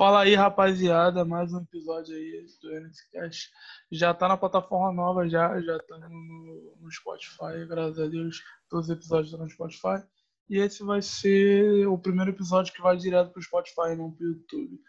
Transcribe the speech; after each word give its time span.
Fala 0.00 0.22
aí, 0.22 0.34
rapaziada, 0.34 1.26
mais 1.26 1.52
um 1.52 1.60
episódio 1.60 2.16
aí 2.16 2.46
do 2.62 2.74
NSCast. 2.74 3.50
Já 3.92 4.14
tá 4.14 4.28
na 4.28 4.36
plataforma 4.38 4.90
nova, 4.90 5.28
já, 5.28 5.60
já 5.60 5.78
tá 5.78 5.98
no, 5.98 6.74
no 6.80 6.90
Spotify, 6.90 7.66
graças 7.68 7.98
a 7.98 8.06
Deus, 8.06 8.42
todos 8.70 8.86
os 8.86 8.96
episódios 8.96 9.30
estão 9.30 9.44
no 9.44 9.50
Spotify. 9.50 10.02
E 10.48 10.56
esse 10.56 10.82
vai 10.82 11.02
ser 11.02 11.86
o 11.86 11.98
primeiro 11.98 12.30
episódio 12.30 12.72
que 12.72 12.80
vai 12.80 12.96
direto 12.96 13.30
pro 13.30 13.42
Spotify, 13.42 13.94
não 13.94 14.10
pro 14.10 14.26
YouTube. 14.26 14.80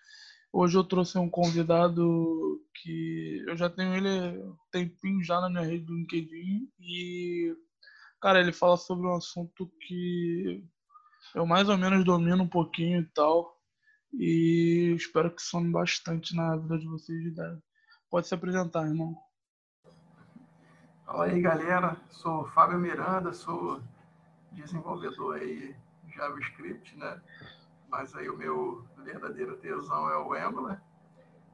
Hoje 0.54 0.78
eu 0.78 0.84
trouxe 0.86 1.18
um 1.18 1.30
convidado 1.30 2.62
que 2.82 3.44
eu 3.50 3.58
já 3.58 3.70
tenho 3.70 3.94
ele 3.94 4.42
tempinho 4.72 5.22
já 5.22 5.42
na 5.42 5.50
minha 5.50 5.66
rede 5.66 5.84
do 5.84 5.94
LinkedIn 5.94 6.70
e, 6.80 7.54
cara, 8.22 8.40
ele 8.40 8.54
fala 8.54 8.78
sobre 8.78 9.06
um 9.06 9.16
assunto 9.18 9.70
que 9.86 10.64
eu 11.36 11.46
mais 11.46 11.68
ou 11.68 11.78
menos 11.78 12.06
domino 12.06 12.44
um 12.44 12.48
pouquinho 12.48 13.02
e 13.02 13.06
tal 13.14 13.60
e 14.14 14.94
espero 14.96 15.34
que 15.34 15.42
some 15.42 15.72
bastante 15.72 16.36
na 16.36 16.56
vida 16.58 16.78
de 16.78 16.88
vocês. 16.88 17.34
Pode 18.10 18.28
se 18.28 18.34
apresentar, 18.34 18.86
irmão. 18.86 19.16
Fala 21.06 21.26
aí, 21.26 21.42
galera. 21.42 21.98
Sou 22.10 22.46
Fábio 22.50 22.80
Miranda, 22.80 23.34
sou 23.34 23.82
desenvolvedor 24.52 25.36
aí 25.36 25.76
JavaScript, 26.14 26.98
né? 26.98 27.22
Mas 27.90 28.16
aí 28.16 28.30
o 28.30 28.38
meu 28.38 28.86
verdadeiro 28.98 29.58
tesão 29.58 30.10
é 30.10 30.18
o 30.18 30.34
Angular. 30.34 30.82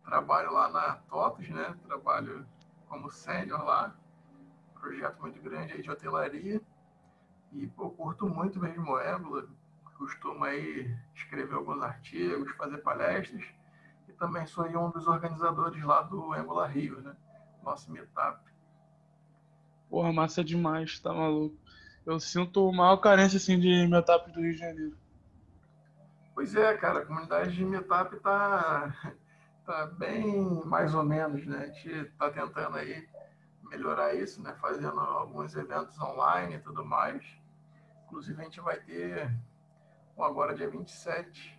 Trabalho 0.04 0.52
lá 0.52 0.70
na 0.70 0.96
TOTOS, 1.10 1.50
né? 1.50 1.76
Trabalho 1.86 2.46
como 2.88 3.12
sênior 3.12 3.64
lá. 3.64 3.96
Projeto 4.80 5.20
muito 5.20 5.42
grande 5.42 5.74
aí 5.74 5.82
de 5.82 5.92
hotelaria. 5.92 6.62
E 7.52 7.68
pô, 7.68 7.90
curto 7.90 8.28
muito 8.28 8.60
mesmo 8.60 8.92
o 8.92 8.98
Angular 8.98 9.48
costumo 9.98 10.44
aí 10.44 10.96
escrever 11.16 11.56
alguns 11.56 11.82
artigos, 11.82 12.52
fazer 12.56 12.78
palestras 12.78 13.44
e 14.08 14.14
também 14.14 14.46
sou 14.46 14.66
um 14.66 14.90
dos 14.92 15.08
organizadores 15.08 15.84
lá 15.84 16.02
do 16.04 16.34
Angola 16.34 16.68
Rio, 16.68 17.02
né? 17.02 17.16
Nosso 17.64 17.92
meetup. 17.92 18.40
Porra, 19.90 20.14
massa 20.14 20.44
demais, 20.44 21.00
tá 21.00 21.14
maluco. 21.14 21.58
Eu 22.06 22.20
sinto 22.20 22.72
maior 22.72 22.98
carência 22.98 23.38
assim 23.38 23.60
de 23.60 23.88
meetup 23.88 24.32
do 24.32 24.42
Rio 24.42 24.54
de 24.54 24.60
Janeiro. 24.60 24.98
Pois 26.34 26.56
é, 26.56 26.78
cara, 26.78 27.00
a 27.00 27.06
comunidade 27.06 27.56
de 27.56 27.66
meetup 27.66 28.16
tá, 28.20 28.94
tá 29.66 29.88
bem 29.88 30.64
mais 30.66 30.94
ou 30.94 31.04
menos, 31.04 31.46
né? 31.46 31.64
A 31.64 31.68
gente 31.68 32.06
tá 32.18 32.30
tentando 32.30 32.78
aí 32.78 33.08
melhorar 33.64 34.14
isso, 34.14 34.42
né? 34.42 34.56
Fazendo 34.62 35.00
alguns 35.00 35.56
eventos 35.56 36.00
online 36.00 36.56
e 36.56 36.60
tudo 36.60 36.86
mais. 36.86 37.24
Inclusive 38.06 38.40
a 38.40 38.44
gente 38.46 38.62
vai 38.62 38.80
ter 38.80 39.30
agora 40.24 40.56
dia 40.56 40.70
27. 40.70 41.58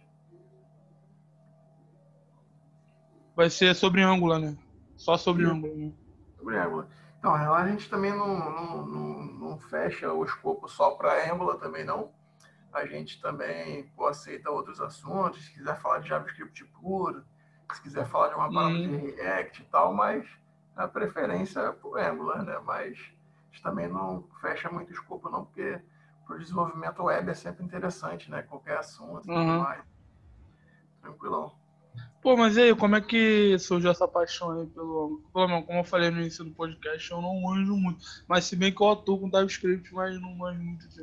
Vai 3.36 3.50
ser 3.50 3.74
sobre 3.74 4.02
Angular, 4.02 4.40
né? 4.40 4.56
Só 4.96 5.16
sobre 5.16 5.44
Sim. 5.44 5.52
Angular. 5.52 5.76
Né? 5.76 5.92
Sobre 6.36 6.58
Angular. 6.58 6.88
Então, 7.18 7.32
lá 7.32 7.62
a 7.62 7.68
gente 7.68 7.88
também 7.88 8.12
não, 8.12 8.38
não, 8.38 8.86
não, 8.86 9.24
não 9.24 9.58
fecha 9.58 10.12
o 10.12 10.24
escopo 10.24 10.68
só 10.68 10.92
para 10.92 11.32
Angular 11.32 11.56
também, 11.56 11.84
não. 11.84 12.12
A 12.72 12.84
gente 12.86 13.20
também 13.20 13.88
pô, 13.96 14.06
aceita 14.06 14.50
outros 14.50 14.80
assuntos, 14.80 15.44
se 15.44 15.52
quiser 15.52 15.80
falar 15.80 15.98
de 16.00 16.08
JavaScript 16.08 16.64
puro, 16.66 17.24
se 17.72 17.82
quiser 17.82 18.06
falar 18.06 18.28
de 18.28 18.34
uma 18.34 18.52
palavra 18.52 18.78
de 18.78 18.88
uhum. 18.88 19.14
React 19.16 19.62
e 19.62 19.64
tal, 19.66 19.92
mas 19.92 20.26
a 20.76 20.86
preferência 20.86 21.60
é 21.60 21.72
por 21.72 21.98
Angular, 21.98 22.44
né? 22.44 22.58
Mas 22.64 22.98
a 22.98 23.52
gente 23.52 23.62
também 23.62 23.88
não 23.88 24.28
fecha 24.40 24.70
muito 24.70 24.92
escopo, 24.92 25.28
não, 25.28 25.44
porque 25.44 25.80
para 26.28 26.36
o 26.36 26.38
desenvolvimento 26.38 27.02
web 27.02 27.30
é 27.30 27.34
sempre 27.34 27.64
interessante, 27.64 28.30
né? 28.30 28.42
Qualquer 28.42 28.76
assunto 28.76 29.26
e 29.26 29.30
uhum. 29.30 29.46
tudo 29.46 29.60
mais. 29.60 29.82
Tranquilão. 31.00 31.56
Pô, 32.20 32.36
mas 32.36 32.56
e 32.56 32.62
aí, 32.62 32.74
como 32.76 32.96
é 32.96 33.00
que 33.00 33.58
surgiu 33.58 33.90
essa 33.90 34.06
paixão 34.06 34.50
aí 34.50 34.66
pelo 34.66 35.22
menos, 35.34 35.64
como 35.66 35.78
eu 35.78 35.84
falei 35.84 36.10
no 36.10 36.20
início 36.20 36.44
do 36.44 36.50
podcast, 36.50 37.10
eu 37.10 37.22
não 37.22 37.40
manjo 37.40 37.74
muito. 37.74 38.04
Mas 38.28 38.44
se 38.44 38.54
bem 38.54 38.74
que 38.74 38.82
eu 38.82 38.90
atuo 38.90 39.18
com 39.18 39.30
TypeScript, 39.30 39.94
mas 39.94 40.20
não 40.20 40.34
manjo 40.36 40.62
muito 40.62 40.86
de 40.86 41.00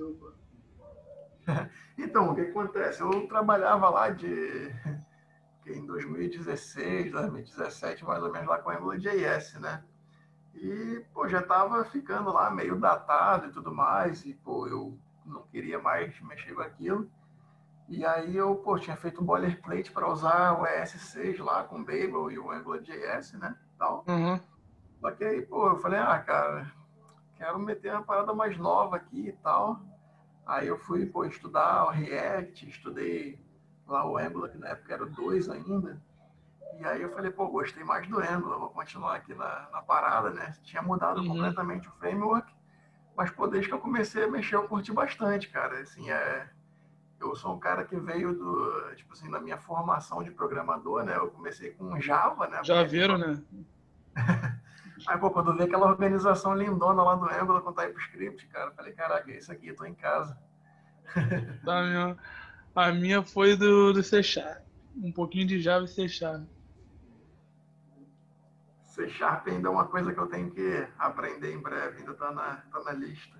Então, 1.97 2.31
o 2.31 2.35
que 2.35 2.41
acontece? 2.41 3.01
Eu 3.01 3.27
trabalhava 3.27 3.89
lá 3.89 4.09
de 4.11 4.71
em 5.65 5.85
2016, 5.87 7.11
2017, 7.11 8.05
mais 8.05 8.21
ou 8.21 8.31
menos, 8.31 8.47
lá 8.47 8.59
com 8.59 8.69
AngularJS, 8.69 9.55
né? 9.55 9.83
E, 10.53 11.03
pô, 11.13 11.27
já 11.27 11.41
tava 11.41 11.83
ficando 11.85 12.31
lá 12.31 12.51
meio 12.51 12.79
datado 12.79 13.47
e 13.47 13.51
tudo 13.51 13.73
mais, 13.73 14.23
e, 14.25 14.33
pô, 14.33 14.67
eu 14.67 14.97
não 15.25 15.43
queria 15.43 15.79
mais 15.79 16.19
mexer 16.21 16.53
com 16.53 16.61
aquilo. 16.61 17.09
E 17.87 18.03
aí 18.05 18.35
eu, 18.35 18.55
pô, 18.55 18.79
tinha 18.79 18.95
feito 18.95 19.21
um 19.21 19.25
boilerplate 19.25 19.91
para 19.91 20.09
usar 20.09 20.53
o 20.59 20.65
ES6 20.65 21.43
lá 21.43 21.63
com 21.63 21.77
o 21.77 21.85
Babel 21.85 22.31
e 22.31 22.39
o 22.39 22.51
AngularJS, 22.51 23.33
né? 23.33 23.55
Tal. 23.77 24.03
Uhum. 24.07 24.39
Só 24.99 25.11
que 25.11 25.23
aí, 25.23 25.41
pô, 25.43 25.69
eu 25.69 25.77
falei, 25.77 25.99
ah, 25.99 26.17
cara, 26.19 26.71
quero 27.37 27.59
meter 27.59 27.93
uma 27.93 28.03
parada 28.03 28.33
mais 28.33 28.57
nova 28.57 28.95
aqui 28.95 29.27
e 29.27 29.33
tal. 29.33 29.79
Aí 30.45 30.67
eu 30.67 30.77
fui, 30.79 31.05
pô, 31.05 31.25
estudar 31.25 31.85
o 31.85 31.91
React, 31.91 32.69
estudei 32.69 33.39
lá 33.87 34.05
o 34.09 34.17
Angular, 34.17 34.49
que 34.49 34.57
na 34.57 34.69
época 34.69 34.93
era 34.93 35.05
dois 35.05 35.47
ainda. 35.49 36.01
E 36.79 36.85
aí 36.85 37.01
eu 37.01 37.13
falei, 37.13 37.31
pô, 37.31 37.47
gostei 37.47 37.83
mais 37.83 38.07
do 38.07 38.19
Angular, 38.19 38.59
vou 38.59 38.69
continuar 38.69 39.15
aqui 39.15 39.33
na, 39.33 39.69
na 39.71 39.81
parada, 39.81 40.31
né? 40.31 40.55
Tinha 40.63 40.81
mudado 40.81 41.21
uhum. 41.21 41.27
completamente 41.27 41.87
o 41.87 41.91
framework. 41.93 42.54
Mas, 43.15 43.31
pô, 43.31 43.47
desde 43.47 43.69
que 43.69 43.73
eu 43.73 43.79
comecei 43.79 44.23
a 44.23 44.27
mexer, 44.27 44.55
eu 44.55 44.67
curti 44.67 44.91
bastante, 44.91 45.49
cara. 45.49 45.79
Assim, 45.79 46.09
é... 46.11 46.49
Eu 47.19 47.33
sou 47.35 47.55
um 47.55 47.59
cara 47.59 47.85
que 47.85 47.95
veio 47.95 48.33
do, 48.33 48.93
tipo 48.95 49.13
assim, 49.13 49.29
na 49.29 49.39
minha 49.39 49.57
formação 49.57 50.21
de 50.21 50.31
programador, 50.31 51.03
né? 51.03 51.15
Eu 51.15 51.29
comecei 51.29 51.71
com 51.71 51.99
Java, 51.99 52.47
né? 52.47 52.59
Já 52.63 52.83
viram, 52.83 53.17
né? 53.17 53.41
Aí, 55.07 55.17
pô, 55.17 55.29
quando 55.29 55.51
eu 55.51 55.57
vi 55.57 55.63
aquela 55.63 55.87
organização 55.87 56.55
lindona 56.55 57.03
lá 57.03 57.15
do 57.15 57.25
Angular 57.25 57.61
com 57.61 57.73
TypeScript, 57.73 58.47
cara, 58.47 58.71
falei, 58.71 58.93
caraca, 58.93 59.31
é 59.31 59.37
isso 59.37 59.51
aqui, 59.51 59.67
eu 59.67 59.75
tô 59.75 59.85
em 59.85 59.93
casa. 59.93 60.37
a, 61.67 61.81
minha, 61.83 62.17
a 62.75 62.91
minha 62.91 63.23
foi 63.23 63.55
do, 63.55 63.93
do 63.93 64.03
C 64.03 64.21
Sharp. 64.23 64.63
Um 64.95 65.11
pouquinho 65.11 65.47
de 65.47 65.59
Java 65.59 65.85
e 65.85 65.87
C 65.87 66.07
Sharp. 66.07 66.43
C 68.95 69.09
Sharp 69.09 69.47
ainda 69.47 69.67
é 69.67 69.71
uma 69.71 69.85
coisa 69.85 70.13
que 70.13 70.19
eu 70.19 70.27
tenho 70.27 70.49
que 70.49 70.87
aprender 70.97 71.53
em 71.53 71.59
breve, 71.59 71.99
ainda 71.99 72.13
está 72.13 72.31
na, 72.31 72.63
tá 72.71 72.81
na 72.85 72.93
lista. 72.93 73.35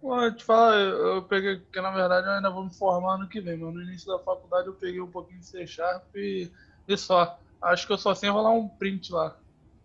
Pô, 0.00 0.30
te 0.32 0.44
falar, 0.44 0.76
eu 0.76 1.22
peguei, 1.22 1.58
porque 1.58 1.80
na 1.80 1.90
verdade 1.90 2.26
eu 2.26 2.32
ainda 2.32 2.50
vou 2.50 2.64
me 2.64 2.74
formar 2.74 3.18
no 3.18 3.28
que 3.28 3.40
vem, 3.40 3.58
mas 3.58 3.74
no 3.74 3.82
início 3.82 4.08
da 4.08 4.18
faculdade 4.18 4.68
eu 4.68 4.74
peguei 4.74 5.00
um 5.00 5.10
pouquinho 5.10 5.40
de 5.40 5.46
C 5.46 5.66
Sharp 5.66 6.04
e, 6.14 6.50
e 6.88 6.96
só. 6.96 7.38
Acho 7.60 7.86
que 7.86 7.92
eu 7.92 7.98
só 7.98 8.14
sei 8.14 8.30
rolar 8.30 8.52
um 8.52 8.68
print 8.68 9.12
lá. 9.12 9.36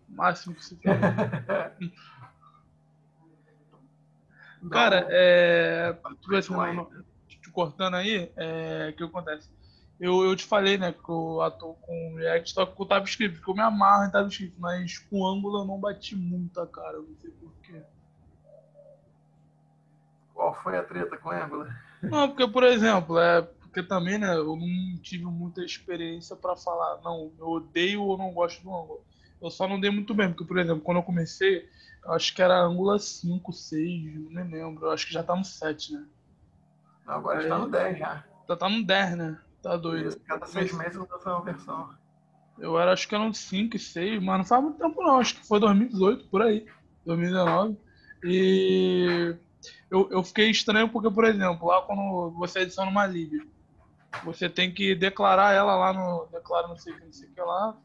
Máximo 0.08 0.54
que 0.54 0.64
se 0.64 0.76
for. 0.76 0.84
Cara, 4.70 5.06
é. 5.10 5.92
Tu, 6.22 6.36
assim, 6.36 6.54
te 7.26 7.50
cortando 7.50 7.94
aí, 7.94 8.32
é, 8.36 8.90
o 8.92 8.96
que 8.96 9.04
acontece? 9.04 9.50
Eu, 10.00 10.24
eu 10.24 10.34
te 10.34 10.44
falei, 10.44 10.76
né, 10.76 10.92
que 10.92 11.08
eu 11.08 11.40
atuo 11.40 11.74
com 11.74 12.14
React, 12.16 12.52
só 12.52 12.66
com 12.66 12.82
o 12.82 12.86
TypeScript, 12.86 13.38
porque 13.38 13.50
eu 13.50 13.54
me 13.54 13.62
amarro 13.62 14.04
em 14.04 14.10
TypeScript, 14.10 14.54
mas 14.58 14.98
com 14.98 15.26
Angular 15.26 15.62
eu 15.62 15.66
não 15.66 15.78
bati 15.78 16.16
muita 16.16 16.66
cara, 16.66 16.98
não 16.98 17.16
sei 17.20 17.30
porquê. 17.30 17.82
Qual 20.34 20.54
foi 20.62 20.76
a 20.76 20.82
treta 20.82 21.16
com 21.16 21.30
Angular? 21.30 21.82
Não, 22.02 22.28
porque, 22.28 22.48
por 22.48 22.64
exemplo, 22.64 23.18
é 23.18 23.42
porque 23.42 23.82
também, 23.82 24.18
né, 24.18 24.34
eu 24.34 24.56
não 24.56 24.98
tive 25.00 25.24
muita 25.24 25.64
experiência 25.64 26.36
para 26.36 26.56
falar, 26.56 27.00
não, 27.02 27.32
eu 27.38 27.46
odeio 27.48 28.02
ou 28.02 28.18
não 28.18 28.32
gosto 28.32 28.62
do 28.62 28.68
Angular. 28.68 29.02
Eu 29.40 29.50
só 29.50 29.66
não 29.66 29.80
dei 29.80 29.90
muito 29.90 30.14
bem, 30.14 30.28
porque, 30.28 30.44
por 30.44 30.58
exemplo, 30.58 30.82
quando 30.82 30.98
eu 30.98 31.02
comecei, 31.02 31.68
eu 32.04 32.12
acho 32.12 32.34
que 32.34 32.42
era 32.42 32.60
Angular 32.60 32.98
5, 32.98 33.52
6, 33.52 34.30
não 34.30 34.44
me 34.44 34.52
lembro, 34.52 34.86
eu 34.86 34.90
acho 34.90 35.06
que 35.06 35.12
já 35.12 35.22
tá 35.22 35.34
no 35.34 35.44
7, 35.44 35.94
né? 35.94 36.04
Não, 37.06 37.14
agora 37.14 37.38
Aí, 37.38 37.44
está 37.44 37.58
no 37.58 37.68
10 37.70 37.98
já. 37.98 38.24
Já 38.48 38.56
tá 38.56 38.68
no 38.68 38.84
10, 38.84 39.16
né? 39.16 39.40
Tá 39.62 39.76
doido. 39.76 40.08
Isso, 40.08 40.20
cada 40.20 40.44
seis 40.46 40.72
meses 40.72 40.96
muda 40.96 41.16
uma 41.24 41.44
versão. 41.44 41.90
Eu 42.58 42.78
era, 42.78 42.92
acho 42.92 43.08
que 43.08 43.14
eram 43.14 43.32
5 43.32 43.76
e 43.76 43.78
6, 43.78 44.22
mas 44.22 44.38
não 44.38 44.44
faz 44.44 44.62
muito 44.62 44.78
tempo 44.78 45.02
não. 45.02 45.18
Acho 45.18 45.36
que 45.36 45.46
foi 45.46 45.60
2018, 45.60 46.26
por 46.26 46.42
aí. 46.42 46.66
2019. 47.06 47.76
E 48.24 49.34
eu, 49.90 50.08
eu 50.10 50.22
fiquei 50.22 50.50
estranho 50.50 50.88
porque, 50.88 51.10
por 51.10 51.24
exemplo, 51.24 51.68
lá 51.68 51.82
quando 51.82 52.30
você 52.32 52.60
adiciona 52.60 52.90
uma 52.90 53.06
lib, 53.06 53.48
você 54.24 54.48
tem 54.48 54.72
que 54.72 54.94
declarar 54.94 55.54
ela 55.54 55.74
lá 55.74 55.92
no. 55.92 56.28
Declara 56.30 56.68
não 56.68 56.76
sei 56.76 56.92
o 56.92 56.96
que, 56.98 57.04
não 57.04 57.12
sei 57.12 57.28
o 57.28 57.32
que 57.32 57.40
lá. 57.40 57.76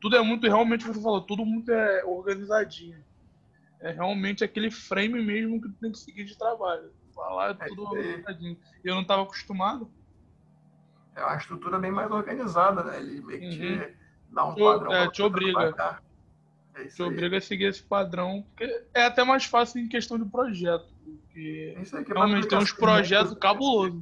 Tudo 0.00 0.16
é 0.16 0.22
muito, 0.22 0.46
realmente 0.46 0.86
você 0.86 1.00
falou, 1.00 1.20
tudo 1.20 1.44
muito 1.44 1.70
é 1.70 2.04
organizadinho. 2.04 3.02
É 3.80 3.92
realmente 3.92 4.42
aquele 4.42 4.70
frame 4.70 5.22
mesmo 5.22 5.60
que 5.60 5.68
tu 5.68 5.74
tem 5.80 5.92
que 5.92 5.98
seguir 5.98 6.24
de 6.24 6.36
trabalho. 6.36 6.90
Lá 7.16 7.50
é 7.50 7.54
tudo 7.54 7.96
é, 7.96 8.00
organizadinho. 8.00 8.58
E 8.84 8.88
eu 8.88 8.94
não 8.94 9.02
estava 9.02 9.22
acostumado 9.22 9.90
é 11.18 11.24
uma 11.24 11.36
estrutura 11.36 11.78
bem 11.78 11.90
mais 11.90 12.10
organizada, 12.10 12.82
né? 12.84 12.98
Ele 12.98 13.20
meio 13.20 13.40
que 13.40 13.72
uhum. 13.72 13.94
dá 14.30 14.44
um 14.46 14.54
padrão. 14.54 14.92
É, 14.92 15.10
te 15.10 15.22
obriga. 15.22 16.00
É 16.74 16.84
te 16.84 17.02
aí. 17.02 17.08
obriga 17.08 17.38
a 17.38 17.40
seguir 17.40 17.64
esse 17.64 17.82
padrão, 17.82 18.44
porque 18.48 18.84
é 18.94 19.04
até 19.04 19.24
mais 19.24 19.44
fácil 19.44 19.80
em 19.80 19.88
questão 19.88 20.18
de 20.18 20.24
projeto. 20.24 20.86
Porque 21.04 21.76
é 21.76 22.12
realmente 22.12 22.46
tem 22.46 22.58
uns 22.58 22.72
projetos 22.72 23.34
cabulosos. 23.34 24.00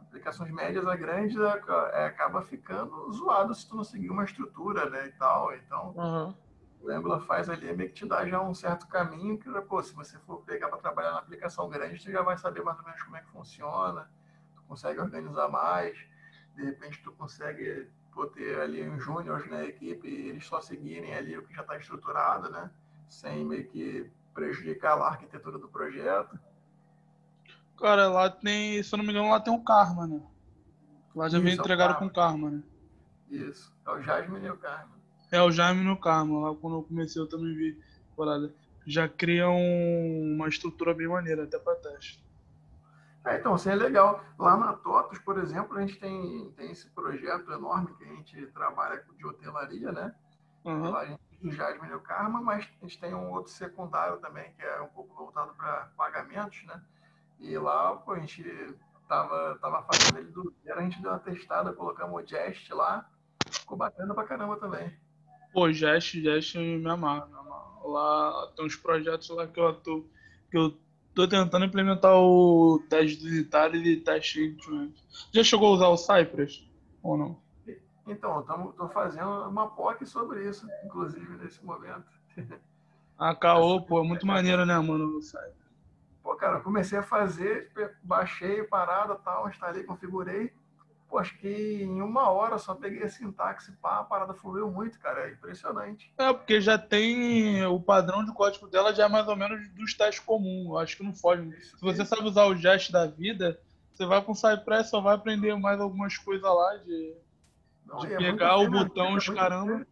aplicações 0.00 0.52
médias 0.52 0.86
a 0.86 0.94
grandes 0.94 1.36
é, 1.38 2.04
acaba 2.06 2.42
ficando 2.42 3.12
zoado 3.12 3.54
se 3.54 3.68
tu 3.68 3.76
não 3.76 3.84
seguir 3.84 4.10
uma 4.10 4.24
estrutura, 4.24 4.88
né, 4.88 5.08
e 5.08 5.12
tal. 5.12 5.54
Então, 5.54 5.94
Uhum. 5.96 6.34
o 6.82 6.90
Angular 6.90 7.20
faz 7.22 7.48
ali 7.48 7.68
é 7.68 7.72
meio 7.74 7.88
que 7.88 7.96
te 7.96 8.06
dá 8.06 8.24
já 8.26 8.40
um 8.40 8.54
certo 8.54 8.86
caminho 8.86 9.38
que, 9.38 9.50
pô, 9.62 9.82
se 9.82 9.94
você 9.94 10.18
for 10.20 10.42
pegar 10.42 10.68
para 10.68 10.78
trabalhar 10.78 11.12
na 11.12 11.18
aplicação 11.18 11.68
grande, 11.68 12.02
tu 12.02 12.12
já 12.12 12.22
vai 12.22 12.38
saber 12.38 12.62
mais 12.62 12.78
ou 12.78 12.84
menos 12.84 13.02
como 13.02 13.16
é 13.16 13.20
que 13.20 13.30
funciona, 13.30 14.08
consegue 14.70 15.00
organizar 15.00 15.48
mais, 15.48 15.98
de 16.54 16.64
repente 16.64 17.02
tu 17.02 17.10
consegue 17.10 17.88
pô, 18.14 18.28
ter 18.28 18.60
ali 18.60 18.88
uns 18.88 19.02
júniores 19.02 19.50
na 19.50 19.64
equipe 19.64 20.06
e 20.06 20.28
eles 20.28 20.46
só 20.46 20.60
seguirem 20.60 21.12
ali 21.12 21.36
o 21.36 21.44
que 21.44 21.52
já 21.52 21.62
está 21.62 21.76
estruturado, 21.76 22.48
né, 22.48 22.70
sem 23.08 23.44
meio 23.44 23.66
que 23.66 24.08
prejudicar 24.32 24.94
lá 24.94 25.08
a 25.08 25.10
arquitetura 25.10 25.58
do 25.58 25.68
projeto. 25.68 26.38
Cara, 27.76 28.08
lá 28.08 28.30
tem, 28.30 28.80
se 28.80 28.94
eu 28.94 28.98
não 28.98 29.04
me 29.04 29.10
engano, 29.10 29.30
lá 29.30 29.40
tem 29.40 29.52
o 29.52 29.64
Karma, 29.64 30.06
né? 30.06 30.22
Lá 31.16 31.28
já 31.28 31.38
Isso, 31.38 31.48
é 31.48 31.50
o 31.50 31.54
entregado 31.54 31.94
Karma. 31.94 32.08
com 32.08 32.14
Karma, 32.14 32.50
né? 32.50 32.62
Isso, 33.28 33.74
é 33.84 33.90
o 33.90 34.00
Jasmine 34.00 34.46
e 34.46 34.50
o 34.50 34.56
Carmen. 34.56 35.00
É 35.32 35.42
o 35.42 35.50
Jaime 35.50 35.82
no 35.82 35.96
Karma, 35.96 36.48
lá 36.48 36.54
quando 36.54 36.76
eu 36.76 36.82
comecei 36.84 37.20
eu 37.20 37.28
também 37.28 37.54
vi 37.56 37.80
parada. 38.16 38.54
Já 38.86 39.08
criam 39.08 39.56
uma 39.56 40.48
estrutura 40.48 40.94
bem 40.94 41.08
maneira, 41.08 41.44
até 41.44 41.58
pra 41.58 41.74
teste. 41.76 42.22
É, 43.24 43.36
então, 43.36 43.54
assim, 43.54 43.70
é 43.70 43.74
legal. 43.74 44.24
Lá 44.38 44.56
na 44.56 44.72
TOTOS, 44.72 45.18
por 45.18 45.38
exemplo, 45.38 45.76
a 45.76 45.80
gente 45.82 45.98
tem, 45.98 46.50
tem 46.56 46.70
esse 46.70 46.88
projeto 46.90 47.52
enorme 47.52 47.94
que 47.96 48.04
a 48.04 48.08
gente 48.08 48.46
trabalha 48.48 49.04
de 49.16 49.26
hotelaria, 49.26 49.92
né? 49.92 50.14
Uhum. 50.64 50.90
Lá 50.90 51.00
a 51.00 51.06
gente 51.06 51.20
tem 51.40 51.50
o 51.50 51.52
Jasmine 51.52 52.00
Karma, 52.00 52.40
mas 52.40 52.66
a 52.80 52.86
gente 52.86 52.98
tem 52.98 53.14
um 53.14 53.30
outro 53.30 53.52
secundário 53.52 54.18
também, 54.18 54.52
que 54.54 54.62
é 54.62 54.80
um 54.80 54.88
pouco 54.88 55.14
voltado 55.14 55.52
para 55.54 55.90
pagamentos, 55.96 56.64
né? 56.64 56.82
E 57.38 57.56
lá, 57.58 57.96
pô, 57.96 58.12
a 58.12 58.18
gente 58.20 58.42
tava, 59.08 59.58
tava 59.60 59.82
fazendo 59.82 60.18
ele 60.18 60.30
do 60.30 60.54
zero, 60.64 60.80
a 60.80 60.82
gente 60.82 61.00
deu 61.02 61.10
uma 61.10 61.18
testada, 61.18 61.72
colocamos 61.72 62.22
o 62.22 62.26
Jest 62.26 62.72
lá, 62.72 63.08
ficou 63.50 63.76
bacana 63.76 64.14
pra 64.14 64.24
caramba 64.24 64.56
também. 64.56 64.94
Pô, 65.52 65.70
Jest, 65.70 66.14
Jest 66.14 66.56
me 66.56 66.88
amarra, 66.88 67.26
me 67.26 67.34
amarra. 67.34 67.80
Lá 67.84 68.52
tem 68.54 68.66
uns 68.66 68.76
projetos 68.76 69.28
lá 69.30 69.46
que 69.46 69.58
eu 69.58 69.74
tô, 69.74 70.04
que 70.50 70.56
eu 70.56 70.78
tô 71.14 71.26
tentando 71.28 71.64
implementar 71.64 72.14
o 72.16 72.82
teste 72.88 73.26
unitário 73.26 73.76
e 73.76 73.96
teste 74.00 74.44
end-to-end. 74.44 74.94
Já 75.32 75.44
chegou 75.44 75.68
a 75.68 75.72
usar 75.72 75.88
o 75.88 75.96
Cypress? 75.96 76.68
Ou 77.02 77.16
não? 77.16 77.40
Então, 78.06 78.40
estou 78.40 78.88
fazendo 78.88 79.48
uma 79.48 79.68
POC 79.68 80.04
sobre 80.04 80.48
isso, 80.48 80.66
inclusive, 80.84 81.36
nesse 81.36 81.64
momento. 81.64 82.06
A 83.18 83.34
caô, 83.34 83.82
pô, 83.82 84.00
é 84.00 84.02
muito 84.02 84.26
maneiro, 84.26 84.64
né, 84.64 84.78
mano? 84.78 85.18
O 85.18 85.22
Cypress. 85.22 85.54
Pô, 86.22 86.34
cara, 86.36 86.60
comecei 86.60 86.98
a 86.98 87.02
fazer, 87.02 87.70
baixei 88.02 88.62
parada 88.64 89.14
tal, 89.16 89.48
instalei, 89.48 89.84
configurei. 89.84 90.52
Pô, 91.10 91.18
acho 91.18 91.36
que 91.38 91.82
em 91.82 92.00
uma 92.00 92.30
hora 92.30 92.56
só 92.56 92.72
peguei 92.72 93.02
a 93.02 93.08
sintaxe, 93.08 93.72
pá, 93.82 93.98
a 93.98 94.04
parada 94.04 94.32
fluiu 94.32 94.70
muito, 94.70 94.96
cara. 95.00 95.28
É 95.28 95.32
impressionante. 95.32 96.14
É, 96.16 96.32
porque 96.32 96.60
já 96.60 96.78
tem 96.78 97.66
o 97.66 97.80
padrão 97.80 98.24
de 98.24 98.32
código 98.32 98.68
dela 98.68 98.94
já 98.94 99.06
é 99.06 99.08
mais 99.08 99.26
ou 99.26 99.34
menos 99.34 99.68
dos 99.70 99.92
testes 99.92 100.24
comuns. 100.24 100.80
Acho 100.80 100.96
que 100.96 101.02
não 101.02 101.12
foge. 101.12 101.50
Se 101.62 101.80
você 101.80 102.04
sabe 102.04 102.22
usar 102.22 102.44
o 102.44 102.54
Jest 102.54 102.92
da 102.92 103.06
vida, 103.08 103.60
você 103.92 104.06
vai 104.06 104.22
com 104.22 104.30
o 104.30 104.36
Cypress, 104.36 104.88
só 104.88 105.00
vai 105.00 105.16
aprender 105.16 105.52
mais 105.56 105.80
algumas 105.80 106.16
coisas 106.16 106.44
lá 106.44 106.76
de 106.76 107.16
Não, 107.84 107.98
De 107.98 108.14
é 108.14 108.16
pegar 108.16 108.58
o 108.58 108.66
é 108.66 108.68
botão, 108.68 109.14
os 109.14 109.28
caramba. 109.28 109.84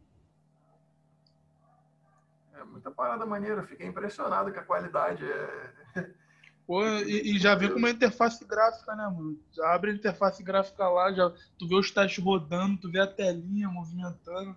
É 2.55 2.63
muita 2.63 2.93
parada 2.93 3.27
maneira. 3.27 3.65
Fiquei 3.65 3.89
impressionado 3.89 4.53
com 4.53 4.61
a 4.61 4.65
qualidade. 4.65 5.25
É... 5.25 5.73
Pô, 6.69 6.85
e, 6.85 7.35
e 7.35 7.39
já 7.39 7.55
vem 7.55 7.73
com 7.73 7.79
uma 7.79 7.89
interface 7.89 8.45
gráfica, 8.45 8.95
né, 8.95 9.05
mano? 9.05 9.41
Já 9.53 9.75
abre 9.75 9.91
a 9.91 9.95
interface 9.95 10.43
gráfica 10.43 10.87
lá, 10.87 11.11
já, 11.11 11.33
tu 11.59 11.67
vê 11.67 11.75
os 11.75 11.91
testes 11.91 12.23
rodando, 12.23 12.77
tu 12.77 12.91
vê 12.91 13.01
a 13.01 13.07
telinha 13.07 13.71
movimentando. 13.71 14.55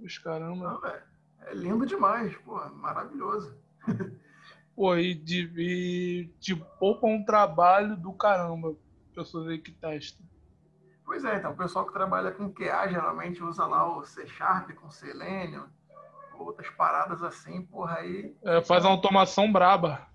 Os 0.00 0.16
caramba. 0.16 0.78
Não, 0.80 0.86
é, 0.88 1.02
é 1.48 1.54
lindo 1.54 1.84
demais, 1.84 2.36
pô, 2.36 2.56
maravilhoso. 2.76 3.52
Pô, 4.76 4.96
e, 4.96 5.12
de, 5.12 5.50
e 5.58 6.30
te 6.38 6.54
poupa 6.54 7.06
um 7.06 7.22
trabalho 7.22 7.96
do 7.96 8.12
caramba. 8.12 8.74
Pessoas 9.12 9.48
aí 9.48 9.58
que 9.58 9.72
testam. 9.72 10.24
Pois 11.04 11.24
é, 11.24 11.36
então, 11.36 11.50
o 11.50 11.56
pessoal 11.56 11.84
que 11.84 11.92
trabalha 11.92 12.30
com 12.30 12.50
QA 12.50 12.88
geralmente 12.88 13.42
usa 13.42 13.66
lá 13.66 13.98
o 13.98 14.04
C 14.04 14.26
Sharp 14.26 14.70
com 14.76 14.88
Selenium, 14.88 15.66
outras 16.38 16.70
paradas 16.70 17.22
assim, 17.22 17.60
porra, 17.62 17.96
aí 17.96 18.34
É, 18.42 18.62
faz 18.62 18.84
uma 18.84 18.92
automação 18.92 19.52
braba. 19.52 20.08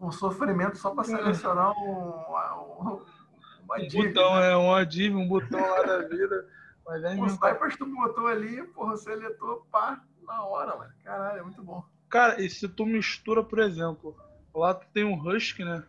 Um 0.00 0.10
sofrimento 0.12 0.76
só 0.78 0.90
para 0.90 1.04
selecionar 1.04 1.72
um, 1.78 1.90
um, 1.90 3.02
uma 3.64 3.76
Um 3.78 3.86
div. 3.88 4.08
botão, 4.08 4.36
né? 4.40 4.52
é 4.52 4.56
uma 4.56 4.84
div, 4.86 5.14
um 5.16 5.28
botão 5.28 5.60
lá 5.60 5.82
da 5.82 5.98
vida. 6.08 6.46
Mas 6.86 7.02
é 7.04 7.14
O. 7.14 7.28
Cypress 7.28 7.76
tu 7.76 7.86
botou 7.86 8.26
ali, 8.26 8.62
porra, 8.68 8.96
seletou, 8.96 9.66
pá, 9.70 10.00
na 10.26 10.44
hora, 10.44 10.76
mano. 10.76 10.92
Caralho, 11.04 11.40
é 11.40 11.42
muito 11.42 11.62
bom. 11.62 11.84
Cara, 12.08 12.40
e 12.40 12.48
se 12.48 12.66
tu 12.68 12.86
mistura, 12.86 13.42
por 13.44 13.58
exemplo, 13.58 14.16
lá 14.54 14.72
tu 14.74 14.86
tem 14.94 15.04
um 15.04 15.20
Husk, 15.20 15.58
né? 15.60 15.84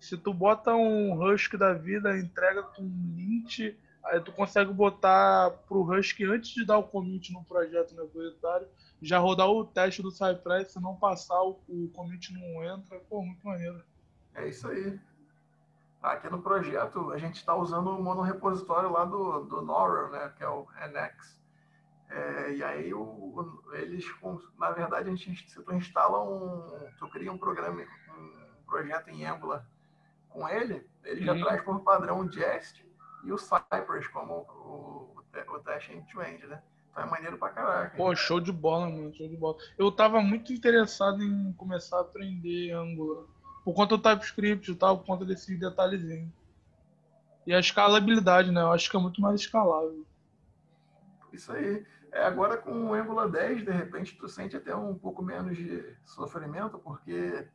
Se 0.00 0.16
tu 0.16 0.34
bota 0.34 0.74
um 0.74 1.22
Husk 1.22 1.54
da 1.54 1.72
vida, 1.72 2.18
entrega 2.18 2.64
com 2.64 2.82
um 2.82 3.14
lint, 3.14 3.60
aí 4.04 4.20
tu 4.20 4.32
consegue 4.32 4.72
botar 4.72 5.50
pro 5.68 5.82
Husk 5.82 6.20
antes 6.22 6.50
de 6.50 6.64
dar 6.66 6.78
o 6.78 6.82
commit 6.82 7.32
no 7.32 7.44
projeto 7.44 7.94
no 7.94 8.02
repositório, 8.02 8.66
já 9.02 9.18
rodar 9.18 9.48
o 9.50 9.66
teste 9.66 10.02
do 10.02 10.10
Cypress, 10.10 10.72
se 10.72 10.80
não 10.80 10.96
passar, 10.96 11.42
o, 11.42 11.60
o 11.68 11.90
commit 11.94 12.32
não 12.32 12.64
entra. 12.64 13.00
Pô, 13.08 13.22
muito 13.22 13.46
maneiro. 13.46 13.82
É 14.34 14.48
isso 14.48 14.68
aí. 14.68 14.98
Aqui 16.02 16.28
no 16.28 16.42
projeto, 16.42 17.10
a 17.12 17.18
gente 17.18 17.36
está 17.36 17.54
usando 17.54 17.90
o 17.90 18.02
monorepositório 18.02 18.90
lá 18.90 19.04
do, 19.04 19.44
do 19.44 19.62
Norrell, 19.62 20.10
né, 20.10 20.32
que 20.36 20.42
é 20.42 20.48
o 20.48 20.66
NX. 20.88 21.40
É, 22.10 22.54
e 22.54 22.62
aí, 22.64 22.92
o, 22.92 23.00
o- 23.02 23.62
eles, 23.74 24.04
na 24.58 24.70
verdade, 24.72 25.08
a 25.08 25.14
gente, 25.14 25.48
se 25.50 25.62
tu 25.62 25.72
instala 25.74 26.22
um, 26.22 26.90
tu 26.98 27.08
cria 27.08 27.32
um 27.32 27.38
programa, 27.38 27.82
um 27.82 28.64
projeto 28.66 29.08
em 29.10 29.24
Angular 29.24 29.66
com 30.28 30.48
ele, 30.48 30.86
ele 31.04 31.22
já 31.24 31.34
Uhum. 31.34 31.40
traz 31.40 31.62
por 31.62 31.80
padrão 31.82 32.20
o 32.20 32.30
Jest 32.32 32.84
e 33.24 33.32
o 33.32 33.38
Cypress 33.38 34.08
como 34.08 34.34
o, 34.48 35.14
o, 35.14 35.54
o 35.54 35.58
teste 35.60 35.92
end-to-end, 35.92 36.46
né? 36.46 36.62
É 36.96 37.04
maneiro 37.06 37.38
pra 37.38 37.48
caraca. 37.48 37.96
Pô, 37.96 38.14
show 38.14 38.38
de 38.38 38.52
bola, 38.52 38.88
mano, 38.88 39.14
show 39.14 39.26
de 39.26 39.36
bola. 39.36 39.56
Eu 39.78 39.90
tava 39.90 40.20
muito 40.20 40.52
interessado 40.52 41.22
em 41.22 41.52
começar 41.54 41.98
a 41.98 42.02
aprender 42.02 42.72
Angular. 42.72 43.24
Por 43.64 43.74
conta 43.74 43.96
do 43.96 44.02
TypeScript 44.02 44.70
e 44.70 44.74
tal, 44.74 44.98
por 44.98 45.06
conta 45.06 45.24
desses 45.24 45.58
detalhezinhos. 45.58 46.30
E 47.46 47.54
a 47.54 47.58
escalabilidade, 47.58 48.50
né? 48.50 48.60
Eu 48.60 48.72
acho 48.72 48.90
que 48.90 48.96
é 48.96 49.00
muito 49.00 49.20
mais 49.20 49.40
escalável. 49.40 50.04
Isso 51.32 51.50
aí. 51.52 51.84
É, 52.12 52.24
agora 52.24 52.58
com 52.58 52.90
o 52.90 52.94
Angular 52.94 53.28
10, 53.28 53.64
de 53.64 53.70
repente, 53.70 54.16
tu 54.18 54.28
sente 54.28 54.54
até 54.54 54.76
um 54.76 54.94
pouco 54.94 55.22
menos 55.22 55.56
de 55.56 55.82
sofrimento, 56.04 56.78
porque 56.78 57.48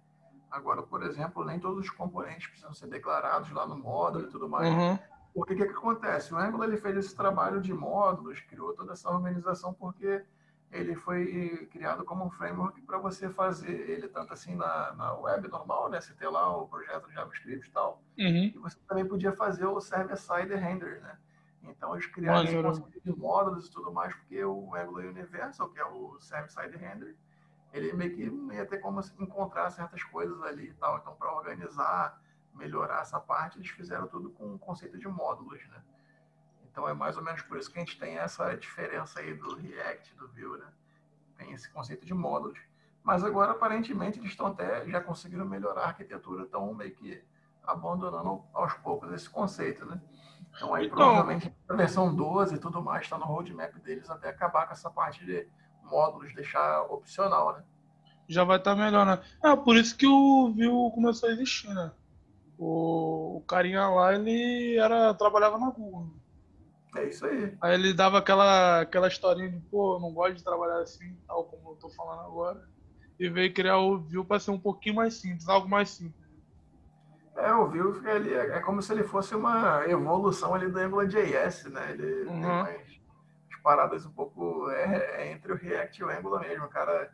agora, 0.50 0.82
por 0.82 1.04
exemplo, 1.04 1.46
nem 1.46 1.60
todos 1.60 1.86
os 1.86 1.90
componentes 1.92 2.48
precisam 2.48 2.74
ser 2.74 2.88
declarados 2.88 3.52
lá 3.52 3.68
no 3.68 3.78
módulo 3.78 4.26
e 4.26 4.32
tudo 4.32 4.50
mais. 4.50 4.74
Uhum. 4.74 5.00
Porque 5.38 5.54
o 5.54 5.58
que, 5.58 5.66
que 5.68 5.72
acontece? 5.72 6.34
O 6.34 6.38
Angular 6.38 6.68
ele 6.68 6.78
fez 6.78 6.98
esse 6.98 7.16
trabalho 7.16 7.62
de 7.62 7.72
módulos, 7.72 8.40
criou 8.40 8.74
toda 8.74 8.94
essa 8.94 9.08
organização, 9.08 9.72
porque 9.72 10.26
ele 10.72 10.96
foi 10.96 11.68
criado 11.72 12.04
como 12.04 12.26
um 12.26 12.32
framework 12.32 12.82
para 12.82 12.98
você 12.98 13.30
fazer 13.30 13.88
ele 13.88 14.08
tanto 14.08 14.34
assim 14.34 14.56
na, 14.56 14.94
na 14.96 15.14
web 15.14 15.48
normal, 15.48 15.92
né? 15.92 16.02
Você 16.02 16.12
ter 16.16 16.28
lá 16.28 16.58
o 16.58 16.68
projeto 16.68 17.12
JavaScript 17.12 17.68
e 17.68 17.72
tal, 17.72 18.02
Uhum. 18.18 18.52
e 18.56 18.58
você 18.58 18.80
também 18.88 19.06
podia 19.06 19.32
fazer 19.32 19.68
o 19.68 19.80
server-side 19.80 20.56
render, 20.56 21.02
né? 21.02 21.20
Então 21.62 21.94
eles 21.94 22.08
criaram 22.08 22.44
esse 22.44 22.60
conceito 22.60 23.00
de 23.04 23.16
módulos 23.16 23.68
e 23.68 23.72
tudo 23.72 23.94
mais, 23.94 24.16
porque 24.16 24.44
o 24.44 24.74
Angular 24.74 25.06
Universal, 25.06 25.70
que 25.70 25.80
é 25.80 25.86
o 25.86 26.20
server-side 26.20 26.76
render, 26.78 27.16
ele 27.72 27.94
meio 27.94 28.16
que 28.16 28.56
ia 28.56 28.66
ter 28.66 28.80
como 28.80 29.02
encontrar 29.20 29.70
certas 29.70 30.04
coisas 30.04 30.42
ali 30.42 30.70
e 30.70 30.74
tal. 30.74 30.98
Então, 30.98 31.14
para 31.14 31.32
organizar, 31.32 32.20
melhorar 32.58 33.02
essa 33.02 33.20
parte, 33.20 33.58
eles 33.58 33.70
fizeram 33.70 34.08
tudo 34.08 34.30
com 34.32 34.56
o 34.56 34.60
conceito 34.60 34.98
de 34.98 35.08
módulos, 35.08 35.60
né? 35.70 35.82
Então 36.72 36.88
é 36.88 36.94
mais 36.94 37.18
ou 37.18 37.24
menos 37.24 37.42
por 37.42 37.58
isso 37.58 37.72
que 37.72 37.78
a 37.78 37.82
gente 37.82 37.98
tem 38.00 38.18
essa 38.18 38.54
diferença 38.56 39.20
aí 39.20 39.34
do 39.34 39.56
React, 39.56 40.16
do 40.16 40.28
Vue, 40.30 40.58
né? 40.60 40.68
Tem 41.38 41.52
esse 41.54 41.70
conceito 41.72 42.06
de 42.06 42.14
módulos. 42.14 42.60
Mas 43.04 43.24
agora, 43.24 43.52
aparentemente, 43.52 44.20
eles 44.20 44.32
estão 44.32 44.48
até, 44.48 44.86
já 44.90 45.00
conseguiram 45.02 45.46
melhorar 45.46 45.82
a 45.84 45.88
arquitetura, 45.88 46.44
estão 46.44 46.74
meio 46.74 46.94
que 46.94 47.24
abandonando 47.64 48.44
aos 48.54 48.74
poucos 48.76 49.12
esse 49.12 49.30
conceito, 49.30 49.86
né? 49.86 50.02
Então 50.56 50.74
aí 50.74 50.86
Então- 50.88 50.98
provavelmente 50.98 51.54
a 51.70 51.74
versão 51.74 52.14
12 52.16 52.56
e 52.56 52.60
tudo 52.60 52.82
mais 52.82 53.04
está 53.04 53.18
no 53.18 53.26
roadmap 53.26 53.74
deles 53.80 54.10
até 54.10 54.30
acabar 54.30 54.66
com 54.66 54.74
essa 54.74 54.90
parte 54.90 55.24
de 55.26 55.48
módulos, 55.84 56.34
deixar 56.34 56.82
opcional, 56.84 57.54
né? 57.54 57.64
Já 58.28 58.44
vai 58.44 58.58
estar 58.58 58.76
melhor, 58.76 59.06
né? 59.06 59.22
É, 59.44 59.56
por 59.56 59.76
isso 59.76 59.96
que 59.96 60.06
o 60.06 60.52
Vue 60.54 60.92
começou 60.94 61.30
a 61.30 61.32
existir, 61.32 61.74
né? 61.74 61.92
O, 62.58 63.38
o 63.38 63.42
carinha 63.42 63.88
lá, 63.88 64.16
ele 64.16 64.78
era, 64.78 65.14
trabalhava 65.14 65.58
na 65.58 65.70
Google. 65.70 66.10
É 66.96 67.06
isso 67.06 67.26
aí. 67.26 67.56
Aí 67.62 67.74
ele 67.76 67.94
dava 67.94 68.18
aquela, 68.18 68.82
aquela 68.82 69.08
historinha 69.08 69.50
de, 69.50 69.60
pô, 69.60 69.96
eu 69.96 70.00
não 70.00 70.14
gosto 70.14 70.36
de 70.36 70.44
trabalhar 70.44 70.80
assim, 70.80 71.16
tal 71.28 71.44
como 71.44 71.72
eu 71.72 71.76
tô 71.76 71.90
falando 71.90 72.22
agora. 72.22 72.68
E 73.20 73.30
veio 73.30 73.54
criar 73.54 73.78
o 73.78 74.00
Vue 74.00 74.26
para 74.26 74.40
ser 74.40 74.52
um 74.52 74.60
pouquinho 74.60 74.96
mais 74.96 75.16
simples, 75.16 75.48
algo 75.48 75.68
mais 75.68 75.90
simples. 75.90 76.28
É, 77.36 77.54
o 77.54 77.68
Vue 77.68 78.10
ali 78.10 78.34
é, 78.34 78.58
é 78.58 78.60
como 78.62 78.82
se 78.82 78.92
ele 78.92 79.04
fosse 79.04 79.36
uma 79.36 79.86
evolução 79.88 80.56
ali 80.56 80.70
do 80.70 80.80
AngularJS, 80.80 81.66
né? 81.66 81.92
Ele 81.92 82.26
uhum. 82.26 82.42
tem 82.42 82.42
mais 82.42 82.98
paradas 83.62 84.06
um 84.06 84.12
pouco 84.12 84.70
é, 84.72 85.22
é, 85.22 85.32
entre 85.32 85.52
o 85.52 85.56
React 85.56 86.02
e 86.02 86.06
o 86.06 86.10
Angular 86.10 86.42
mesmo. 86.42 86.68
Cara, 86.70 87.12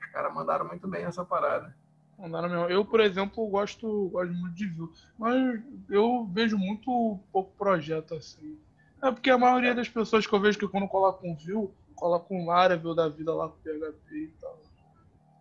os 0.00 0.06
caras 0.12 0.32
mandaram 0.32 0.66
muito 0.66 0.86
bem 0.88 1.04
essa 1.04 1.24
parada. 1.24 1.74
Mandaram 2.20 2.50
mesmo. 2.50 2.64
Eu, 2.66 2.84
por 2.84 3.00
exemplo, 3.00 3.46
gosto, 3.48 4.10
gosto 4.10 4.32
muito 4.34 4.54
de 4.54 4.66
Vue, 4.66 4.90
mas 5.18 5.62
eu 5.88 6.28
vejo 6.30 6.58
muito 6.58 7.18
pouco 7.32 7.50
projeto 7.56 8.14
assim. 8.14 8.58
É 9.02 9.10
porque 9.10 9.30
a 9.30 9.38
maioria 9.38 9.74
das 9.74 9.88
pessoas 9.88 10.26
que 10.26 10.32
eu 10.34 10.40
vejo 10.40 10.58
que 10.58 10.68
quando 10.68 10.86
colocam 10.86 11.34
Vue, 11.34 11.70
colocam 11.94 12.44
Laravel 12.44 12.94
da 12.94 13.08
vida 13.08 13.34
lá 13.34 13.48
com 13.48 13.56
PHP 13.58 14.14
e 14.14 14.34
tal. 14.38 14.60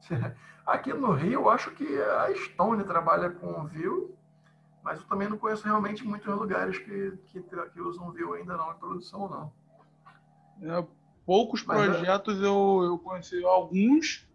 Aqui 0.66 0.94
no 0.94 1.12
Rio, 1.14 1.34
eu 1.34 1.50
acho 1.50 1.72
que 1.72 1.86
a 2.02 2.34
Stone 2.36 2.84
trabalha 2.86 3.30
com 3.30 3.68
Vue, 3.68 4.16
mas 4.82 5.00
eu 5.02 5.08
também 5.08 5.28
não 5.28 5.38
conheço 5.38 5.66
realmente 5.66 6.06
muitos 6.06 6.34
lugares 6.34 6.78
que, 6.78 7.18
que, 7.26 7.42
que 7.42 7.82
usam 7.82 8.12
Vue 8.12 8.38
ainda 8.38 8.56
não 8.56 8.72
em 8.72 8.76
produção, 8.76 9.28
não. 9.28 9.52
É, 10.62 10.86
poucos 11.26 11.66
mas 11.66 11.82
é 11.82 11.86
projetos 11.86 12.42
é... 12.42 12.46
eu, 12.46 12.82
eu 12.86 13.00
conheci, 13.00 13.44
alguns, 13.44 14.29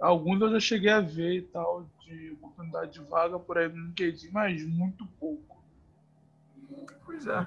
alguns 0.00 0.40
eu 0.40 0.50
já 0.50 0.60
cheguei 0.60 0.90
a 0.90 1.00
ver 1.00 1.36
e 1.36 1.42
tal, 1.42 1.86
de 2.00 2.32
oportunidade 2.32 2.92
de 2.92 3.00
vaga 3.00 3.38
por 3.38 3.58
aí 3.58 3.68
no 3.68 3.86
LinkedIn, 3.86 4.30
mas 4.32 4.64
muito 4.64 5.06
pouco. 5.18 5.62
Pois 7.04 7.26
é. 7.26 7.46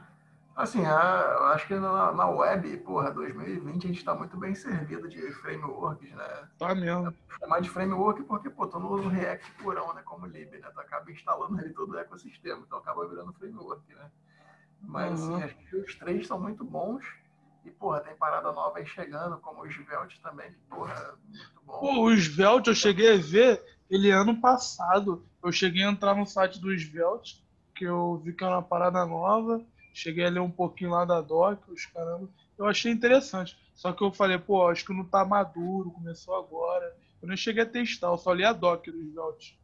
Assim, 0.55 0.85
a, 0.85 1.51
acho 1.53 1.67
que 1.67 1.73
na, 1.73 2.11
na, 2.11 2.29
web, 2.29 2.77
porra, 2.77 3.09
2020 3.09 3.85
a 3.85 3.87
gente 3.87 3.97
está 3.97 4.13
muito 4.13 4.37
bem 4.37 4.53
servido 4.53 5.09
de 5.09 5.31
frameworks, 5.33 6.11
né? 6.11 6.47
Tá 6.59 6.75
mesmo. 6.75 7.11
Chamar 7.39 7.59
de 7.59 7.69
framework 7.71 8.21
porque, 8.23 8.51
pô, 8.51 8.67
tu 8.67 8.79
não 8.79 8.91
usa 8.91 9.07
o 9.07 9.09
React 9.09 9.51
purão, 9.53 9.93
né? 9.95 10.03
Como 10.05 10.27
lib, 10.27 10.51
né? 10.51 10.69
Tu 10.71 10.79
acaba 10.79 11.11
instalando 11.11 11.59
ali 11.59 11.73
todo 11.73 11.93
o 11.93 11.97
ecossistema, 11.97 12.61
então 12.65 12.77
acaba 12.77 13.07
virando 13.07 13.33
framework, 13.33 13.95
né? 13.95 14.11
Mas, 14.79 15.21
uhum. 15.21 15.35
assim, 15.35 15.43
acho 15.43 15.55
que 15.55 15.75
os 15.75 15.95
três 15.95 16.27
são 16.27 16.39
muito 16.39 16.63
bons. 16.63 17.03
E, 17.65 17.71
porra, 17.71 18.01
tem 18.01 18.15
parada 18.15 18.51
nova 18.51 18.79
aí 18.79 18.85
chegando, 18.85 19.37
como 19.37 19.61
o 19.61 19.67
Svelte 19.67 20.19
também, 20.21 20.51
que, 20.51 20.59
porra, 20.69 21.17
muito 21.27 21.61
bom. 21.65 21.79
Pô, 21.79 22.03
o 22.05 22.13
Svelte 22.13 22.69
eu 22.69 22.75
cheguei 22.75 23.13
a 23.13 23.17
ver 23.17 23.63
ele 23.89 24.11
ano 24.11 24.39
passado. 24.39 25.25
Eu 25.43 25.51
cheguei 25.51 25.83
a 25.83 25.89
entrar 25.89 26.15
no 26.15 26.25
site 26.25 26.59
do 26.59 26.73
Svelte, 26.73 27.43
que 27.75 27.85
eu 27.85 28.17
vi 28.17 28.33
que 28.33 28.43
era 28.43 28.55
uma 28.55 28.63
parada 28.63 29.05
nova 29.05 29.63
Cheguei 29.93 30.25
a 30.25 30.29
ler 30.29 30.39
um 30.39 30.49
pouquinho 30.49 30.89
lá 30.89 31.05
da 31.05 31.21
Doc, 31.21 31.67
os 31.69 31.85
caramba. 31.85 32.27
Eu 32.57 32.65
achei 32.65 32.91
interessante. 32.91 33.57
Só 33.75 33.93
que 33.93 34.03
eu 34.03 34.11
falei, 34.11 34.39
pô, 34.39 34.67
acho 34.67 34.85
que 34.85 34.93
não 34.93 35.05
tá 35.05 35.23
maduro, 35.23 35.91
começou 35.91 36.35
agora. 36.35 36.97
Eu 37.21 37.27
nem 37.27 37.37
cheguei 37.37 37.63
a 37.63 37.65
testar, 37.65 38.07
eu 38.07 38.17
só 38.17 38.33
li 38.33 38.43
a 38.43 38.51
Doc 38.51 38.85
dos 38.87 39.05
Svelte. 39.05 39.59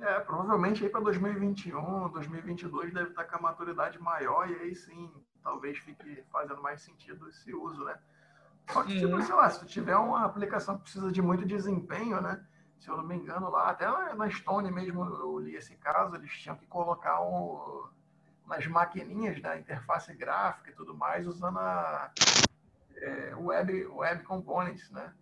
É, 0.00 0.20
provavelmente 0.20 0.84
aí 0.84 0.90
para 0.90 1.00
2021, 1.00 2.10
2022 2.10 2.92
deve 2.92 3.08
estar 3.08 3.24
tá 3.24 3.28
com 3.28 3.36
a 3.36 3.50
maturidade 3.50 3.98
maior 3.98 4.48
e 4.48 4.54
aí 4.54 4.74
sim, 4.74 5.10
talvez 5.42 5.78
fique 5.78 6.22
fazendo 6.30 6.62
mais 6.62 6.82
sentido 6.82 7.28
esse 7.28 7.54
uso, 7.54 7.84
né? 7.84 7.98
Só 8.70 8.82
que, 8.82 8.98
tipo, 8.98 9.14
uhum. 9.14 9.22
sei 9.22 9.34
lá, 9.34 9.48
se 9.48 9.60
tu 9.60 9.66
tiver 9.66 9.96
uma 9.96 10.24
aplicação 10.24 10.76
que 10.76 10.82
precisa 10.82 11.10
de 11.10 11.22
muito 11.22 11.46
desempenho, 11.46 12.20
né? 12.20 12.44
Se 12.78 12.88
eu 12.88 12.96
não 12.96 13.04
me 13.04 13.16
engano 13.16 13.50
lá, 13.50 13.70
até 13.70 13.86
na 14.14 14.30
Stone 14.30 14.70
mesmo 14.70 15.04
eu 15.04 15.38
li 15.38 15.56
esse 15.56 15.74
caso, 15.76 16.14
eles 16.14 16.30
tinham 16.30 16.56
que 16.56 16.66
colocar 16.66 17.20
um, 17.22 17.88
nas 18.46 18.66
maquininhas 18.66 19.40
da 19.42 19.58
interface 19.58 20.14
gráfica 20.14 20.70
e 20.70 20.74
tudo 20.74 20.94
mais, 20.94 21.26
usando 21.26 21.58
a 21.58 22.12
é, 22.96 23.34
web, 23.36 23.86
web 23.86 24.22
components, 24.24 24.90
né? 24.90 25.12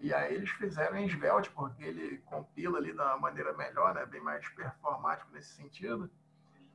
E 0.00 0.12
aí 0.12 0.34
eles 0.34 0.50
fizeram 0.50 0.96
em 0.96 1.08
Svelte, 1.08 1.50
porque 1.50 1.82
ele 1.82 2.18
compila 2.26 2.78
ali 2.78 2.92
da 2.92 3.16
maneira 3.16 3.52
melhor, 3.54 3.94
né? 3.94 4.04
Bem 4.06 4.20
mais 4.20 4.46
performático 4.50 5.30
nesse 5.32 5.54
sentido. 5.54 6.10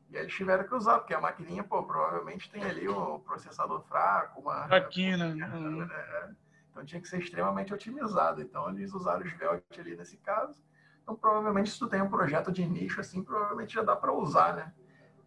E 0.10 0.18
eles 0.18 0.34
tiveram 0.34 0.64
que 0.64 0.74
usar, 0.74 1.00
porque 1.00 1.14
a 1.14 1.22
maquininha, 1.22 1.64
pô, 1.64 1.84
provavelmente 1.84 2.50
tem 2.50 2.64
ali 2.64 2.90
um 2.90 3.20
processador 3.20 3.82
fraco, 3.84 4.42
uma... 4.42 4.68
Fraquina. 4.68 5.36
Né? 5.36 5.48
Uhum. 5.48 5.86
né? 5.86 6.36
Então 6.72 6.84
tinha 6.84 7.02
que 7.02 7.08
ser 7.08 7.20
extremamente 7.20 7.74
otimizado. 7.74 8.42
Então 8.42 8.70
eles 8.70 8.94
usaram 8.94 9.22
o 9.22 9.28
Svelte 9.28 9.80
ali 9.80 9.96
nesse 9.96 10.18
caso. 10.18 10.62
Então 11.04 11.16
provavelmente 11.16 11.70
se 11.70 11.80
tu 11.80 11.88
tem 11.88 12.02
um 12.02 12.10
projeto 12.10 12.52
de 12.52 12.66
nicho 12.66 13.00
assim, 13.00 13.24
provavelmente 13.24 13.74
já 13.74 13.84
dá 13.84 13.96
para 13.96 14.12
usar, 14.12 14.56
né? 14.56 14.74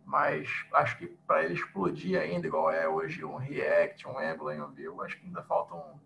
mas 0.04 0.48
acho 0.74 0.98
que 0.98 1.06
para 1.26 1.44
ele 1.44 1.54
explodir 1.54 2.20
ainda, 2.20 2.46
igual 2.46 2.70
é 2.70 2.88
hoje 2.88 3.24
um 3.24 3.36
React, 3.36 4.08
um 4.08 4.18
Angular 4.18 4.56
e 4.56 4.60
um 4.60 4.70
Vue, 4.70 5.04
acho 5.04 5.18
que 5.18 5.26
ainda 5.26 5.42
falta 5.42 5.74
um. 5.74 5.98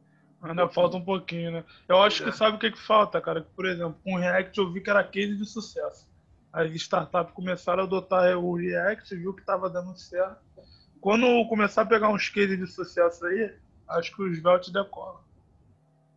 Ainda 0.42 0.68
falta 0.68 0.97
um 0.97 1.04
pouquinho, 1.04 1.50
né? 1.50 1.64
Eu 1.88 2.00
acho 2.02 2.23
é. 2.23 2.26
que 2.26 2.37
sabe 2.37 2.56
o 2.56 2.59
que, 2.61 2.71
que 2.71 2.78
falta, 2.78 3.21
cara? 3.21 3.47
Por 3.56 3.66
exemplo, 3.66 3.99
com 4.04 4.14
um 4.14 4.18
React 4.18 4.59
eu 4.59 4.73
vi 4.73 4.80
que 4.80 4.90
era 4.90 5.02
case 5.02 5.37
de 5.37 5.45
sucesso. 5.45 6.06
As 6.57 6.71
startups 6.73 7.35
começaram 7.35 7.83
a 7.83 7.87
adotar 7.87 8.39
o 8.39 8.57
React, 8.57 9.15
viu 9.15 9.35
que 9.35 9.41
estava 9.41 9.69
dando 9.69 9.95
certo. 9.95 10.41
Quando 11.03 11.47
começar 11.49 11.83
a 11.83 11.87
pegar 11.87 12.09
uns 12.09 12.31
cases 12.31 12.59
de 12.59 12.67
sucesso 12.67 13.27
aí, 13.27 13.55
acho 13.91 14.17
que 14.17 14.23
os 14.23 14.39
Svelte 14.39 14.73
decolam. 14.73 15.21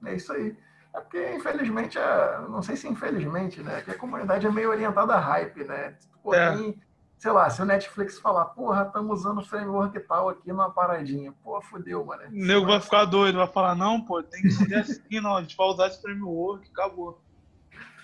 É 0.05 0.15
isso 0.15 0.31
aí. 0.31 0.55
É 0.95 1.01
porque, 1.01 1.35
infelizmente, 1.35 1.97
é... 1.97 2.39
não 2.47 2.63
sei 2.63 2.77
se 2.77 2.87
infelizmente, 2.87 3.61
né? 3.61 3.81
Que 3.81 3.91
a 3.91 3.97
comunidade 3.97 4.47
é 4.47 4.51
meio 4.51 4.69
orientada 4.69 5.13
a 5.13 5.19
hype, 5.19 5.65
né? 5.65 5.97
Pô, 6.23 6.33
é. 6.33 6.55
tem 6.55 6.81
sei 7.17 7.31
lá, 7.31 7.49
se 7.49 7.61
o 7.61 7.65
Netflix 7.65 8.17
falar, 8.17 8.45
porra, 8.45 8.83
estamos 8.83 9.19
usando 9.19 9.45
framework 9.45 9.99
tal 10.07 10.29
aqui 10.29 10.47
numa 10.47 10.71
paradinha, 10.71 11.33
pô, 11.43 11.61
fodeu, 11.61 12.05
mano. 12.05 12.23
O 12.27 12.31
nego 12.31 12.65
vai 12.65 12.79
ficar 12.79 13.03
doido, 13.03 13.39
vai 13.39 13.47
falar, 13.47 13.75
não, 13.75 13.99
pô, 13.99 14.23
tem 14.23 14.41
que 14.41 14.51
ser 14.51 14.73
assim, 14.73 15.19
não, 15.19 15.35
a 15.35 15.41
gente 15.41 15.57
vai 15.57 15.67
usar 15.67 15.87
esse 15.87 16.01
framework, 16.01 16.69
acabou. 16.71 17.21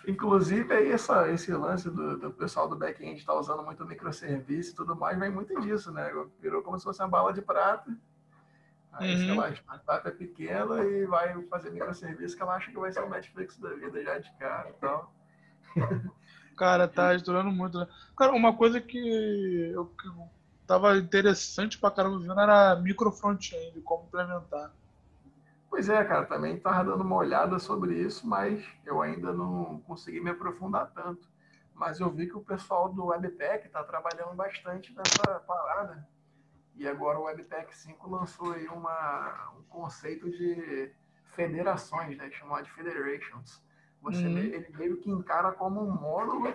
Inclusive, 0.07 0.73
aí 0.73 0.91
essa, 0.91 1.29
esse 1.31 1.51
lance 1.53 1.89
do, 1.89 2.17
do 2.17 2.31
pessoal 2.31 2.67
do 2.67 2.75
back-end 2.75 3.19
estar 3.19 3.33
tá 3.33 3.39
usando 3.39 3.63
muito 3.63 3.85
microserviço 3.85 4.71
e 4.71 4.75
tudo 4.75 4.95
mais, 4.95 5.17
vem 5.17 5.31
muito 5.31 5.59
disso, 5.61 5.91
né? 5.91 6.11
Virou 6.39 6.61
como 6.61 6.77
se 6.77 6.83
fosse 6.83 7.01
uma 7.01 7.07
bala 7.07 7.33
de 7.33 7.41
prata. 7.41 7.95
Aí, 8.93 9.13
uhum. 9.13 9.25
sei 9.25 9.35
lá, 9.35 9.47
a 9.47 9.53
startup 9.53 10.07
é 10.07 10.11
pequena 10.11 10.83
e 10.83 11.05
vai 11.05 11.41
fazer 11.43 11.69
microserviço 11.71 12.35
que 12.35 12.41
ela 12.41 12.55
acha 12.55 12.71
que 12.71 12.79
vai 12.79 12.91
ser 12.91 13.03
o 13.03 13.09
Netflix 13.09 13.57
da 13.57 13.69
vida 13.73 14.01
já 14.03 14.19
de 14.19 14.31
cara 14.37 14.69
e 14.69 14.73
tal. 14.73 15.13
Cara, 16.55 16.87
tá 16.87 17.13
estourando 17.15 17.51
muito, 17.51 17.77
né? 17.77 17.87
Cara, 18.17 18.31
uma 18.31 18.55
coisa 18.55 18.79
que 18.79 19.71
eu 19.73 19.85
que 19.85 20.07
tava 20.65 20.97
interessante 20.97 21.77
pra 21.77 21.91
caramba 21.91 22.19
vendo 22.19 22.39
era 22.39 22.75
micro 22.77 23.11
front-end, 23.11 23.81
como 23.81 24.05
implementar. 24.05 24.71
Pois 25.75 25.89
é, 25.89 26.05
cara, 26.05 26.25
também 26.25 26.57
tava 26.57 26.89
dando 26.89 27.03
uma 27.03 27.17
olhada 27.17 27.59
sobre 27.59 27.95
isso, 27.95 28.25
mas 28.25 28.65
eu 28.85 29.01
ainda 29.01 29.33
não 29.33 29.81
consegui 29.81 30.21
me 30.21 30.29
aprofundar 30.29 30.89
tanto. 30.93 31.27
Mas 31.73 31.99
eu 31.99 32.09
vi 32.09 32.27
que 32.27 32.37
o 32.37 32.41
pessoal 32.41 32.87
do 32.87 33.07
Webpack 33.07 33.67
tá 33.67 33.83
trabalhando 33.83 34.33
bastante 34.35 34.95
nessa 34.95 35.41
parada. 35.41 36.07
E 36.75 36.87
agora 36.87 37.19
o 37.19 37.23
Webpack 37.23 37.75
5 37.75 38.09
lançou 38.09 38.53
aí 38.53 38.69
uma, 38.69 39.51
um 39.59 39.63
conceito 39.63 40.31
de 40.31 40.93
federações, 41.35 42.17
né? 42.17 42.31
Chamado 42.31 42.63
de 42.63 42.71
federations 42.71 43.61
você 44.05 44.23
uhum. 44.23 44.37
ele 44.37 44.69
meio 44.77 44.97
que 44.97 45.09
encara 45.09 45.51
como 45.51 45.81
um 45.81 45.91
módulo 45.91 46.53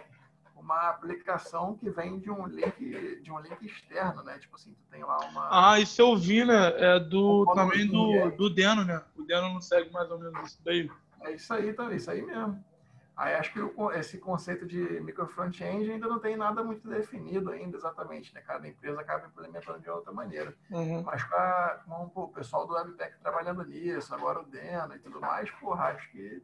uma 0.60 0.90
aplicação 0.90 1.74
que 1.74 1.90
vem 1.90 2.18
de 2.18 2.30
um 2.30 2.46
link 2.46 3.20
de 3.22 3.32
um 3.32 3.40
link 3.40 3.64
externo, 3.64 4.22
né? 4.22 4.38
Tipo 4.38 4.56
assim, 4.56 4.74
tu 4.74 4.82
tem 4.90 5.02
lá 5.02 5.18
uma 5.18 5.72
Ah, 5.72 5.80
isso 5.80 6.00
eu 6.00 6.16
vi, 6.16 6.44
né? 6.44 6.72
É 6.76 7.00
do 7.00 7.42
um 7.42 7.54
também 7.54 7.86
do, 7.86 8.30
do 8.36 8.50
Deno, 8.50 8.84
né? 8.84 9.02
O 9.16 9.22
Deno 9.22 9.48
não 9.48 9.60
segue 9.60 9.90
mais 9.90 10.10
ou 10.10 10.18
menos 10.18 10.48
isso 10.48 10.60
daí. 10.64 10.90
É 11.22 11.32
isso 11.32 11.52
aí 11.52 11.72
também, 11.72 11.96
isso 11.96 12.10
aí 12.10 12.22
mesmo. 12.22 12.62
Aí 13.16 13.34
acho 13.34 13.52
que 13.52 13.60
o, 13.60 13.92
esse 13.92 14.16
conceito 14.16 14.66
de 14.66 14.78
micro 15.00 15.26
front-end 15.26 15.90
ainda 15.90 16.08
não 16.08 16.18
tem 16.18 16.36
nada 16.36 16.62
muito 16.62 16.88
definido 16.88 17.50
ainda 17.50 17.76
exatamente, 17.76 18.34
né? 18.34 18.40
Cada 18.40 18.66
empresa 18.66 19.00
acaba 19.00 19.26
implementando 19.26 19.78
de 19.80 19.90
outra 19.90 20.10
maneira. 20.10 20.54
Uhum. 20.70 21.02
Mas 21.02 21.22
com, 21.24 21.34
a, 21.34 21.80
com 21.86 22.22
o 22.22 22.28
pessoal 22.28 22.66
do 22.66 22.72
Webpack 22.72 23.18
trabalhando 23.20 23.62
nisso, 23.64 24.14
agora 24.14 24.40
o 24.40 24.46
Deno 24.46 24.94
e 24.94 24.98
tudo 24.98 25.20
mais, 25.20 25.50
porra, 25.50 25.88
acho 25.88 26.10
que 26.10 26.42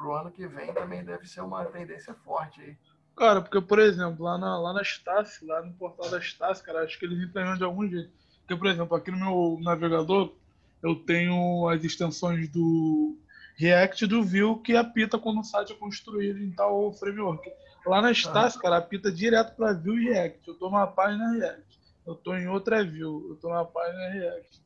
para 0.00 0.06
o 0.06 0.14
ano 0.14 0.30
que 0.30 0.46
vem 0.46 0.72
também 0.72 1.04
deve 1.04 1.26
ser 1.26 1.42
uma 1.42 1.64
tendência 1.66 2.14
forte 2.14 2.60
aí. 2.60 2.78
Cara, 3.16 3.42
porque, 3.42 3.60
por 3.60 3.78
exemplo, 3.78 4.24
lá 4.24 4.38
na, 4.38 4.58
lá 4.58 4.72
na 4.72 4.82
Stas, 4.82 5.40
lá 5.42 5.62
no 5.62 5.72
portal 5.74 6.10
da 6.10 6.20
Stas, 6.20 6.62
cara, 6.62 6.84
acho 6.84 6.98
que 6.98 7.04
eles 7.04 7.22
implementam 7.22 7.58
de 7.58 7.64
algum 7.64 7.86
jeito. 7.86 8.10
Porque, 8.40 8.56
por 8.56 8.66
exemplo, 8.66 8.96
aqui 8.96 9.10
no 9.10 9.18
meu 9.18 9.58
navegador, 9.62 10.34
eu 10.82 10.94
tenho 10.94 11.68
as 11.68 11.84
extensões 11.84 12.48
do 12.48 13.16
React 13.56 14.04
e 14.04 14.08
do 14.08 14.24
Vue 14.24 14.62
que 14.62 14.74
apita 14.74 15.18
quando 15.18 15.40
o 15.40 15.44
site 15.44 15.72
é 15.72 15.76
construído 15.76 16.38
em 16.38 16.50
tal 16.50 16.92
framework. 16.94 17.50
Lá 17.84 18.00
na 18.00 18.12
Stas, 18.14 18.56
cara, 18.56 18.78
apita 18.78 19.12
direto 19.12 19.54
para 19.54 19.74
Vue 19.74 20.06
e 20.06 20.08
React. 20.10 20.48
Eu 20.48 20.54
estou 20.54 20.70
numa 20.70 20.86
página 20.86 21.32
React. 21.32 21.80
Eu 22.06 22.14
estou 22.14 22.36
em 22.36 22.48
outra 22.48 22.84
Vue. 22.84 23.00
Eu 23.00 23.34
estou 23.34 23.50
numa 23.50 23.66
página 23.66 24.08
React. 24.08 24.62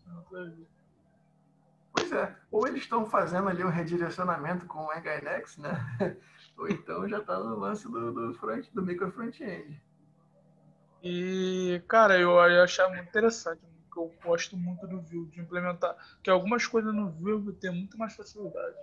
Pois 1.92 2.12
é. 2.12 2.36
Ou 2.50 2.66
eles 2.66 2.82
estão 2.82 3.06
fazendo 3.06 3.48
ali 3.48 3.64
um 3.64 3.68
redirecionamento 3.68 4.66
com 4.66 4.80
o 4.80 4.90
Nginx, 4.92 5.58
né? 5.58 6.16
Ou 6.56 6.68
então 6.68 7.08
já 7.08 7.18
está 7.18 7.38
no 7.38 7.56
lance 7.56 7.90
do, 7.90 8.12
do, 8.12 8.34
front, 8.34 8.68
do 8.72 8.82
micro 8.82 9.10
front-end. 9.10 9.80
E, 11.02 11.82
cara, 11.88 12.18
eu, 12.18 12.30
eu 12.30 12.62
achei 12.62 12.86
muito 12.88 13.08
interessante, 13.08 13.60
porque 13.84 13.98
eu 13.98 14.12
gosto 14.24 14.56
muito 14.56 14.86
do 14.86 15.00
Vue, 15.02 15.26
de 15.26 15.40
implementar, 15.40 15.96
que 16.22 16.30
algumas 16.30 16.66
coisas 16.66 16.94
no 16.94 17.10
Vue 17.10 17.32
eu 17.32 17.40
vou 17.40 17.52
ter 17.52 17.70
muito 17.70 17.98
mais 17.98 18.14
facilidade. 18.14 18.76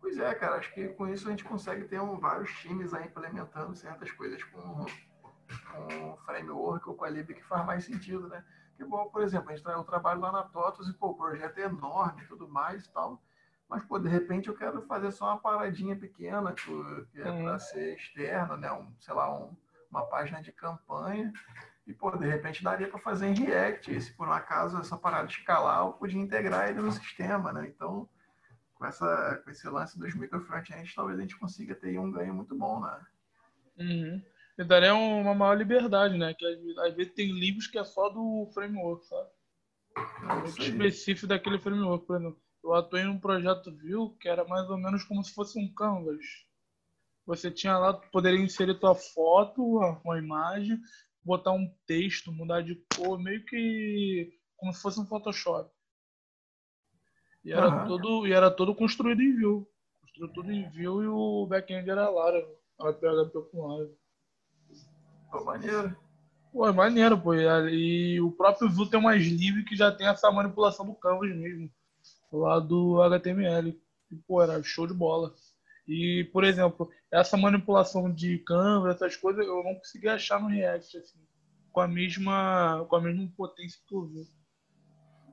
Pois 0.00 0.18
é, 0.18 0.34
cara, 0.34 0.56
acho 0.56 0.72
que 0.72 0.88
com 0.88 1.08
isso 1.08 1.26
a 1.26 1.30
gente 1.30 1.44
consegue 1.44 1.84
ter 1.84 2.00
um, 2.00 2.18
vários 2.18 2.50
times 2.60 2.94
aí 2.94 3.06
implementando 3.06 3.74
certas 3.74 4.10
coisas 4.12 4.42
com, 4.44 4.86
com 5.72 6.12
o 6.12 6.16
framework 6.18 6.88
ou 6.88 6.94
com 6.94 7.04
a 7.04 7.10
lib 7.10 7.34
que 7.34 7.44
faz 7.44 7.66
mais 7.66 7.84
sentido, 7.84 8.28
né? 8.28 8.44
Que 8.76 8.84
bom, 8.84 9.08
por 9.08 9.22
exemplo, 9.22 9.50
a 9.50 9.56
gente 9.56 9.66
eu 9.66 9.84
trabalho 9.84 10.20
lá 10.20 10.30
na 10.30 10.42
TOTOS 10.42 10.88
e 10.88 10.92
pô, 10.92 11.08
o 11.08 11.14
projeto 11.14 11.58
é 11.58 11.62
enorme 11.62 12.22
e 12.22 12.26
tudo 12.26 12.48
mais 12.48 12.84
e 12.84 12.92
tal, 12.92 13.22
mas 13.68 13.84
pô, 13.84 13.98
de 13.98 14.08
repente 14.08 14.48
eu 14.48 14.56
quero 14.56 14.82
fazer 14.82 15.10
só 15.10 15.26
uma 15.26 15.38
paradinha 15.38 15.96
pequena 15.96 16.52
que, 16.52 16.70
é 17.16 17.42
para 17.42 17.58
ser 17.58 17.94
externa, 17.96 18.56
né? 18.56 18.72
Um, 18.72 18.92
sei 19.00 19.14
lá, 19.14 19.32
um, 19.36 19.56
uma 19.90 20.06
página 20.06 20.40
de 20.40 20.52
campanha 20.52 21.32
e 21.86 21.92
pô, 21.92 22.10
de 22.16 22.26
repente 22.26 22.62
daria 22.62 22.88
para 22.88 22.98
fazer 22.98 23.26
em 23.26 23.34
React. 23.34 23.94
E 23.94 24.00
se 24.00 24.12
por 24.12 24.28
um 24.28 24.32
acaso 24.32 24.78
essa 24.78 24.96
parada 24.96 25.28
escalar, 25.28 25.84
eu 25.84 25.92
podia 25.92 26.20
integrar 26.20 26.68
ele 26.68 26.80
no 26.80 26.92
sistema, 26.92 27.52
né? 27.52 27.66
Então 27.66 28.08
com, 28.74 28.86
essa, 28.86 29.40
com 29.42 29.50
esse 29.50 29.68
lance 29.68 29.98
dos 29.98 30.14
micro 30.14 30.40
frontends, 30.40 30.94
talvez 30.94 31.18
a 31.18 31.22
gente 31.22 31.38
consiga 31.38 31.74
ter 31.74 31.98
um 31.98 32.10
ganho 32.10 32.34
muito 32.34 32.54
bom, 32.54 32.80
né? 32.80 33.00
Uhum. 33.78 34.22
E 34.58 34.64
daria 34.64 34.94
uma 34.94 35.34
maior 35.34 35.54
liberdade, 35.54 36.16
né? 36.16 36.32
Que 36.34 36.46
às 36.80 36.94
vezes 36.94 37.12
tem 37.12 37.30
livros 37.30 37.66
que 37.66 37.78
é 37.78 37.84
só 37.84 38.08
do 38.08 38.48
framework, 38.54 39.04
sabe? 39.06 39.28
É 39.96 40.34
muito 40.34 40.62
específico 40.62 41.26
daquele 41.26 41.58
framework. 41.58 42.06
Por 42.06 42.16
exemplo, 42.16 42.40
eu 42.66 42.74
atuei 42.74 43.04
num 43.04 43.18
projeto 43.18 43.70
Vue 43.70 44.16
que 44.18 44.28
era 44.28 44.44
mais 44.44 44.68
ou 44.68 44.76
menos 44.76 45.04
como 45.04 45.22
se 45.22 45.32
fosse 45.32 45.58
um 45.58 45.72
canvas. 45.72 46.24
Você 47.24 47.50
tinha 47.50 47.76
lá, 47.78 47.92
poderia 47.92 48.40
inserir 48.40 48.78
tua 48.78 48.94
foto, 48.94 49.62
uma 50.04 50.18
imagem, 50.18 50.78
botar 51.24 51.52
um 51.52 51.68
texto, 51.86 52.32
mudar 52.32 52.62
de 52.62 52.76
cor, 52.94 53.18
meio 53.18 53.44
que 53.44 54.32
como 54.56 54.72
se 54.72 54.80
fosse 54.80 55.00
um 55.00 55.06
Photoshop. 55.06 55.70
E 57.44 57.52
era, 57.52 57.68
uhum. 57.68 57.88
todo, 57.88 58.26
e 58.26 58.32
era 58.32 58.50
todo 58.50 58.74
construído 58.74 59.22
em 59.22 59.34
Vue. 59.40 59.66
Construído 60.00 60.32
tudo 60.32 60.52
em 60.52 60.68
Vue 60.70 61.04
e 61.04 61.08
o 61.08 61.46
back-end 61.46 61.88
era 61.88 62.08
Laravel. 62.08 62.58
Era 62.80 62.92
PHP 62.92 63.50
com 63.50 63.66
Laravel. 63.66 63.96
Pô, 65.30 65.44
maneiro. 65.44 65.96
Pô, 66.52 66.66
é 66.66 66.72
maneiro, 66.72 67.20
pô. 67.20 67.34
E, 67.34 68.20
o 68.20 68.32
próprio 68.32 68.68
Vue 68.68 68.88
tem 68.88 68.98
umas 68.98 69.22
livres 69.22 69.68
que 69.68 69.76
já 69.76 69.92
tem 69.92 70.06
essa 70.06 70.30
manipulação 70.30 70.86
do 70.86 70.94
canvas 70.94 71.34
mesmo. 71.36 71.70
Lá 72.32 72.58
do 72.58 73.00
HTML. 73.02 73.80
E, 74.10 74.16
pô, 74.16 74.42
era 74.42 74.62
show 74.62 74.86
de 74.86 74.94
bola. 74.94 75.34
E, 75.86 76.28
por 76.32 76.44
exemplo, 76.44 76.90
essa 77.12 77.36
manipulação 77.36 78.12
de 78.12 78.38
canvas, 78.38 78.96
essas 78.96 79.16
coisas, 79.16 79.46
eu 79.46 79.62
não 79.62 79.74
consegui 79.74 80.08
achar 80.08 80.40
no 80.40 80.48
React, 80.48 80.98
assim, 80.98 81.18
com 81.72 81.80
a 81.80 81.86
mesma, 81.86 82.84
com 82.88 82.96
a 82.96 83.00
mesma 83.00 83.30
potência 83.36 83.80
que 83.86 83.94
o 83.94 84.06
Vue. 84.06 84.26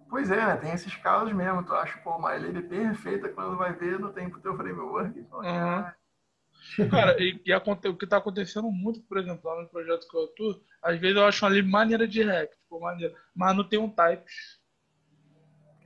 Pois 0.10 0.30
é, 0.30 0.36
né? 0.36 0.56
Tem 0.58 0.72
esses 0.72 0.96
casos 0.98 1.34
mesmo. 1.34 1.66
Tu 1.66 1.74
acha, 1.74 1.98
pô, 2.00 2.12
uma 2.18 2.36
LB 2.36 2.62
perfeita 2.64 3.30
quando 3.30 3.58
vai 3.58 3.74
ver 3.74 4.00
no 4.00 4.14
tempo 4.14 4.40
teu 4.40 4.56
framework. 4.56 5.20
uhum. 5.20 6.90
Cara, 6.90 7.16
e, 7.20 7.42
e 7.44 7.54
o 7.90 7.98
que 7.98 8.06
está 8.06 8.18
acontecendo 8.18 8.70
muito, 8.72 9.02
por 9.04 9.18
exemplo, 9.18 9.50
lá 9.50 9.62
no 9.62 9.70
projeto 9.70 10.08
que 10.08 10.16
eu 10.16 10.26
atuo, 10.26 10.64
às 10.84 11.00
vezes 11.00 11.18
eu 11.18 11.26
acho 11.26 11.44
uma 11.44 11.52
lib 11.52 11.68
maneira 11.68 12.08
de 12.08 12.24
React, 12.24 12.56
tipo, 12.56 12.80
maneira, 12.80 13.16
mas 13.36 13.58
não 13.58 13.68
tem 13.68 13.80
um 13.80 13.90
types. 13.90 14.62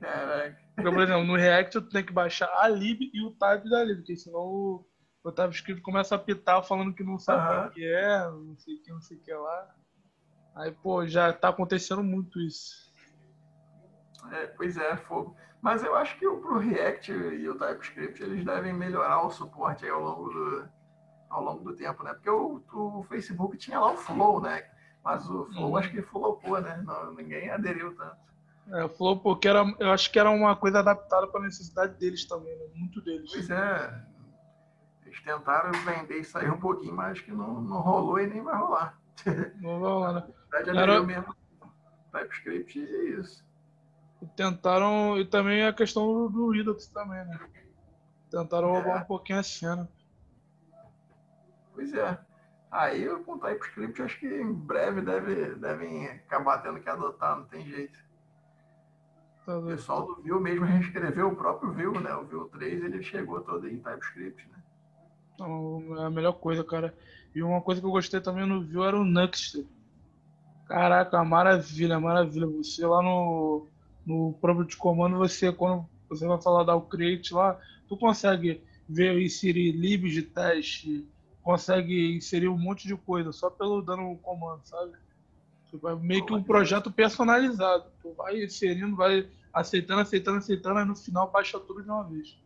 Caraca. 0.00 0.58
Porque, 0.74 0.90
por 0.90 1.02
exemplo, 1.02 1.24
no 1.24 1.36
React 1.36 1.80
tu 1.80 1.88
tem 1.88 2.04
que 2.04 2.12
baixar 2.12 2.48
a 2.56 2.68
lib 2.68 3.10
e 3.12 3.22
o 3.24 3.32
type 3.32 3.68
da 3.68 3.82
lib, 3.82 3.98
porque 3.98 4.16
senão 4.16 4.84
o, 5.24 5.32
TypeScript 5.32 5.82
começa 5.82 6.14
a 6.14 6.18
pitar 6.18 6.62
falando 6.62 6.94
que 6.94 7.04
não 7.04 7.18
sabe 7.18 7.54
uhum. 7.54 7.66
o 7.66 7.70
que 7.70 7.84
é, 7.84 8.30
não 8.30 8.56
sei 8.56 8.76
o 8.76 8.82
que, 8.82 8.90
não 8.90 9.00
sei 9.00 9.16
o 9.18 9.20
que 9.20 9.34
lá. 9.34 9.74
Aí, 10.56 10.72
pô, 10.72 11.06
já 11.06 11.30
está 11.30 11.50
acontecendo 11.50 12.02
muito 12.02 12.40
isso. 12.40 12.92
É, 14.32 14.46
pois 14.46 14.76
é, 14.76 14.96
fogo. 14.96 15.36
Mas 15.60 15.82
eu 15.82 15.94
acho 15.96 16.16
que 16.18 16.26
o 16.26 16.58
React 16.58 17.12
e 17.12 17.48
o 17.48 17.58
TypeScript 17.58 18.22
eles 18.22 18.44
devem 18.44 18.72
melhorar 18.72 19.26
o 19.26 19.30
suporte 19.30 19.86
ao 19.88 20.00
longo 20.00 20.28
do, 20.30 20.68
ao 21.28 21.42
longo 21.42 21.64
do 21.64 21.76
tempo, 21.76 22.02
né? 22.02 22.14
Porque 22.14 22.30
o, 22.30 22.62
o 22.72 23.02
Facebook 23.04 23.56
tinha 23.56 23.80
lá 23.80 23.92
o 23.92 23.96
Flow, 23.96 24.40
né? 24.40 24.64
Mas 25.04 25.28
o 25.28 25.46
Flow 25.46 25.70
uhum. 25.70 25.76
acho 25.76 25.90
que 25.90 26.02
flopou, 26.02 26.60
né? 26.60 26.82
Não, 26.84 27.12
ninguém 27.14 27.50
aderiu 27.50 27.94
tanto. 27.96 28.27
É, 28.72 28.88
Flow 28.88 29.18
porque 29.18 29.48
era, 29.48 29.64
eu 29.78 29.90
acho 29.90 30.10
que 30.10 30.18
era 30.18 30.30
uma 30.30 30.54
coisa 30.54 30.80
adaptada 30.80 31.26
para 31.26 31.40
a 31.40 31.44
necessidade 31.44 31.94
deles 31.94 32.24
também, 32.26 32.54
né? 32.54 32.66
Muito 32.74 33.00
deles. 33.00 33.30
Pois 33.32 33.48
é. 33.48 34.04
Eles 35.06 35.22
tentaram 35.22 35.72
vender 35.84 36.18
e 36.18 36.24
sair 36.24 36.50
um 36.50 36.60
pouquinho, 36.60 36.94
mas 36.94 37.12
acho 37.12 37.24
que 37.24 37.32
não, 37.32 37.62
não 37.62 37.80
rolou 37.80 38.20
e 38.20 38.26
nem 38.26 38.42
vai 38.42 38.56
rolar. 38.56 38.98
Não 39.60 39.80
vai 39.80 39.90
rolar, 39.90 40.12
né? 40.12 40.34
Na 40.52 40.58
verdade, 40.58 40.78
era... 40.78 41.02
mesmo 41.02 41.34
TypeScript 42.12 42.78
e 42.78 42.84
é 42.84 43.20
isso. 43.20 43.44
E 44.22 44.26
tentaram. 44.26 45.18
E 45.18 45.24
também 45.24 45.66
a 45.66 45.72
questão 45.72 46.30
do, 46.30 46.50
Redux 46.50 46.86
também, 46.88 47.24
né? 47.24 47.38
Tentaram 48.30 48.72
roubar 48.72 48.98
é. 48.98 49.02
um 49.02 49.04
pouquinho 49.06 49.40
a 49.40 49.42
cena. 49.42 49.88
Pois 51.74 51.92
é. 51.94 52.18
Aí 52.70 53.08
com 53.24 53.32
o 53.32 53.38
TypeScript 53.38 54.02
acho 54.02 54.20
que 54.20 54.26
em 54.26 54.52
breve 54.52 55.00
deve, 55.00 55.54
devem 55.54 56.06
acabar 56.06 56.58
tendo 56.58 56.80
que 56.80 56.88
adotar, 56.88 57.38
não 57.38 57.46
tem 57.46 57.64
jeito. 57.66 57.98
Tá 59.48 59.58
o 59.58 59.62
pessoal 59.62 60.04
do 60.04 60.22
Vue 60.22 60.42
mesmo 60.42 60.66
reescreveu 60.68 61.28
o 61.28 61.34
próprio 61.34 61.72
Vue, 61.72 62.02
né? 62.02 62.14
O 62.14 62.26
Vue 62.26 62.50
3 62.50 62.84
ele 62.84 63.02
chegou 63.02 63.40
todo 63.40 63.66
em 63.66 63.78
TypeScript, 63.78 64.46
né? 64.46 64.62
Então, 65.32 65.82
é 65.96 66.04
a 66.04 66.10
melhor 66.10 66.34
coisa, 66.34 66.62
cara. 66.62 66.94
E 67.34 67.42
uma 67.42 67.62
coisa 67.62 67.80
que 67.80 67.86
eu 67.86 67.90
gostei 67.90 68.20
também 68.20 68.44
no 68.44 68.62
Vue 68.62 68.86
era 68.86 69.00
o 69.00 69.06
Nuxt. 69.06 69.66
Caraca, 70.66 71.24
maravilha, 71.24 71.98
maravilha. 71.98 72.46
Você 72.46 72.84
lá 72.84 73.02
no, 73.02 73.66
no 74.04 74.34
próprio 74.34 74.66
de 74.66 74.76
comando, 74.76 75.16
você, 75.16 75.50
quando 75.50 75.88
você 76.10 76.26
vai 76.26 76.38
falar 76.42 76.64
da 76.64 76.76
o 76.76 76.82
create 76.82 77.32
lá, 77.32 77.58
tu 77.88 77.96
consegue 77.96 78.62
ver 78.86 79.18
inserir 79.18 79.72
libs 79.72 80.12
de 80.12 80.24
teste, 80.24 81.08
consegue 81.42 82.14
inserir 82.14 82.48
um 82.48 82.58
monte 82.58 82.86
de 82.86 82.94
coisa 82.94 83.32
só 83.32 83.48
pelo 83.48 83.80
dando 83.80 84.02
um 84.02 84.16
comando, 84.18 84.60
sabe? 84.64 84.92
Meio 86.02 86.26
que 86.26 86.34
um 86.34 86.42
projeto 86.42 86.90
personalizado. 86.90 87.86
Tu 88.02 88.12
vai 88.12 88.42
inserindo, 88.42 88.94
vai 88.94 89.26
aceitando, 89.60 90.00
aceitando, 90.00 90.38
aceitando, 90.38 90.80
e 90.80 90.84
no 90.84 90.96
final 90.96 91.30
baixa 91.30 91.58
tudo 91.60 91.82
de 91.82 91.90
uma 91.90 92.04
vez. 92.04 92.38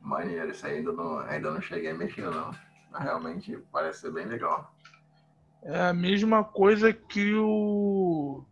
Maneiro, 0.00 0.50
isso 0.50 0.66
ainda 0.66 0.92
não, 0.92 1.18
ainda 1.20 1.50
não 1.50 1.60
cheguei 1.60 1.90
a 1.90 1.94
mexer, 1.94 2.30
não. 2.30 2.50
Mas 2.90 3.02
realmente 3.02 3.56
parece 3.70 4.00
ser 4.00 4.12
bem 4.12 4.26
legal. 4.26 4.74
É 5.62 5.88
a 5.88 5.92
mesma 5.92 6.44
coisa 6.44 6.92
que 6.92 7.34
o 7.34 8.44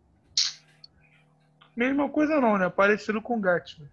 Mesma 1.77 2.09
coisa 2.09 2.41
não, 2.41 2.57
né? 2.57 2.71
Parecido 2.71 3.21
com 3.21 3.37
o 3.37 3.39
Gatsby. 3.39 3.87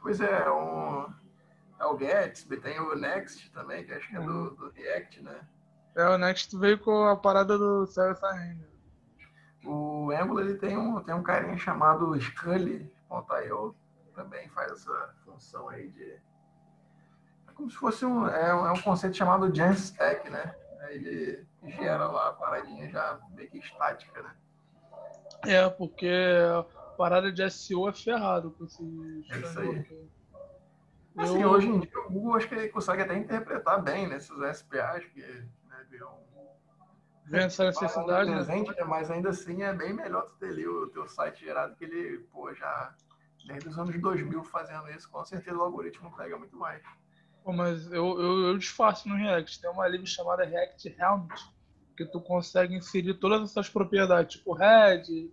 Pois 0.00 0.20
é, 0.20 0.50
um, 0.50 1.06
é 1.78 1.84
o 1.84 1.96
Gatsby, 1.96 2.56
tem 2.56 2.80
o 2.80 2.96
Next 2.96 3.48
também, 3.52 3.84
que 3.84 3.92
acho 3.92 4.08
que 4.08 4.16
é 4.16 4.20
do, 4.20 4.26
uhum. 4.26 4.54
do 4.56 4.70
React, 4.70 5.22
né? 5.22 5.40
É, 5.94 6.04
o 6.08 6.18
Next 6.18 6.58
veio 6.58 6.80
com 6.80 7.04
a 7.04 7.16
parada 7.16 7.56
do 7.56 7.86
Service 7.86 8.20
Render. 8.26 8.71
O 9.64 10.10
Angular 10.10 10.44
ele 10.44 10.58
tem 10.58 10.76
um, 10.76 11.00
tem 11.02 11.14
um 11.14 11.22
carinha 11.22 11.56
chamado 11.56 12.18
Scully.io, 12.20 13.76
também 14.14 14.48
faz 14.48 14.72
essa 14.72 15.14
função 15.24 15.68
aí 15.68 15.88
de. 15.88 16.12
É 17.48 17.52
como 17.54 17.70
se 17.70 17.76
fosse 17.76 18.04
um. 18.04 18.26
É 18.26 18.54
um, 18.54 18.66
é 18.66 18.72
um 18.72 18.80
conceito 18.80 19.16
chamado 19.16 19.54
Jamstack, 19.54 20.28
né? 20.30 20.54
Ele 20.90 21.46
gera 21.64 22.06
lá 22.06 22.28
a 22.28 22.32
paradinha 22.32 22.90
já 22.90 23.18
meio 23.30 23.48
que 23.50 23.58
estática, 23.58 24.22
né? 24.22 24.34
É, 25.46 25.68
porque 25.68 26.08
a 26.08 26.62
parada 26.96 27.32
de 27.32 27.48
SEO 27.50 27.88
é 27.88 27.92
ferrado 27.92 28.50
com 28.52 28.64
esses. 28.64 29.30
É 29.30 29.38
isso 29.38 29.60
aí. 29.60 30.10
Assim, 31.16 31.42
eu... 31.42 31.50
hoje 31.50 31.68
em 31.68 31.80
dia 31.80 32.00
o 32.06 32.10
Google 32.10 32.36
acho 32.36 32.48
que 32.48 32.54
ele 32.54 32.68
consegue 32.68 33.02
até 33.02 33.16
interpretar 33.16 33.82
bem 33.82 34.08
nesses 34.08 34.36
né, 34.38 34.52
SPAs, 34.52 35.04
que 35.06 35.20
né, 35.20 35.86
viram. 35.90 36.22
Vem 37.26 37.42
essa 37.42 37.64
necessidade. 37.64 38.30
né? 38.30 38.84
Mas 38.86 39.10
ainda 39.10 39.30
assim 39.30 39.62
é 39.62 39.72
bem 39.72 39.92
melhor 39.92 40.22
tu 40.26 40.34
ter 40.34 40.46
ali 40.46 40.66
o 40.66 40.88
teu 40.88 41.08
site 41.08 41.44
gerado, 41.44 41.76
que 41.76 41.84
ele, 41.84 42.18
pô, 42.32 42.52
já 42.54 42.94
desde 43.46 43.68
os 43.68 43.78
anos 43.78 44.00
2000 44.00 44.44
fazendo 44.44 44.88
isso, 44.90 45.10
com 45.10 45.24
certeza 45.24 45.56
o 45.56 45.62
algoritmo 45.62 46.14
pega 46.16 46.36
muito 46.38 46.56
mais. 46.56 46.82
Pô, 47.44 47.52
mas 47.52 47.86
eu, 47.92 48.20
eu, 48.20 48.46
eu 48.48 48.58
disfarço 48.58 49.08
no 49.08 49.16
React. 49.16 49.60
Tem 49.60 49.70
uma 49.70 49.88
livre 49.88 50.06
chamada 50.06 50.44
React 50.44 50.94
Helmet, 50.98 51.42
que 51.96 52.04
tu 52.04 52.20
consegue 52.20 52.74
inserir 52.76 53.14
todas 53.14 53.50
essas 53.50 53.68
propriedades, 53.68 54.36
tipo 54.36 54.52
head, 54.52 55.30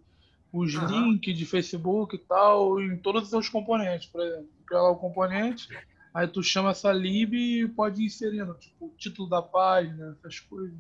os 0.52 0.74
uhum. 0.74 0.88
links 0.88 1.38
de 1.38 1.46
Facebook 1.46 2.16
e 2.16 2.20
tal, 2.20 2.80
em 2.82 2.98
todos 2.98 3.24
os 3.24 3.30
seus 3.30 3.50
componentes, 3.50 4.10
por 4.10 4.22
exemplo. 4.22 4.50
Cria 4.66 4.82
lá 4.82 4.92
o 4.92 4.98
componente, 4.98 5.68
aí 6.14 6.28
tu 6.28 6.42
chama 6.44 6.72
essa 6.72 6.92
lib 6.92 7.34
e 7.34 7.68
pode 7.68 8.02
ir 8.02 8.06
inserindo, 8.06 8.54
tipo, 8.56 8.88
o 8.88 8.96
título 8.98 9.30
da 9.30 9.42
página, 9.42 10.18
essas 10.18 10.40
coisas. 10.40 10.78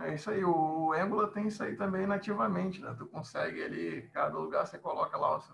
É 0.00 0.14
isso 0.14 0.30
aí, 0.30 0.42
o 0.42 0.92
Angular 0.92 1.28
tem 1.28 1.46
isso 1.48 1.62
aí 1.62 1.76
também 1.76 2.06
nativamente, 2.06 2.80
né? 2.80 2.94
Tu 2.96 3.06
consegue 3.06 3.62
ali, 3.62 4.02
cada 4.12 4.36
lugar 4.36 4.66
você 4.66 4.78
coloca 4.78 5.16
lá 5.16 5.36
os, 5.36 5.44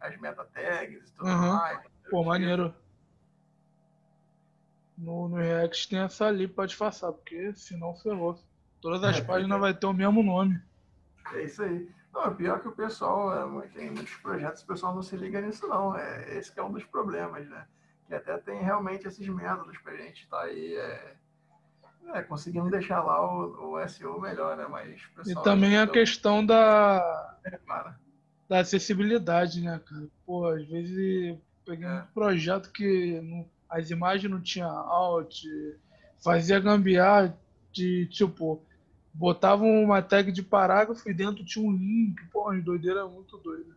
as 0.00 0.16
meta 0.20 0.44
tags 0.44 1.08
e 1.08 1.12
tudo 1.12 1.28
uhum. 1.28 1.52
mais. 1.56 1.80
Pô, 2.08 2.24
maneiro. 2.24 2.74
No, 4.96 5.28
no 5.28 5.36
React 5.36 5.88
tem 5.88 5.98
essa 5.98 6.30
lib 6.30 6.54
pra 6.54 6.66
disfarçar, 6.66 7.12
porque 7.12 7.52
senão 7.54 7.94
ferrou. 7.96 8.38
Todas 8.80 9.02
as 9.02 9.18
é, 9.18 9.22
páginas 9.22 9.58
é. 9.58 9.60
vai 9.60 9.74
ter 9.74 9.86
o 9.86 9.92
mesmo 9.92 10.22
nome. 10.22 10.60
É 11.34 11.42
isso 11.42 11.62
aí. 11.62 11.90
Não, 12.12 12.34
pior 12.34 12.60
que 12.60 12.68
o 12.68 12.72
pessoal, 12.72 13.60
é, 13.60 13.66
tem 13.68 13.90
muitos 13.90 14.14
projetos, 14.16 14.62
o 14.62 14.66
pessoal 14.66 14.94
não 14.94 15.02
se 15.02 15.16
liga 15.16 15.40
nisso 15.40 15.66
não. 15.66 15.96
É, 15.96 16.38
esse 16.38 16.58
é 16.58 16.62
um 16.62 16.70
dos 16.70 16.84
problemas, 16.84 17.46
né? 17.48 17.66
que 18.06 18.14
até 18.14 18.38
tem 18.38 18.62
realmente 18.62 19.06
esses 19.06 19.26
métodos 19.28 19.76
para 19.78 19.92
a 19.92 19.96
gente 19.96 20.22
estar 20.22 20.38
tá 20.38 20.44
aí 20.44 20.76
é, 22.12 22.18
é, 22.18 22.22
conseguindo 22.22 22.70
deixar 22.70 23.02
lá 23.02 23.20
o, 23.20 23.74
o 23.74 23.88
SEO 23.88 24.20
melhor, 24.20 24.56
né? 24.56 24.66
Mas, 24.68 25.00
e 25.26 25.34
também 25.42 25.78
a 25.78 25.86
questão 25.86 26.44
da, 26.44 27.36
é, 27.44 27.58
da 28.48 28.60
acessibilidade, 28.60 29.60
né, 29.60 29.80
cara? 29.84 30.06
Pô, 30.24 30.46
às 30.46 30.66
vezes 30.66 31.38
peguei 31.64 31.86
é. 31.86 32.00
um 32.00 32.06
projeto 32.14 32.70
que 32.70 33.20
não, 33.22 33.46
as 33.68 33.90
imagens 33.90 34.30
não 34.30 34.40
tinha 34.40 34.66
alt, 34.66 35.42
fazia 36.22 36.60
gambiar 36.60 37.34
de 37.72 38.06
tipo, 38.06 38.62
botava 39.12 39.64
uma 39.64 40.00
tag 40.00 40.30
de 40.30 40.42
parágrafo 40.42 41.08
e 41.08 41.14
dentro 41.14 41.44
tinha 41.44 41.66
um 41.66 41.72
link, 41.72 42.24
pô, 42.32 42.48
as 42.48 42.62
doideira 42.64 43.06
muito 43.06 43.36
doida. 43.38 43.74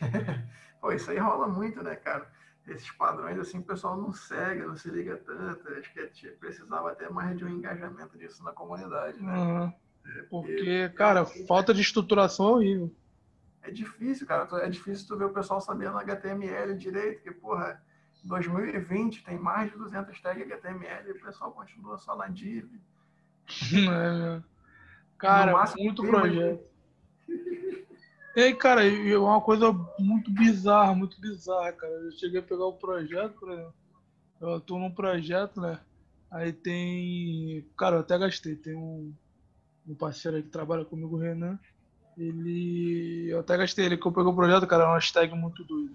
pô, 0.80 0.92
isso 0.92 1.10
aí 1.10 1.18
rola 1.18 1.48
muito, 1.48 1.82
né, 1.82 1.96
cara? 1.96 2.30
Esses 2.68 2.90
padrões 2.92 3.38
assim 3.38 3.58
o 3.58 3.62
pessoal 3.62 3.96
não 3.96 4.12
segue, 4.12 4.66
não 4.66 4.76
se 4.76 4.90
liga 4.90 5.16
tanto. 5.16 5.68
Acho 5.68 5.92
que 5.92 6.28
precisava 6.32 6.92
até 6.92 7.08
mais 7.08 7.36
de 7.36 7.44
um 7.44 7.48
engajamento 7.48 8.16
disso 8.18 8.44
na 8.44 8.52
comunidade, 8.52 9.20
né? 9.22 9.34
Uhum. 9.36 9.72
Porque, 10.30 10.88
cara, 10.90 11.24
falta 11.46 11.72
de 11.72 11.80
estruturação 11.80 12.48
é 12.48 12.52
horrível. 12.52 12.94
É 13.62 13.70
difícil, 13.70 14.26
cara. 14.26 14.48
É 14.62 14.68
difícil 14.68 15.06
tu 15.06 15.16
ver 15.16 15.24
o 15.24 15.32
pessoal 15.32 15.60
sabendo 15.60 15.98
HTML 15.98 16.74
direito, 16.76 17.22
que, 17.22 17.30
porra, 17.30 17.82
2020 18.24 19.24
tem 19.24 19.38
mais 19.38 19.70
de 19.70 19.78
200 19.78 20.20
tags 20.20 20.42
HTML 20.42 21.08
e 21.08 21.12
o 21.12 21.20
pessoal 21.20 21.52
continua 21.52 21.98
só 21.98 22.16
na 22.16 22.28
div. 22.28 22.68
É, 23.90 24.42
cara, 25.16 25.64
muito 25.76 26.02
projeto. 26.02 26.62
E 28.38 28.40
aí, 28.40 28.54
cara, 28.54 28.82
uma 29.18 29.40
coisa 29.40 29.72
muito 29.98 30.30
bizarra, 30.30 30.94
muito 30.94 31.20
bizarra, 31.20 31.72
cara. 31.72 31.92
Eu 31.92 32.12
cheguei 32.12 32.38
a 32.38 32.42
pegar 32.42 32.66
o 32.66 32.72
projeto, 32.72 33.32
por 33.32 33.50
exemplo. 33.50 33.74
Eu 34.40 34.60
tô 34.60 34.78
num 34.78 34.92
projeto, 34.92 35.60
né? 35.60 35.80
Aí 36.30 36.52
tem. 36.52 37.68
Cara, 37.76 37.96
eu 37.96 38.00
até 38.00 38.16
gastei. 38.16 38.54
Tem 38.54 38.76
um, 38.76 39.12
um 39.88 39.94
parceiro 39.96 40.36
aí 40.36 40.44
que 40.44 40.50
trabalha 40.50 40.84
comigo, 40.84 41.16
o 41.16 41.18
Renan. 41.18 41.58
Ele. 42.16 43.26
Eu 43.28 43.40
até 43.40 43.56
gastei 43.56 43.86
ele, 43.86 43.96
que 43.96 44.06
eu 44.06 44.12
peguei 44.12 44.30
o 44.30 44.36
projeto, 44.36 44.68
cara, 44.68 44.84
era 44.84 44.92
uma 44.92 44.98
hashtag 44.98 45.34
muito 45.34 45.64
doida. 45.64 45.94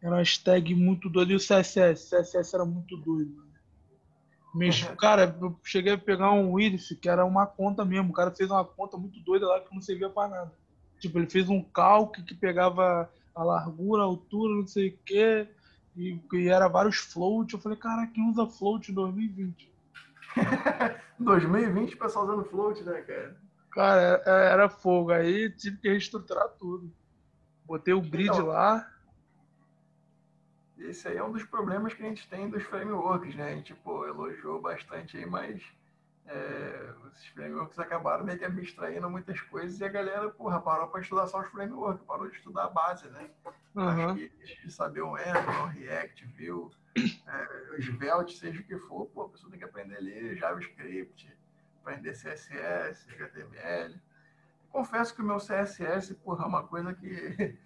Era 0.00 0.12
uma 0.12 0.18
hashtag 0.20 0.74
muito 0.74 1.10
doida. 1.10 1.34
E 1.34 1.36
o 1.36 1.38
CSS? 1.38 2.06
O 2.06 2.18
CSS 2.18 2.54
era 2.54 2.64
muito 2.64 2.96
doido. 2.96 3.44
Mas, 4.54 4.84
cara, 4.98 5.36
eu 5.38 5.60
cheguei 5.62 5.92
a 5.92 5.98
pegar 5.98 6.32
um 6.32 6.52
Willis, 6.52 6.96
que 6.98 7.10
era 7.10 7.26
uma 7.26 7.46
conta 7.46 7.84
mesmo. 7.84 8.08
O 8.08 8.14
cara 8.14 8.30
fez 8.30 8.50
uma 8.50 8.64
conta 8.64 8.96
muito 8.96 9.20
doida 9.20 9.46
lá 9.46 9.60
que 9.60 9.74
não 9.74 9.82
servia 9.82 10.08
pra 10.08 10.28
nada. 10.28 10.67
Tipo, 10.98 11.18
ele 11.18 11.30
fez 11.30 11.48
um 11.48 11.62
calque 11.62 12.22
que 12.22 12.34
pegava 12.34 13.10
a 13.34 13.44
largura, 13.44 14.02
a 14.02 14.06
altura, 14.06 14.54
não 14.54 14.66
sei 14.66 14.88
o 14.88 14.98
quê. 15.04 15.48
E, 15.96 16.20
e 16.32 16.48
era 16.48 16.68
vários 16.68 16.96
float. 16.96 17.54
Eu 17.54 17.60
falei, 17.60 17.78
cara, 17.78 18.06
quem 18.06 18.28
usa 18.28 18.46
float 18.46 18.90
em 18.90 18.94
2020? 18.94 19.70
2020 21.18 21.94
o 21.94 21.98
pessoal 21.98 22.24
usando 22.24 22.44
float, 22.44 22.82
né, 22.82 23.00
cara? 23.02 23.36
Cara, 23.70 24.22
é, 24.26 24.30
é, 24.30 24.52
era 24.52 24.68
fogo. 24.68 25.12
Aí 25.12 25.50
tive 25.50 25.76
que 25.78 25.88
reestruturar 25.88 26.48
tudo. 26.58 26.92
Botei 27.64 27.94
o 27.94 28.00
grid 28.00 28.28
então, 28.28 28.46
lá. 28.46 28.90
Esse 30.78 31.08
aí 31.08 31.16
é 31.16 31.24
um 31.24 31.32
dos 31.32 31.44
problemas 31.44 31.92
que 31.92 32.02
a 32.02 32.06
gente 32.06 32.26
tem 32.28 32.48
dos 32.48 32.62
frameworks, 32.62 33.34
né? 33.34 33.52
A 33.52 33.54
gente, 33.54 33.74
pô, 33.74 34.06
elogiou 34.06 34.60
bastante 34.60 35.16
aí, 35.16 35.26
mas 35.26 35.60
é, 36.28 36.94
esses 37.12 37.26
frameworks 37.28 37.78
acabaram 37.78 38.24
meio 38.24 38.38
que 38.38 38.44
abstraindo 38.44 39.08
muitas 39.08 39.40
coisas 39.40 39.80
e 39.80 39.84
a 39.84 39.88
galera, 39.88 40.28
porra, 40.30 40.60
parou 40.60 40.88
para 40.88 41.00
estudar 41.00 41.26
só 41.26 41.40
os 41.40 41.50
frameworks, 41.50 42.04
parou 42.06 42.28
de 42.28 42.36
estudar 42.36 42.64
a 42.64 42.68
base, 42.68 43.08
né? 43.08 43.30
Uhum. 43.74 44.10
Acho 44.10 44.56
que 44.56 44.66
de 44.66 44.72
saber 44.72 45.00
o 45.00 45.16
Angular, 45.16 45.64
o 45.64 45.66
React, 45.68 46.26
Vue, 46.26 46.70
é, 47.26 47.76
o 47.76 47.82
Svelte, 47.82 48.36
seja 48.36 48.60
o 48.60 48.64
que 48.64 48.78
for, 48.78 49.06
pô, 49.06 49.22
a 49.22 49.28
pessoa 49.30 49.50
tem 49.50 49.58
que 49.58 49.64
aprender 49.64 49.96
ali 49.96 50.36
JavaScript, 50.36 51.34
aprender 51.80 52.12
CSS, 52.12 53.08
HTML. 53.10 53.98
Confesso 54.70 55.14
que 55.14 55.22
o 55.22 55.24
meu 55.24 55.38
CSS, 55.38 56.14
porra, 56.16 56.44
é 56.44 56.48
uma 56.48 56.62
coisa 56.62 56.92
que 56.92 57.58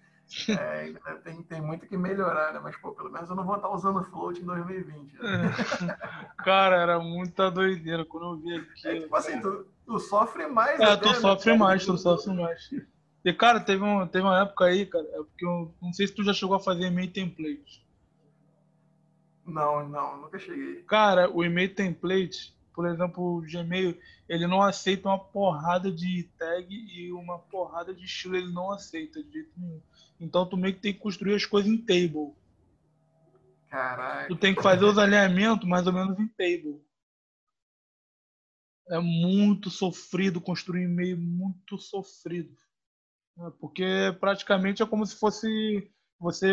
é, 0.49 0.93
tem, 1.23 1.43
tem 1.43 1.61
muito 1.61 1.85
que 1.85 1.95
melhorar, 1.95 2.53
né? 2.53 2.59
Mas, 2.61 2.75
pô, 2.77 2.91
pelo 2.91 3.11
menos 3.11 3.29
eu 3.29 3.35
não 3.35 3.45
vou 3.45 3.55
estar 3.55 3.69
usando 3.69 4.03
float 4.03 4.41
em 4.41 4.45
2020. 4.45 5.13
Né? 5.13 5.97
cara, 6.43 6.77
era 6.77 6.99
muita 6.99 7.51
doideira 7.51 8.03
quando 8.05 8.25
eu 8.25 8.37
vi 8.37 8.55
aqui. 8.55 8.87
É, 8.87 8.99
tipo 9.01 9.15
assim, 9.15 9.39
tu, 9.41 9.67
tu 9.85 9.99
sofre 9.99 10.47
mais. 10.47 10.79
É, 10.79 10.95
tu 10.97 11.09
né, 11.09 11.15
sofre 11.15 11.57
mais, 11.57 11.85
tu 11.85 11.97
sofre 11.97 12.33
mais. 12.33 12.69
E, 13.23 13.33
cara, 13.33 13.59
teve, 13.59 13.83
um, 13.83 14.05
teve 14.07 14.25
uma 14.25 14.41
época 14.41 14.65
aí, 14.65 14.85
cara, 14.85 15.05
é 15.05 15.17
porque 15.17 15.45
eu 15.45 15.73
não 15.81 15.93
sei 15.93 16.07
se 16.07 16.13
tu 16.13 16.23
já 16.23 16.33
chegou 16.33 16.55
a 16.55 16.59
fazer 16.59 16.87
e-mail 16.87 17.11
template. 17.11 17.83
Não, 19.45 19.87
não, 19.87 20.21
nunca 20.21 20.39
cheguei. 20.39 20.83
Cara, 20.83 21.29
o 21.29 21.43
e-mail 21.43 21.73
template, 21.73 22.53
por 22.73 22.87
exemplo, 22.87 23.37
o 23.37 23.41
Gmail, 23.41 23.97
ele 24.27 24.47
não 24.47 24.61
aceita 24.61 25.07
uma 25.07 25.19
porrada 25.19 25.91
de 25.91 26.23
tag 26.37 26.67
e 26.69 27.11
uma 27.11 27.37
porrada 27.39 27.93
de 27.93 28.03
estilo, 28.05 28.35
ele 28.35 28.51
não 28.51 28.71
aceita 28.71 29.21
de 29.23 29.31
jeito 29.31 29.51
nenhum. 29.57 29.81
Então 30.19 30.47
tu 30.47 30.55
meio 30.55 30.73
que 30.75 30.81
tem 30.81 30.93
que 30.93 30.99
construir 30.99 31.35
as 31.35 31.45
coisas 31.45 31.71
em 31.71 31.77
table. 31.77 32.33
Caraca. 33.69 34.27
Tu 34.27 34.35
tem 34.35 34.53
que 34.53 34.61
fazer 34.61 34.85
os 34.85 34.97
alinhamentos 34.97 35.67
mais 35.67 35.85
ou 35.87 35.93
menos 35.93 36.17
em 36.19 36.27
table. 36.27 36.81
É 38.89 38.99
muito 38.99 39.69
sofrido 39.69 40.41
construir 40.41 40.83
e-mail, 40.83 41.17
muito 41.17 41.77
sofrido. 41.77 42.55
É, 43.39 43.49
porque 43.59 44.15
praticamente 44.19 44.83
é 44.83 44.85
como 44.85 45.05
se 45.05 45.15
fosse 45.15 45.91
você 46.19 46.49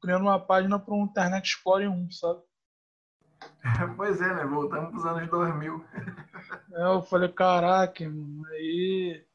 criando 0.00 0.22
uma 0.22 0.38
página 0.38 0.78
para 0.78 0.94
um 0.94 1.04
Internet 1.04 1.46
Explorer 1.46 1.90
1, 1.90 2.10
sabe? 2.10 2.42
Pois 3.96 4.20
é, 4.20 4.34
né? 4.34 4.44
Voltamos 4.44 4.90
para 4.90 4.98
os 4.98 5.06
anos 5.06 5.30
2000. 5.30 5.84
É, 6.72 6.84
eu 6.94 7.02
falei, 7.02 7.28
caraca, 7.28 8.08
mano, 8.08 8.46
aí. 8.46 9.26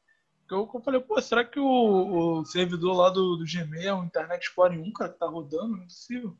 Eu, 0.50 0.70
eu 0.72 0.80
falei, 0.80 1.00
pô, 1.00 1.20
será 1.20 1.44
que 1.44 1.58
o, 1.58 2.38
o 2.38 2.44
servidor 2.44 2.96
lá 2.96 3.10
do, 3.10 3.36
do 3.36 3.44
Gmail 3.44 3.88
é 3.88 3.94
um 3.94 4.04
Internet 4.04 4.42
Explorer 4.42 4.80
1, 4.80 4.92
cara, 4.92 5.12
que 5.12 5.18
tá 5.18 5.26
rodando? 5.26 5.76
Não 5.76 5.82
é 5.82 5.84
possível. 5.84 6.36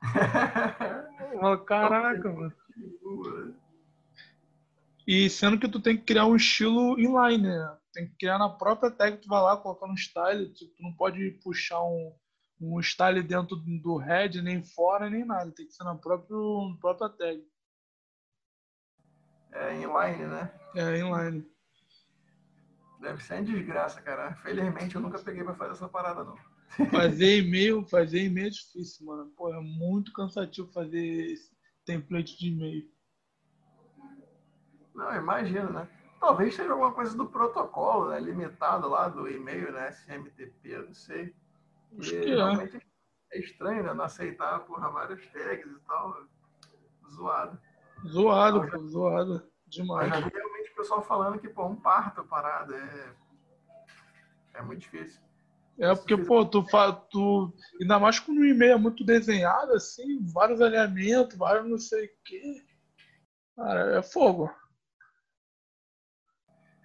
eu 1.42 1.64
caraca, 1.64 2.32
mano. 2.32 2.54
E 5.06 5.28
sendo 5.28 5.58
que 5.58 5.68
tu 5.68 5.80
tem 5.80 5.96
que 5.96 6.04
criar 6.04 6.26
um 6.26 6.36
estilo 6.36 6.98
inline, 6.98 7.48
né? 7.48 7.76
Tem 7.92 8.06
que 8.06 8.14
criar 8.16 8.38
na 8.38 8.48
própria 8.48 8.90
tag, 8.90 9.18
tu 9.18 9.28
vai 9.28 9.42
lá 9.42 9.56
colocar 9.56 9.86
no 9.86 9.98
style, 9.98 10.48
tu, 10.54 10.66
tu 10.66 10.82
não 10.82 10.92
pode 10.94 11.32
puxar 11.42 11.82
um, 11.82 12.14
um 12.60 12.80
style 12.80 13.22
dentro 13.22 13.56
do 13.56 13.96
head, 13.96 14.40
nem 14.40 14.62
fora, 14.64 15.10
nem 15.10 15.24
nada. 15.24 15.50
Tem 15.50 15.66
que 15.66 15.72
ser 15.72 15.84
na 15.84 15.96
própria, 15.96 16.36
na 16.36 16.76
própria 16.80 17.08
tag. 17.08 17.44
É 19.52 19.74
inline, 19.74 20.26
né? 20.26 20.50
É 20.76 20.98
inline. 20.98 21.44
Deve 23.02 23.20
ser 23.20 23.40
em 23.40 23.44
desgraça, 23.44 24.00
cara. 24.00 24.32
Felizmente 24.36 24.94
eu 24.94 25.00
nunca 25.00 25.18
peguei 25.18 25.42
pra 25.42 25.56
fazer 25.56 25.72
essa 25.72 25.88
parada, 25.88 26.22
não. 26.22 26.36
Fazer 26.88 27.38
e-mail, 27.42 27.84
fazer 27.84 28.26
e-mail 28.26 28.46
é 28.46 28.50
difícil, 28.50 29.04
mano. 29.04 29.28
Pô, 29.36 29.52
é 29.52 29.60
muito 29.60 30.12
cansativo 30.12 30.70
fazer 30.72 31.32
esse 31.32 31.50
template 31.84 32.38
de 32.38 32.48
e-mail. 32.48 32.88
Não, 34.94 35.16
imagino, 35.16 35.70
né? 35.70 35.88
Talvez 36.20 36.54
seja 36.54 36.70
alguma 36.70 36.92
coisa 36.92 37.16
do 37.16 37.26
protocolo, 37.26 38.10
né? 38.10 38.20
Limitado 38.20 38.88
lá 38.88 39.08
do 39.08 39.28
e-mail, 39.28 39.72
né? 39.72 39.88
SMTP, 39.88 40.78
não 40.78 40.94
sei. 40.94 41.34
Acho 41.98 42.14
e 42.14 42.24
realmente 42.24 42.76
é. 42.76 43.36
é 43.36 43.40
estranho, 43.40 43.82
né? 43.82 43.92
Não 43.92 44.04
aceitar, 44.04 44.60
porra, 44.60 44.88
várias 44.90 45.26
tags 45.32 45.72
e 45.72 45.80
tal. 45.80 46.24
Zoado. 47.10 47.58
Zoado, 48.06 48.70
pô, 48.70 48.78
zoado. 48.86 49.42
Demais. 49.66 50.08
Já 50.08 50.20
vi 50.20 50.30
pessoal 50.82 51.02
falando 51.02 51.38
que, 51.38 51.48
pô, 51.48 51.66
um 51.66 51.76
parto 51.76 52.20
a 52.20 52.24
parada 52.24 52.76
é. 52.76 53.14
É 54.54 54.62
muito 54.62 54.80
difícil. 54.80 55.22
É 55.78 55.94
porque, 55.94 56.16
pô, 56.16 56.44
tu. 56.44 56.64
Tu, 57.10 57.54
ainda 57.80 57.98
mais 57.98 58.20
quando 58.20 58.38
o 58.38 58.44
e-mail 58.44 58.72
é 58.72 58.78
muito 58.78 59.04
desenhado, 59.04 59.72
assim, 59.72 60.22
vários 60.32 60.60
alinhamentos, 60.60 61.38
vários 61.38 61.66
não 61.66 61.78
sei 61.78 62.06
o 62.06 62.10
quê. 62.24 62.62
Cara, 63.56 63.98
é 63.98 64.02
fogo. 64.02 64.50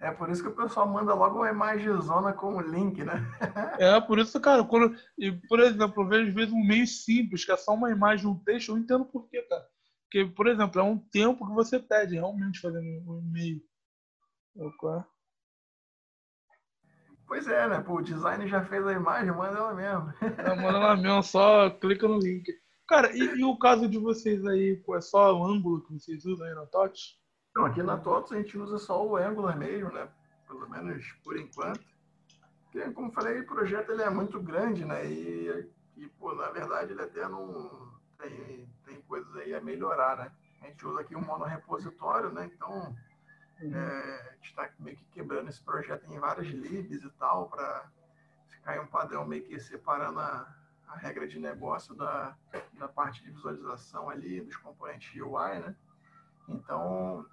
É 0.00 0.12
por 0.12 0.30
isso 0.30 0.42
que 0.42 0.48
o 0.48 0.54
pessoal 0.54 0.86
manda 0.86 1.12
logo 1.12 1.38
uma 1.38 1.50
imagem-zona 1.50 2.32
com 2.32 2.56
o 2.56 2.60
link, 2.60 3.04
né? 3.04 3.14
é, 3.80 4.00
por 4.00 4.18
isso, 4.18 4.40
cara, 4.40 4.62
quando, 4.62 4.96
e, 5.18 5.32
por 5.48 5.58
exemplo, 5.58 6.04
eu 6.04 6.08
vejo 6.08 6.28
às 6.28 6.34
vezes 6.34 6.52
um 6.54 6.64
meio 6.64 6.86
simples, 6.86 7.44
que 7.44 7.50
é 7.50 7.56
só 7.56 7.74
uma 7.74 7.90
imagem, 7.90 8.28
um 8.28 8.38
texto, 8.38 8.70
eu 8.70 8.78
entendo 8.78 9.04
por 9.04 9.28
quê, 9.28 9.42
cara. 9.42 9.66
Porque, 10.04 10.24
por 10.24 10.46
exemplo, 10.46 10.80
é 10.80 10.84
um 10.84 10.96
tempo 10.96 11.46
que 11.46 11.52
você 11.52 11.80
pede 11.80 12.14
realmente 12.14 12.60
fazendo 12.60 12.86
um 12.86 13.18
e-mail. 13.18 13.60
É? 14.58 15.04
Pois 17.28 17.46
é, 17.46 17.68
né? 17.68 17.80
Pô, 17.80 17.98
o 17.98 18.02
design 18.02 18.48
já 18.48 18.64
fez 18.64 18.84
a 18.86 18.92
imagem, 18.92 19.30
manda 19.30 19.58
ela 19.58 19.74
mesmo. 19.74 20.12
É, 20.22 20.54
manda 20.56 20.78
ela 20.78 20.96
mesmo, 20.96 21.22
só 21.22 21.70
clica 21.70 22.08
no 22.08 22.18
link. 22.18 22.52
Cara, 22.88 23.14
e, 23.14 23.20
e, 23.20 23.44
o 23.44 23.56
caso 23.58 23.86
de 23.86 23.98
vocês 23.98 24.44
aí, 24.46 24.82
é 24.94 25.00
só 25.00 25.38
o 25.38 25.44
ângulo 25.44 25.82
que 25.82 25.92
vocês 25.92 26.24
usam 26.24 26.46
aí 26.46 26.54
na 26.54 26.66
TOTS? 26.66 27.18
Então, 27.50 27.66
aqui 27.66 27.82
na 27.82 27.98
TOTS 27.98 28.32
a 28.32 28.36
gente 28.36 28.58
usa 28.58 28.78
só 28.78 29.06
o 29.06 29.16
Angular 29.16 29.56
mesmo, 29.56 29.92
né? 29.92 30.08
Pelo 30.46 30.68
menos 30.70 31.04
por 31.22 31.36
enquanto. 31.36 31.84
Porque, 32.64 32.90
como 32.92 33.12
falei, 33.12 33.40
o 33.40 33.46
projeto 33.46 33.92
ele 33.92 34.02
é 34.02 34.10
muito 34.10 34.40
grande, 34.40 34.84
né? 34.84 35.06
E, 35.06 35.70
e 35.96 36.08
pô, 36.18 36.34
na 36.34 36.48
verdade, 36.50 36.92
ele 36.92 37.02
até 37.02 37.28
não 37.28 37.92
tem, 38.18 38.68
tem 38.86 39.02
coisas 39.02 39.34
aí 39.36 39.54
a 39.54 39.60
melhorar, 39.60 40.16
né? 40.16 40.32
A 40.62 40.66
gente 40.66 40.86
usa 40.86 41.00
aqui 41.00 41.14
um 41.14 41.24
monorepositório, 41.24 42.32
né? 42.32 42.50
Então. 42.52 42.96
É, 43.60 44.28
a 44.30 44.34
gente 44.34 44.50
está 44.50 44.70
meio 44.78 44.96
que 44.96 45.04
quebrando 45.06 45.48
esse 45.48 45.62
projeto 45.62 46.10
em 46.10 46.18
várias 46.18 46.46
libs 46.46 47.02
e 47.02 47.10
tal, 47.10 47.48
para 47.48 47.90
ficar 48.48 48.76
em 48.76 48.80
um 48.80 48.86
padrão 48.86 49.26
meio 49.26 49.44
que 49.44 49.58
separando 49.58 50.20
a, 50.20 50.54
a 50.86 50.96
regra 50.96 51.26
de 51.26 51.38
negócio 51.38 51.94
da, 51.94 52.36
da 52.74 52.88
parte 52.88 53.22
de 53.22 53.30
visualização 53.30 54.08
ali, 54.08 54.40
dos 54.40 54.56
componentes 54.56 55.12
UI, 55.20 55.58
né? 55.58 55.74
Então, 56.48 57.26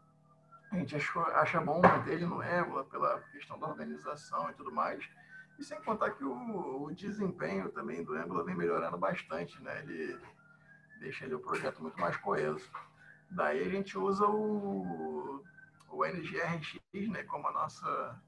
a 0.72 0.76
gente 0.78 0.96
achou, 0.96 1.24
acha 1.28 1.62
bom 1.62 1.82
manter 1.82 2.14
ele 2.14 2.26
no 2.26 2.42
Angular 2.42 2.86
pela 2.86 3.22
questão 3.32 3.58
da 3.60 3.68
organização 3.68 4.50
e 4.50 4.54
tudo 4.54 4.72
mais. 4.72 5.08
E 5.58 5.64
sem 5.64 5.82
contar 5.84 6.12
que 6.12 6.24
o, 6.24 6.84
o 6.84 6.94
desempenho 6.94 7.70
também 7.70 8.04
do 8.04 8.14
Angular 8.14 8.44
vem 8.44 8.56
melhorando 8.56 8.98
bastante, 8.98 9.62
né? 9.64 9.80
Ele 9.84 10.20
deixa 11.00 11.34
o 11.34 11.40
projeto 11.40 11.82
muito 11.82 12.00
mais 12.00 12.18
coeso. 12.18 12.70
Daí 13.30 13.62
a 13.62 13.70
gente 13.70 13.98
usa 13.98 14.26
o, 14.26 15.42
o 15.96 16.06
NGRX 16.06 16.80
né, 17.10 17.24
como 17.24 17.48
a 17.48 17.52
nossa 17.52 18.22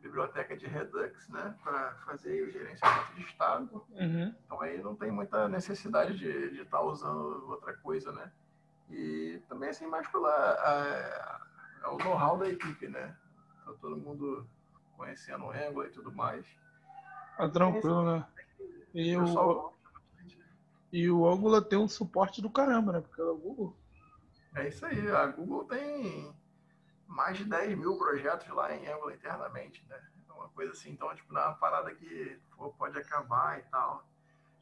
biblioteca 0.00 0.56
de 0.56 0.66
Redux, 0.66 1.28
né, 1.28 1.56
para 1.62 1.94
fazer 2.06 2.42
o 2.42 2.50
gerenciamento 2.50 3.14
de 3.14 3.22
estado. 3.22 3.86
Uhum. 3.90 4.34
Então 4.44 4.60
aí 4.60 4.82
não 4.82 4.96
tem 4.96 5.10
muita 5.10 5.48
necessidade 5.48 6.18
de 6.18 6.60
estar 6.60 6.78
tá 6.78 6.82
usando 6.82 7.48
outra 7.48 7.72
coisa, 7.74 8.10
né? 8.12 8.30
E 8.90 9.40
também 9.48 9.70
assim 9.70 9.86
mais 9.86 10.06
pela 10.08 10.28
a, 10.28 11.40
a, 11.84 11.92
o 11.92 11.98
know-how 11.98 12.36
da 12.36 12.48
equipe, 12.48 12.88
né? 12.88 13.16
Tá 13.64 13.72
todo 13.80 13.96
mundo 13.96 14.46
conhecendo 14.96 15.44
o 15.44 15.50
Angular 15.50 15.88
e 15.88 15.92
tudo 15.92 16.12
mais. 16.12 16.44
Ah, 17.38 17.48
tranquilo, 17.48 18.04
né? 18.04 18.26
E 18.92 19.16
o, 19.16 19.72
e 20.92 21.08
o 21.10 21.26
Angular 21.26 21.62
tem 21.62 21.78
um 21.78 21.88
suporte 21.88 22.42
do 22.42 22.50
caramba, 22.50 22.92
né? 22.92 23.00
Porque 23.00 23.20
é 23.20 23.24
o 23.24 23.36
Google. 23.36 23.76
É 24.54 24.68
isso 24.68 24.84
aí. 24.84 25.08
A 25.10 25.26
Google 25.28 25.64
tem 25.64 26.34
mais 27.12 27.36
de 27.36 27.44
10 27.44 27.78
mil 27.78 27.96
projetos 27.96 28.48
lá 28.48 28.74
em 28.74 28.88
Angular 28.88 29.14
internamente, 29.14 29.84
né? 29.88 30.00
É 30.28 30.32
uma 30.32 30.48
coisa 30.48 30.72
assim, 30.72 30.90
então, 30.90 31.14
tipo, 31.14 31.32
não 31.32 31.40
é 31.40 31.46
uma 31.46 31.54
parada 31.54 31.94
que 31.94 32.40
pô, 32.56 32.70
pode 32.72 32.98
acabar 32.98 33.58
e 33.58 33.62
tal. 33.64 34.06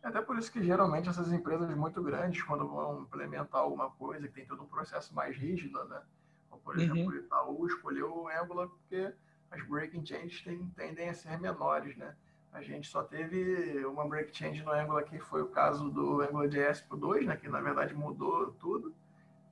É 0.03 0.09
até 0.09 0.21
por 0.21 0.37
isso 0.39 0.51
que 0.51 0.63
geralmente 0.63 1.09
essas 1.09 1.33
empresas 1.33 1.69
muito 1.77 2.03
grandes, 2.03 2.43
quando 2.43 2.67
vão 2.67 3.03
implementar 3.03 3.61
alguma 3.61 3.91
coisa 3.91 4.27
que 4.27 4.35
tem 4.35 4.47
todo 4.47 4.63
um 4.63 4.67
processo 4.67 5.15
mais 5.15 5.37
rígido, 5.37 5.85
né? 5.85 6.03
Como, 6.49 6.61
por 6.63 6.77
exemplo, 6.77 7.03
uhum. 7.03 7.09
o 7.09 7.17
Itaú 7.17 7.67
escolheu 7.67 8.13
o 8.13 8.29
Angular 8.29 8.69
porque 8.69 9.13
as 9.51 9.63
breaking 9.67 10.05
changes 10.05 10.43
tem, 10.43 10.67
tendem 10.71 11.09
a 11.09 11.15
ser 11.15 11.39
menores, 11.39 11.97
né? 11.97 12.17
A 12.53 12.63
gente 12.63 12.89
só 12.89 13.05
teve 13.05 13.85
uma 13.87 14.09
break 14.09 14.37
change 14.37 14.63
no 14.65 14.73
Angular 14.73 15.05
que 15.05 15.21
foi 15.21 15.43
o 15.43 15.49
caso 15.49 15.89
do 15.89 16.21
AngularJS 16.23 16.81
Pro 16.81 16.97
2, 16.97 17.27
né? 17.27 17.37
Que 17.37 17.49
na 17.49 17.61
verdade 17.61 17.95
mudou 17.95 18.53
tudo 18.55 18.93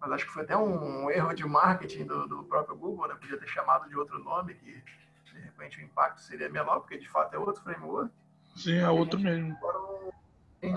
mas 0.00 0.12
acho 0.12 0.26
que 0.26 0.32
foi 0.32 0.44
até 0.44 0.56
um 0.56 1.10
erro 1.10 1.34
de 1.34 1.44
marketing 1.44 2.04
do, 2.04 2.26
do 2.28 2.44
próprio 2.44 2.76
Google, 2.76 3.08
né? 3.08 3.14
Podia 3.14 3.38
ter 3.38 3.48
chamado 3.48 3.88
de 3.88 3.96
outro 3.96 4.18
nome, 4.22 4.54
que 4.54 4.82
de 5.24 5.40
repente 5.40 5.78
o 5.78 5.82
impacto 5.82 6.20
seria 6.20 6.48
menor, 6.48 6.80
porque 6.80 6.98
de 6.98 7.08
fato 7.08 7.34
é 7.34 7.38
outro 7.38 7.62
framework. 7.62 8.12
Sim, 8.56 8.78
é 8.78 8.88
outro 8.88 9.18
mesmo. 9.18 9.56
Foram 9.58 9.98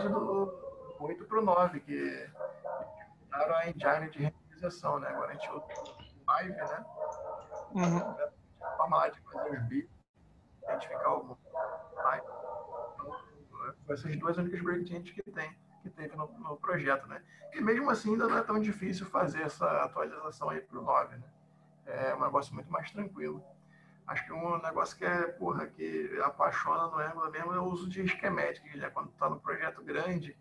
do 0.09 0.53
8 0.99 1.25
para 1.25 1.39
o 1.39 1.41
9, 1.41 1.79
que 1.81 2.29
mudaram 3.23 3.55
a 3.55 3.69
engine 3.69 4.09
de 4.11 4.19
renderização, 4.19 4.99
né? 4.99 5.09
Agora 5.09 5.31
a 5.31 5.33
gente 5.33 5.49
usa 5.49 5.65
o 5.65 6.31
Live, 6.31 6.55
né? 6.55 6.85
Uhum. 7.73 8.15
Lá 8.89 9.07
de 9.07 9.19
fazer 9.21 9.57
os 9.57 9.63
bits, 9.67 9.89
identificar 10.63 11.13
o 11.13 11.37
Live. 11.95 12.25
Então, 12.95 13.93
essas 13.93 14.15
duas 14.17 14.37
únicas 14.37 14.61
breakpoints 14.61 15.11
que 15.11 15.23
tem 15.31 15.55
que 15.81 15.89
teve 15.89 16.15
no, 16.15 16.27
no, 16.39 16.57
projeto, 16.57 17.07
né? 17.07 17.21
E 17.53 17.61
mesmo 17.61 17.89
assim 17.89 18.11
ainda 18.11 18.27
não 18.27 18.37
é 18.37 18.43
tão 18.43 18.59
difícil 18.59 19.05
fazer 19.05 19.41
essa 19.41 19.83
atualização 19.83 20.49
aí 20.49 20.61
para 20.61 20.79
o 20.79 20.83
9, 20.83 21.17
né? 21.17 21.23
É 21.85 22.15
um 22.15 22.21
negócio 22.21 22.53
muito 22.53 22.71
mais 22.71 22.89
tranquilo. 22.91 23.43
Acho 24.07 24.25
que 24.25 24.33
um 24.33 24.61
negócio 24.61 24.97
que 24.97 25.05
é, 25.05 25.27
porra, 25.27 25.67
que 25.67 26.19
apaixona 26.23 26.87
no 26.87 26.97
Angular 26.97 27.31
mesmo 27.31 27.53
é 27.53 27.59
o 27.59 27.65
uso 27.65 27.89
de 27.89 28.01
esquemática, 28.01 28.67
já 28.77 28.89
quando 28.89 29.09
tá 29.11 29.29
no 29.29 29.39
projeto 29.39 29.81
grande, 29.83 30.37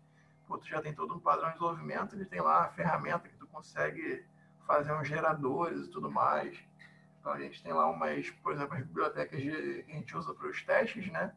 pô, 0.47 0.57
tu 0.57 0.67
já 0.67 0.81
tem 0.81 0.93
todo 0.93 1.13
um 1.13 1.19
padrão 1.19 1.47
de 1.47 1.53
desenvolvimento, 1.53 2.15
ele 2.15 2.25
tem 2.25 2.41
lá 2.41 2.65
a 2.65 2.69
ferramenta 2.69 3.29
que 3.29 3.37
tu 3.37 3.47
consegue 3.47 4.25
fazer 4.65 4.93
uns 4.93 5.07
geradores 5.07 5.85
e 5.85 5.89
tudo 5.89 6.11
mais. 6.11 6.57
Então 7.19 7.31
a 7.31 7.39
gente 7.39 7.61
tem 7.61 7.71
lá 7.71 7.89
umas, 7.89 8.29
por 8.29 8.53
exemplo, 8.53 8.75
as 8.75 8.83
bibliotecas 8.83 9.39
de, 9.39 9.83
que 9.83 9.91
a 9.91 9.95
gente 9.95 10.17
usa 10.17 10.33
para 10.33 10.47
os 10.47 10.63
testes, 10.63 11.11
né? 11.11 11.33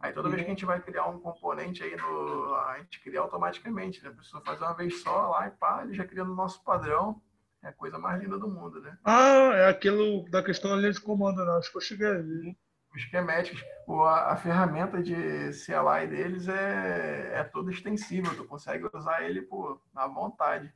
Aí 0.00 0.12
toda 0.12 0.28
vez 0.28 0.42
que 0.42 0.46
a 0.48 0.50
gente 0.50 0.64
vai 0.64 0.80
criar 0.80 1.06
um 1.06 1.18
componente 1.18 1.82
aí 1.82 1.96
no. 1.96 2.54
A 2.54 2.78
gente 2.78 3.00
cria 3.00 3.20
automaticamente, 3.20 4.02
né? 4.02 4.10
A 4.10 4.12
pessoa 4.12 4.42
faz 4.44 4.60
uma 4.60 4.74
vez 4.74 5.02
só 5.02 5.28
lá 5.28 5.48
e 5.48 5.50
pá, 5.52 5.82
ele 5.82 5.94
já 5.94 6.04
cria 6.04 6.24
no 6.24 6.34
nosso 6.34 6.62
padrão. 6.62 7.20
É 7.62 7.68
a 7.68 7.72
coisa 7.72 7.98
mais 7.98 8.22
linda 8.22 8.38
do 8.38 8.46
mundo, 8.46 8.80
né? 8.80 8.98
Ah, 9.04 9.52
é 9.54 9.68
aquilo 9.68 10.28
da 10.28 10.42
questão 10.42 10.70
da 10.70 10.76
linha 10.76 10.92
de 10.92 11.00
comando, 11.00 11.42
né? 11.42 11.52
Acho 11.52 11.70
que 11.70 11.78
eu 11.78 11.80
cheguei 11.80 12.06
a 12.06 12.14
ver. 12.14 12.56
Os 12.94 13.02
schematics, 13.02 13.64
a, 13.88 14.32
a 14.32 14.36
ferramenta 14.36 15.02
de 15.02 15.14
CLI 15.14 16.06
deles 16.06 16.46
é, 16.46 17.32
é 17.34 17.44
toda 17.44 17.70
extensível, 17.70 18.36
tu 18.36 18.44
consegue 18.44 18.88
usar 18.92 19.22
ele 19.22 19.42
por, 19.42 19.80
à 19.96 20.06
vontade. 20.06 20.72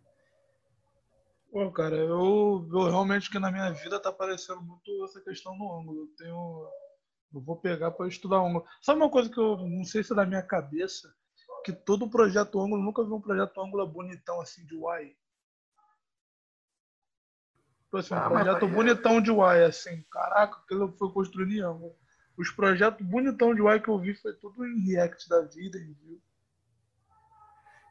Pô, 1.53 1.71
cara, 1.71 1.97
eu, 1.97 2.69
eu 2.73 2.91
realmente 2.91 3.31
que 3.31 3.39
na 3.39 3.51
minha 3.51 3.71
vida 3.71 4.01
tá 4.01 4.09
aparecendo 4.09 4.61
muito 4.61 5.05
essa 5.05 5.21
questão 5.21 5.57
no 5.57 5.79
ângulo. 5.79 6.03
Eu 6.03 6.17
tenho 6.17 6.69
eu 7.33 7.41
vou 7.41 7.57
pegar 7.57 7.91
para 7.91 8.09
estudar 8.09 8.39
ângulo. 8.39 8.65
Sabe 8.81 9.01
uma 9.01 9.11
coisa 9.11 9.29
que 9.31 9.39
eu 9.39 9.57
não 9.59 9.85
sei 9.85 10.03
se 10.03 10.13
é 10.13 10.17
da 10.17 10.27
minha 10.27 10.43
cabeça? 10.43 11.13
Que 11.65 11.73
todo 11.73 12.09
projeto 12.09 12.61
ângulo, 12.61 12.83
nunca 12.83 13.05
vi 13.05 13.13
um 13.13 13.21
projeto 13.21 13.61
ângulo 13.61 13.87
bonitão 13.87 14.41
assim 14.41 14.65
de 14.65 14.75
UI. 14.75 15.17
Tipo 17.85 17.97
assim, 17.99 18.15
um 18.15 18.19
ah, 18.19 18.29
projeto 18.29 18.63
mas... 18.67 18.75
bonitão 18.75 19.21
de 19.21 19.31
UI, 19.31 19.65
assim. 19.65 20.03
Caraca, 20.11 20.59
aquilo 20.59 20.93
foi 20.99 21.11
construído 21.13 21.53
em 21.53 21.61
ângulo. 21.61 21.95
Os 22.37 22.51
projetos 22.51 23.05
bonitão 23.05 23.55
de 23.55 23.61
UI 23.61 23.81
que 23.81 23.89
eu 23.89 23.99
vi 23.99 24.15
foi 24.15 24.33
tudo 24.35 24.67
em 24.67 24.79
React 24.87 25.29
da 25.29 25.43
vida, 25.43 25.79
Vue. 25.79 26.23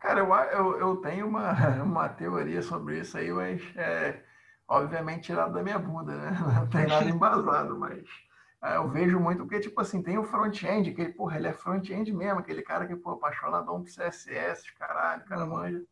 Cara, 0.02 0.20
eu, 0.20 0.34
eu, 0.34 0.80
eu, 0.80 0.96
tenho 0.98 1.28
uma, 1.28 1.52
uma 1.84 2.10
teoria 2.10 2.62
sobre 2.62 3.00
isso 3.00 3.18
aí, 3.18 3.32
mas 3.32 3.62
é, 3.76 4.24
obviamente 4.68 5.24
tirado 5.24 5.54
da 5.54 5.64
minha 5.64 5.80
bunda, 5.80 6.16
né? 6.16 6.32
Não 6.56 6.70
tem 6.70 6.88
nada 6.88 7.06
embasado, 7.10 7.78
mas 7.78 8.00
é, 8.00 8.27
eu 8.64 8.90
vejo 8.90 9.20
muito 9.20 9.44
porque, 9.44 9.60
tipo 9.60 9.80
assim, 9.80 10.02
tem 10.02 10.18
o 10.18 10.24
front-end, 10.24 10.94
que, 10.94 11.10
porra, 11.10 11.38
ele 11.38 11.48
é 11.48 11.54
front-end 11.54 12.12
mesmo, 12.12 12.40
aquele 12.40 12.62
cara 12.62 12.88
que, 12.88 12.96
pô, 12.96 13.12
apaixonadão 13.12 13.84
por 13.84 13.90
CSS, 13.90 14.74
caralho, 14.74 15.26
cara 15.26 15.44
uhum. 15.44 15.50
manja. 15.50 15.86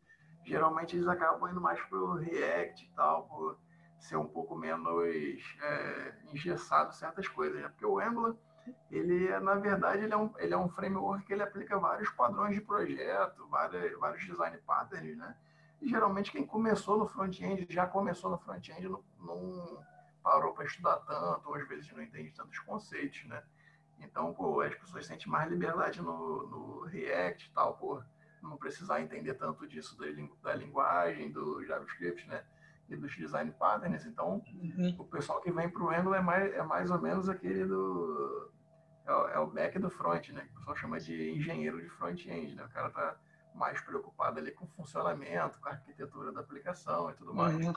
Geralmente 0.43 0.95
eles 0.95 1.07
acabam 1.07 1.49
indo 1.49 1.61
mais 1.61 1.79
pro 1.83 2.15
React 2.15 2.85
e 2.85 2.95
tal, 2.95 3.27
por 3.27 3.57
ser 3.99 4.17
um 4.17 4.27
pouco 4.27 4.55
menos 4.55 4.87
é, 5.61 6.13
engessado 6.31 6.93
certas 6.93 7.27
coisas, 7.27 7.61
né? 7.61 7.69
Porque 7.69 7.85
o 7.85 7.99
Angular, 7.99 8.35
ele, 8.91 9.27
é, 9.27 9.39
na 9.39 9.55
verdade, 9.55 10.03
ele 10.03 10.13
é, 10.13 10.17
um, 10.17 10.31
ele 10.37 10.53
é 10.53 10.57
um 10.57 10.69
framework 10.69 11.25
que 11.25 11.33
ele 11.33 11.43
aplica 11.43 11.79
vários 11.79 12.09
padrões 12.11 12.55
de 12.55 12.61
projeto, 12.61 13.47
vários, 13.47 13.99
vários 13.99 14.25
design 14.25 14.57
patterns, 14.65 15.17
né? 15.17 15.35
E 15.81 15.87
geralmente 15.87 16.31
quem 16.31 16.45
começou 16.45 16.97
no 16.97 17.07
front-end, 17.07 17.65
já 17.69 17.85
começou 17.85 18.29
no 18.29 18.37
front-end, 18.37 18.87
não 19.19 19.83
parou 20.25 20.53
para 20.53 20.65
estudar 20.65 20.97
tanto, 21.01 21.47
ou 21.47 21.53
às 21.53 21.67
vezes 21.67 21.91
não 21.93 22.01
entende 22.01 22.31
tantos 22.31 22.57
conceitos, 22.57 23.23
né? 23.25 23.43
Então, 23.99 24.33
pô, 24.33 24.59
as 24.61 24.73
pessoas 24.73 25.05
sentem 25.05 25.31
mais 25.31 25.47
liberdade 25.49 26.01
no, 26.01 26.47
no 26.47 26.83
React 26.85 27.47
e 27.47 27.53
tal, 27.53 27.77
pô, 27.77 28.01
não 28.41 28.57
precisar 28.57 29.01
entender 29.01 29.35
tanto 29.35 29.67
disso 29.67 29.95
da, 29.95 30.07
da 30.41 30.55
linguagem, 30.55 31.31
do 31.31 31.63
JavaScript, 31.63 32.27
né? 32.27 32.43
E 32.89 32.95
dos 32.95 33.15
design 33.15 33.51
patterns. 33.51 34.05
Então, 34.05 34.43
uhum. 34.47 34.95
o 34.97 35.05
pessoal 35.05 35.39
que 35.41 35.51
vem 35.51 35.69
para 35.69 35.83
o 35.83 35.89
Angular 35.89 36.19
é 36.19 36.23
mais, 36.23 36.53
é 36.53 36.63
mais 36.63 36.89
ou 36.89 36.99
menos 36.99 37.29
aquele 37.29 37.63
do. 37.65 38.51
É 39.05 39.11
o, 39.11 39.27
é 39.29 39.39
o 39.39 39.47
back 39.47 39.77
do 39.77 39.89
front, 39.91 40.29
né? 40.29 40.41
Que 40.41 40.51
o 40.51 40.55
pessoal 40.55 40.75
chama 40.75 40.99
de 40.99 41.31
engenheiro 41.31 41.81
de 41.81 41.89
front-end, 41.89 42.55
né? 42.55 42.65
O 42.65 42.69
cara 42.69 42.89
tá 42.89 43.15
mais 43.53 43.79
preocupado 43.81 44.39
ali 44.39 44.51
com 44.51 44.65
o 44.65 44.69
funcionamento, 44.69 45.59
com 45.59 45.69
a 45.69 45.73
arquitetura 45.73 46.31
da 46.31 46.41
aplicação 46.41 47.09
e 47.11 47.13
tudo 47.13 47.33
mais. 47.33 47.55
Uhum 47.55 47.73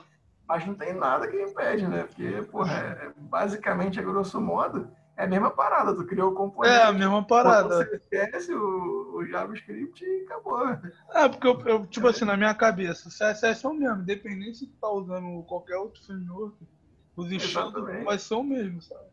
mas 0.49 0.65
não 0.65 0.73
tem 0.73 0.95
nada 0.95 1.27
que 1.27 1.39
impede, 1.39 1.87
né? 1.87 2.05
Porque, 2.05 2.41
porra, 2.51 2.73
é, 2.73 3.05
é, 3.05 3.13
basicamente, 3.15 3.99
a 3.99 4.03
grosso 4.03 4.41
modo, 4.41 4.89
é 5.15 5.25
a 5.25 5.27
mesma 5.27 5.51
parada. 5.51 5.95
Tu 5.95 6.03
criou 6.07 6.31
o 6.31 6.33
componente. 6.33 6.75
É 6.75 6.85
a 6.85 6.91
mesma 6.91 7.23
parada. 7.23 7.85
Você 7.85 7.97
esquece 7.97 8.51
o, 8.51 9.15
o, 9.15 9.27
JavaScript 9.27 10.03
e 10.03 10.23
acabou. 10.23 10.67
É, 11.13 11.29
porque 11.29 11.47
eu, 11.47 11.61
eu, 11.67 11.85
tipo 11.85 12.07
assim, 12.07 12.25
na 12.25 12.35
minha 12.35 12.55
cabeça, 12.55 13.07
o 13.07 13.11
CSS 13.11 13.63
é 13.63 13.69
o 13.69 13.73
mesmo, 13.75 14.01
independente 14.01 14.57
se 14.57 14.65
tu 14.65 14.75
tá 14.81 14.89
usando 14.89 15.43
qualquer 15.43 15.77
outro 15.77 16.03
framework, 16.03 16.57
os 17.15 17.31
estilos 17.31 18.03
vai 18.03 18.17
ser 18.17 18.33
o 18.33 18.43
mesmo, 18.43 18.81
sabe? 18.81 19.05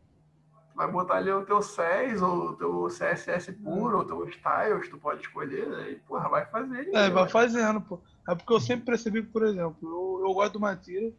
Vai 0.73 0.91
botar 0.91 1.17
ali 1.17 1.31
o 1.31 1.45
teu 1.45 1.61
SES, 1.61 2.21
ou 2.21 2.49
o 2.49 2.55
teu 2.55 2.87
CSS 2.87 3.51
puro, 3.51 3.97
ou 3.97 4.03
o 4.03 4.05
teu 4.05 4.27
Styles, 4.29 4.89
tu 4.89 4.97
pode 4.97 5.21
escolher, 5.21 5.67
né? 5.67 5.91
E, 5.91 5.95
porra, 5.97 6.29
vai 6.29 6.45
fazer. 6.47 6.89
É, 6.95 7.09
vai 7.11 7.29
fazendo, 7.29 7.81
pô. 7.81 7.99
É 8.27 8.33
porque 8.33 8.53
eu 8.53 8.59
sempre 8.59 8.85
percebi 8.85 9.21
que, 9.21 9.31
por 9.31 9.43
exemplo, 9.43 9.77
eu, 9.81 10.27
eu 10.27 10.33
gosto 10.33 10.53
do 10.53 10.59
Matira, 10.59 11.11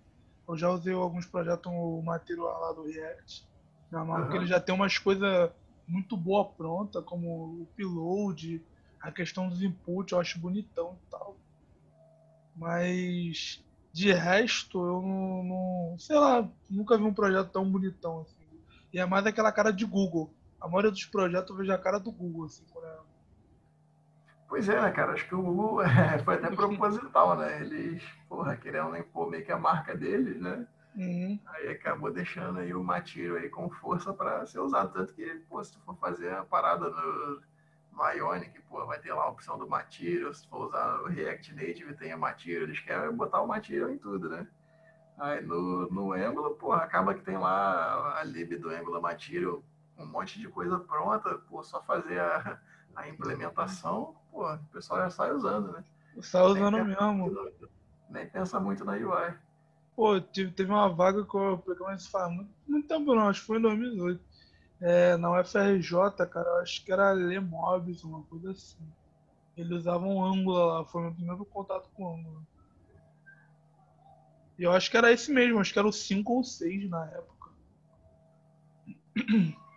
eu 0.48 0.56
já 0.56 0.70
usei 0.70 0.94
alguns 0.94 1.26
projetos 1.26 1.70
no 1.70 2.02
material 2.02 2.61
lá 2.61 2.72
do 2.72 2.87
React. 2.87 3.46
Já 3.92 4.02
uhum. 4.02 4.22
porque 4.22 4.37
ele 4.37 4.46
já 4.46 4.58
tem 4.58 4.74
umas 4.74 4.96
coisas 4.98 5.50
muito 5.87 6.16
boa 6.16 6.44
pronta, 6.44 7.02
como 7.02 7.28
o 7.28 7.62
upload, 7.62 8.62
a 9.00 9.12
questão 9.12 9.48
dos 9.48 9.62
inputs, 9.62 10.12
eu 10.12 10.20
acho 10.20 10.38
bonitão 10.38 10.98
e 11.06 11.11
tal. 11.11 11.37
Mas 12.56 13.62
de 13.92 14.12
resto, 14.12 14.78
eu 14.78 15.02
não, 15.02 15.44
não, 15.44 15.98
Sei 15.98 16.16
lá, 16.16 16.48
nunca 16.68 16.96
vi 16.96 17.04
um 17.04 17.14
projeto 17.14 17.50
tão 17.50 17.70
bonitão 17.70 18.20
assim. 18.20 18.34
E 18.92 18.98
é 18.98 19.04
mais 19.04 19.26
aquela 19.26 19.52
cara 19.52 19.70
de 19.70 19.84
Google. 19.84 20.32
A 20.61 20.66
maioria 20.66 20.90
dos 20.90 21.04
projetos 21.04 21.50
eu 21.50 21.56
vejo 21.56 21.72
a 21.72 21.78
cara 21.78 21.98
do 21.98 22.11
Google, 22.11 22.46
assim, 22.46 22.64
quando 22.72 22.87
é... 22.87 22.98
Pois 24.48 24.68
é, 24.68 24.80
né, 24.80 24.90
cara? 24.90 25.12
Acho 25.12 25.28
que 25.28 25.34
o 25.34 25.42
Google 25.42 25.82
é, 25.84 26.18
foi 26.20 26.34
até 26.34 26.50
proposital, 26.50 27.37
né? 27.37 27.61
Eles, 27.61 28.02
porra, 28.28 28.56
querendo 28.56 28.96
impor 28.96 29.30
meio 29.30 29.44
que 29.44 29.52
a 29.52 29.58
marca 29.58 29.94
deles, 29.94 30.40
né? 30.40 30.66
Uhum. 30.96 31.38
Aí 31.46 31.68
acabou 31.68 32.11
deixando 32.11 32.58
aí 32.58 32.74
o 32.74 32.82
Matiro 32.82 33.37
aí 33.37 33.48
com 33.48 33.70
força 33.70 34.12
para 34.12 34.44
ser 34.46 34.61
usado. 34.61 34.92
Tanto 34.92 35.14
que, 35.14 35.24
pô, 35.48 35.62
se 35.62 35.72
tu 35.72 35.80
for 35.80 35.96
fazer 35.98 36.32
a 36.32 36.44
parada 36.44 36.88
no, 36.88 37.42
no 37.92 38.11
Ionic, 38.11 38.61
pô, 38.62 38.84
vai 38.87 38.98
ter 38.98 39.12
lá 39.12 39.24
a 39.24 39.28
opção 39.28 39.58
do 39.58 39.68
Material. 39.68 40.32
Se 40.32 40.48
for 40.48 40.66
usar 40.66 41.02
o 41.02 41.06
React 41.06 41.54
Native, 41.54 41.94
tem 41.94 42.11
a 42.11 42.16
Material. 42.16 42.62
Eles 42.62 42.80
querem 42.80 43.12
botar 43.12 43.42
o 43.42 43.46
Material 43.46 43.90
em 43.90 43.98
tudo, 43.98 44.28
né? 44.30 44.46
Aí 45.18 45.44
no, 45.44 45.90
no 45.90 46.12
Angular, 46.12 46.52
pô, 46.52 46.72
acaba 46.72 47.12
que 47.12 47.22
tem 47.22 47.37
lá 47.37 48.18
a 48.18 48.22
lib 48.22 48.56
do 48.56 48.70
Angular 48.70 49.02
Material, 49.02 49.62
um 49.98 50.06
monte 50.06 50.38
de 50.38 50.48
coisa 50.48 50.78
pronta, 50.78 51.38
pô, 51.48 51.62
só 51.64 51.82
fazer 51.82 52.20
a, 52.20 52.58
a 52.94 53.08
implementação, 53.08 54.14
pô, 54.30 54.52
o 54.52 54.58
pessoal 54.72 55.00
já 55.00 55.10
sai 55.10 55.32
usando, 55.32 55.72
né? 55.72 55.84
Sai 56.22 56.42
usando 56.42 56.76
nem 56.76 56.86
mesmo. 56.86 57.12
Muito, 57.12 57.70
nem 58.08 58.28
pensa 58.28 58.58
muito 58.60 58.84
na 58.84 58.92
UI. 58.92 59.34
Pô, 59.94 60.20
teve 60.20 60.70
uma 60.70 60.88
vaga 60.88 61.24
que 61.24 61.34
eu 61.34 61.58
peguei, 61.58 61.84
mas 61.84 62.06
faz 62.06 62.32
muito, 62.32 62.50
muito 62.66 62.86
tempo 62.86 63.14
não, 63.14 63.28
acho 63.28 63.40
que 63.40 63.46
foi 63.46 63.58
em 63.58 63.62
2018. 63.62 64.24
É, 64.80 65.16
na 65.16 65.40
UFRJ, 65.40 66.26
cara, 66.30 66.62
acho 66.62 66.84
que 66.84 66.92
era 66.92 67.10
Lemobs, 67.12 68.04
uma 68.04 68.22
coisa 68.22 68.52
assim. 68.52 68.88
Eles 69.56 69.78
usavam 69.78 70.24
Angular 70.24 70.66
lá, 70.66 70.84
foi 70.84 71.02
meu 71.02 71.12
primeiro 71.12 71.44
contato 71.44 71.90
com 71.94 72.14
Angular. 72.14 72.42
E 74.56 74.62
eu 74.62 74.72
acho 74.72 74.90
que 74.90 74.96
era 74.96 75.12
esse 75.12 75.32
mesmo, 75.32 75.60
acho 75.60 75.72
que 75.72 75.78
era 75.78 75.88
o 75.88 75.92
5 75.92 76.32
ou 76.32 76.44
6 76.44 76.88
na 76.88 77.04
época. 77.06 77.50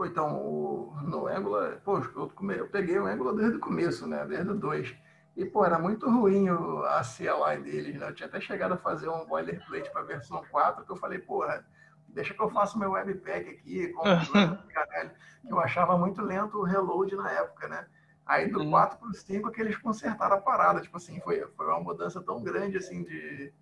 Pô, 0.00 0.06
então, 0.06 0.34
o, 0.34 0.96
no 1.02 1.28
Angular, 1.28 1.78
pô, 1.84 1.98
eu, 1.98 2.32
eu 2.56 2.68
peguei 2.68 2.98
o 2.98 3.06
Angular 3.06 3.34
desde 3.34 3.58
o 3.58 3.60
começo, 3.60 4.06
né? 4.06 4.24
Desde 4.24 4.48
o 4.48 4.54
2. 4.54 4.96
E, 5.36 5.44
pô, 5.44 5.62
era 5.62 5.78
muito 5.78 6.08
ruim 6.08 6.48
a 6.48 7.02
CLI 7.02 7.62
deles, 7.62 8.00
né? 8.00 8.08
Eu 8.08 8.14
tinha 8.14 8.26
até 8.26 8.40
chegado 8.40 8.72
a 8.72 8.78
fazer 8.78 9.10
um 9.10 9.26
boilerplate 9.26 9.90
para 9.90 10.00
a 10.00 10.04
versão 10.04 10.42
4, 10.50 10.86
que 10.86 10.90
eu 10.90 10.96
falei, 10.96 11.18
porra, 11.18 11.66
deixa 12.08 12.32
que 12.32 12.40
eu 12.40 12.48
faça 12.48 12.78
meu 12.78 12.92
webpack 12.92 13.50
aqui, 13.50 13.88
com 13.88 14.02
caralho, 14.72 15.10
que 15.46 15.52
eu 15.52 15.60
achava 15.60 15.98
muito 15.98 16.22
lento 16.22 16.56
o 16.56 16.64
reload 16.64 17.14
na 17.14 17.30
época, 17.32 17.68
né? 17.68 17.86
Aí 18.24 18.50
do 18.50 18.62
hum. 18.62 18.70
4 18.70 18.98
para 18.98 19.08
o 19.10 19.12
5 19.12 19.50
que 19.50 19.60
eles 19.60 19.76
consertaram 19.76 20.36
a 20.36 20.40
parada, 20.40 20.80
tipo 20.80 20.96
assim, 20.96 21.20
foi, 21.20 21.46
foi 21.54 21.66
uma 21.66 21.80
mudança 21.80 22.22
tão 22.22 22.42
grande, 22.42 22.78
assim, 22.78 23.02
de, 23.02 23.52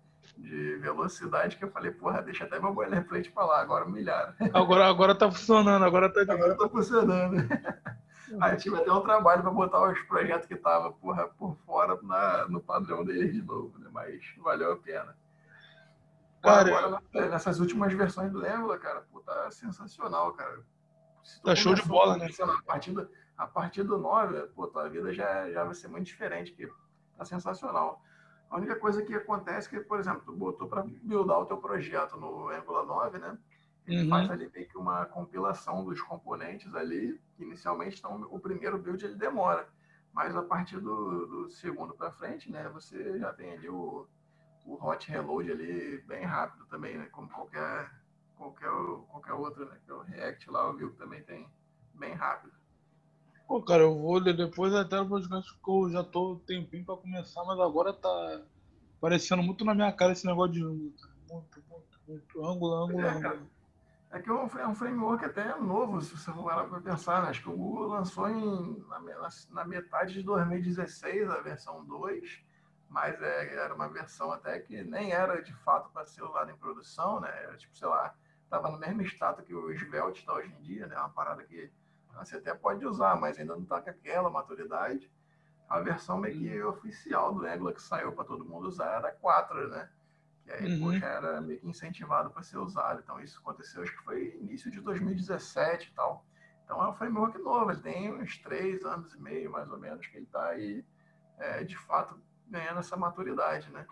de 0.41 0.77
velocidade 0.77 1.57
que 1.57 1.63
eu 1.63 1.71
falei, 1.71 1.91
porra, 1.91 2.21
deixa 2.21 2.45
até 2.45 2.59
meu 2.59 2.73
boilerplate 2.73 3.31
para 3.31 3.45
lá, 3.45 3.61
agora 3.61 3.85
milharam. 3.85 4.33
Agora, 4.53 4.87
agora 4.87 5.15
tá 5.15 5.29
funcionando, 5.29 5.83
agora 5.83 6.11
tá... 6.11 6.21
Agora 6.21 6.57
tá 6.57 6.69
funcionando. 6.69 7.35
Aí 8.39 8.57
tive 8.57 8.77
até 8.77 8.91
um 8.91 9.01
trabalho 9.01 9.41
para 9.41 9.51
botar 9.51 9.89
os 9.89 9.99
projetos 10.03 10.47
que 10.47 10.53
estavam 10.53 10.93
porra, 10.93 11.27
por 11.29 11.55
fora 11.65 11.97
na, 12.03 12.47
no 12.47 12.61
padrão 12.61 13.03
deles 13.03 13.33
de 13.33 13.41
novo, 13.41 13.77
né? 13.79 13.89
mas 13.91 14.21
valeu 14.37 14.73
a 14.73 14.77
pena. 14.77 15.15
Cara, 16.41 16.77
agora, 16.77 17.01
nessas 17.29 17.59
últimas 17.59 17.91
versões 17.93 18.31
do 18.31 18.45
Angular, 18.45 18.79
cara, 18.79 19.01
pô, 19.11 19.19
tá 19.19 19.51
sensacional, 19.51 20.31
cara. 20.33 20.59
Tá 21.43 21.55
show 21.55 21.73
de 21.73 21.83
bola, 21.83 22.17
né? 22.17 22.29
A 22.39 22.61
partir, 22.63 22.91
do, 22.91 23.09
a 23.37 23.47
partir 23.47 23.83
do 23.83 23.97
9, 23.97 24.47
pô, 24.55 24.67
tua 24.67 24.87
vida 24.87 25.13
já, 25.13 25.51
já 25.51 25.63
vai 25.65 25.73
ser 25.73 25.89
muito 25.89 26.05
diferente, 26.05 26.53
que 26.53 26.69
tá 27.17 27.25
sensacional. 27.25 28.01
A 28.49 28.57
única 28.57 28.75
coisa 28.75 29.03
que 29.03 29.13
acontece 29.13 29.67
é 29.67 29.79
que, 29.79 29.85
por 29.85 29.99
exemplo, 29.99 30.21
tu 30.25 30.33
botou 30.33 30.67
para 30.67 30.83
buildar 30.83 31.39
o 31.39 31.45
teu 31.45 31.57
projeto 31.57 32.17
no 32.17 32.49
Angular 32.49 32.85
9, 32.85 33.19
né? 33.19 33.37
Ele 33.85 34.03
uhum. 34.03 34.09
faz 34.09 34.29
ali 34.29 34.49
meio 34.53 34.67
que 34.67 34.77
uma 34.77 35.05
compilação 35.05 35.83
dos 35.83 36.01
componentes 36.01 36.73
ali. 36.75 37.19
Inicialmente, 37.37 37.99
então, 37.99 38.27
o 38.29 38.39
primeiro 38.39 38.77
build 38.77 39.03
ele 39.03 39.15
demora. 39.15 39.67
Mas 40.13 40.35
a 40.35 40.41
partir 40.41 40.79
do, 40.79 41.25
do 41.27 41.49
segundo 41.49 41.93
para 41.93 42.11
frente, 42.11 42.51
né, 42.51 42.67
você 42.69 43.17
já 43.19 43.31
tem 43.33 43.51
ali 43.53 43.69
o, 43.69 44.07
o 44.65 44.73
hot 44.73 45.09
reload 45.09 45.51
ali 45.51 46.01
bem 46.07 46.25
rápido 46.25 46.65
também, 46.65 46.97
né, 46.97 47.07
como 47.11 47.29
qualquer, 47.29 47.91
qualquer, 48.35 48.69
qualquer 49.09 49.33
outro, 49.33 49.65
né, 49.65 49.77
que 49.85 49.91
é 49.91 49.93
o 49.93 50.01
React 50.01 50.51
lá, 50.51 50.69
o 50.69 50.77
Vue 50.77 50.91
também 50.93 51.23
tem 51.23 51.47
bem 51.93 52.13
rápido. 52.13 52.53
Pô, 53.49 53.63
cara, 53.63 53.81
eu 53.81 53.97
vou 53.97 54.21
depois 54.21 54.75
até 54.75 55.01
o 55.01 55.09
podcast 55.09 55.51
que 55.51 55.71
eu 55.71 55.89
já 55.89 56.03
tô 56.03 56.35
tempinho 56.45 56.85
para 56.85 56.95
começar, 56.97 57.43
mas 57.45 57.59
agora 57.59 57.91
tá 57.91 58.43
parecendo 59.01 59.41
muito 59.41 59.65
na 59.65 59.73
minha 59.73 59.91
cara 59.91 60.11
esse 60.11 60.23
negócio 60.23 60.53
de 60.53 60.63
ângulo. 60.63 60.93
Muito, 61.27 61.63
muito, 61.67 61.99
muito. 62.07 62.45
Ângulo, 62.45 62.75
ângulo, 62.75 63.01
é, 63.01 63.09
ângulo. 63.09 63.49
É 64.11 64.19
que 64.19 64.29
é, 64.29 64.33
é 64.33 64.67
um 64.67 64.75
framework 64.75 65.25
até 65.25 65.59
novo, 65.59 65.99
se 65.99 66.15
você 66.15 66.31
for 66.31 66.43
para 66.43 66.79
pensar. 66.79 67.23
Né? 67.23 67.29
Acho 67.29 67.41
que 67.41 67.49
o 67.49 67.57
Google 67.57 67.87
lançou 67.87 68.29
em, 68.29 68.85
na, 68.87 69.29
na, 69.49 69.65
metade 69.65 70.13
de 70.13 70.21
2016 70.21 71.27
a 71.31 71.41
versão 71.41 71.83
2, 71.85 72.43
mas 72.87 73.19
é, 73.19 73.55
era 73.55 73.73
uma 73.73 73.89
versão 73.89 74.31
até 74.31 74.59
que 74.59 74.83
nem 74.83 75.11
era 75.11 75.41
de 75.41 75.55
fato 75.63 75.89
para 75.89 76.05
ser 76.05 76.21
usada 76.21 76.51
em 76.51 76.55
produção, 76.55 77.19
né? 77.19 77.29
Era, 77.45 77.57
tipo, 77.57 77.75
sei 77.75 77.87
lá, 77.87 78.13
estava 78.43 78.69
no 78.69 78.77
mesmo 78.77 79.01
status 79.01 79.43
que 79.43 79.55
o 79.55 79.71
Svelte 79.71 80.19
está 80.19 80.35
hoje 80.35 80.53
em 80.53 80.61
dia, 80.61 80.85
né? 80.85 80.95
Uma 80.95 81.09
parada 81.09 81.43
que 81.43 81.71
você 82.17 82.37
até 82.37 82.53
pode 82.53 82.85
usar, 82.85 83.15
mas 83.15 83.37
ainda 83.37 83.55
não 83.55 83.63
está 83.63 83.81
com 83.81 83.89
aquela 83.89 84.29
maturidade. 84.29 85.09
A 85.67 85.79
versão 85.79 86.17
meio 86.17 86.37
que 86.37 86.63
oficial 86.63 87.33
do 87.33 87.45
Angular 87.45 87.73
que 87.73 87.81
saiu 87.81 88.11
para 88.11 88.25
todo 88.25 88.43
mundo 88.43 88.67
usar 88.67 88.97
era 88.97 89.11
4, 89.11 89.67
né? 89.67 89.89
E 90.45 90.51
aí, 90.51 90.81
uhum. 90.81 90.93
era 90.93 91.39
meio 91.41 91.59
que 91.59 91.67
incentivado 91.67 92.31
para 92.31 92.41
ser 92.41 92.57
usado. 92.57 93.01
Então, 93.03 93.19
isso 93.19 93.39
aconteceu, 93.39 93.83
acho 93.83 93.95
que 93.95 94.03
foi 94.03 94.35
início 94.41 94.71
de 94.71 94.81
2017 94.81 95.89
e 95.89 95.93
tal. 95.93 96.25
Então, 96.63 96.83
é 96.83 96.89
um 96.89 96.93
framework 96.93 97.37
novo. 97.37 97.71
Ele 97.71 97.81
tem 97.81 98.11
uns 98.11 98.37
três 98.39 98.83
anos 98.83 99.13
e 99.13 99.21
meio, 99.21 99.51
mais 99.51 99.69
ou 99.71 99.77
menos, 99.77 100.05
que 100.07 100.17
ele 100.17 100.25
está 100.25 100.47
aí, 100.47 100.83
é, 101.37 101.63
de 101.63 101.77
fato, 101.77 102.19
ganhando 102.47 102.79
essa 102.79 102.97
maturidade, 102.97 103.71
né? 103.71 103.85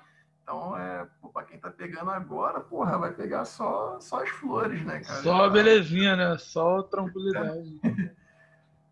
Então, 0.48 0.78
é, 0.78 1.06
para 1.34 1.46
quem 1.46 1.58
está 1.58 1.70
pegando 1.70 2.10
agora, 2.10 2.62
porra, 2.62 2.98
vai 2.98 3.14
pegar 3.14 3.44
só, 3.44 4.00
só 4.00 4.24
as 4.24 4.30
flores, 4.30 4.82
né, 4.86 5.02
cara? 5.02 5.22
Só 5.22 5.44
a 5.44 5.50
belezinha, 5.50 6.16
né? 6.16 6.38
Só 6.38 6.84
tranquilidade. 6.84 7.78
É. 7.84 8.16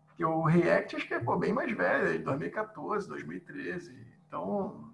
Porque 0.06 0.22
o 0.22 0.42
React, 0.42 0.96
acho 0.96 1.08
que 1.08 1.14
é 1.14 1.18
pô, 1.18 1.38
bem 1.38 1.54
mais 1.54 1.74
velho, 1.74 2.08
é 2.08 2.18
de 2.18 2.24
2014, 2.24 3.08
2013. 3.08 4.06
Então, 4.28 4.92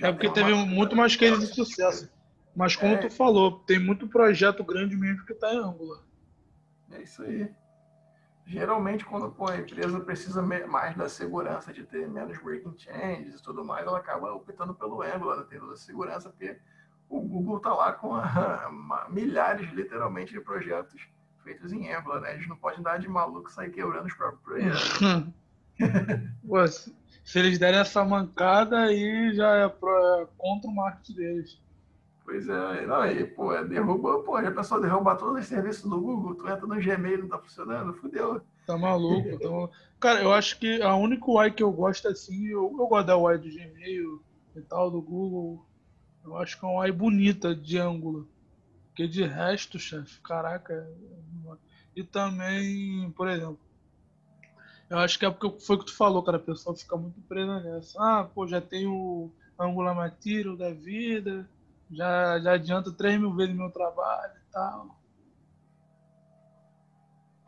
é 0.00 0.10
porque 0.10 0.30
teve 0.30 0.54
muito 0.54 0.96
mais 0.96 1.16
cases 1.16 1.48
de 1.48 1.54
sucesso. 1.54 2.10
Mas 2.56 2.76
como 2.76 2.94
é. 2.94 2.98
tu 2.98 3.10
falou, 3.10 3.60
tem 3.60 3.78
muito 3.78 4.08
projeto 4.08 4.64
grande 4.64 4.96
mesmo 4.96 5.24
que 5.26 5.32
está 5.32 5.52
em 5.52 5.58
Angular. 5.58 6.02
É 6.92 7.02
isso 7.02 7.22
aí. 7.22 7.50
Geralmente, 8.46 9.04
quando 9.04 9.30
pô, 9.30 9.48
a 9.48 9.56
empresa 9.56 10.00
precisa 10.00 10.42
mais 10.42 10.96
da 10.96 11.08
segurança 11.08 11.72
de 11.72 11.84
ter 11.84 12.08
menos 12.08 12.38
breaking 12.42 12.76
changes 12.76 13.38
e 13.38 13.42
tudo 13.42 13.64
mais, 13.64 13.86
ela 13.86 13.98
acaba 13.98 14.32
optando 14.32 14.74
pelo 14.74 15.02
Angular, 15.02 15.38
né, 15.38 15.46
tendo 15.48 15.70
a 15.70 15.76
segurança, 15.76 16.28
porque 16.28 16.58
o 17.08 17.20
Google 17.20 17.58
está 17.58 17.72
lá 17.72 17.92
com 17.92 18.14
a, 18.14 19.08
milhares, 19.10 19.70
literalmente, 19.72 20.32
de 20.32 20.40
projetos 20.40 21.00
feitos 21.44 21.72
em 21.72 21.92
Angular. 21.92 22.20
Né? 22.20 22.34
Eles 22.34 22.48
não 22.48 22.56
podem 22.56 22.82
dar 22.82 22.98
de 22.98 23.08
maluco 23.08 23.50
sair 23.50 23.70
quebrando 23.70 24.06
os 24.06 24.14
próprios 24.14 24.42
projetos. 24.42 25.32
Pô, 26.46 26.66
se 26.66 27.38
eles 27.38 27.58
derem 27.58 27.80
essa 27.80 28.04
mancada, 28.04 28.80
aí 28.80 29.34
já 29.34 29.50
é, 29.56 29.68
pro, 29.68 29.90
é 30.20 30.26
contra 30.36 30.70
o 30.70 30.74
marketing 30.74 31.14
deles. 31.14 31.60
Pois 32.24 32.48
é, 32.48 32.86
não, 32.86 32.96
aí, 32.96 33.24
pô, 33.24 33.52
é, 33.52 33.64
derruba, 33.64 34.22
pô, 34.22 34.40
já 34.40 34.50
pensou 34.50 34.80
derrubar 34.80 35.16
todos 35.16 35.42
os 35.42 35.46
serviços 35.46 35.90
do 35.90 36.00
Google, 36.00 36.36
tu 36.36 36.48
entra 36.48 36.66
no 36.66 36.80
Gmail 36.80 37.18
não 37.18 37.28
tá 37.28 37.38
funcionando, 37.38 37.94
fudeu. 37.94 38.40
Tá 38.64 38.78
maluco, 38.78 39.38
tá 39.38 39.50
maluco. 39.50 39.74
Cara, 39.98 40.22
eu 40.22 40.32
acho 40.32 40.58
que 40.58 40.80
a 40.80 40.94
única 40.94 41.28
UI 41.28 41.50
que 41.50 41.62
eu 41.62 41.72
gosto 41.72 42.06
assim, 42.08 42.46
eu, 42.46 42.72
eu 42.78 42.86
gosto 42.86 43.06
da 43.06 43.16
UI 43.16 43.38
do 43.38 43.50
Gmail 43.50 44.22
e 44.54 44.60
tal, 44.62 44.90
do 44.90 45.02
Google. 45.02 45.66
Eu 46.24 46.36
acho 46.36 46.58
que 46.58 46.64
é 46.64 46.68
uma 46.68 46.82
UI 46.82 46.92
bonita 46.92 47.54
de 47.54 47.78
ângulo. 47.78 48.28
Porque 48.88 49.08
de 49.08 49.24
resto, 49.24 49.78
chefe, 49.78 50.20
caraca. 50.20 50.88
E 51.96 52.04
também, 52.04 53.10
por 53.16 53.28
exemplo, 53.28 53.58
eu 54.88 54.98
acho 54.98 55.18
que 55.18 55.24
é 55.24 55.30
porque 55.30 55.64
foi 55.64 55.76
o 55.76 55.78
que 55.78 55.86
tu 55.86 55.96
falou, 55.96 56.22
cara. 56.22 56.36
A 56.36 56.40
pessoa 56.40 56.76
fica 56.76 56.96
muito 56.96 57.20
presa 57.22 57.60
nessa. 57.60 57.98
Ah, 57.98 58.24
pô, 58.24 58.46
já 58.46 58.60
tem 58.60 58.86
o 58.86 59.30
Angular 59.58 59.94
Material 59.94 60.56
da 60.56 60.70
vida, 60.70 61.48
já, 61.92 62.40
já 62.40 62.52
adianta 62.52 62.92
3 62.92 63.20
mil 63.20 63.34
vezes 63.34 63.54
meu 63.54 63.70
trabalho 63.70 64.34
e 64.36 64.52
tal. 64.52 65.00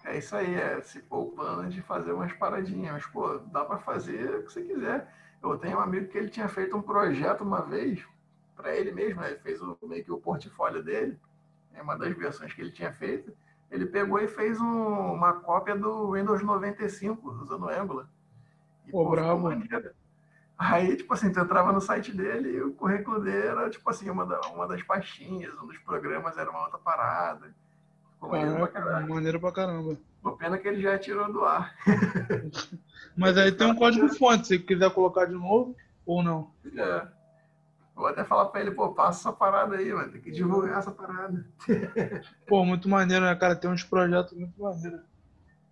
É 0.04 0.18
isso 0.18 0.36
aí, 0.36 0.54
é 0.54 0.80
se 0.82 1.00
poupando 1.00 1.68
de 1.70 1.80
fazer 1.80 2.12
umas 2.12 2.32
paradinhas. 2.34 2.92
Mas, 2.92 3.06
pô, 3.06 3.38
dá 3.38 3.64
para 3.64 3.78
fazer 3.78 4.36
o 4.36 4.42
que 4.44 4.52
você 4.52 4.62
quiser. 4.62 5.12
Eu 5.42 5.58
tenho 5.58 5.78
um 5.78 5.80
amigo 5.80 6.08
que 6.08 6.18
ele 6.18 6.28
tinha 6.28 6.48
feito 6.48 6.76
um 6.76 6.82
projeto 6.82 7.42
uma 7.42 7.62
vez, 7.62 8.06
para 8.54 8.74
ele 8.76 8.92
mesmo, 8.92 9.20
né? 9.20 9.30
ele 9.30 9.38
fez 9.40 9.60
o, 9.60 9.78
meio 9.82 10.04
que 10.04 10.12
o 10.12 10.20
portfólio 10.20 10.82
dele, 10.82 11.18
é 11.72 11.82
uma 11.82 11.96
das 11.96 12.14
versões 12.16 12.52
que 12.52 12.60
ele 12.60 12.70
tinha 12.70 12.92
feito 12.92 13.34
ele 13.74 13.86
pegou 13.86 14.20
e 14.20 14.28
fez 14.28 14.60
um, 14.60 15.14
uma 15.14 15.32
cópia 15.32 15.76
do 15.76 16.12
Windows 16.12 16.42
95 16.42 17.28
usando 17.42 17.68
Angular. 17.68 18.08
E, 18.86 18.92
pô, 18.92 19.04
pô 19.04 19.10
bravo. 19.10 19.48
Aí, 20.56 20.96
tipo 20.96 21.12
assim, 21.12 21.32
tu 21.32 21.40
entrava 21.40 21.72
no 21.72 21.80
site 21.80 22.12
dele 22.12 22.50
e 22.50 22.62
o 22.62 22.72
currículo 22.72 23.20
dele 23.20 23.46
era, 23.46 23.68
tipo 23.68 23.88
assim, 23.90 24.08
uma, 24.08 24.24
da, 24.24 24.40
uma 24.48 24.68
das 24.68 24.82
pastinhas, 24.82 25.52
um 25.60 25.66
dos 25.66 25.78
programas 25.78 26.36
era 26.38 26.48
uma 26.50 26.62
outra 26.62 26.78
parada. 26.78 27.54
Ficou 28.12 28.30
maneiro 28.30 28.56
pra 28.56 28.68
caramba. 28.68 29.14
Maneiro 29.14 29.40
pra 29.40 29.52
caramba. 29.52 29.98
Uma 30.22 30.36
pena 30.36 30.58
que 30.58 30.68
ele 30.68 30.80
já 30.80 30.98
tirou 30.98 31.30
do 31.32 31.44
ar. 31.44 31.74
Mas 33.16 33.36
aí 33.36 33.52
tem 33.52 33.66
um 33.66 33.74
código 33.74 34.08
fonte, 34.16 34.46
se 34.46 34.58
quiser 34.58 34.90
colocar 34.92 35.26
de 35.26 35.34
novo 35.34 35.76
ou 36.06 36.22
não. 36.22 36.50
É. 36.76 37.06
Vou 37.94 38.06
até 38.06 38.24
falar 38.24 38.46
pra 38.46 38.60
ele, 38.60 38.72
pô, 38.72 38.92
passa 38.92 39.20
essa 39.20 39.32
parada 39.32 39.76
aí, 39.76 39.92
mano. 39.92 40.10
Tem 40.10 40.20
que 40.20 40.30
divulgar 40.32 40.78
essa 40.78 40.90
parada. 40.90 41.46
Pô, 42.46 42.64
muito 42.64 42.88
maneiro, 42.88 43.24
né, 43.24 43.34
cara? 43.36 43.54
Tem 43.54 43.70
uns 43.70 43.84
projetos 43.84 44.32
muito 44.32 44.60
maneiros. 44.60 45.00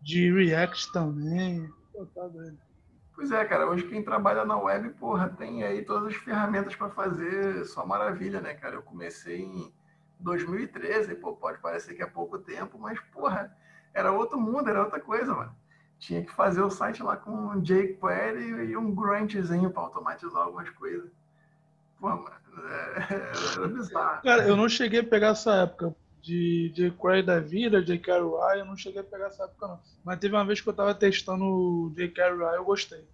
De 0.00 0.32
React 0.32 0.92
também. 0.92 1.68
Pô, 1.92 2.06
tá 2.06 2.28
doido. 2.28 2.56
Pois 3.14 3.30
é, 3.30 3.44
cara. 3.44 3.68
Hoje 3.68 3.86
quem 3.86 4.02
trabalha 4.02 4.44
na 4.44 4.56
web, 4.56 4.90
porra, 4.90 5.28
tem 5.28 5.62
aí 5.62 5.82
todas 5.82 6.08
as 6.08 6.16
ferramentas 6.16 6.74
para 6.74 6.88
fazer 6.90 7.64
só 7.66 7.86
maravilha, 7.86 8.40
né, 8.40 8.54
cara? 8.54 8.76
Eu 8.76 8.82
comecei 8.82 9.42
em 9.42 9.72
2013, 10.20 11.14
pô, 11.16 11.34
pode 11.34 11.58
parecer 11.58 11.94
que 11.94 12.02
é 12.02 12.06
pouco 12.06 12.38
tempo, 12.38 12.78
mas, 12.78 12.98
porra, 13.12 13.54
era 13.92 14.12
outro 14.12 14.40
mundo, 14.40 14.68
era 14.68 14.82
outra 14.82 15.00
coisa, 15.00 15.34
mano. 15.34 15.54
Tinha 15.98 16.24
que 16.24 16.32
fazer 16.32 16.62
o 16.62 16.70
site 16.70 17.02
lá 17.02 17.16
com 17.16 17.30
um 17.30 17.60
jQuery 17.60 18.70
e 18.70 18.76
um 18.76 18.92
gruntzinho 18.92 19.70
para 19.70 19.82
automatizar 19.82 20.42
algumas 20.42 20.68
coisas. 20.70 21.10
Pô, 22.00 22.08
mano, 22.08 22.30
é, 22.66 23.56
era 23.56 23.68
bizarro. 23.68 24.22
Cara, 24.22 24.48
eu 24.48 24.56
não 24.56 24.68
cheguei 24.68 25.00
a 25.00 25.04
pegar 25.04 25.28
essa 25.28 25.54
época 25.54 25.94
de 26.22 26.72
jQuery 26.74 27.22
da 27.22 27.40
vida, 27.40 27.82
jQuery 27.82 28.60
eu 28.60 28.64
não 28.64 28.76
cheguei 28.76 29.00
a 29.00 29.04
pegar 29.04 29.26
essa 29.26 29.44
época 29.44 29.66
não. 29.66 29.80
Mas 30.04 30.18
teve 30.18 30.34
uma 30.34 30.44
vez 30.44 30.60
que 30.60 30.68
eu 30.68 30.72
tava 30.72 30.94
testando 30.94 31.44
o 31.44 31.92
jQuery 31.94 32.56
eu 32.56 32.64
gostei. 32.64 33.06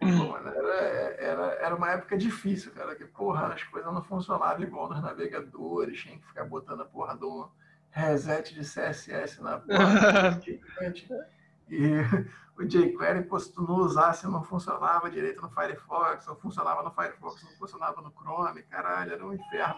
Pô, 0.00 0.38
era, 0.38 0.74
era, 1.18 1.42
era 1.60 1.76
uma 1.76 1.90
época 1.90 2.16
difícil, 2.16 2.72
cara, 2.72 2.94
que, 2.94 3.04
porra, 3.04 3.48
as 3.48 3.62
coisas 3.64 3.92
não 3.92 4.02
funcionavam 4.02 4.62
igual 4.62 4.88
nos 4.88 5.02
navegadores, 5.02 6.00
tinha 6.00 6.18
que 6.18 6.26
ficar 6.26 6.44
botando 6.44 6.80
a 6.80 6.86
porra 6.86 7.14
do 7.14 7.50
reset 7.90 8.54
de 8.54 8.60
CSS 8.60 9.42
na 9.42 9.58
porra. 9.58 10.40
e 11.68 11.80
o 12.56 12.64
jQuery, 12.64 13.26
se 13.40 13.52
tu 13.52 13.62
não 13.62 13.76
usasse, 13.76 14.26
não 14.26 14.42
funcionava 14.42 15.10
direito 15.10 15.42
no 15.42 15.50
Firefox, 15.50 16.26
não 16.26 16.36
funcionava 16.36 16.82
no 16.82 16.90
Firefox, 16.90 17.42
não 17.42 17.50
funcionava 17.58 18.00
no 18.00 18.12
Chrome, 18.12 18.62
caralho, 18.62 19.12
era 19.12 19.26
um 19.26 19.34
inferno. 19.34 19.74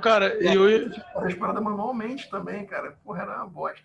Cara, 0.00 0.42
e 0.42 0.54
eu... 0.54 0.90
As 1.16 1.34
paradas 1.34 1.62
manualmente 1.62 2.30
também, 2.30 2.64
cara, 2.66 2.96
porra, 3.04 3.22
era 3.22 3.36
uma 3.38 3.46
bosta. 3.46 3.84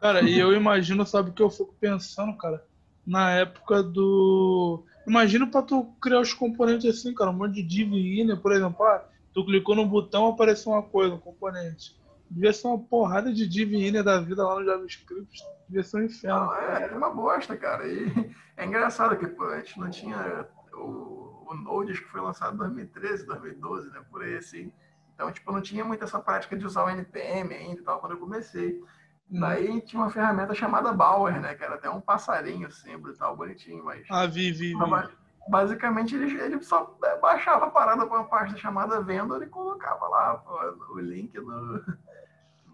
Cara, 0.00 0.22
e 0.22 0.38
eu 0.38 0.52
imagino, 0.52 1.06
sabe 1.06 1.30
o 1.30 1.32
que 1.32 1.42
eu 1.42 1.50
fico 1.50 1.74
pensando, 1.80 2.36
cara? 2.36 2.64
Na 3.06 3.30
época 3.32 3.82
do... 3.82 4.84
Imagina 5.06 5.46
pra 5.48 5.62
tu 5.62 5.84
criar 6.00 6.20
os 6.20 6.32
componentes 6.32 6.98
assim, 6.98 7.12
cara, 7.14 7.30
um 7.30 7.34
monte 7.34 7.54
de 7.54 7.62
div 7.62 7.92
inner, 7.92 8.36
por 8.36 8.52
exemplo, 8.52 8.84
ah, 8.84 9.04
tu 9.34 9.44
clicou 9.44 9.74
no 9.74 9.86
botão, 9.86 10.28
apareceu 10.28 10.72
uma 10.72 10.82
coisa, 10.82 11.14
um 11.14 11.18
componente. 11.18 11.96
Devia 12.30 12.52
ser 12.52 12.68
uma 12.68 12.78
porrada 12.78 13.32
de 13.32 13.46
div 13.46 13.74
inner 13.74 14.04
da 14.04 14.20
vida 14.20 14.44
lá 14.44 14.58
no 14.58 14.64
JavaScript 14.64 15.42
Devia 15.72 15.82
ser 15.82 15.96
um 15.96 16.04
inferno. 16.04 16.44
Não, 16.44 16.54
é, 16.54 16.84
é 16.84 16.94
uma 16.94 17.08
bosta, 17.08 17.56
cara. 17.56 17.88
E 17.88 18.34
é 18.58 18.66
engraçado 18.66 19.16
que 19.16 19.26
pô, 19.26 19.44
a 19.44 19.56
gente 19.56 19.80
não 19.80 19.88
tinha 19.88 20.46
o, 20.74 21.46
o 21.48 21.54
Node, 21.54 21.94
que 21.94 22.08
foi 22.10 22.20
lançado 22.20 22.54
em 22.54 22.58
2013, 22.58 23.24
2012, 23.24 23.90
né? 23.90 24.04
Por 24.10 24.22
aí 24.22 24.36
assim. 24.36 24.70
Então, 25.14 25.32
tipo, 25.32 25.50
não 25.50 25.62
tinha 25.62 25.82
muito 25.82 26.04
essa 26.04 26.20
prática 26.20 26.54
de 26.54 26.66
usar 26.66 26.84
o 26.84 26.90
NPM 26.90 27.54
ainda 27.54 27.80
e 27.80 27.84
tal 27.84 28.00
quando 28.00 28.12
eu 28.12 28.18
comecei. 28.18 28.82
Hum. 29.30 29.40
Daí 29.40 29.80
tinha 29.80 30.02
uma 30.02 30.10
ferramenta 30.10 30.54
chamada 30.54 30.92
Bauer, 30.92 31.40
né? 31.40 31.54
Que 31.54 31.64
era 31.64 31.76
até 31.76 31.88
um 31.88 32.02
passarinho, 32.02 32.70
símbolo 32.70 33.14
e 33.14 33.16
tal, 33.16 33.34
bonitinho, 33.34 33.82
mas. 33.82 34.06
Ah, 34.10 34.26
vi, 34.26 34.52
vi, 34.52 34.74
vi. 34.74 35.08
Basicamente, 35.48 36.14
ele, 36.14 36.38
ele 36.38 36.62
só 36.62 36.96
baixava 37.20 37.64
a 37.64 37.70
parada 37.70 38.06
para 38.06 38.18
uma 38.18 38.28
pasta 38.28 38.58
chamada 38.58 39.00
Vendor 39.00 39.42
e 39.42 39.46
colocava 39.46 40.06
lá 40.06 40.34
pô, 40.36 40.92
o 40.92 41.00
link 41.00 41.34
no, 41.34 41.82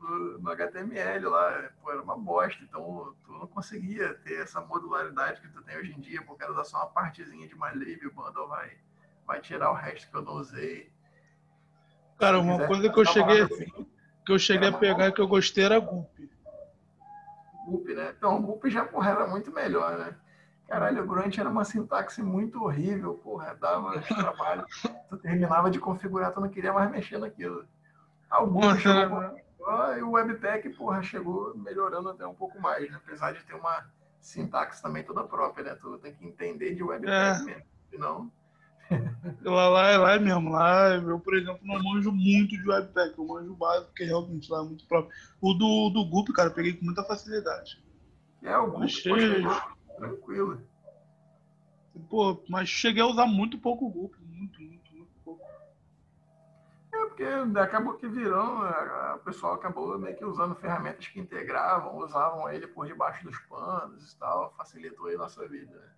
no, 0.00 0.50
HTML 0.50 1.26
lá, 1.28 1.70
pô, 1.82 1.90
era 1.90 2.02
uma 2.02 2.16
bosta. 2.16 2.62
Então, 2.62 3.14
tu 3.24 3.32
não 3.32 3.46
conseguia 3.46 4.14
ter 4.14 4.40
essa 4.40 4.60
modularidade 4.60 5.40
que 5.40 5.48
tu 5.48 5.62
tem 5.62 5.76
hoje 5.76 5.92
em 5.92 6.00
dia, 6.00 6.22
porque 6.22 6.44
era 6.44 6.64
só 6.64 6.78
uma 6.78 6.86
partezinha 6.86 7.46
de 7.46 7.54
uma 7.54 7.70
lib, 7.72 8.06
o 8.06 8.12
bundle 8.12 8.48
vai, 8.48 8.70
vai 9.26 9.40
tirar 9.40 9.70
o 9.70 9.74
resto 9.74 10.10
que 10.10 10.16
eu 10.16 10.22
não 10.22 10.34
usei. 10.34 10.90
Cara, 12.18 12.40
uma 12.40 12.66
coisa 12.66 12.90
que 12.90 12.98
eu 12.98 13.04
cheguei, 13.04 13.42
assim, 13.42 13.86
que 14.26 14.32
eu 14.32 14.38
cheguei 14.38 14.68
a 14.68 14.72
pegar 14.72 15.12
que 15.12 15.20
eu 15.20 15.28
gostei 15.28 15.64
era 15.64 15.78
Gulp. 15.78 16.10
Gulp, 17.66 17.86
né? 17.88 18.14
Então, 18.16 18.36
o 18.36 18.42
Gulp 18.42 18.66
já, 18.66 18.84
porra, 18.84 19.10
era 19.10 19.26
muito 19.26 19.52
melhor, 19.52 19.98
né? 19.98 20.16
Caralho, 20.68 21.02
o 21.02 21.06
Grunt 21.06 21.38
era 21.38 21.48
uma 21.48 21.64
sintaxe 21.64 22.22
muito 22.22 22.62
horrível, 22.62 23.14
porra, 23.14 23.56
dava 23.58 24.02
trabalho. 24.02 24.66
Tu 25.08 25.16
terminava 25.16 25.70
de 25.70 25.80
configurar, 25.80 26.30
tu 26.30 26.42
não 26.42 26.48
queria 26.50 26.74
mais 26.74 26.90
mexer 26.90 27.18
naquilo. 27.18 27.64
Ah, 28.28 28.42
o 28.42 28.50
E 29.96 30.02
o 30.02 30.12
Webpack, 30.12 30.70
porra, 30.70 31.02
chegou 31.02 31.56
melhorando 31.56 32.08
até 32.08 32.26
um 32.26 32.34
pouco 32.34 32.60
mais, 32.60 32.90
né? 32.90 32.96
Apesar 33.04 33.32
de 33.32 33.44
ter 33.44 33.54
uma 33.54 33.86
sintaxe 34.20 34.82
também 34.82 35.04
toda 35.04 35.24
própria, 35.24 35.64
né? 35.64 35.74
Tu 35.74 35.98
tem 35.98 36.14
que 36.14 36.26
entender 36.26 36.74
de 36.74 36.82
Webpack 36.82 37.42
é. 37.42 37.44
mesmo, 37.44 37.62
senão... 37.90 38.32
lá, 39.44 39.68
lá, 39.68 39.98
lá 39.98 40.18
mesmo, 40.18 40.50
lá 40.50 40.94
eu, 40.94 41.20
por 41.20 41.36
exemplo, 41.36 41.60
não 41.62 41.82
manjo 41.82 42.10
muito 42.10 42.56
de 42.56 42.68
Webpack, 42.68 43.18
eu 43.18 43.26
manjo 43.26 43.54
básico, 43.54 43.88
porque 43.88 44.04
realmente 44.04 44.50
lá 44.50 44.60
é 44.60 44.64
muito 44.64 44.86
próprio. 44.86 45.14
O 45.40 45.52
do, 45.52 45.90
do 45.90 46.04
Gup, 46.06 46.28
cara, 46.32 46.48
eu 46.48 46.54
peguei 46.54 46.72
com 46.72 46.84
muita 46.84 47.04
facilidade. 47.04 47.82
É, 48.42 48.56
o 48.56 48.70
Gup, 48.70 48.84
Achei... 48.84 49.44
tranquilo. 49.98 50.62
Pô, 52.08 52.42
mas 52.48 52.68
cheguei 52.68 53.02
a 53.02 53.06
usar 53.06 53.26
muito 53.26 53.58
pouco 53.58 53.86
o 53.86 53.90
Gup, 53.90 54.14
porque 57.18 57.58
acabou 57.58 57.94
que 57.94 58.06
virou, 58.06 58.60
o 59.16 59.18
pessoal 59.24 59.54
acabou 59.54 59.98
meio 59.98 60.16
que 60.16 60.24
usando 60.24 60.54
ferramentas 60.54 61.08
que 61.08 61.18
integravam, 61.18 61.98
usavam 61.98 62.48
ele 62.48 62.68
por 62.68 62.86
debaixo 62.86 63.24
dos 63.24 63.36
panos 63.40 64.12
e 64.12 64.16
tal, 64.18 64.54
facilitou 64.56 65.08
aí 65.08 65.16
a 65.16 65.18
nossa 65.18 65.46
vida. 65.48 65.74
Né? 65.74 65.88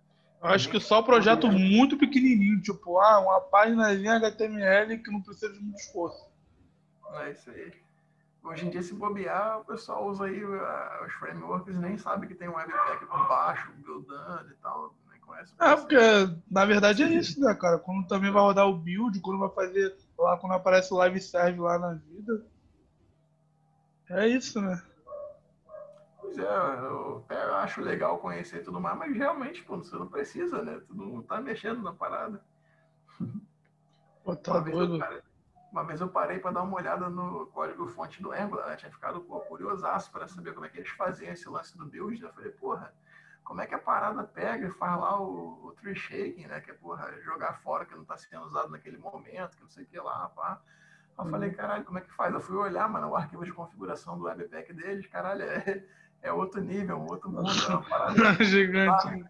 Acho 0.41 0.67
que 0.67 0.79
só 0.79 1.03
projeto 1.03 1.47
muito 1.47 1.95
pequenininho, 1.95 2.59
tipo, 2.59 2.97
ah, 2.97 3.19
uma 3.19 3.39
página 3.39 3.93
em 3.93 4.09
HTML 4.09 4.97
que 4.97 5.11
não 5.11 5.21
precisa 5.21 5.53
de 5.53 5.59
muito 5.59 5.77
esforço. 5.77 6.27
É 7.13 7.29
isso 7.29 7.51
aí. 7.51 7.71
Hoje 8.43 8.65
em 8.65 8.71
dia, 8.71 8.81
se 8.81 8.95
bobear, 8.95 9.59
o 9.59 9.65
pessoal 9.65 10.09
usa 10.09 10.25
aí 10.25 10.43
uh, 10.43 11.05
os 11.05 11.13
frameworks 11.13 11.75
e 11.75 11.77
nem 11.77 11.99
sabe 11.99 12.25
que 12.25 12.33
tem 12.33 12.49
um 12.49 12.55
webpack 12.55 13.05
por 13.05 13.27
baixo, 13.27 13.71
buildando 13.85 14.49
e 14.49 14.55
tal. 14.55 14.95
Nem 15.11 15.19
conhece. 15.19 15.53
É, 15.59 15.75
porque 15.75 15.97
na 16.49 16.65
verdade 16.65 17.03
é 17.03 17.09
isso, 17.09 17.39
né, 17.39 17.53
cara? 17.53 17.77
Quando 17.77 18.07
também 18.07 18.31
vai 18.31 18.41
rodar 18.41 18.67
o 18.67 18.75
build, 18.75 19.19
quando 19.19 19.37
vai 19.37 19.49
fazer 19.49 19.95
lá 20.21 20.37
quando 20.37 20.53
aparece 20.53 20.93
o 20.93 20.97
live 20.97 21.19
serve 21.19 21.59
lá 21.59 21.77
na 21.77 21.93
vida. 21.93 22.45
É 24.09 24.27
isso, 24.27 24.61
né? 24.61 24.81
Pois 26.19 26.37
é, 26.37 26.43
eu, 26.43 27.25
eu 27.29 27.55
acho 27.55 27.81
legal 27.81 28.19
conhecer 28.19 28.63
tudo 28.63 28.79
mais, 28.79 28.97
mas 28.97 29.15
realmente, 29.15 29.63
pô, 29.63 29.77
você 29.77 29.95
não 29.95 30.07
precisa, 30.07 30.61
né? 30.61 30.79
Tu 30.87 30.93
não 30.93 31.21
tá 31.21 31.41
mexendo 31.41 31.81
na 31.81 31.93
parada. 31.93 32.43
Pô, 34.23 34.35
tá 34.35 34.51
uma 34.51 34.61
doido. 34.61 34.99
Vez 34.99 34.99
parei, 34.99 35.21
uma 35.71 35.83
vez 35.83 36.01
eu 36.01 36.07
parei 36.07 36.39
para 36.39 36.51
dar 36.51 36.61
uma 36.61 36.77
olhada 36.77 37.09
no 37.09 37.47
código-fonte 37.47 38.21
do 38.21 38.31
Angular, 38.31 38.67
né? 38.67 38.75
Tinha 38.75 38.91
ficado 38.91 39.21
pô, 39.21 39.39
curiosaço 39.39 40.11
para 40.11 40.27
saber 40.27 40.53
como 40.53 40.65
é 40.65 40.69
que 40.69 40.77
eles 40.77 40.91
faziam 40.91 41.33
esse 41.33 41.49
lance 41.49 41.75
do 41.75 41.85
build, 41.87 42.21
né? 42.21 42.27
Eu 42.27 42.33
falei, 42.33 42.51
porra, 42.51 42.93
como 43.43 43.61
é 43.61 43.67
que 43.67 43.75
a 43.75 43.79
parada 43.79 44.23
pega 44.23 44.67
e 44.67 44.71
faz 44.71 44.99
lá 44.99 45.19
o, 45.19 45.67
o 45.67 45.71
tree 45.73 45.95
shaking, 45.95 46.47
né? 46.47 46.61
Que 46.61 46.71
é, 46.71 46.73
porra, 46.73 47.11
jogar 47.23 47.53
fora 47.61 47.85
que 47.85 47.95
não 47.95 48.03
está 48.03 48.17
sendo 48.17 48.45
usado 48.45 48.69
naquele 48.69 48.97
momento, 48.97 49.57
que 49.57 49.63
não 49.63 49.69
sei 49.69 49.83
o 49.83 49.87
que 49.87 49.99
lá, 49.99 50.29
pá. 50.29 50.61
Eu 51.17 51.25
uhum. 51.25 51.31
falei, 51.31 51.51
caralho, 51.51 51.83
como 51.83 51.97
é 51.97 52.01
que 52.01 52.13
faz? 52.13 52.33
Eu 52.33 52.39
fui 52.39 52.55
olhar, 52.55 52.89
mano, 52.89 53.09
o 53.09 53.15
arquivo 53.15 53.45
de 53.45 53.51
configuração 53.51 54.17
do 54.17 54.25
webpack 54.25 54.73
deles, 54.73 55.05
caralho, 55.07 55.43
é, 55.43 55.83
é 56.21 56.31
outro 56.31 56.61
nível, 56.61 56.97
um 56.97 57.11
outro 57.11 57.29
mundo, 57.29 57.49
é 57.49 57.67
uma 57.69 57.83
parada. 57.83 58.13
Gigante. 58.43 59.25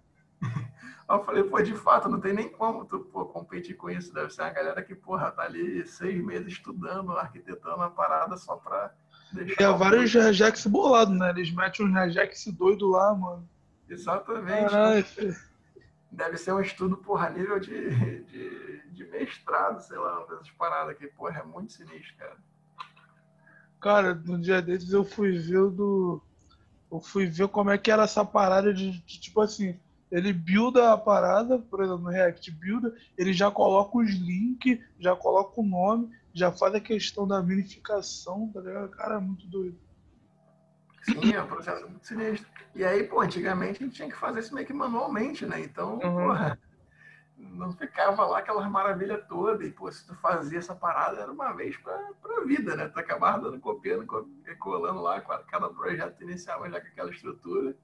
eu 1.10 1.24
falei, 1.24 1.44
pô, 1.44 1.62
de 1.62 1.74
fato, 1.74 2.08
não 2.08 2.20
tem 2.20 2.34
nem 2.34 2.50
como 2.50 2.86
tu 2.86 3.00
pô, 3.00 3.26
competir 3.26 3.76
com 3.76 3.90
isso. 3.90 4.14
Deve 4.14 4.30
ser 4.30 4.44
uma 4.44 4.52
galera 4.52 4.84
que, 4.84 4.96
porra, 4.96 5.32
tá 5.32 5.44
ali 5.44 5.86
seis 5.86 6.24
meses 6.24 6.54
estudando, 6.54 7.18
arquitetando 7.18 7.82
a 7.82 7.90
parada 7.90 8.38
só 8.38 8.56
pra 8.56 8.94
deixar. 9.34 9.64
É 9.64 9.78
vários 9.78 10.14
regex 10.14 10.66
bolados, 10.68 11.18
né? 11.18 11.30
Eles 11.32 11.52
metem 11.52 11.86
um 11.86 11.92
regex 11.92 12.46
doido 12.48 12.90
lá, 12.90 13.14
mano. 13.16 13.50
Exatamente. 13.92 15.36
Deve 16.12 16.38
ser 16.38 16.54
um 16.54 16.60
estudo, 16.60 16.98
porra, 16.98 17.30
nível 17.30 17.60
de, 17.60 18.24
de, 18.26 18.82
de 18.90 19.06
mestrado, 19.06 19.80
sei 19.82 19.98
lá, 19.98 20.26
essas 20.34 20.50
paradas 20.52 20.90
aqui. 20.90 21.08
Porra, 21.08 21.40
é 21.40 21.44
muito 21.44 21.74
sinistro, 21.74 22.16
cara. 22.18 22.38
Cara, 23.80 24.14
no 24.14 24.40
dia 24.40 24.62
desses 24.62 24.92
eu 24.92 25.04
fui 25.04 25.38
ver 25.38 25.70
do. 25.70 26.22
Eu 26.92 27.00
fui 27.00 27.26
ver 27.26 27.48
como 27.48 27.70
é 27.70 27.78
que 27.78 27.90
era 27.90 28.04
essa 28.04 28.26
parada 28.26 28.74
de, 28.74 28.92
de 28.92 29.20
tipo 29.20 29.40
assim, 29.40 29.80
ele 30.12 30.34
builda 30.34 30.92
a 30.92 30.98
parada, 30.98 31.58
por 31.58 31.82
exemplo, 31.82 32.04
no 32.04 32.10
React 32.10 32.52
builda, 32.52 32.94
ele 33.18 33.32
já 33.32 33.50
coloca 33.50 33.98
os 33.98 34.12
links, 34.12 34.78
já 35.00 35.16
coloca 35.16 35.62
o 35.62 35.66
nome, 35.66 36.14
já 36.34 36.52
faz 36.52 36.76
a 36.76 36.82
questão 36.82 37.26
da 37.26 37.42
minificação, 37.42 38.52
tá 38.54 38.60
ligado? 38.60 38.90
Cara, 38.90 39.16
é 39.16 39.20
muito 39.20 39.48
doido. 39.48 39.80
Sim, 41.02 41.34
é 41.34 41.42
um 41.42 41.48
processo 41.48 41.88
muito 41.88 42.06
sinistro. 42.06 42.50
E 42.76 42.84
aí, 42.84 43.04
pô, 43.04 43.22
antigamente 43.22 43.84
a 43.84 43.86
gente 43.86 43.96
tinha 43.96 44.10
que 44.10 44.16
fazer 44.16 44.40
isso 44.40 44.54
meio 44.54 44.68
que 44.68 44.74
manualmente, 44.74 45.46
né? 45.46 45.60
Então, 45.60 45.94
uhum. 45.94 46.00
porra, 46.00 46.60
não 47.36 47.72
ficava 47.74 48.26
lá 48.26 48.40
aquela 48.40 48.70
maravilha 48.70 49.18
toda. 49.18 49.66
E, 49.66 49.72
pô, 49.72 49.92
se 49.92 50.06
tu 50.06 50.16
fazia 50.16 50.60
essa 50.60 50.76
parada, 50.76 51.22
era 51.22 51.32
uma 51.32 51.54
vez 51.54 51.76
pra, 51.78 51.98
pra 52.22 52.44
vida, 52.46 52.76
né? 52.76 52.88
Tu 52.88 53.00
acabava 53.00 53.42
dando, 53.42 53.60
copiando, 53.60 54.06
colando 54.60 55.02
lá, 55.02 55.20
cada 55.22 55.70
projeto 55.70 56.22
iniciava 56.22 56.70
já 56.70 56.80
com 56.80 56.88
aquela 56.88 57.12
estrutura. 57.12 57.76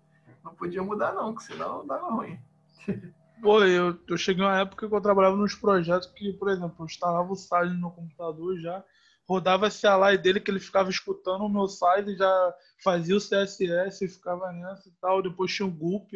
Não 0.43 0.53
podia 0.53 0.83
mudar, 0.83 1.13
não, 1.13 1.33
porque 1.33 1.51
senão 1.51 1.85
dava 1.85 2.09
ruim. 2.09 2.39
Pô, 3.41 3.63
eu, 3.63 3.95
eu 4.07 4.17
cheguei 4.17 4.43
uma 4.43 4.57
época 4.57 4.87
que 4.87 4.93
eu 4.93 5.01
trabalhava 5.01 5.35
nos 5.35 5.53
projetos 5.53 6.07
que, 6.07 6.33
por 6.33 6.49
exemplo, 6.49 6.75
eu 6.79 6.85
instalava 6.85 7.31
o 7.31 7.35
site 7.35 7.71
no 7.73 7.91
computador 7.91 8.59
já, 8.59 8.83
rodava 9.27 9.67
esse 9.67 9.85
alai 9.85 10.17
dele 10.17 10.39
que 10.39 10.49
ele 10.49 10.59
ficava 10.59 10.89
escutando 10.89 11.43
o 11.43 11.49
meu 11.49 11.67
site, 11.67 12.15
já 12.15 12.55
fazia 12.83 13.15
o 13.15 13.19
CSS 13.19 14.05
e 14.05 14.07
ficava 14.07 14.51
nessa 14.53 14.87
e 14.87 14.91
tal. 15.01 15.21
Depois 15.21 15.53
tinha 15.53 15.67
o 15.67 15.71
Gulp, 15.71 16.11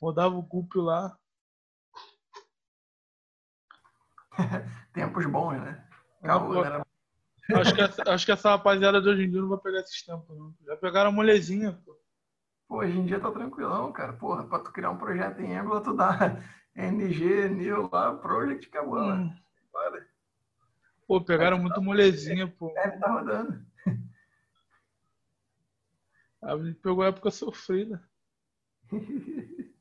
rodava 0.00 0.34
o 0.36 0.42
Gulp 0.42 0.74
lá. 0.76 1.16
Tempos 4.92 5.26
bons, 5.26 5.58
né? 5.60 5.86
Calma, 6.22 6.66
era... 6.66 6.86
acho, 7.54 7.74
que 7.74 7.80
essa, 7.80 8.02
acho 8.06 8.26
que 8.26 8.32
essa 8.32 8.50
rapaziada 8.50 9.00
de 9.00 9.08
hoje 9.08 9.24
em 9.24 9.30
dia 9.30 9.40
não 9.40 9.48
vai 9.48 9.58
pegar 9.58 9.80
esses 9.80 10.04
tempos, 10.04 10.36
não. 10.36 10.54
Já 10.66 10.76
pegaram 10.76 11.08
a 11.10 11.12
molezinha, 11.12 11.72
pô. 11.84 11.98
Pô, 12.68 12.78
hoje 12.78 12.96
em 12.96 13.06
dia 13.06 13.18
tá 13.18 13.32
tranquilão, 13.32 13.90
cara. 13.92 14.12
Porra, 14.12 14.44
pra 14.44 14.58
tu 14.60 14.70
criar 14.70 14.90
um 14.90 14.98
projeto 14.98 15.40
em 15.40 15.56
Angular, 15.56 15.82
tu 15.82 15.94
dá 15.94 16.10
NG, 16.76 17.48
New 17.48 17.88
lá, 17.90 18.14
Project, 18.14 18.68
acabou, 18.68 19.00
hum. 19.00 19.24
né? 19.24 19.42
Bora. 19.72 20.09
Pô, 21.10 21.20
pegaram 21.20 21.58
muito 21.58 21.74
tá, 21.74 21.80
molezinha, 21.80 22.46
pô. 22.46 22.72
Deve 22.72 22.96
tá 23.02 23.10
rodando. 23.10 23.66
A 26.40 26.56
gente 26.56 26.78
pegou 26.78 27.02
a 27.02 27.08
época 27.08 27.32
sofrida. 27.32 28.00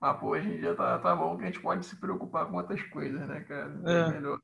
Mas, 0.00 0.20
pô, 0.20 0.28
hoje 0.28 0.48
em 0.48 0.60
dia 0.60 0.76
tá, 0.76 0.96
tá 1.00 1.16
bom 1.16 1.36
que 1.36 1.42
a 1.42 1.46
gente 1.46 1.60
pode 1.60 1.84
se 1.84 1.96
preocupar 1.96 2.46
com 2.46 2.56
outras 2.56 2.80
coisas, 2.84 3.26
né, 3.26 3.40
cara? 3.40 3.80
É. 3.84 4.12
Melhor. 4.12 4.40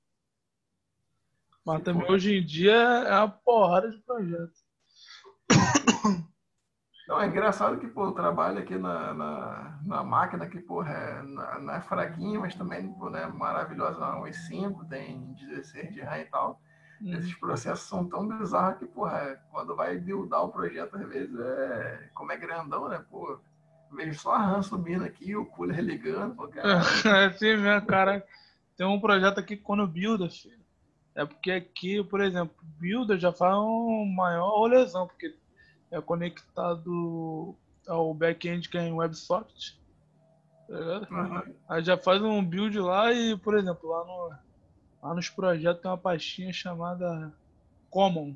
Mas 1.64 1.79
se 1.79 1.85
também 1.85 2.11
hoje 2.11 2.39
em 2.39 2.45
dia 2.45 2.74
é 2.74 3.18
uma 3.18 3.29
porrada 3.29 3.89
de 3.89 4.03
projetos. 4.03 4.66
Não, 7.07 7.20
é 7.20 7.26
engraçado 7.28 7.78
que, 7.78 7.86
pô, 7.86 8.09
o 8.09 8.12
trabalho 8.12 8.59
aqui 8.59 8.76
na, 8.76 9.14
na, 9.14 9.78
na 9.84 10.02
máquina, 10.02 10.46
que, 10.48 10.59
porra, 10.59 10.92
é, 10.92 11.22
não 11.22 11.72
é 11.72 11.80
fraquinho, 11.80 12.40
mas 12.40 12.54
também, 12.57 12.92
pô, 12.94 13.09
né, 13.09 13.26
maravilhosa, 13.26 14.04
um 14.16 14.24
i5, 14.24 14.88
tem 14.88 15.32
16 15.34 15.94
de 15.94 16.00
RAM 16.00 16.18
e 16.18 16.24
tal. 16.24 16.61
Hum. 17.00 17.12
Esses 17.12 17.34
processos 17.34 17.88
são 17.88 18.09
tão 18.09 18.26
bizarros 18.26 18.78
que, 18.80 18.86
porra, 18.86 19.18
é, 19.18 19.38
quando 19.52 19.76
vai 19.76 19.96
buildar 19.96 20.42
o 20.44 20.48
projeto, 20.48 20.96
às 20.96 21.09
vezes, 21.09 21.38
é, 21.38 22.11
como 22.12 22.32
é 22.32 22.36
grandão, 22.36 22.88
né, 22.88 23.04
pô, 23.09 23.38
vejo 23.92 24.18
só 24.18 24.32
a 24.32 24.38
RAM 24.38 24.62
subindo 24.62 25.04
aqui, 25.04 25.36
o 25.36 25.46
cooler 25.46 25.80
ligando, 25.80 26.34
pô, 26.34 26.48
cara. 26.48 26.80
É 27.07 27.26
assim 27.26 27.57
mesmo, 27.57 27.86
cara. 27.86 28.26
Tem 28.76 28.86
um 28.86 29.00
projeto 29.00 29.38
aqui 29.38 29.57
quando 29.57 29.86
builda, 29.86 30.28
filho. 30.28 30.59
É 31.14 31.24
porque 31.24 31.50
aqui, 31.52 32.02
por 32.04 32.20
exemplo, 32.20 32.54
builda 32.78 33.16
já 33.16 33.32
faz 33.32 33.57
um 33.57 34.04
maior 34.14 34.50
rolezão, 34.59 35.07
porque 35.07 35.34
é 35.91 36.01
conectado 36.01 37.55
ao 37.87 38.12
back-end 38.12 38.68
que 38.68 38.78
é 38.78 38.89
em 38.89 38.93
WebSocket. 38.93 39.76
Tá 40.68 41.07
uhum. 41.11 41.55
Aí 41.68 41.84
já 41.84 41.97
faz 41.97 42.20
um 42.22 42.45
build 42.45 42.78
lá 42.78 43.12
e, 43.12 43.37
por 43.37 43.57
exemplo, 43.57 43.89
lá, 43.89 44.05
no, 44.05 44.34
lá 45.03 45.14
nos 45.14 45.28
projetos 45.28 45.80
tem 45.80 45.91
uma 45.91 45.99
pastinha 45.99 46.53
chamada 46.53 47.32
Common, 47.89 48.34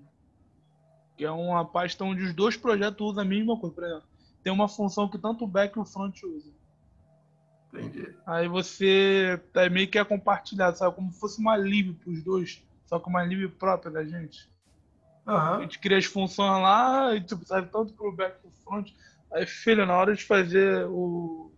que 1.16 1.24
é 1.24 1.30
uma 1.30 1.64
pasta 1.64 2.04
onde 2.04 2.22
os 2.22 2.32
dois 2.32 2.56
projetos 2.56 3.04
usam 3.04 3.22
a 3.22 3.26
mesma 3.26 3.58
coisa. 3.58 3.74
Por 3.74 3.84
exemplo, 3.84 4.08
tem 4.42 4.52
uma 4.52 4.68
função 4.68 5.08
que 5.08 5.18
tanto 5.18 5.44
o 5.44 5.48
back 5.48 5.76
e 5.76 5.80
o 5.80 5.84
front 5.84 6.22
usam. 6.22 6.52
Entendi. 7.72 8.14
Aí 8.26 8.48
você 8.48 9.40
é 9.54 9.68
meio 9.68 9.88
que 9.88 9.98
é 9.98 10.04
compartilhado, 10.04 10.78
sabe? 10.78 10.94
Como 10.94 11.12
se 11.12 11.20
fosse 11.20 11.40
uma 11.40 11.56
lib 11.56 11.94
para 11.94 12.10
os 12.10 12.22
dois, 12.22 12.64
só 12.86 12.98
que 12.98 13.08
uma 13.08 13.24
lib 13.24 13.48
própria 13.52 13.90
da 13.90 14.04
gente. 14.04 14.48
Uhum. 15.26 15.34
A 15.34 15.60
gente 15.60 15.78
cria 15.78 15.98
as 15.98 16.04
funções 16.04 16.62
lá 16.62 17.14
e 17.14 17.20
tipo, 17.20 17.44
serve 17.44 17.68
tanto 17.68 17.92
pro 17.92 18.12
back 18.12 18.38
pro 18.40 18.50
front. 18.64 18.90
Aí, 19.32 19.46
filho, 19.46 19.86
na 19.86 19.96
hora 19.96 20.14
de 20.14 20.24
fazer 20.24 20.86
o. 20.86 21.52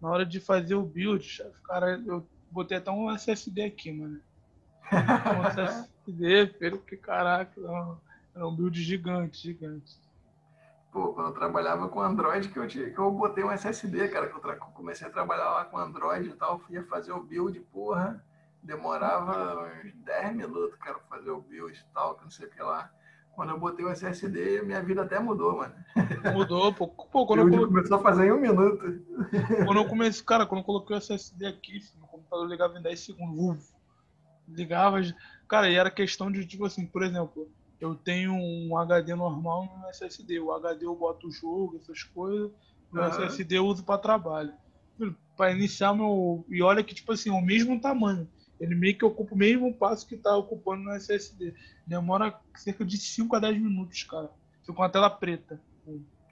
Na 0.00 0.10
hora 0.10 0.24
de 0.24 0.38
fazer 0.38 0.76
o 0.76 0.82
build, 0.82 1.42
cara, 1.64 2.00
eu 2.06 2.24
botei 2.50 2.76
até 2.76 2.90
um 2.90 3.10
SSD 3.10 3.64
aqui, 3.64 3.92
mano. 3.92 4.20
Um 4.90 5.46
SSD, 5.46 6.46
filho, 6.58 6.78
que 6.78 6.96
caraca, 6.96 7.60
era 8.34 8.46
um 8.46 8.54
build 8.54 8.80
gigante, 8.80 9.42
gigante. 9.42 9.98
Pô, 10.92 11.12
quando 11.12 11.28
eu 11.28 11.34
trabalhava 11.34 11.88
com 11.88 12.00
Android, 12.00 12.48
que 12.48 12.58
eu, 12.58 12.66
tinha, 12.66 12.90
que 12.90 12.98
eu 12.98 13.10
botei 13.10 13.44
um 13.44 13.50
SSD, 13.50 14.08
cara, 14.08 14.28
que 14.28 14.34
eu 14.34 14.54
comecei 14.72 15.06
a 15.06 15.10
trabalhar 15.10 15.50
lá 15.50 15.64
com 15.64 15.76
Android 15.76 16.28
e 16.28 16.32
tal, 16.32 16.62
ia 16.70 16.82
fazer 16.84 17.12
o 17.12 17.22
build, 17.22 17.60
porra, 17.72 18.24
demorava 18.62 19.70
uns 19.84 19.92
10 19.92 20.36
minutos, 20.36 20.78
cara, 20.78 20.98
fazer 21.10 21.30
o 21.30 21.40
build 21.40 21.78
e 21.78 21.94
tal, 21.94 22.14
que 22.14 22.24
não 22.24 22.30
sei 22.30 22.46
o 22.46 22.50
que 22.50 22.62
lá. 22.62 22.90
Quando 23.38 23.50
eu 23.50 23.60
botei 23.60 23.84
o 23.84 23.88
SSD, 23.88 24.62
minha 24.62 24.82
vida 24.82 25.02
até 25.02 25.20
mudou, 25.20 25.58
mano. 25.58 25.72
Mudou, 26.34 26.74
pô. 26.74 26.88
pô 26.88 27.24
quando 27.24 27.46
eu, 27.54 27.60
eu 27.60 27.68
começou 27.68 27.96
a 27.96 28.02
fazer 28.02 28.26
em 28.26 28.32
um 28.32 28.40
minuto. 28.40 29.00
Quando 29.64 29.76
eu 29.76 29.86
comecei, 29.86 30.24
cara, 30.24 30.44
quando 30.44 30.62
eu 30.62 30.64
coloquei 30.64 30.96
o 30.96 30.98
SSD 30.98 31.46
aqui, 31.46 31.78
meu 31.98 32.08
computador 32.08 32.48
ligava 32.48 32.76
em 32.76 32.82
10 32.82 32.98
segundos. 32.98 33.72
Ligava. 34.48 34.96
Cara, 35.46 35.70
e 35.70 35.76
era 35.76 35.88
questão 35.88 36.32
de, 36.32 36.44
tipo 36.44 36.64
assim, 36.64 36.84
por 36.84 37.04
exemplo, 37.04 37.48
eu 37.80 37.94
tenho 37.94 38.32
um 38.32 38.76
HD 38.76 39.14
normal 39.14 39.66
e 39.66 39.86
um 39.86 39.88
SSD. 39.88 40.40
O 40.40 40.50
HD 40.50 40.84
eu 40.84 40.96
boto 40.96 41.28
o 41.28 41.30
jogo, 41.30 41.76
essas 41.80 42.02
coisas. 42.02 42.50
O 42.92 42.98
SSD 42.98 43.58
eu 43.58 43.66
uso 43.66 43.84
para 43.84 43.98
trabalho. 43.98 44.52
Para 45.36 45.52
iniciar 45.52 45.94
meu. 45.94 46.44
E 46.48 46.60
olha 46.60 46.82
que, 46.82 46.92
tipo 46.92 47.12
assim, 47.12 47.30
é 47.30 47.32
o 47.32 47.40
mesmo 47.40 47.80
tamanho. 47.80 48.28
Ele 48.60 48.74
meio 48.74 48.96
que 48.96 49.04
ocupa 49.04 49.34
o 49.34 49.38
mesmo 49.38 49.72
passo 49.72 50.06
que 50.06 50.14
está 50.14 50.36
ocupando 50.36 50.84
no 50.84 50.92
SSD. 50.92 51.54
Demora 51.86 52.38
cerca 52.56 52.84
de 52.84 52.96
5 52.96 53.36
a 53.36 53.38
10 53.38 53.60
minutos, 53.60 54.02
cara. 54.02 54.30
Fica 54.60 54.72
com 54.72 54.82
a 54.82 54.88
tela 54.88 55.08
preta. 55.08 55.60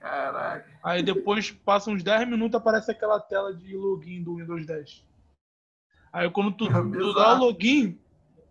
Caraca. 0.00 0.70
Aí 0.82 1.02
depois 1.02 1.50
passa 1.50 1.90
uns 1.90 2.02
10 2.02 2.28
minutos 2.28 2.54
aparece 2.54 2.90
aquela 2.90 3.20
tela 3.20 3.54
de 3.54 3.76
login 3.76 4.22
do 4.22 4.36
Windows 4.36 4.66
10. 4.66 5.06
Aí 6.12 6.30
quando 6.30 6.52
tu, 6.52 6.66
é 6.66 6.70
tu 6.70 7.14
dá 7.14 7.34
o 7.34 7.38
login, 7.38 7.98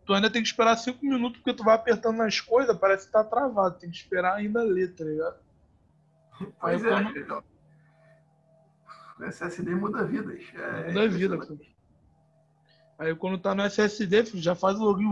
tu 0.05 0.13
ainda 0.13 0.30
tem 0.30 0.41
que 0.41 0.47
esperar 0.47 0.78
5 0.78 1.03
minutos 1.05 1.38
porque 1.38 1.53
tu 1.53 1.63
vai 1.63 1.76
apertando 1.76 2.17
nas 2.17 2.39
coisas, 2.39 2.78
parece 2.78 3.07
que 3.07 3.13
tá 3.13 3.23
travado. 3.23 3.80
Tem 3.80 3.89
que 3.89 3.97
esperar 3.97 4.36
ainda 4.36 4.63
ler, 4.63 4.93
tá 4.95 5.03
ligado? 5.03 5.38
Pois 6.59 6.86
Aí, 6.86 6.91
é. 6.91 7.23
Quando... 7.23 7.43
O 9.17 9.23
SSD 9.23 9.73
muda 9.76 10.03
vidas. 10.03 10.43
É, 10.53 10.88
muda 10.88 11.03
a 11.03 11.07
vida, 11.07 11.38
pô. 11.38 11.57
Aí 12.98 13.14
quando 13.16 13.38
tá 13.38 13.54
no 13.54 13.64
SSD, 13.64 14.26
já 14.36 14.56
faz 14.56 14.80
o 14.80 14.84
login, 14.84 15.08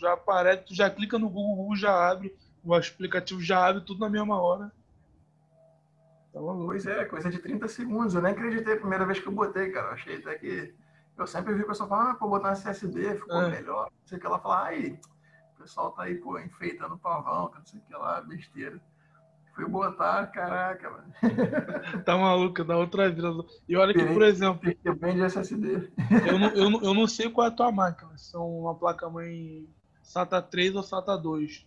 já 0.00 0.12
aparece, 0.14 0.64
tu 0.64 0.74
já 0.74 0.90
clica 0.90 1.18
no 1.18 1.28
Google, 1.28 1.56
Google 1.56 1.76
já 1.76 2.10
abre, 2.10 2.36
o 2.64 2.74
aplicativo 2.74 3.40
já 3.40 3.66
abre 3.66 3.82
tudo 3.82 4.00
na 4.00 4.08
mesma 4.08 4.40
hora. 4.40 4.72
Tá 6.32 6.40
pois 6.40 6.86
é, 6.86 7.04
coisa 7.04 7.30
de 7.30 7.38
30 7.38 7.68
segundos. 7.68 8.14
Eu 8.14 8.22
nem 8.22 8.32
acreditei 8.32 8.74
a 8.74 8.78
primeira 8.78 9.06
vez 9.06 9.18
que 9.18 9.26
eu 9.26 9.32
botei, 9.32 9.70
cara. 9.70 9.88
Eu 9.88 9.92
achei 9.92 10.16
até 10.16 10.34
que. 10.36 10.74
Eu 11.16 11.26
sempre 11.26 11.54
vi 11.54 11.62
o 11.62 11.66
pessoal 11.66 11.88
falar, 11.88 12.10
ah, 12.12 12.14
pô, 12.14 12.28
botar 12.28 12.48
no 12.48 12.54
SSD, 12.54 13.16
ficou 13.16 13.42
é. 13.42 13.50
melhor. 13.50 13.90
Não 13.90 14.06
sei 14.06 14.18
o 14.18 14.20
que 14.20 14.26
ela 14.26 14.38
fala, 14.38 14.66
ai, 14.66 14.98
o 15.54 15.60
pessoal 15.60 15.90
tá 15.90 16.04
aí, 16.04 16.14
pô, 16.14 16.38
enfeitando 16.38 16.94
o 16.94 16.98
pavão, 16.98 17.50
não 17.52 17.66
sei 17.66 17.80
o 17.80 17.82
que 17.82 17.92
lá, 17.92 18.20
besteira. 18.20 18.80
Fui 19.58 19.66
botar, 19.66 20.24
caraca, 20.28 20.88
mano. 20.88 21.12
tá 22.06 22.16
maluco, 22.16 22.62
dá 22.62 22.78
outra 22.78 23.10
vida. 23.10 23.28
E 23.68 23.76
olha 23.76 23.92
que, 23.92 24.04
por 24.04 24.22
exemplo. 24.22 24.60
Bem 25.00 25.16
de 25.16 25.22
SSD. 25.22 25.90
Eu 26.28 26.38
não, 26.38 26.48
eu, 26.50 26.70
não, 26.70 26.80
eu 26.80 26.94
não 26.94 27.08
sei 27.08 27.28
qual 27.28 27.48
é 27.48 27.50
a 27.50 27.52
tua 27.52 27.72
máquina. 27.72 28.16
São 28.16 28.48
uma 28.60 28.76
placa-mãe 28.76 29.68
SATA 30.00 30.40
3 30.40 30.76
ou 30.76 30.82
SATA 30.84 31.18
2. 31.18 31.66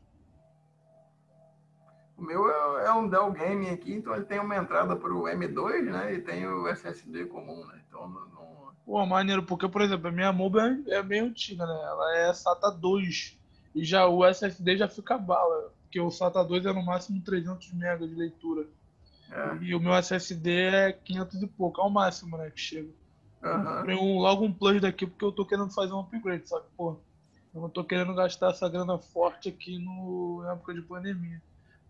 O 2.18 2.22
meu 2.22 2.50
é, 2.50 2.86
é, 2.86 2.94
um 2.94 3.10
Dell 3.10 3.30
Game 3.34 3.70
aqui, 3.70 3.92
então 3.92 4.16
ele 4.16 4.24
tem 4.24 4.40
uma 4.40 4.56
entrada 4.56 4.96
para 4.96 5.14
o 5.14 5.24
M2, 5.24 5.84
né? 5.92 6.14
E 6.14 6.22
tem 6.22 6.48
o 6.48 6.70
SSD 6.70 7.26
comum, 7.26 7.66
né? 7.66 7.82
Então 7.90 8.08
não. 8.08 8.72
Pô, 8.86 9.06
maneiro, 9.06 9.44
porque, 9.44 9.68
por 9.68 9.82
exemplo, 9.82 10.08
a 10.08 10.12
minha 10.12 10.32
mobile 10.32 10.82
é 10.88 11.04
meio 11.04 11.26
antiga, 11.26 11.66
né? 11.66 11.82
Ela 11.84 12.18
é 12.20 12.34
SATA 12.34 12.72
2. 12.72 13.38
E 13.76 13.84
já 13.84 14.08
o 14.08 14.26
SSD 14.26 14.78
já 14.78 14.88
fica 14.88 15.18
bala 15.18 15.74
porque 15.92 16.00
o 16.00 16.10
SATA 16.10 16.42
2 16.42 16.66
é 16.66 16.72
no 16.72 16.86
máximo 16.86 17.22
300 17.22 17.74
MB 17.74 18.08
de 18.08 18.16
leitura. 18.16 18.66
É. 19.30 19.58
E 19.62 19.76
o 19.76 19.80
meu 19.80 19.94
SSD 19.94 20.50
é 20.50 20.94
500 20.94 21.44
e 21.44 21.48
pouco, 21.48 21.82
é 21.82 21.84
o 21.84 21.90
máximo, 21.90 22.38
né, 22.38 22.50
que 22.50 22.62
chega. 22.62 22.90
Uhum. 23.44 23.92
Eu 23.92 24.00
um, 24.00 24.20
logo 24.20 24.46
um 24.46 24.54
plus 24.54 24.80
daqui 24.80 25.06
porque 25.06 25.26
eu 25.26 25.32
tô 25.34 25.46
querendo 25.46 25.70
fazer 25.74 25.92
um 25.92 26.00
upgrade, 26.00 26.48
sabe? 26.48 26.66
Pô, 26.78 26.98
eu 27.54 27.60
não 27.62 27.70
tô 27.70 27.84
querendo 27.84 28.16
gastar 28.16 28.52
essa 28.52 28.70
grana 28.70 28.98
forte 29.00 29.50
aqui 29.50 29.78
no 29.78 30.42
na 30.44 30.54
época 30.54 30.74
de 30.74 30.82
pandemia. 30.82 31.42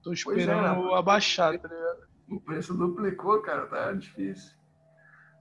Tô 0.02 0.10
é, 0.10 0.14
esperando 0.14 0.90
é, 0.90 0.98
abaixar, 0.98 1.60
tá 1.60 1.68
ligado? 1.68 2.08
O 2.28 2.40
preço 2.40 2.74
duplicou, 2.74 3.40
cara, 3.42 3.68
tá 3.68 3.92
difícil. 3.94 4.54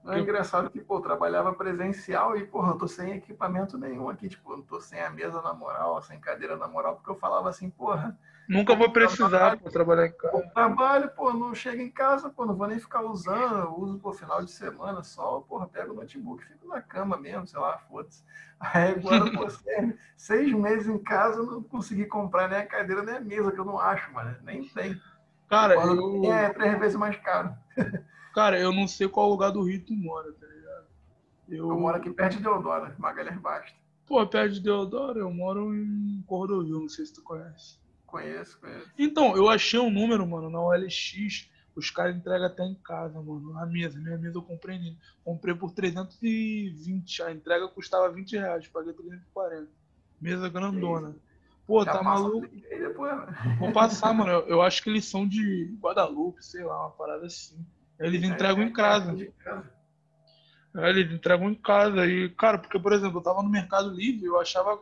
Não 0.03 0.13
é 0.13 0.19
engraçado 0.19 0.69
que, 0.69 0.81
pô, 0.81 0.97
eu 0.97 1.01
trabalhava 1.01 1.53
presencial 1.53 2.35
e, 2.37 2.45
porra, 2.45 2.73
eu 2.73 2.77
tô 2.77 2.87
sem 2.87 3.13
equipamento 3.13 3.77
nenhum 3.77 4.09
aqui, 4.09 4.29
tipo, 4.29 4.55
não 4.55 4.63
tô 4.63 4.81
sem 4.81 4.99
a 4.99 5.09
mesa 5.09 5.41
na 5.41 5.53
moral, 5.53 6.01
sem 6.03 6.19
cadeira 6.19 6.57
na 6.57 6.67
moral, 6.67 6.95
porque 6.95 7.09
eu 7.09 7.15
falava 7.15 7.49
assim, 7.49 7.69
porra. 7.69 8.17
Nunca 8.47 8.75
vou 8.75 8.91
precisar 8.91 9.57
para 9.57 9.71
trabalhar 9.71 10.07
em 10.07 10.11
casa. 10.11 10.51
Trabalho, 10.53 11.09
pô, 11.11 11.31
não 11.33 11.55
chego 11.55 11.81
em 11.81 11.89
casa, 11.89 12.29
pô, 12.29 12.45
não 12.45 12.55
vou 12.55 12.67
nem 12.67 12.79
ficar 12.79 13.01
usando, 13.01 13.59
eu 13.59 13.79
uso 13.79 13.97
por 13.99 14.15
final 14.15 14.43
de 14.43 14.51
semana 14.51 15.03
só, 15.03 15.39
porra, 15.41 15.67
pego 15.67 15.93
o 15.93 15.95
notebook, 15.95 16.43
fico 16.43 16.67
na 16.67 16.81
cama 16.81 17.17
mesmo, 17.17 17.47
sei 17.47 17.59
lá, 17.59 17.77
foda-se. 17.77 18.23
Aí 18.59 18.91
agora, 18.91 19.31
pô, 19.31 19.47
seis, 19.49 19.95
seis 20.17 20.53
meses 20.53 20.87
em 20.87 20.97
casa, 20.97 21.39
eu 21.39 21.45
não 21.45 21.63
consegui 21.63 22.05
comprar 22.05 22.49
nem 22.49 22.59
a 22.59 22.65
cadeira 22.65 23.03
nem 23.03 23.15
a 23.15 23.21
mesa, 23.21 23.51
que 23.51 23.59
eu 23.59 23.65
não 23.65 23.79
acho, 23.79 24.11
mano, 24.13 24.35
nem 24.43 24.67
tem. 24.67 24.99
Cara, 25.47 25.75
eu... 25.75 26.25
É 26.25 26.49
três 26.49 26.79
vezes 26.79 26.97
mais 26.97 27.17
caro. 27.17 27.55
Cara, 28.33 28.57
eu 28.57 28.71
não 28.71 28.87
sei 28.87 29.09
qual 29.09 29.29
lugar 29.29 29.51
do 29.51 29.63
Rio 29.63 29.83
tu 29.85 29.93
mora, 29.93 30.31
tá 30.31 30.47
ligado? 30.47 30.85
Eu, 31.49 31.69
eu 31.69 31.79
moro 31.79 31.97
aqui 31.97 32.09
perto 32.09 32.37
de 32.37 32.43
Deodoro, 32.43 32.93
Magalhães 32.97 33.37
Basta. 33.39 33.75
Pô, 34.05 34.25
perto 34.25 34.53
de 34.53 34.61
Deodoro, 34.61 35.19
eu 35.19 35.33
moro 35.33 35.75
em 35.75 36.23
Cordovil, 36.25 36.79
não 36.79 36.89
sei 36.89 37.05
se 37.05 37.13
tu 37.13 37.21
conhece. 37.21 37.77
Conheço, 38.11 38.59
conheço. 38.59 38.91
Então, 38.99 39.37
eu 39.37 39.47
achei 39.47 39.79
um 39.79 39.89
número, 39.89 40.27
mano, 40.27 40.49
na 40.49 40.61
OLX. 40.61 41.49
Os 41.73 41.89
caras 41.89 42.13
entregam 42.13 42.45
até 42.45 42.65
em 42.65 42.75
casa, 42.75 43.21
mano. 43.21 43.53
Na 43.53 43.65
mesa. 43.65 43.97
Minha 43.97 44.17
mesa 44.17 44.37
eu 44.37 44.41
comprei 44.41 44.97
Comprei 45.23 45.55
por 45.55 45.71
320. 45.71 47.23
A 47.23 47.31
entrega 47.31 47.69
custava 47.69 48.11
20 48.11 48.33
reais. 48.33 48.67
Paguei 48.67 48.91
340. 48.91 49.69
Mesa 50.19 50.49
grandona. 50.49 51.15
Pô, 51.65 51.85
Já 51.85 51.93
tá 51.93 52.03
maluco. 52.03 52.45
Depois, 52.49 53.13
Vou 53.57 53.71
passar, 53.71 54.13
mano. 54.13 54.29
Eu, 54.29 54.47
eu, 54.47 54.61
acho 54.61 54.83
que 54.83 54.89
eles 54.89 55.05
são 55.05 55.25
de 55.25 55.73
Guadalupe, 55.79 56.43
sei 56.45 56.65
lá, 56.65 56.81
uma 56.81 56.91
parada 56.91 57.25
assim. 57.25 57.65
Eles 57.97 58.21
é, 58.21 58.25
entregam 58.25 58.63
é, 58.63 58.65
em 58.65 58.73
casa. 58.73 59.15
É, 60.75 60.89
eles 60.89 61.09
entregam 61.13 61.49
em 61.49 61.55
casa. 61.55 62.05
E, 62.05 62.29
cara, 62.31 62.57
porque, 62.57 62.77
por 62.77 62.91
exemplo, 62.91 63.19
eu 63.19 63.23
tava 63.23 63.41
no 63.41 63.49
Mercado 63.49 63.89
Livre, 63.89 64.25
eu 64.25 64.37
achava 64.37 64.77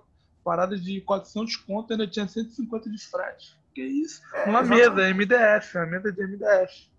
parada 0.49 0.75
de 0.75 0.99
400 1.01 1.57
conto 1.57 1.93
ainda 1.93 2.07
tinha 2.07 2.27
150 2.27 2.89
de 2.89 3.07
frete. 3.07 3.55
Que 3.75 3.83
isso? 3.83 4.19
É, 4.33 4.45
uma 4.45 4.61
exatamente. 4.61 4.95
mesa, 4.95 5.13
MDF, 5.13 5.77
uma 5.77 5.85
mesa 5.85 6.11
de 6.11 6.23
MDF. 6.23 6.91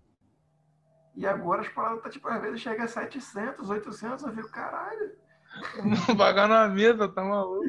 E 1.17 1.25
agora 1.25 1.61
as 1.61 1.67
paradas 1.67 2.01
tá 2.01 2.09
tipo, 2.09 2.29
às 2.29 2.41
vezes 2.41 2.61
chega 2.61 2.85
a 2.85 2.87
700, 2.87 3.69
800, 3.69 4.23
eu 4.23 4.33
fico, 4.33 4.49
caralho. 4.49 5.11
Pagar 6.17 6.47
numa 6.47 6.69
mesa, 6.69 7.09
tá 7.09 7.21
maluco. 7.21 7.65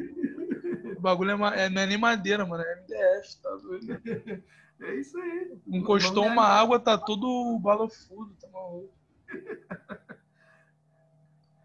O 0.95 1.01
bagulho 1.01 1.31
é, 1.31 1.65
é, 1.65 1.69
não 1.69 1.81
é 1.81 1.85
nem 1.85 1.97
madeira, 1.97 2.45
mano, 2.45 2.63
é 2.63 2.75
MDF, 2.77 3.41
tá 3.41 3.49
doido. 3.57 4.43
É 4.81 4.95
isso 4.95 5.17
aí. 5.17 5.55
Encostou 5.67 6.25
uma 6.25 6.45
água, 6.45 6.77
tá 6.77 6.97
tudo 6.97 7.57
balofudo, 7.59 8.33
tá 8.41 8.49
maluco. 8.49 8.91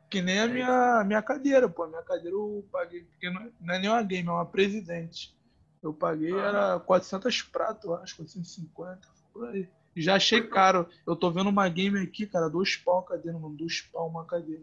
Que 0.08 0.22
nem 0.22 0.40
a 0.40 0.44
é 0.44 0.48
minha, 0.48 1.04
minha 1.04 1.22
cadeira, 1.22 1.68
pô. 1.68 1.86
Minha 1.86 2.02
cadeira 2.02 2.34
eu 2.34 2.66
paguei, 2.72 3.02
porque 3.02 3.30
não 3.30 3.42
é, 3.42 3.50
não 3.60 3.74
é 3.74 3.78
nem 3.78 3.90
uma 3.90 4.02
game, 4.02 4.28
é 4.28 4.32
uma 4.32 4.46
presidente. 4.46 5.36
Eu 5.82 5.92
paguei, 5.92 6.32
ah. 6.32 6.44
era 6.44 6.80
400 6.80 7.42
pratos, 7.42 7.90
acho, 7.90 8.16
450, 8.16 9.08
por 9.32 9.48
aí. 9.48 9.68
Já 9.96 10.14
achei 10.14 10.42
caro. 10.42 10.88
Eu 11.06 11.16
tô 11.16 11.30
vendo 11.30 11.50
uma 11.50 11.68
game 11.68 11.98
aqui, 12.00 12.26
cara, 12.26 12.48
dois 12.48 12.76
pau 12.76 13.00
a 13.00 13.02
cadeira, 13.02 13.38
mano. 13.38 13.56
Dois 13.56 13.80
pau 13.80 14.08
uma 14.08 14.24
cadeira. 14.24 14.62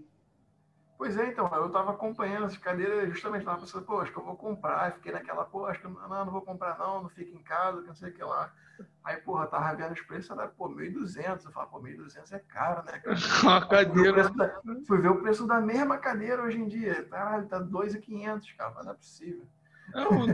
Pois 0.98 1.18
é, 1.18 1.28
então, 1.28 1.54
eu 1.54 1.70
tava 1.70 1.92
acompanhando 1.92 2.46
essa 2.46 2.58
cadeira, 2.58 3.06
justamente 3.10 3.44
tava 3.44 3.60
pensando, 3.60 3.84
pô, 3.84 4.00
acho 4.00 4.14
que 4.14 4.18
eu 4.18 4.24
vou 4.24 4.36
comprar. 4.36 4.94
Fiquei 4.94 5.12
naquela, 5.12 5.44
pô, 5.44 5.66
acho 5.66 5.82
que 5.82 5.88
não, 5.88 6.08
não 6.08 6.32
vou 6.32 6.42
comprar 6.42 6.78
não, 6.78 7.04
não 7.04 7.10
fica 7.10 7.36
em 7.36 7.44
casa, 7.44 7.82
que 7.82 7.88
não 7.88 7.96
sei 7.96 8.12
o 8.12 8.14
que 8.14 8.24
lá. 8.24 8.54
Aí, 9.04 9.18
porra, 9.18 9.48
tava 9.48 9.76
vendo 9.76 9.92
os 9.92 10.02
preços, 10.02 10.32
era, 10.32 10.48
pô, 10.48 10.70
1.200. 10.70 11.46
Eu 11.46 11.52
falava, 11.52 11.72
pô, 11.72 11.82
1.200 11.82 12.32
é 12.32 12.40
caro, 12.40 12.84
né? 12.86 13.02
Uma 13.44 13.68
cadeira. 13.68 14.24
Fui 14.24 14.34
ver, 14.34 14.38
da, 14.38 14.62
fui 14.88 15.02
ver, 15.02 15.10
o 15.10 15.22
preço 15.22 15.46
da 15.46 15.60
mesma 15.60 15.98
cadeira 15.98 16.42
hoje 16.42 16.60
em 16.60 16.68
dia. 16.68 17.04
Caralho, 17.06 17.48
tá 17.48 17.60
2.500, 17.60 18.56
cara, 18.58 18.72
mas 18.76 18.86
não 18.86 18.92
é 18.94 18.96
possível. 18.96 19.46
Não, 19.94 20.28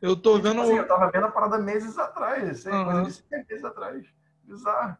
eu 0.00 0.16
tô 0.16 0.36
tipo 0.40 0.48
vendo. 0.48 0.62
Assim, 0.62 0.76
eu 0.76 0.88
tava 0.88 1.10
vendo 1.10 1.26
a 1.26 1.30
parada 1.30 1.58
meses 1.58 1.98
atrás, 1.98 2.60
sei, 2.60 2.72
uhum. 2.72 3.02
coisa 3.02 3.22
de 3.22 3.46
meses 3.48 3.64
atrás. 3.64 4.06
Bizarro. 4.44 4.96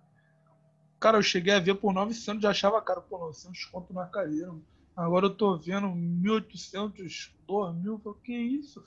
Cara, 1.00 1.16
eu 1.16 1.22
cheguei 1.22 1.54
a 1.54 1.60
ver 1.60 1.74
por 1.76 1.92
900, 1.92 2.42
já 2.42 2.50
achava 2.50 2.82
caro, 2.82 3.02
pô, 3.02 3.18
900 3.18 3.64
conto 3.66 3.94
na 3.94 4.06
cadeira. 4.06 4.52
Agora 4.98 5.26
eu 5.26 5.30
tô 5.30 5.56
vendo 5.56 5.86
1.800, 5.86 7.30
2.000, 7.48 8.16
que 8.20 8.34
isso? 8.36 8.84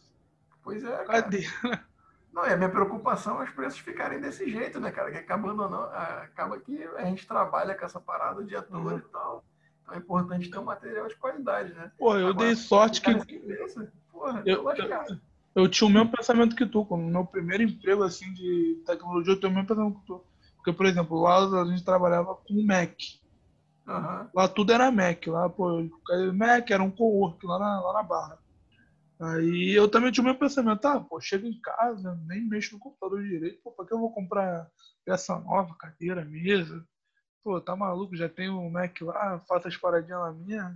Pois 0.62 0.84
é, 0.84 1.06
Cadeira. 1.06 1.86
Não, 2.34 2.46
e 2.46 2.52
a 2.52 2.58
minha 2.58 2.70
preocupação 2.70 3.42
é 3.42 3.46
os 3.46 3.50
preços 3.52 3.80
ficarem 3.80 4.20
desse 4.20 4.50
jeito, 4.50 4.78
né, 4.78 4.92
cara? 4.92 5.10
Que 5.10 5.20
acabando 5.20 5.70
não, 5.70 5.84
acaba 5.84 6.60
que 6.60 6.84
a 6.98 7.06
gente 7.06 7.26
trabalha 7.26 7.76
com 7.76 7.86
essa 7.86 8.00
parada 8.00 8.42
o 8.42 8.46
dia 8.46 8.62
todo 8.62 8.90
uhum. 8.90 8.98
e 8.98 9.02
tal. 9.02 9.46
Então 9.82 9.96
é 9.96 9.98
importante 9.98 10.50
ter 10.50 10.60
um 10.60 10.66
material 10.66 11.08
de 11.08 11.16
qualidade, 11.16 11.74
né? 11.74 11.90
Pô, 11.98 12.18
eu 12.18 12.28
Agora, 12.28 12.46
dei 12.46 12.56
sorte 12.58 13.00
que. 13.00 13.14
porra, 14.12 14.44
eu, 14.46 14.70
eu, 14.70 15.20
eu, 15.56 15.70
tinha 15.70 15.88
o 15.88 15.92
mesmo 15.92 16.12
pensamento 16.12 16.58
que 16.58 16.66
tu. 16.66 16.86
No 16.90 16.98
meu 16.98 17.26
primeiro 17.26 17.64
emprego 17.64 18.04
assim 18.04 18.34
de 18.34 18.82
tecnologia, 18.86 19.34
eu 19.34 19.40
tenho 19.40 19.54
o 19.54 19.56
mesmo 19.56 19.70
pensamento 19.70 20.00
que 20.00 20.08
tu. 20.08 20.22
Porque, 20.58 20.74
por 20.74 20.86
exemplo, 20.86 21.22
lá 21.22 21.62
a 21.62 21.66
gente 21.66 21.86
trabalhava 21.86 22.36
com 22.36 22.62
Mac. 22.66 22.98
Uhum. 23.92 24.30
Lá 24.34 24.48
tudo 24.48 24.72
era 24.72 24.92
Mac. 24.92 25.28
Lá, 25.28 25.50
pô, 25.50 25.82
Mac 26.34 26.70
era 26.70 26.84
um 26.84 26.92
co-work 26.92 27.46
lá 27.46 27.60
na, 27.60 27.82
lá 27.82 27.94
na 27.94 28.04
Barra. 28.04 28.40
Aí 29.20 29.72
eu 29.72 29.88
também 29.88 30.12
tinha 30.12 30.24
o 30.24 30.26
meu 30.26 30.38
pensamento, 30.38 30.84
ah, 30.86 31.00
pô, 31.00 31.22
chego 31.22 31.46
em 31.46 31.60
casa, 31.62 32.16
nem 32.26 32.42
mexo 32.42 32.74
no 32.74 32.80
computador 32.80 33.22
direito, 33.22 33.62
pô, 33.62 33.72
pra 33.72 33.86
que 33.86 33.94
eu 33.94 34.00
vou 34.00 34.12
comprar 34.12 34.68
peça 35.06 35.38
nova, 35.38 35.76
cadeira, 35.76 36.26
mesa? 36.26 36.84
Pô, 37.44 37.62
tá 37.62 37.76
maluco, 37.76 38.16
já 38.16 38.28
tenho 38.28 38.60
o 38.60 38.72
Mac 38.72 39.00
lá, 39.02 39.40
faço 39.48 39.68
as 39.68 39.78
paradinhas 39.78 40.20
lá 40.20 40.34
minha. 40.34 40.76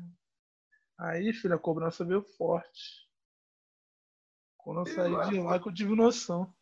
Aí, 1.00 1.34
filho, 1.34 1.56
a 1.56 1.60
cobrança 1.60 2.06
veio 2.06 2.22
forte. 2.22 3.06
Quando 4.58 4.82
eu 4.82 4.86
saí 4.86 5.30
de 5.30 5.40
lá 5.40 5.60
que 5.60 5.68
eu 5.68 5.74
tive 5.74 5.96
noção. 5.96 6.54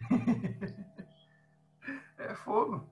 é 2.18 2.34
fogo. 2.34 2.90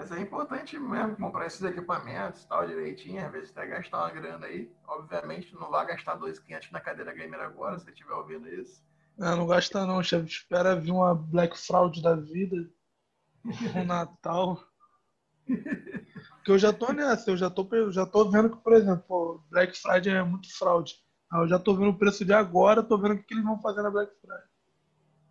Mas 0.00 0.12
é 0.12 0.18
importante 0.18 0.78
mesmo 0.78 1.14
comprar 1.14 1.46
esses 1.46 1.62
equipamentos, 1.62 2.46
tal, 2.46 2.66
direitinho, 2.66 3.22
às 3.22 3.30
vezes 3.30 3.50
até 3.50 3.66
gastar 3.66 3.98
uma 3.98 4.10
grana 4.10 4.46
aí. 4.46 4.72
Obviamente 4.88 5.54
não 5.54 5.70
vai 5.70 5.84
gastar 5.84 6.18
2.500 6.18 6.72
na 6.72 6.80
cadeira 6.80 7.12
gamer 7.12 7.38
agora, 7.38 7.78
se 7.78 7.84
você 7.84 7.90
estiver 7.90 8.14
ouvindo 8.14 8.48
isso. 8.48 8.82
Não, 9.18 9.36
não 9.36 9.46
gasta 9.46 9.84
não, 9.84 10.02
chefe. 10.02 10.26
Espera 10.26 10.74
vir 10.74 10.90
uma 10.90 11.14
Black 11.14 11.58
Fraud 11.58 12.00
da 12.00 12.16
vida, 12.16 12.56
um 13.76 13.84
Natal. 13.84 14.64
Porque 15.44 16.50
eu 16.50 16.58
já 16.58 16.72
tô 16.72 16.94
nessa, 16.94 17.30
eu 17.30 17.36
já 17.36 17.50
tô, 17.50 17.68
já 17.90 18.06
tô 18.06 18.30
vendo 18.30 18.48
que, 18.48 18.56
por 18.56 18.72
exemplo, 18.72 19.44
Black 19.50 19.76
Friday 19.76 20.14
é 20.14 20.22
muito 20.22 20.50
fraude. 20.56 20.94
Aí 21.30 21.42
eu 21.42 21.46
já 21.46 21.58
tô 21.58 21.76
vendo 21.76 21.90
o 21.90 21.98
preço 21.98 22.24
de 22.24 22.32
agora, 22.32 22.82
tô 22.82 22.96
vendo 22.96 23.16
o 23.16 23.22
que 23.22 23.34
eles 23.34 23.44
vão 23.44 23.60
fazer 23.60 23.82
na 23.82 23.90
Black 23.90 24.10
Friday. 24.18 24.48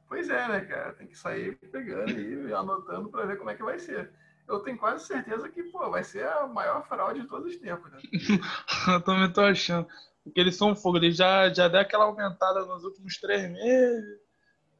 Pois 0.07 0.29
é, 0.29 0.47
né, 0.47 0.61
cara? 0.61 0.93
Tem 0.93 1.07
que 1.07 1.17
sair 1.17 1.55
pegando 1.55 2.11
e 2.11 2.53
anotando 2.53 3.09
para 3.09 3.25
ver 3.25 3.37
como 3.39 3.49
é 3.49 3.55
que 3.55 3.63
vai 3.63 3.79
ser 3.79 4.11
eu 4.49 4.59
tenho 4.61 4.77
quase 4.77 5.05
certeza 5.05 5.47
que 5.47 5.63
pô, 5.63 5.89
vai 5.91 6.03
ser 6.03 6.27
a 6.27 6.47
maior 6.47 6.85
fraude 6.87 7.21
de 7.21 7.27
todos 7.27 7.53
os 7.53 7.57
tempos. 7.57 7.91
Né? 7.91 7.99
eu 8.93 9.01
também 9.01 9.31
tô 9.31 9.41
achando. 9.41 9.87
Porque 10.23 10.39
eles 10.39 10.57
são 10.57 10.75
fogo, 10.75 10.97
eles 10.97 11.15
já, 11.15 11.49
já 11.53 11.67
deram 11.67 11.85
aquela 11.85 12.05
aumentada 12.05 12.65
nos 12.65 12.83
últimos 12.83 13.17
três 13.17 13.49
meses. 13.49 14.19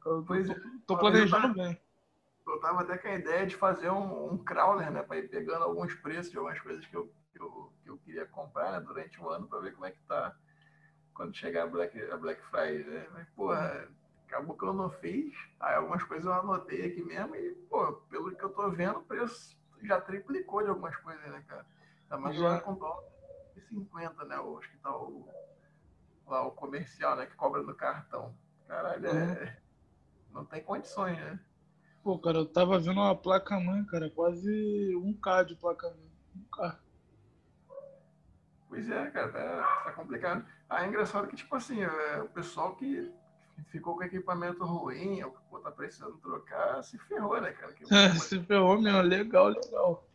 Eu 0.04 0.24
pois 0.26 0.46
tô, 0.46 0.52
é. 0.52 0.60
tô 0.86 0.98
planejando 0.98 1.46
eu 1.46 1.54
tava, 1.54 1.54
bem. 1.54 1.80
Eu 2.46 2.60
tava 2.60 2.80
até 2.80 2.98
com 2.98 3.08
a 3.08 3.14
ideia 3.14 3.46
de 3.46 3.56
fazer 3.56 3.90
um, 3.90 4.32
um 4.32 4.38
crawler, 4.38 4.90
né? 4.90 5.02
Para 5.02 5.18
ir 5.18 5.28
pegando 5.28 5.64
alguns 5.64 5.94
preços 5.94 6.32
de 6.32 6.36
algumas 6.36 6.58
coisas 6.60 6.84
que 6.86 6.96
eu, 6.96 7.12
que 7.32 7.40
eu, 7.40 7.72
que 7.82 7.90
eu 7.90 7.98
queria 7.98 8.26
comprar 8.26 8.72
né, 8.72 8.80
durante 8.80 9.20
o 9.20 9.28
ano 9.28 9.46
para 9.46 9.60
ver 9.60 9.72
como 9.72 9.86
é 9.86 9.92
que 9.92 10.02
tá 10.02 10.34
quando 11.14 11.36
chegar 11.36 11.64
a 11.64 11.66
Black, 11.66 12.00
a 12.10 12.16
Black 12.16 12.42
Friday. 12.46 12.84
Né? 12.84 13.06
Mas, 13.12 13.28
porra, 13.30 13.88
acabou 14.26 14.56
que 14.56 14.64
eu 14.64 14.72
não 14.72 14.90
fiz. 14.90 15.32
Aí 15.60 15.76
algumas 15.76 16.02
coisas 16.02 16.26
eu 16.26 16.32
anotei 16.32 16.86
aqui 16.86 17.02
mesmo 17.02 17.36
e, 17.36 17.54
pô, 17.68 17.92
pelo 18.10 18.34
que 18.34 18.42
eu 18.42 18.50
tô 18.50 18.68
vendo, 18.70 18.98
o 18.98 19.04
preço 19.04 19.59
já 19.86 20.00
triplicou 20.00 20.62
de 20.62 20.68
algumas 20.68 20.96
coisas, 20.96 21.24
né, 21.30 21.44
cara? 21.46 21.66
Ainda 22.04 22.18
mais 22.18 22.36
já 22.36 22.60
com 22.60 22.74
dólar 22.74 23.04
de 23.54 23.60
50, 23.62 24.24
né? 24.24 24.36
Eu 24.36 24.58
acho 24.58 24.70
que 24.70 24.78
tá 24.78 24.96
o, 24.96 25.28
lá 26.26 26.46
o 26.46 26.50
comercial, 26.52 27.16
né? 27.16 27.26
Que 27.26 27.34
cobra 27.36 27.62
no 27.62 27.74
cartão. 27.74 28.34
Caralho, 28.66 29.06
é, 29.06 29.12
uhum. 29.12 30.40
não 30.40 30.44
tem 30.44 30.62
condições, 30.62 31.18
né? 31.18 31.38
Pô, 32.02 32.18
cara, 32.18 32.38
eu 32.38 32.46
tava 32.46 32.78
vendo 32.78 33.00
uma 33.00 33.14
placa-mãe, 33.14 33.84
cara, 33.84 34.08
quase 34.10 34.96
um 34.96 35.12
K 35.12 35.42
de 35.42 35.54
placa-mãe. 35.54 36.10
Um 36.34 36.44
K. 36.44 36.78
Pois 38.68 38.88
é, 38.88 39.10
cara, 39.10 39.32
tá, 39.32 39.82
tá 39.84 39.92
complicado. 39.92 40.46
Ah, 40.68 40.84
é 40.84 40.88
engraçado 40.88 41.26
que, 41.26 41.36
tipo 41.36 41.54
assim, 41.56 41.82
é, 41.82 42.22
o 42.22 42.28
pessoal 42.28 42.76
que 42.76 43.12
ficou 43.68 43.96
com 43.96 44.02
equipamento 44.02 44.64
ruim, 44.64 45.22
ou 45.22 45.36
pô, 45.50 45.58
tá 45.60 45.70
precisando 45.70 46.16
trocar, 46.18 46.82
se 46.82 46.98
ferrou, 46.98 47.40
né, 47.40 47.52
cara? 47.52 47.72
Que, 47.72 47.84
se 48.18 48.40
ferrou 48.42 48.80
mesmo, 48.80 49.00
legal, 49.02 49.48
legal. 49.48 50.06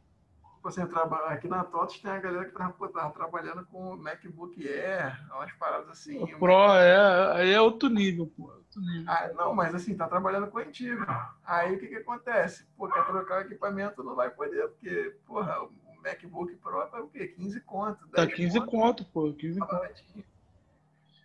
Tipo 0.56 0.70
assim, 0.70 0.82
aqui 1.28 1.48
na 1.48 1.64
TOTS 1.64 2.00
tem 2.00 2.10
a 2.10 2.20
galera 2.20 2.46
que 2.46 2.52
tava, 2.52 2.74
pô, 2.74 2.88
tava 2.88 3.14
trabalhando 3.14 3.64
com 3.68 3.96
MacBook 3.98 4.68
Air, 4.68 5.16
umas 5.32 5.52
paradas 5.54 5.90
assim. 5.90 6.24
O 6.24 6.40
Pro, 6.40 6.74
é, 6.74 7.38
aí 7.38 7.54
é 7.54 7.62
outro 7.62 7.88
nível, 7.88 8.26
pô. 8.36 8.46
Outro 8.46 8.82
nível. 8.82 9.06
Ah, 9.08 9.30
não, 9.36 9.54
mas 9.54 9.76
assim, 9.76 9.96
tá 9.96 10.08
trabalhando 10.08 10.48
com 10.48 10.58
antigo. 10.58 11.06
Aí 11.46 11.76
o 11.76 11.80
que 11.80 11.88
que 11.88 11.96
acontece? 11.98 12.66
Pô, 12.76 12.88
quer 12.88 13.06
trocar 13.06 13.38
o 13.38 13.42
equipamento, 13.42 14.04
não 14.04 14.16
vai 14.16 14.32
poder, 14.32 14.68
porque, 14.70 15.16
porra, 15.28 15.62
o 15.62 15.72
MacBook 16.02 16.56
Pro 16.56 16.88
tá 16.88 17.00
o 17.00 17.10
quê? 17.10 17.28
15 17.28 17.62
conto. 17.62 18.08
Tá 18.08 18.26
15 18.26 18.60
conto, 18.62 18.72
conto 18.72 19.06
pô. 19.06 19.34
15 19.34 19.60
tá 19.60 19.68
conto. 19.68 20.04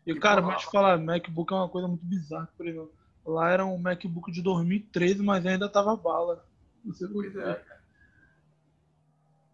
E, 0.06 0.14
cara, 0.14 0.40
mas 0.40 0.62
te 0.62 0.70
falar, 0.70 0.98
MacBook 0.98 1.52
é 1.52 1.56
uma 1.56 1.68
coisa 1.68 1.86
muito 1.86 2.04
bizarra, 2.04 2.48
por 2.56 2.66
exemplo. 2.66 2.92
Lá 3.24 3.50
era 3.50 3.66
um 3.66 3.78
MacBook 3.78 4.32
de 4.32 4.42
2013, 4.42 5.22
mas 5.22 5.44
ainda 5.44 5.68
tava 5.68 5.96
bala. 5.96 6.44
Você 6.84 7.06
pois 7.06 7.34
é. 7.36 7.62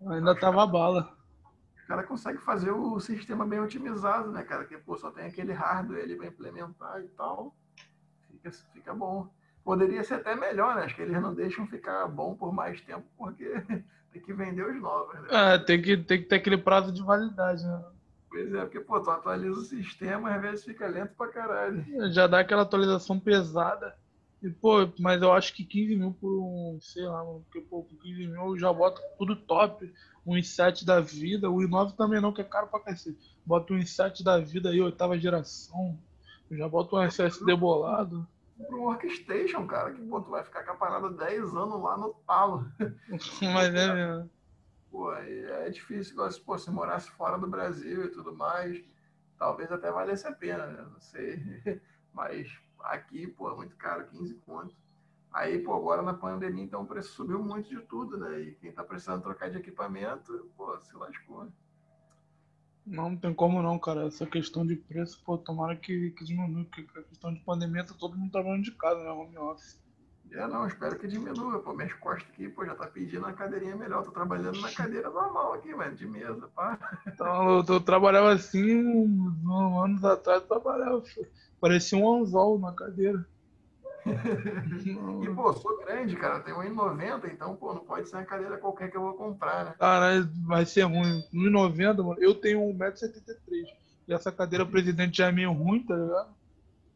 Ainda 0.06 0.34
tava 0.38 0.66
bala. 0.66 1.16
O 1.84 1.86
cara 1.88 2.02
consegue 2.02 2.38
fazer 2.38 2.70
o 2.70 2.98
sistema 3.00 3.46
bem 3.46 3.60
otimizado, 3.60 4.30
né, 4.30 4.42
cara? 4.42 4.64
Que 4.64 4.76
pô, 4.76 4.96
só 4.96 5.10
tem 5.10 5.26
aquele 5.26 5.52
hardware 5.52 6.00
ele 6.00 6.16
vai 6.16 6.28
implementar 6.28 7.00
e 7.00 7.08
tal. 7.08 7.54
Fica, 8.30 8.50
fica 8.72 8.94
bom. 8.94 9.28
Poderia 9.64 10.04
ser 10.04 10.14
até 10.14 10.34
melhor, 10.34 10.76
né? 10.76 10.84
Acho 10.84 10.94
que 10.94 11.02
eles 11.02 11.20
não 11.20 11.34
deixam 11.34 11.66
ficar 11.66 12.06
bom 12.06 12.34
por 12.34 12.52
mais 12.52 12.80
tempo, 12.80 13.04
porque 13.16 13.44
tem 14.12 14.22
que 14.22 14.32
vender 14.32 14.64
os 14.64 14.80
novos, 14.80 15.14
né? 15.22 15.28
É, 15.30 15.58
tem 15.58 15.82
que, 15.82 15.96
tem 15.96 16.22
que 16.22 16.28
ter 16.28 16.36
aquele 16.36 16.58
prazo 16.58 16.92
de 16.92 17.02
validade, 17.02 17.64
né? 17.64 17.84
Pois 18.28 18.52
é, 18.52 18.60
porque, 18.60 18.80
pô, 18.80 19.00
tu 19.00 19.10
atualiza 19.10 19.58
o 19.58 19.64
sistema, 19.64 20.34
às 20.34 20.42
vezes 20.42 20.64
fica 20.64 20.86
lento 20.86 21.14
pra 21.16 21.28
caralho. 21.28 21.84
Já 22.12 22.26
dá 22.26 22.40
aquela 22.40 22.62
atualização 22.62 23.18
pesada. 23.18 23.94
E, 24.42 24.50
pô, 24.50 24.88
mas 24.98 25.22
eu 25.22 25.32
acho 25.32 25.54
que 25.54 25.64
15 25.64 25.96
mil 25.96 26.12
por 26.12 26.30
um, 26.30 26.78
sei 26.80 27.04
lá, 27.04 27.24
porque, 27.24 27.60
pô, 27.62 27.82
por 27.82 27.96
15 27.98 28.26
mil 28.26 28.46
eu 28.48 28.58
já 28.58 28.72
boto 28.72 29.00
tudo 29.18 29.36
top. 29.36 29.92
Um 30.26 30.34
i7 30.34 30.84
da 30.84 31.00
vida, 31.00 31.48
o 31.48 31.58
i9 31.58 31.94
também 31.96 32.20
não, 32.20 32.32
que 32.32 32.40
é 32.40 32.44
caro 32.44 32.66
pra 32.66 32.80
cacete. 32.80 33.18
Boto 33.44 33.74
um 33.74 33.78
i7 33.78 34.22
da 34.22 34.38
vida 34.38 34.70
aí, 34.70 34.80
oitava 34.80 35.18
geração. 35.18 35.98
Eu 36.50 36.58
já 36.58 36.68
boto 36.68 36.96
um 36.96 37.02
SSD 37.02 37.54
bolado. 37.56 38.26
Pro 38.66 38.82
workstation, 38.82 39.66
cara, 39.66 39.92
que, 39.92 40.02
pô, 40.02 40.20
tu 40.20 40.30
vai 40.30 40.42
ficar 40.42 40.64
com 40.64 40.72
a 40.72 40.76
parada 40.76 41.10
10 41.10 41.54
anos 41.54 41.82
lá 41.82 41.96
no 41.96 42.14
talo. 42.26 42.66
mas 43.40 43.74
é 43.74 43.92
mesmo. 43.94 44.30
Pô, 44.96 45.12
é 45.12 45.68
difícil, 45.68 46.16
pô, 46.46 46.56
se 46.56 46.70
morasse 46.70 47.10
fora 47.10 47.36
do 47.36 47.46
Brasil 47.46 48.06
e 48.06 48.08
tudo 48.08 48.34
mais, 48.34 48.82
talvez 49.36 49.70
até 49.70 49.92
valesse 49.92 50.26
a 50.26 50.32
pena, 50.32 50.66
né? 50.66 50.86
Não 50.90 50.98
sei. 50.98 51.36
Mas 52.14 52.50
aqui, 52.80 53.26
pô, 53.26 53.52
é 53.52 53.56
muito 53.56 53.76
caro, 53.76 54.06
15 54.06 54.36
conto. 54.36 54.74
Aí, 55.30 55.58
pô, 55.58 55.74
agora 55.74 56.00
na 56.00 56.14
pandemia, 56.14 56.64
então 56.64 56.80
o 56.80 56.86
preço 56.86 57.12
subiu 57.12 57.42
muito 57.42 57.68
de 57.68 57.78
tudo, 57.82 58.16
né? 58.16 58.40
E 58.40 58.54
quem 58.54 58.72
tá 58.72 58.82
precisando 58.82 59.20
trocar 59.20 59.50
de 59.50 59.58
equipamento, 59.58 60.50
pô, 60.56 60.80
se 60.80 60.96
lascou. 60.96 61.44
Né? 61.44 61.52
Não, 62.86 63.10
não 63.10 63.18
tem 63.18 63.34
como 63.34 63.60
não, 63.60 63.78
cara. 63.78 64.06
Essa 64.06 64.24
questão 64.24 64.66
de 64.66 64.76
preço, 64.76 65.22
pô, 65.26 65.36
tomara 65.36 65.76
que, 65.76 66.12
que 66.12 66.24
diminua, 66.24 66.64
porque 66.64 66.86
a 66.98 67.02
questão 67.02 67.34
de 67.34 67.40
pandemia 67.40 67.84
tá 67.84 67.92
todo 67.92 68.16
mundo 68.16 68.32
trabalhando 68.32 68.64
de 68.64 68.72
casa, 68.72 69.04
né? 69.04 69.10
Home 69.10 69.36
office. 69.36 69.78
É, 70.32 70.46
não, 70.46 70.66
espero 70.66 70.98
que 70.98 71.06
diminua. 71.06 71.58
Pô, 71.60 71.72
minhas 71.72 71.92
costas 71.94 72.28
aqui, 72.30 72.48
pô, 72.48 72.64
já 72.64 72.74
tá 72.74 72.86
pedindo 72.86 73.24
uma 73.24 73.32
cadeirinha 73.32 73.76
melhor. 73.76 74.04
Tô 74.04 74.10
trabalhando 74.10 74.60
na 74.60 74.70
cadeira 74.70 75.08
normal 75.08 75.54
aqui, 75.54 75.74
mano, 75.74 75.94
de 75.94 76.06
mesa, 76.06 76.48
pá. 76.54 76.78
Então, 77.06 77.58
eu, 77.58 77.64
eu 77.66 77.80
trabalhava 77.80 78.32
assim, 78.32 78.84
um, 78.84 79.80
anos 79.80 80.04
atrás, 80.04 80.42
eu 80.42 80.48
trabalhava. 80.48 81.02
Parecia 81.60 81.98
um 81.98 82.20
anzol 82.20 82.58
na 82.58 82.72
cadeira. 82.72 83.26
e, 84.06 85.34
pô, 85.34 85.52
sou 85.54 85.78
grande, 85.78 86.16
cara. 86.16 86.40
Tenho 86.40 86.58
1,90, 86.58 87.32
então, 87.32 87.56
pô, 87.56 87.72
não 87.72 87.80
pode 87.80 88.08
ser 88.08 88.16
uma 88.16 88.24
cadeira 88.24 88.58
qualquer 88.58 88.90
que 88.90 88.96
eu 88.96 89.02
vou 89.02 89.14
comprar, 89.14 89.64
né? 89.64 89.74
Caralho, 89.78 90.28
vai 90.46 90.64
ser 90.66 90.82
ruim. 90.82 91.24
1,90, 91.32 92.04
mano. 92.04 92.16
Eu 92.20 92.34
tenho 92.34 92.60
1,73m. 92.60 93.66
E 94.08 94.12
essa 94.14 94.30
cadeira 94.30 94.64
presidente 94.64 95.16
já 95.16 95.28
é 95.28 95.32
meio 95.32 95.52
ruim, 95.52 95.82
tá 95.82 95.96
ligado? 95.96 96.28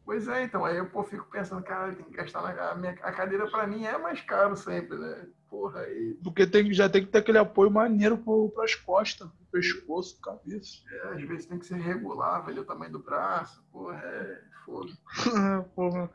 Pois 0.03 0.27
é, 0.27 0.43
então, 0.43 0.65
aí 0.65 0.77
eu 0.77 0.89
pô, 0.89 1.03
fico 1.03 1.25
pensando, 1.29 1.63
cara, 1.63 1.93
tem 1.93 2.05
que 2.05 2.11
gastar 2.11 2.41
na 2.41 2.71
a 2.71 2.75
minha 2.75 2.91
a 2.91 3.11
cadeira 3.11 3.49
para 3.49 3.67
mim 3.67 3.85
é 3.85 3.97
mais 3.97 4.19
caro 4.21 4.55
sempre, 4.55 4.97
né? 4.97 5.27
Porra, 5.49 5.81
aí. 5.81 6.17
Porque 6.23 6.47
tem, 6.47 6.73
já 6.73 6.89
tem 6.89 7.05
que 7.05 7.11
ter 7.11 7.19
aquele 7.19 7.37
apoio 7.37 7.69
maneiro 7.69 8.17
para 8.17 8.63
as 8.63 8.73
costas, 8.73 9.27
pro 9.27 9.45
pescoço, 9.51 10.19
cabeça. 10.21 10.77
É, 10.89 11.07
às 11.09 11.21
vezes 11.23 11.45
tem 11.45 11.59
que 11.59 11.65
ser 11.65 11.75
regular, 11.75 12.45
velho, 12.45 12.61
o 12.61 12.65
tamanho 12.65 12.93
do 12.93 12.99
braço, 12.99 13.63
porra, 13.71 13.97
é 13.97 14.41
fogo. 14.65 14.89
porra. 15.75 16.09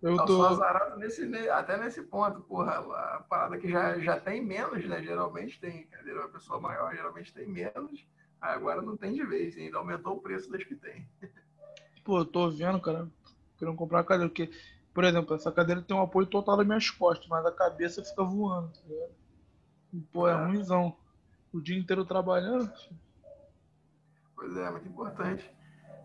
Eu 0.00 0.16
tô... 0.18 0.26
sou 0.28 0.46
azarado 0.46 0.96
nesse, 0.98 1.50
até 1.50 1.76
nesse 1.76 2.02
ponto, 2.02 2.40
porra, 2.42 2.78
a 2.78 3.24
parada 3.28 3.58
que 3.58 3.68
já, 3.68 3.98
já 3.98 4.18
tem 4.18 4.44
menos, 4.44 4.84
né? 4.86 5.02
Geralmente 5.02 5.60
tem 5.60 5.86
cadeira, 5.88 6.20
uma 6.20 6.28
pessoa 6.28 6.60
maior 6.60 6.94
geralmente 6.94 7.34
tem 7.34 7.48
menos, 7.48 8.06
agora 8.40 8.80
não 8.80 8.96
tem 8.96 9.12
de 9.12 9.24
vez, 9.24 9.56
ainda 9.56 9.78
aumentou 9.78 10.16
o 10.16 10.20
preço 10.20 10.50
das 10.50 10.62
que 10.62 10.76
tem. 10.76 11.08
Pô, 12.04 12.20
eu 12.20 12.24
tô 12.24 12.48
vendo, 12.48 12.80
cara, 12.80 13.08
querendo 13.58 13.76
comprar 13.76 13.98
uma 13.98 14.04
cadeira. 14.04 14.28
Porque, 14.28 14.50
por 14.94 15.04
exemplo, 15.04 15.34
essa 15.34 15.52
cadeira 15.52 15.82
tem 15.82 15.96
um 15.96 16.02
apoio 16.02 16.26
total 16.26 16.56
das 16.56 16.66
minhas 16.66 16.90
costas, 16.90 17.26
mas 17.28 17.44
a 17.44 17.52
cabeça 17.52 18.04
fica 18.04 18.22
voando, 18.22 18.68
tá 18.68 18.80
ligado? 18.86 19.12
E, 19.92 20.00
pô, 20.00 20.28
é, 20.28 20.32
é 20.32 20.34
ruimzão. 20.34 20.96
O 21.52 21.60
dia 21.60 21.78
inteiro 21.78 22.04
trabalhando. 22.04 22.70
Pois 24.34 24.56
é, 24.56 24.70
muito 24.70 24.88
importante. 24.88 25.50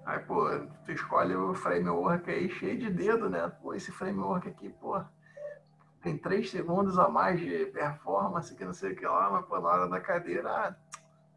Aí, 0.06 0.20
pô, 0.20 0.50
tu 0.86 0.92
escolhe 0.92 1.36
o 1.36 1.54
framework 1.54 2.30
aí 2.30 2.50
cheio 2.50 2.78
de 2.78 2.90
dedo, 2.90 3.30
né? 3.30 3.48
Pô, 3.62 3.74
esse 3.74 3.92
framework 3.92 4.50
aqui, 4.50 4.70
pô, 4.70 5.02
tem 6.02 6.18
três 6.18 6.50
segundos 6.50 7.00
a 7.00 7.08
mais 7.08 7.40
de 7.40 7.66
performance, 7.68 8.54
que 8.56 8.66
não 8.66 8.74
sei 8.74 8.92
o 8.92 8.96
que 8.96 9.06
lá, 9.06 9.30
mas, 9.30 9.46
pô, 9.46 9.60
na 9.60 9.70
hora 9.70 9.88
da 9.88 10.00
cadeira, 10.00 10.50
ah, 10.50 10.76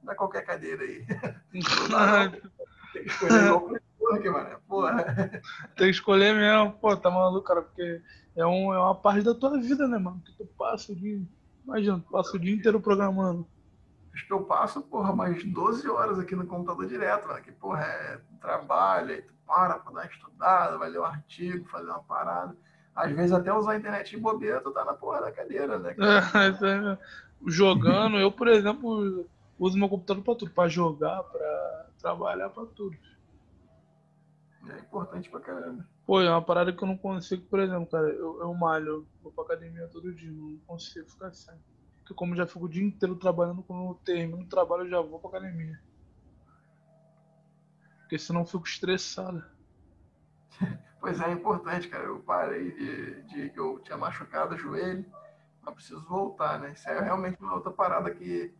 dá 0.02 0.14
qualquer 0.14 0.44
cadeira 0.44 0.82
aí. 0.82 1.06
tem 2.92 3.04
que 3.04 3.10
escolher 3.10 3.52
que 4.20 4.30
mano. 4.30 4.58
Porra. 4.68 5.04
Tem 5.76 5.86
que 5.86 5.90
escolher 5.90 6.34
mesmo. 6.34 6.72
Pô, 6.74 6.96
tá 6.96 7.10
maluco, 7.10 7.46
cara, 7.46 7.62
porque 7.62 8.02
é, 8.34 8.46
um, 8.46 8.72
é 8.72 8.78
uma 8.78 8.94
parte 8.94 9.22
da 9.22 9.34
tua 9.34 9.58
vida, 9.60 9.86
né, 9.88 9.98
mano? 9.98 10.22
Que 10.24 10.32
tu 10.32 10.46
passa 10.58 10.92
o 10.92 10.96
dia. 10.96 11.20
Imagina, 11.64 11.98
tu 11.98 12.10
passa 12.10 12.36
o 12.36 12.38
dia 12.38 12.54
inteiro 12.54 12.80
programando. 12.80 13.46
Acho 14.14 14.26
que 14.26 14.32
eu 14.32 14.44
passo, 14.44 14.80
porra, 14.82 15.14
mais 15.14 15.44
12 15.44 15.88
horas 15.88 16.18
aqui 16.18 16.34
no 16.34 16.46
computador 16.46 16.86
direto, 16.86 17.28
mano. 17.28 17.42
Que, 17.42 17.52
porra, 17.52 17.82
é 17.82 18.20
trabalho, 18.40 19.10
aí 19.10 19.22
tu 19.22 19.34
para 19.46 19.78
pra 19.78 19.92
dar 19.92 20.00
uma 20.00 20.06
estudada, 20.06 20.78
vai 20.78 20.90
ler 20.90 21.00
um 21.00 21.04
artigo, 21.04 21.68
fazer 21.68 21.88
uma 21.88 22.02
parada. 22.02 22.56
Às 22.94 23.12
vezes 23.12 23.32
até 23.32 23.52
usar 23.52 23.72
a 23.72 23.76
internet 23.76 24.10
de 24.10 24.16
bobeira, 24.16 24.60
tu 24.60 24.72
tá 24.72 24.84
na 24.84 24.94
porra 24.94 25.20
da 25.20 25.32
cadeira, 25.32 25.78
né? 25.78 25.94
É, 25.98 26.98
Jogando, 27.46 28.18
eu, 28.18 28.32
por 28.32 28.48
exemplo, 28.48 29.26
uso 29.58 29.78
meu 29.78 29.88
computador 29.88 30.24
pra 30.24 30.34
tudo, 30.34 30.50
pra 30.50 30.68
jogar, 30.68 31.22
pra 31.24 31.86
trabalhar, 32.00 32.48
pra 32.48 32.64
tudo. 32.64 32.96
É 34.72 34.78
importante 34.78 35.30
pra 35.30 35.40
caramba. 35.40 35.86
Pô, 36.06 36.20
é 36.20 36.30
uma 36.30 36.42
parada 36.42 36.72
que 36.72 36.82
eu 36.82 36.88
não 36.88 36.96
consigo, 36.96 37.46
por 37.46 37.60
exemplo, 37.60 37.86
cara, 37.86 38.08
eu, 38.08 38.40
eu 38.40 38.54
malho, 38.54 39.06
vou 39.22 39.32
pra 39.32 39.44
academia 39.44 39.88
todo 39.88 40.14
dia, 40.14 40.30
não 40.30 40.58
consigo 40.66 41.08
ficar 41.08 41.32
sem. 41.32 41.54
Porque 41.98 42.14
como 42.14 42.36
já 42.36 42.46
fico 42.46 42.66
o 42.66 42.68
dia 42.68 42.84
inteiro 42.84 43.16
trabalhando, 43.16 43.62
quando 43.64 43.90
eu 43.90 43.94
termino 44.04 44.42
o 44.42 44.48
trabalho 44.48 44.84
eu 44.84 44.88
já 44.88 45.00
vou 45.00 45.18
pra 45.18 45.30
academia. 45.30 45.80
Porque 48.00 48.18
senão 48.18 48.42
eu 48.42 48.46
fico 48.46 48.66
estressado. 48.66 49.44
Pois 50.98 51.20
é, 51.20 51.26
é 51.26 51.32
importante, 51.32 51.88
cara. 51.88 52.04
Eu 52.04 52.18
parei 52.20 52.72
de, 52.72 53.22
de 53.24 53.50
que 53.50 53.60
eu 53.60 53.78
tinha 53.80 53.96
machucado 53.96 54.56
o 54.56 54.58
joelho, 54.58 55.04
mas 55.62 55.74
preciso 55.74 56.04
voltar, 56.08 56.58
né? 56.58 56.72
Isso 56.72 56.88
é 56.88 57.00
realmente 57.00 57.40
uma 57.40 57.54
outra 57.54 57.70
parada 57.70 58.10
que, 58.10 58.52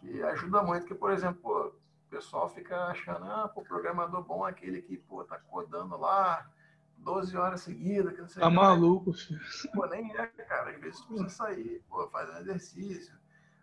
que 0.00 0.22
ajuda 0.24 0.62
muito. 0.62 0.80
Porque, 0.80 0.94
por 0.94 1.12
exemplo, 1.12 1.40
pô, 1.40 1.72
pessoal 2.14 2.48
fica 2.48 2.76
achando, 2.86 3.24
ah, 3.24 3.50
pô, 3.52 3.62
programador 3.62 4.22
bom 4.22 4.46
é 4.46 4.50
aquele 4.50 4.80
que, 4.80 4.96
pô, 4.96 5.24
tá 5.24 5.36
codando 5.38 5.96
lá 5.96 6.48
12 6.98 7.36
horas 7.36 7.62
seguidas, 7.62 8.14
que 8.14 8.20
não 8.20 8.28
sei 8.28 8.40
Tá 8.40 8.48
maluco, 8.48 9.12
filho. 9.12 9.40
Pô, 9.74 9.84
nem 9.86 10.16
é, 10.16 10.26
cara. 10.26 10.70
Às 10.70 10.80
vezes 10.80 11.00
tu 11.00 11.08
precisa 11.08 11.28
sair, 11.28 11.82
pô, 11.88 12.08
fazer 12.08 12.32
um 12.32 12.38
exercício. 12.38 13.14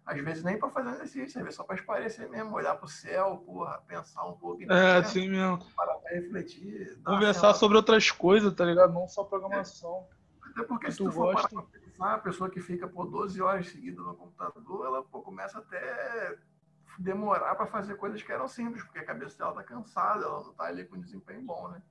Às 0.05 0.21
vezes 0.21 0.43
nem 0.43 0.59
para 0.59 0.69
fazer 0.69 0.89
um 0.89 0.93
exercício, 0.93 1.39
às 1.39 1.43
vezes 1.43 1.55
só 1.55 1.63
para 1.63 1.75
esparecer 1.75 2.29
mesmo, 2.29 2.53
olhar 2.53 2.75
pro 2.75 2.89
céu, 2.89 3.37
porra, 3.45 3.81
pensar 3.87 4.25
um 4.25 4.33
pouco. 4.33 4.61
É, 4.69 4.97
assim 4.97 5.29
mesmo. 5.29 5.59
Parar 5.75 5.95
pra 5.95 6.11
refletir. 6.11 6.99
Conversar 7.05 7.53
sobre 7.53 7.77
outras 7.77 8.11
coisas, 8.11 8.53
tá 8.53 8.65
ligado? 8.65 8.93
Não 8.93 9.07
só 9.07 9.23
programação. 9.23 10.07
É. 10.17 10.49
Até 10.49 10.63
porque 10.63 10.87
que 10.87 10.91
se 10.91 10.97
tu, 10.97 11.09
for 11.09 11.33
parar 11.33 11.47
pra 11.47 11.61
pensar, 11.61 12.13
a 12.15 12.19
pessoa 12.19 12.49
que 12.49 12.59
fica 12.59 12.85
por 12.85 13.09
12 13.09 13.41
horas 13.41 13.69
seguidas 13.69 14.05
no 14.05 14.13
computador, 14.13 14.85
ela 14.85 15.03
pô, 15.03 15.21
começa 15.21 15.59
até 15.59 16.37
demorar 16.99 17.55
para 17.55 17.67
fazer 17.67 17.95
coisas 17.95 18.21
que 18.21 18.31
eram 18.31 18.47
simples, 18.47 18.83
porque 18.83 18.99
a 18.99 19.05
cabeça 19.05 19.37
dela 19.37 19.53
tá 19.53 19.63
cansada, 19.63 20.25
ela 20.25 20.43
não 20.43 20.53
tá 20.53 20.65
ali 20.65 20.85
com 20.85 20.99
desempenho 20.99 21.41
bom, 21.41 21.69
né? 21.69 21.81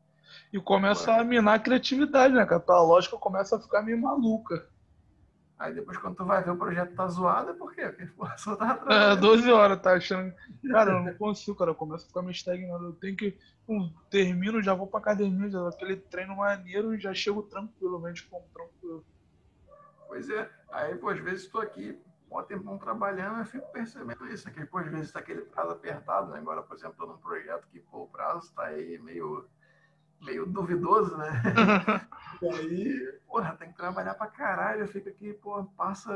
E 0.53 0.61
começa 0.61 1.15
a 1.15 1.25
minar 1.25 1.55
a 1.55 1.59
criatividade, 1.59 2.35
né? 2.35 2.47
Que 2.47 2.55
a 2.55 2.61
tua 2.61 2.83
lógica 2.83 3.17
começa 3.17 3.57
a 3.57 3.61
ficar 3.61 3.83
meio 3.83 4.01
maluca. 4.01 4.69
Aí 5.61 5.75
depois, 5.75 5.99
quando 5.99 6.17
tu 6.17 6.25
vai 6.25 6.43
ver 6.43 6.53
o 6.53 6.57
projeto 6.57 6.95
tá 6.95 7.07
zoado, 7.07 7.51
é 7.51 7.53
por 7.53 7.75
quê? 7.75 7.87
Porque 7.89 8.09
só 8.39 8.57
tá 8.57 8.71
atrás. 8.71 9.19
É, 9.19 9.21
12 9.21 9.53
horas, 9.53 9.83
tá 9.83 9.93
achando. 9.93 10.33
Cara, 10.71 10.93
eu 10.93 11.03
não 11.03 11.15
consigo, 11.15 11.55
cara. 11.55 11.71
Eu 11.71 11.75
começo 11.75 12.07
a 12.07 12.09
ficar 12.09 12.23
meio 12.23 12.33
estagnado. 12.33 12.87
Eu 12.87 12.93
tenho 12.95 13.15
que. 13.15 13.37
Um, 13.69 13.93
termino, 14.09 14.63
já 14.63 14.73
vou 14.73 14.87
pra 14.87 14.99
academia, 14.99 15.51
já 15.51 15.69
aquele 15.69 15.97
treino 15.97 16.35
maneiro 16.35 16.95
e 16.95 16.99
já 16.99 17.13
chego 17.13 17.43
tranquilamente 17.43 18.27
com 18.27 18.43
tranquilo. 18.55 19.05
Pois 20.09 20.31
é. 20.31 20.51
Aí, 20.73 20.97
pô, 20.97 21.11
às 21.11 21.21
vezes 21.21 21.45
estou 21.45 21.61
aqui, 21.61 22.01
tempão 22.51 22.77
trabalhando, 22.77 23.39
eu 23.39 23.45
fico 23.45 23.71
percebendo 23.71 24.27
isso. 24.27 24.49
Aqui, 24.49 24.67
pô, 24.67 24.79
às 24.79 24.89
vezes 24.89 25.07
está 25.07 25.21
aquele 25.21 25.43
prazo 25.43 25.73
apertado, 25.73 26.33
né? 26.33 26.39
Agora, 26.39 26.63
por 26.63 26.77
exemplo, 26.77 26.93
estou 26.93 27.07
num 27.07 27.19
projeto 27.19 27.69
que 27.69 27.79
pô, 27.79 28.03
o 28.03 28.09
prazo 28.09 28.49
está 28.49 28.65
aí 28.65 28.99
meio, 28.99 29.49
meio 30.21 30.47
duvidoso, 30.47 31.17
né? 31.17 31.31
e 32.43 32.49
aí, 32.49 33.21
porra, 33.27 33.57
tem 33.57 33.71
que 33.71 33.77
trabalhar 33.77 34.15
pra 34.15 34.27
caralho. 34.27 34.83
Eu 34.83 34.89
fico 34.89 35.09
aqui, 35.09 35.33
pô, 35.33 35.65
passa 35.77 36.11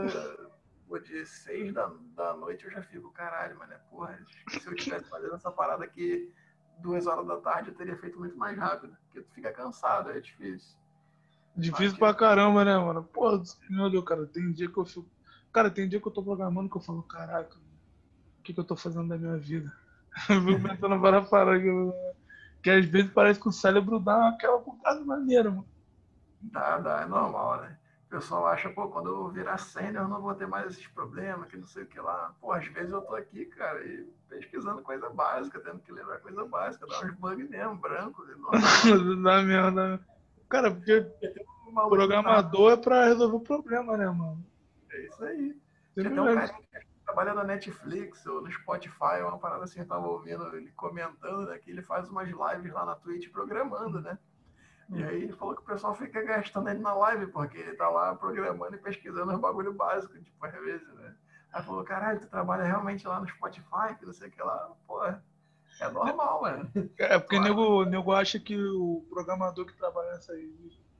pô, 0.88 0.98
de 0.98 1.24
seis 1.24 1.72
da, 1.72 1.90
da 2.16 2.34
noite 2.34 2.64
eu 2.64 2.70
já 2.72 2.82
fico, 2.82 3.12
caralho, 3.12 3.56
mano, 3.56 3.74
porra, 3.88 4.18
se 4.48 4.66
eu 4.66 4.74
tivesse 4.74 5.08
fazendo 5.08 5.36
essa 5.36 5.52
parada 5.52 5.84
aqui 5.84 6.32
duas 6.80 7.06
horas 7.06 7.26
da 7.26 7.36
tarde, 7.36 7.70
eu 7.70 7.74
teria 7.74 7.96
feito 7.96 8.18
muito 8.18 8.36
mais 8.36 8.58
rápido, 8.58 8.96
porque 9.04 9.22
tu 9.22 9.32
fica 9.32 9.52
cansado, 9.52 10.10
é 10.10 10.20
difícil. 10.20 10.76
Difícil 11.56 11.96
pra 11.96 12.12
caramba, 12.12 12.64
né, 12.64 12.76
mano? 12.76 13.04
Pô, 13.04 13.40
meu 13.70 13.88
Deus, 13.88 14.04
cara, 14.04 14.26
tem 14.26 14.52
dia 14.52 14.68
que 14.68 14.76
eu 14.76 14.84
fico. 14.84 15.08
Cara, 15.54 15.70
tem 15.70 15.88
dia 15.88 16.00
que 16.00 16.08
eu 16.08 16.12
tô 16.12 16.20
programando 16.20 16.68
que 16.68 16.76
eu 16.76 16.80
falo, 16.80 17.00
caraca, 17.04 17.56
o 17.56 18.42
que, 18.42 18.52
que 18.52 18.58
eu 18.58 18.64
tô 18.64 18.74
fazendo 18.74 19.08
da 19.08 19.16
minha 19.16 19.36
vida? 19.36 19.72
Eu 20.28 20.42
fico 20.42 20.68
pensando 20.68 21.00
para 21.00 21.22
parar 21.22 21.60
que, 22.60 22.70
às 22.70 22.84
vezes 22.86 23.12
parece 23.12 23.40
que 23.40 23.48
o 23.48 23.52
cérebro 23.52 24.00
dá 24.00 24.28
aquela 24.28 24.58
bugada 24.58 25.04
maneira, 25.04 25.50
mano. 25.50 25.68
Dá, 26.40 26.78
dá, 26.78 27.02
é 27.02 27.06
normal, 27.06 27.62
né? 27.62 27.78
O 28.06 28.10
pessoal 28.10 28.46
acha, 28.46 28.68
pô, 28.70 28.88
quando 28.88 29.10
eu 29.10 29.28
virar 29.28 29.58
sênior 29.58 30.04
eu 30.04 30.08
não 30.08 30.20
vou 30.20 30.34
ter 30.34 30.46
mais 30.46 30.72
esses 30.72 30.86
problemas, 30.88 31.48
que 31.48 31.56
não 31.56 31.66
sei 31.66 31.84
o 31.84 31.86
que 31.86 32.00
lá. 32.00 32.34
Pô, 32.40 32.52
às 32.52 32.66
vezes 32.66 32.92
eu 32.92 33.02
tô 33.02 33.14
aqui, 33.14 33.44
cara, 33.46 33.84
e 33.84 34.04
pesquisando 34.28 34.82
coisa 34.82 35.08
básica, 35.10 35.60
tendo 35.60 35.80
que 35.80 35.92
lembrar 35.92 36.18
coisa 36.18 36.44
básica, 36.44 36.86
dá 36.86 37.00
uns 37.00 37.14
bugs 37.14 37.48
mesmo, 37.48 37.76
branco. 37.76 38.24
dá 39.22 39.42
merda, 39.42 39.70
dá 39.70 39.92
merda. 39.92 40.06
Cara, 40.48 40.70
porque 40.72 41.00
programador 41.88 42.72
é 42.72 42.76
pra 42.76 43.04
resolver 43.06 43.36
o 43.36 43.40
problema, 43.40 43.96
né, 43.96 44.06
mano? 44.06 44.44
É 44.94 45.06
isso 45.06 45.24
aí. 45.24 45.56
Tem 45.94 46.08
um 46.08 46.34
cara 46.34 46.48
que 46.48 47.04
trabalha 47.04 47.34
na 47.34 47.44
Netflix 47.44 48.24
ou 48.26 48.40
no 48.42 48.50
Spotify, 48.50 49.20
uma 49.22 49.38
parada 49.38 49.64
assim, 49.64 49.80
eu 49.80 49.86
tava 49.86 50.06
ouvindo 50.06 50.56
ele 50.56 50.72
comentando, 50.72 51.46
né, 51.46 51.58
que 51.58 51.70
ele 51.70 51.82
faz 51.82 52.08
umas 52.08 52.28
lives 52.28 52.72
lá 52.72 52.84
na 52.84 52.94
Twitch 52.96 53.30
programando, 53.30 54.00
né? 54.00 54.18
E 54.90 55.02
aí 55.02 55.22
ele 55.22 55.32
falou 55.32 55.54
que 55.54 55.62
o 55.62 55.64
pessoal 55.64 55.94
fica 55.94 56.22
gastando 56.22 56.68
ele 56.68 56.80
na 56.80 56.94
live, 56.94 57.26
porque 57.28 57.56
ele 57.58 57.74
tá 57.74 57.88
lá 57.88 58.14
programando 58.14 58.74
e 58.74 58.78
pesquisando 58.78 59.32
os 59.32 59.40
bagulho 59.40 59.72
básico, 59.72 60.18
tipo, 60.18 60.44
às 60.44 60.52
vezes, 60.52 60.86
né? 60.94 61.14
Aí 61.52 61.62
falou, 61.62 61.84
caralho, 61.84 62.20
tu 62.20 62.28
trabalha 62.28 62.64
realmente 62.64 63.06
lá 63.06 63.20
no 63.20 63.28
Spotify, 63.28 63.94
que 63.98 64.04
não 64.04 64.12
sei 64.12 64.28
o 64.28 64.30
que 64.30 64.42
lá, 64.42 64.72
porra. 64.86 65.24
É 65.80 65.90
normal, 65.90 66.42
mano. 66.42 66.70
É 66.98 67.18
porque 67.18 67.36
claro. 67.36 67.54
nego, 67.54 67.84
nego 67.84 68.12
acha 68.12 68.38
que 68.38 68.56
o 68.56 69.06
programador 69.08 69.66
que 69.66 69.76
trabalha 69.76 70.12
nessas 70.12 70.38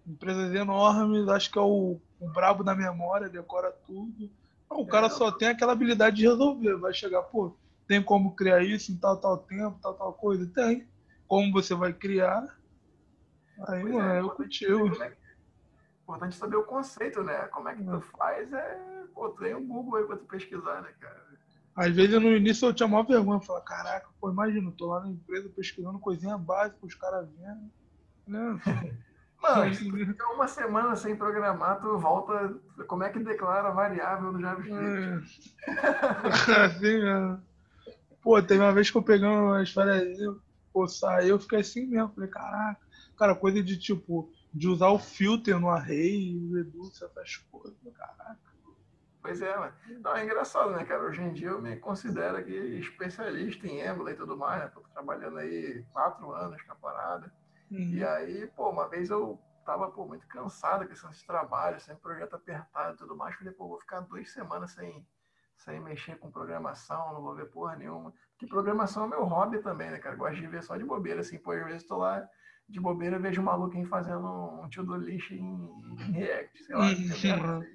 empresas 0.07 0.55
enormes, 0.55 1.28
acho 1.28 1.50
que 1.50 1.59
é 1.59 1.62
o, 1.62 2.00
o 2.20 2.28
brabo 2.30 2.62
da 2.62 2.74
memória, 2.74 3.28
decora 3.28 3.72
tudo. 3.86 4.30
Não, 4.70 4.80
o 4.80 4.86
cara 4.86 5.07
é, 5.07 5.11
só 5.11 5.30
tem 5.30 5.48
aquela 5.48 5.72
habilidade 5.72 6.16
de 6.16 6.26
resolver. 6.26 6.76
Vai 6.76 6.92
chegar, 6.92 7.22
pô, 7.22 7.55
tem 7.86 8.02
como 8.02 8.34
criar 8.34 8.62
isso 8.62 8.92
em 8.92 8.96
tal, 8.96 9.16
tal 9.16 9.38
tempo, 9.38 9.78
tal, 9.82 9.94
tal 9.94 10.12
coisa? 10.12 10.46
Tem. 10.46 10.86
Como 11.26 11.52
você 11.52 11.74
vai 11.74 11.92
criar? 11.92 12.42
Aí, 13.68 13.82
pois 13.82 13.94
mano, 13.94 14.11
é, 14.11 14.20
eu 14.20 14.30
contigo. 14.30 15.02
É 15.02 15.12
importante 16.02 16.36
saber 16.36 16.57
o 16.57 16.64
conceito, 16.64 17.22
né? 17.22 17.46
Como 17.46 17.68
é 17.68 17.74
que 17.74 17.84
tu 17.84 18.00
faz 18.18 18.52
é. 18.52 18.80
Pô, 19.14 19.30
tem 19.30 19.55
um 19.55 19.66
Google 19.66 19.96
aí 19.96 20.05
pra 20.05 20.16
tu 20.16 20.24
pesquisar, 20.24 20.82
né, 20.82 20.92
cara? 21.00 21.24
Às 21.76 21.94
vezes 21.94 22.20
no 22.20 22.30
início 22.36 22.68
eu 22.68 22.74
tinha 22.74 22.88
maior 22.88 23.05
vergonha, 23.05 23.40
falar, 23.40 23.61
caraca, 23.62 24.09
pô, 24.20 24.30
imagina, 24.30 24.72
tô 24.76 24.86
lá 24.86 25.00
na 25.00 25.09
empresa 25.09 25.48
pesquisando 25.48 25.98
coisinha 25.98 26.38
básica, 26.38 26.84
os 26.86 26.94
caras 26.94 27.28
vendo. 27.30 27.70
Né? 28.26 28.61
Mano, 29.45 29.74
fica 29.74 30.32
uma 30.32 30.49
semana 30.49 30.97
sem 30.97 31.14
programar, 31.14 31.78
tu 31.78 31.99
volta. 31.99 32.55
Como 32.86 33.03
é 33.03 33.11
que 33.11 33.18
declara 33.18 33.70
variável 33.70 34.32
no 34.32 34.40
JavaScript? 34.40 35.55
É. 35.66 36.64
assim 36.64 37.03
mesmo. 37.03 37.42
Pô, 38.22 38.42
teve 38.42 38.62
uma 38.62 38.72
vez 38.72 38.90
que 38.90 38.97
eu 38.97 39.03
peguei 39.03 39.28
umas 39.28 39.70
férias, 39.70 40.18
pô, 40.72 40.88
saí, 40.88 41.28
eu 41.28 41.38
fiquei 41.38 41.61
assim 41.61 41.86
mesmo. 41.86 42.09
Falei, 42.14 42.30
caraca, 42.30 42.80
cara, 43.18 43.34
coisa 43.34 43.62
de 43.62 43.78
tipo, 43.78 44.32
de 44.53 44.66
usar 44.66 44.88
o 44.88 44.99
filter 44.99 45.61
no 45.61 45.68
array, 45.68 46.40
reduce 46.51 47.05
essas 47.05 47.36
coisas, 47.53 47.76
caraca. 47.95 48.38
Pois 49.20 49.42
é, 49.42 49.55
mano. 49.59 49.72
Não, 50.03 50.16
é 50.16 50.24
engraçado, 50.24 50.70
né, 50.70 50.84
cara? 50.84 51.03
Hoje 51.03 51.20
em 51.20 51.34
dia 51.34 51.49
eu 51.49 51.61
me 51.61 51.76
considero 51.76 52.38
aqui 52.38 52.55
especialista 52.78 53.66
em 53.66 53.86
Embla 53.86 54.11
e 54.11 54.16
tudo 54.16 54.38
mais, 54.38 54.62
né? 54.62 54.70
Tô 54.72 54.80
trabalhando 54.80 55.38
aí 55.38 55.84
quatro 55.92 56.32
anos 56.32 56.62
com 56.62 56.72
a 56.72 56.76
parada. 56.76 57.32
Uhum. 57.70 57.90
E 57.90 58.04
aí, 58.04 58.46
pô, 58.48 58.70
uma 58.70 58.88
vez 58.88 59.10
eu 59.10 59.40
tava, 59.64 59.90
pô, 59.90 60.06
muito 60.06 60.26
cansado 60.28 60.86
com 60.86 60.92
esse 60.92 61.26
trabalho, 61.26 61.80
sem 61.80 61.96
projeto 61.96 62.36
apertado 62.36 62.94
e 62.94 62.98
tudo 62.98 63.16
mais. 63.16 63.34
Falei, 63.34 63.52
pô, 63.52 63.68
vou 63.68 63.80
ficar 63.80 64.00
duas 64.00 64.30
semanas 64.30 64.72
sem, 64.72 65.06
sem 65.56 65.80
mexer 65.80 66.18
com 66.18 66.30
programação, 66.30 67.14
não 67.14 67.22
vou 67.22 67.34
ver 67.34 67.46
porra 67.46 67.76
nenhuma. 67.76 68.12
Porque 68.32 68.46
programação 68.46 69.04
é 69.04 69.08
meu 69.08 69.24
hobby 69.24 69.58
também, 69.60 69.90
né, 69.90 69.98
cara? 69.98 70.16
Gosto 70.16 70.36
de 70.36 70.46
ver 70.46 70.62
só 70.62 70.76
de 70.76 70.84
bobeira, 70.84 71.20
assim, 71.20 71.38
pô, 71.38 71.52
às 71.52 71.64
vezes 71.64 71.86
tô 71.86 71.96
lá 71.96 72.28
de 72.68 72.80
bobeira, 72.80 73.18
vejo 73.18 73.40
um 73.40 73.44
maluco 73.44 73.76
aí 73.76 73.84
fazendo 73.84 74.26
um 74.26 74.68
tio 74.68 74.84
do 74.84 74.96
lixo 74.96 75.34
em, 75.34 75.38
em 75.38 76.12
React, 76.12 76.64
sei 76.64 76.76
lá. 76.76 76.86
Uhum. 76.86 77.74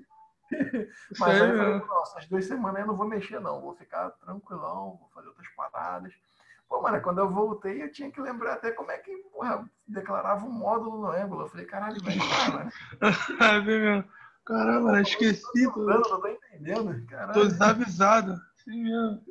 Mas 1.19 1.41
aí 1.41 1.49
eu 1.49 1.57
falei, 1.57 1.79
nossa, 1.79 2.19
as 2.19 2.27
duas 2.27 2.45
semanas 2.45 2.81
eu 2.81 2.87
não 2.87 2.97
vou 2.97 3.07
mexer, 3.07 3.39
não. 3.39 3.61
Vou 3.61 3.75
ficar 3.75 4.09
tranquilão, 4.11 4.97
vou 4.99 5.09
fazer 5.13 5.27
outras 5.27 5.47
paradas. 5.49 6.13
Pô, 6.69 6.81
mano, 6.81 7.01
quando 7.01 7.17
eu 7.17 7.29
voltei, 7.29 7.81
eu 7.81 7.91
tinha 7.91 8.11
que 8.11 8.21
lembrar 8.21 8.53
até 8.53 8.71
como 8.71 8.91
é 8.91 8.97
que, 8.99 9.11
porra, 9.33 9.67
declarava 9.87 10.45
um 10.45 10.51
módulo 10.51 11.01
no 11.01 11.11
Angular. 11.11 11.45
Eu 11.45 11.49
falei, 11.49 11.65
caralho, 11.65 12.01
velho, 12.03 12.21
cara. 13.37 14.07
Caramba, 14.45 15.01
esqueci. 15.01 15.71
Tô, 15.73 15.85
não 15.85 16.01
tô 16.01 16.27
entendendo, 16.27 17.05
caralho. 17.07 17.33
Tô 17.33 17.45
desavisado. 17.45 18.39
Sim 18.63 18.83
mesmo. 18.83 19.21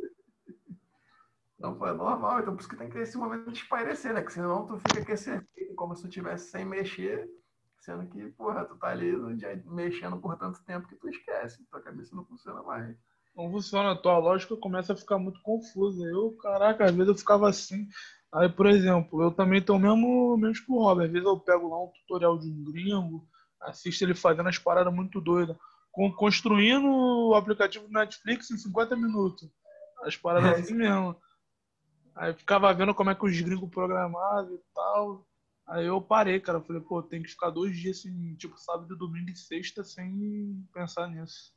Não, 1.59 1.77
foi 1.77 1.93
normal. 1.93 2.41
Então, 2.41 2.55
por 2.55 2.61
isso 2.61 2.69
que 2.69 2.77
tem 2.77 2.89
que 2.89 2.95
ter 2.95 3.03
esse 3.03 3.17
momento 3.17 3.51
de 3.51 3.59
espairecer, 3.59 4.13
né? 4.13 4.23
Que 4.23 4.33
senão 4.33 4.67
tu 4.67 4.77
fica 4.77 5.01
aquecendo 5.01 5.45
como 5.77 5.95
se 5.95 6.03
tu 6.03 6.09
estivesse 6.09 6.51
sem 6.51 6.65
mexer 6.65 7.29
Sendo 7.81 8.07
que, 8.07 8.31
porra, 8.33 8.65
tu 8.65 8.77
tá 8.77 8.89
ali 8.89 9.17
mexendo 9.65 10.19
por 10.19 10.37
tanto 10.37 10.63
tempo 10.65 10.89
que 10.89 10.97
tu 10.97 11.09
esquece. 11.09 11.65
Tua 11.71 11.81
cabeça 11.81 12.15
não 12.15 12.25
funciona 12.25 12.63
mais. 12.63 12.97
Não 13.39 13.49
funciona, 13.53 13.93
a 13.93 13.97
tua 13.97 14.19
lógica 14.19 14.57
começa 14.57 14.93
a 14.93 14.97
ficar 14.97 15.17
muito 15.17 15.41
confusa. 15.43 16.05
Eu, 16.05 16.33
caraca, 16.43 16.87
às 16.87 16.91
vezes 16.91 17.07
eu 17.07 17.15
ficava 17.15 17.49
assim. 17.49 17.87
Aí, 18.35 18.49
por 18.49 18.67
exemplo, 18.67 19.23
eu 19.23 19.31
também 19.31 19.63
tenho 19.63 19.79
o 19.79 19.81
mesmo, 19.81 20.37
mesmo 20.37 20.67
que 20.67 20.73
o 20.73 20.83
Robert. 20.83 21.07
Às 21.07 21.13
vezes 21.13 21.25
eu 21.25 21.39
pego 21.39 21.69
lá 21.69 21.81
um 21.81 21.87
tutorial 21.87 22.37
de 22.37 22.51
um 22.51 22.65
gringo, 22.65 23.25
assisto 23.61 24.03
ele 24.05 24.17
fazendo 24.17 24.49
as 24.49 24.59
paradas 24.59 24.93
muito 24.93 25.21
doidas. 25.21 25.57
Construindo 26.17 26.89
o 26.89 27.35
aplicativo 27.35 27.87
do 27.87 27.93
Netflix 27.93 28.51
em 28.51 28.59
50 28.59 28.97
minutos. 28.97 29.49
As 30.03 30.17
paradas 30.17 30.59
assim 30.59 30.75
mesmo. 30.75 31.15
Aí 32.17 32.35
ficava 32.35 32.75
vendo 32.75 32.93
como 32.93 33.11
é 33.11 33.15
que 33.15 33.25
os 33.25 33.41
gringos 33.41 33.71
programavam 33.71 34.53
e 34.53 34.61
tal. 34.75 35.25
Aí 35.69 35.87
eu 35.87 36.01
parei, 36.03 36.41
cara. 36.41 36.61
Falei, 36.61 36.83
pô, 36.83 37.05
tem 37.05 37.23
que 37.23 37.29
ficar 37.29 37.51
dois 37.51 37.77
dias 37.77 37.99
assim, 37.99 38.35
tipo, 38.35 38.59
sábado, 38.59 38.97
domingo 38.97 39.31
e 39.31 39.37
sexta, 39.37 39.85
sem 39.85 40.61
pensar 40.75 41.07
nisso. 41.07 41.57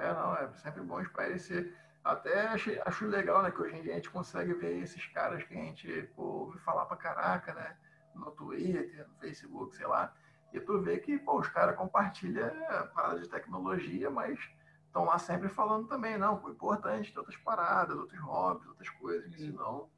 É, 0.00 0.14
não, 0.14 0.34
é 0.34 0.48
sempre 0.54 0.82
bom 0.82 1.00
espairecer. 1.00 1.76
Até 2.02 2.48
acho, 2.48 2.70
acho 2.86 3.06
legal, 3.06 3.42
né, 3.42 3.50
que 3.50 3.60
hoje 3.60 3.76
em 3.76 3.82
dia 3.82 3.92
a 3.92 3.96
gente 3.96 4.10
consegue 4.10 4.54
ver 4.54 4.78
esses 4.82 5.04
caras 5.06 5.44
que 5.44 5.52
a 5.52 5.56
gente 5.56 6.10
pô, 6.16 6.22
ouve 6.22 6.58
falar 6.60 6.86
pra 6.86 6.96
caraca, 6.96 7.52
né? 7.52 7.76
No 8.14 8.30
Twitter, 8.30 9.06
no 9.06 9.14
Facebook, 9.16 9.76
sei 9.76 9.86
lá. 9.86 10.12
E 10.52 10.58
tu 10.60 10.80
vê 10.80 10.98
que, 10.98 11.18
pô, 11.18 11.38
os 11.38 11.48
caras 11.48 11.76
compartilham 11.76 12.50
paradas 12.94 13.22
de 13.22 13.28
tecnologia, 13.28 14.10
mas 14.10 14.38
estão 14.86 15.04
lá 15.04 15.18
sempre 15.18 15.48
falando 15.48 15.86
também, 15.86 16.18
não, 16.18 16.38
pô, 16.38 16.50
importante 16.50 17.12
ter 17.12 17.18
outras 17.18 17.36
paradas, 17.36 17.96
outros 17.96 18.20
hobbies, 18.20 18.66
outras 18.66 18.88
coisas, 18.90 19.32
que 19.32 19.40
senão 19.40 19.88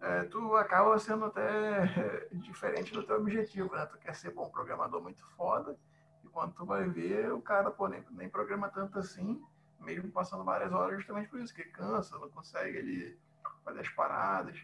é, 0.00 0.24
tu 0.24 0.54
acaba 0.56 0.98
sendo 0.98 1.26
até 1.26 1.86
diferente 2.32 2.92
do 2.92 3.02
teu 3.02 3.16
objetivo, 3.16 3.74
né? 3.74 3.84
Tu 3.86 3.98
quer 3.98 4.14
ser 4.14 4.30
bom 4.30 4.48
programador 4.48 5.02
muito 5.02 5.24
foda, 5.36 5.76
quando 6.38 6.52
tu 6.52 6.64
vai 6.64 6.88
ver, 6.88 7.32
o 7.32 7.42
cara, 7.42 7.68
pô, 7.68 7.88
nem, 7.88 8.00
nem 8.12 8.28
programa 8.28 8.68
tanto 8.68 8.96
assim, 8.96 9.42
mesmo 9.80 10.08
passando 10.12 10.44
várias 10.44 10.72
horas, 10.72 10.98
justamente 10.98 11.28
por 11.28 11.40
isso, 11.40 11.52
que 11.52 11.64
cansa, 11.64 12.16
não 12.16 12.30
consegue 12.30 12.78
ali 12.78 13.18
fazer 13.64 13.80
as 13.80 13.88
paradas. 13.88 14.56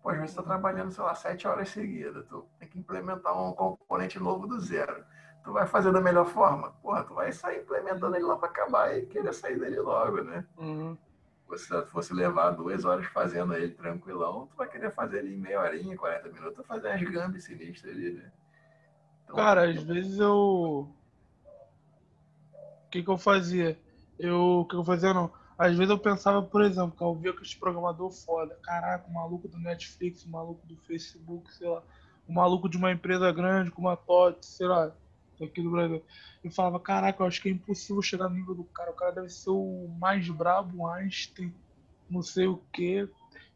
Pô, 0.00 0.10
às 0.10 0.18
vezes 0.18 0.36
tu 0.36 0.42
tá 0.42 0.50
trabalhando, 0.50 0.92
sei 0.92 1.02
lá, 1.02 1.16
sete 1.16 1.48
horas 1.48 1.68
seguidas, 1.70 2.24
tu 2.28 2.46
tem 2.60 2.68
que 2.68 2.78
implementar 2.78 3.36
um 3.36 3.52
componente 3.52 4.20
novo 4.20 4.46
do 4.46 4.60
zero. 4.60 5.04
Tu 5.42 5.52
vai 5.52 5.66
fazer 5.66 5.90
da 5.90 6.00
melhor 6.00 6.26
forma? 6.26 6.70
Porra, 6.80 7.02
tu 7.02 7.14
vai 7.14 7.32
sair 7.32 7.62
implementando 7.62 8.14
ele 8.14 8.24
lá 8.24 8.36
para 8.36 8.48
acabar 8.48 8.96
e 8.96 9.06
querer 9.06 9.34
sair 9.34 9.58
dele 9.58 9.80
logo, 9.80 10.22
né? 10.22 10.46
Uhum 10.56 10.96
você 11.48 11.86
fosse 11.86 12.12
levar 12.12 12.50
duas 12.50 12.84
horas 12.84 13.06
fazendo 13.06 13.54
ele 13.54 13.72
tranquilão, 13.72 14.48
tu 14.48 14.56
vai 14.56 14.68
querer 14.68 14.90
fazer 14.90 15.18
ele 15.18 15.36
em 15.36 15.38
meia 15.38 15.60
horinha, 15.60 15.96
40 15.96 16.28
minutos, 16.30 16.66
fazer 16.66 16.88
umas 16.88 17.02
gambas 17.02 17.44
sinistras 17.44 17.92
ali, 17.92 18.14
né? 18.14 18.32
Então, 19.26 19.36
Cara, 19.36 19.68
às 19.68 19.82
vezes 19.82 20.18
eu. 20.18 20.88
O 22.86 22.90
que, 22.90 23.02
que 23.02 23.10
eu 23.10 23.18
fazia? 23.18 23.78
Eu. 24.18 24.60
O 24.60 24.64
que 24.64 24.76
eu 24.76 24.84
fazia 24.84 25.12
não? 25.12 25.30
Às 25.58 25.74
vezes 25.76 25.90
eu 25.90 25.98
pensava, 25.98 26.42
por 26.42 26.62
exemplo, 26.62 26.92
que 26.96 27.02
eu 27.02 27.14
via 27.14 27.32
que 27.32 27.42
esse 27.42 27.56
programador 27.58 28.10
foda. 28.10 28.54
Caraca, 28.62 29.08
o 29.08 29.14
maluco 29.14 29.48
do 29.48 29.58
Netflix, 29.58 30.24
o 30.24 30.30
maluco 30.30 30.66
do 30.66 30.76
Facebook, 30.76 31.52
sei 31.54 31.68
lá. 31.68 31.82
O 32.28 32.32
maluco 32.32 32.68
de 32.68 32.76
uma 32.76 32.92
empresa 32.92 33.30
grande, 33.32 33.70
com 33.70 33.82
uma 33.82 33.96
TOT, 33.96 34.44
sei 34.44 34.66
lá 34.66 34.92
aqui 35.44 35.62
do 35.62 35.70
Brasil. 35.70 36.02
Eu 36.42 36.50
falava, 36.50 36.80
caraca, 36.80 37.22
eu 37.22 37.26
acho 37.26 37.42
que 37.42 37.48
é 37.48 37.52
impossível 37.52 38.00
chegar 38.00 38.28
no 38.28 38.36
nível 38.36 38.54
do 38.54 38.64
cara. 38.64 38.90
O 38.90 38.94
cara 38.94 39.12
deve 39.12 39.28
ser 39.28 39.50
o 39.50 39.88
mais 39.98 40.28
brabo, 40.28 40.86
Einstein, 40.86 41.54
não 42.08 42.22
sei 42.22 42.46
o 42.46 42.62
quê. 42.72 43.08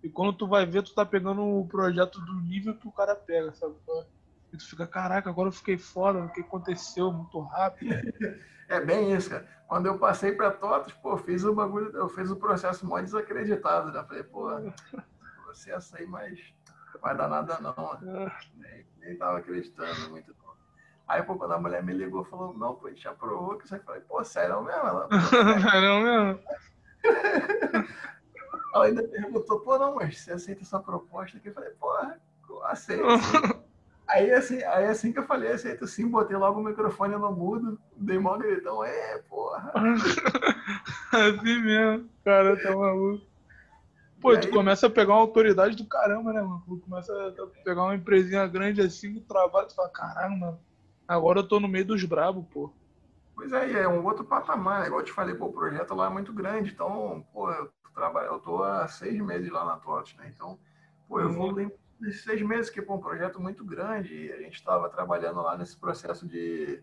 E 0.03 0.09
quando 0.09 0.33
tu 0.33 0.47
vai 0.47 0.67
ver, 0.67 0.83
tu 0.83 0.95
tá 0.95 1.05
pegando 1.05 1.43
o 1.43 1.67
projeto 1.67 2.21
do 2.21 2.41
nível 2.41 2.75
que 2.75 2.89
o 2.89 2.93
cara 2.93 3.15
pega, 3.15 3.53
sabe? 3.53 3.75
tu 4.53 4.69
fica, 4.69 4.87
caraca, 4.87 5.31
agora 5.31 5.49
eu 5.49 5.53
fiquei 5.53 5.79
fora, 5.79 6.25
o 6.25 6.33
que 6.33 6.41
aconteceu 6.41 7.13
muito 7.13 7.39
rápido. 7.41 7.95
É 8.71 8.81
bem 8.81 9.13
isso, 9.13 9.29
cara. 9.29 9.45
quando 9.67 9.87
eu 9.87 9.99
passei 9.99 10.31
para 10.31 10.53
TOTOS, 10.53 10.93
pô, 10.95 11.17
fiz 11.17 11.43
o 11.43 11.53
bagulho, 11.53 11.91
eu 11.97 12.09
fiz 12.09 12.31
o 12.31 12.37
processo 12.37 12.87
mó 12.87 13.01
desacreditado, 13.01 13.91
né? 13.91 14.05
Falei, 14.05 14.23
pô, 14.23 14.49
processo 15.43 15.97
aí, 15.97 16.07
mas 16.07 16.39
vai 17.03 17.17
dar 17.17 17.27
nada 17.27 17.59
não. 17.61 17.99
Né? 18.01 18.33
Nem, 18.55 18.87
nem 19.01 19.19
tava 19.19 19.39
acreditando 19.39 20.11
muito. 20.11 20.33
Não. 20.41 20.55
Aí, 21.09 21.21
pô, 21.25 21.35
quando 21.35 21.53
a 21.53 21.59
mulher 21.59 21.83
me 21.83 21.93
ligou, 21.93 22.23
falou, 22.23 22.57
não, 22.57 22.77
pô, 22.77 22.87
a 22.87 22.91
gente 22.91 23.09
aprovou 23.09 23.59
que 23.59 23.69
você 23.69 23.81
falei, 23.81 24.03
pô, 24.03 24.23
sério 24.23 24.63
mesmo? 24.63 24.81
Ela, 24.81 25.09
sério 25.69 26.01
mesmo? 26.01 26.41
Ela 28.73 28.85
ainda 28.85 29.03
perguntou, 29.09 29.59
pô, 29.63 29.77
não, 29.81 29.97
mas 29.97 30.21
você 30.21 30.31
aceita 30.31 30.63
essa 30.63 30.79
proposta 30.79 31.37
aqui? 31.39 31.49
Eu 31.49 31.55
falei, 31.55 31.71
porra, 31.71 32.21
aceito. 32.67 33.05
Aí 34.11 34.33
assim, 34.33 34.61
aí 34.65 34.87
assim 34.87 35.13
que 35.13 35.21
eu 35.21 35.27
falei, 35.27 35.53
aceito 35.53 35.87
sim, 35.87 36.09
botei 36.09 36.37
logo 36.37 36.61
o 36.61 36.65
microfone 36.65 37.15
no 37.15 37.31
mudo, 37.31 37.81
dei 37.97 38.19
mó 38.19 38.37
gritão, 38.37 38.83
é, 38.83 39.19
porra. 39.29 39.73
assim 41.13 41.61
mesmo, 41.61 42.11
cara, 42.25 42.61
tá 42.61 42.75
maluco. 42.75 43.25
Pô, 44.21 44.37
tu 44.37 44.51
começa 44.51 44.89
a 44.89 44.91
pegar 44.91 45.15
uma 45.15 45.21
autoridade 45.21 45.77
do 45.77 45.87
caramba, 45.87 46.33
né, 46.33 46.43
mano? 46.43 46.63
Tu 46.67 46.79
começa 46.79 47.13
a 47.13 47.63
pegar 47.65 47.85
uma 47.85 47.95
empresinha 47.95 48.47
grande 48.49 48.81
assim, 48.81 49.15
no 49.15 49.21
trabalho, 49.21 49.69
tu 49.69 49.77
fala, 49.77 49.89
caramba, 49.89 50.61
agora 51.07 51.39
eu 51.39 51.49
tô 51.49 51.61
no 51.61 51.69
meio 51.69 51.87
dos 51.87 52.05
brabos, 52.05 52.45
pô. 52.53 52.73
Pois 53.37 53.53
é, 53.53 53.83
é 53.83 53.89
um 53.89 54.05
outro 54.05 54.25
patamar, 54.25 54.81
né? 54.81 54.87
igual 54.89 55.01
eu 55.01 55.07
te 55.07 55.13
falei, 55.13 55.37
pô, 55.37 55.47
o 55.47 55.53
projeto 55.53 55.95
lá 55.95 56.07
é 56.07 56.11
muito 56.11 56.33
grande, 56.33 56.73
então, 56.73 57.25
pô, 57.33 57.49
eu, 57.49 57.71
trabalho, 57.95 58.27
eu 58.27 58.41
tô 58.41 58.63
há 58.63 58.89
seis 58.89 59.19
meses 59.21 59.51
lá 59.51 59.65
na 59.65 59.77
TOTS, 59.77 60.17
né? 60.17 60.33
Então, 60.35 60.59
pô, 61.09 61.21
eu 61.21 61.29
uhum. 61.29 61.35
vou 61.35 61.55
nesses 62.01 62.23
seis 62.23 62.41
meses, 62.43 62.71
que 62.71 62.83
foi 62.83 62.97
um 62.97 63.01
projeto 63.01 63.41
muito 63.41 63.65
grande, 63.65 64.15
e 64.15 64.33
a 64.33 64.39
gente 64.39 64.55
estava 64.55 64.89
trabalhando 64.89 65.43
lá 65.43 65.57
nesse 65.57 65.77
processo 65.77 66.27
de, 66.27 66.83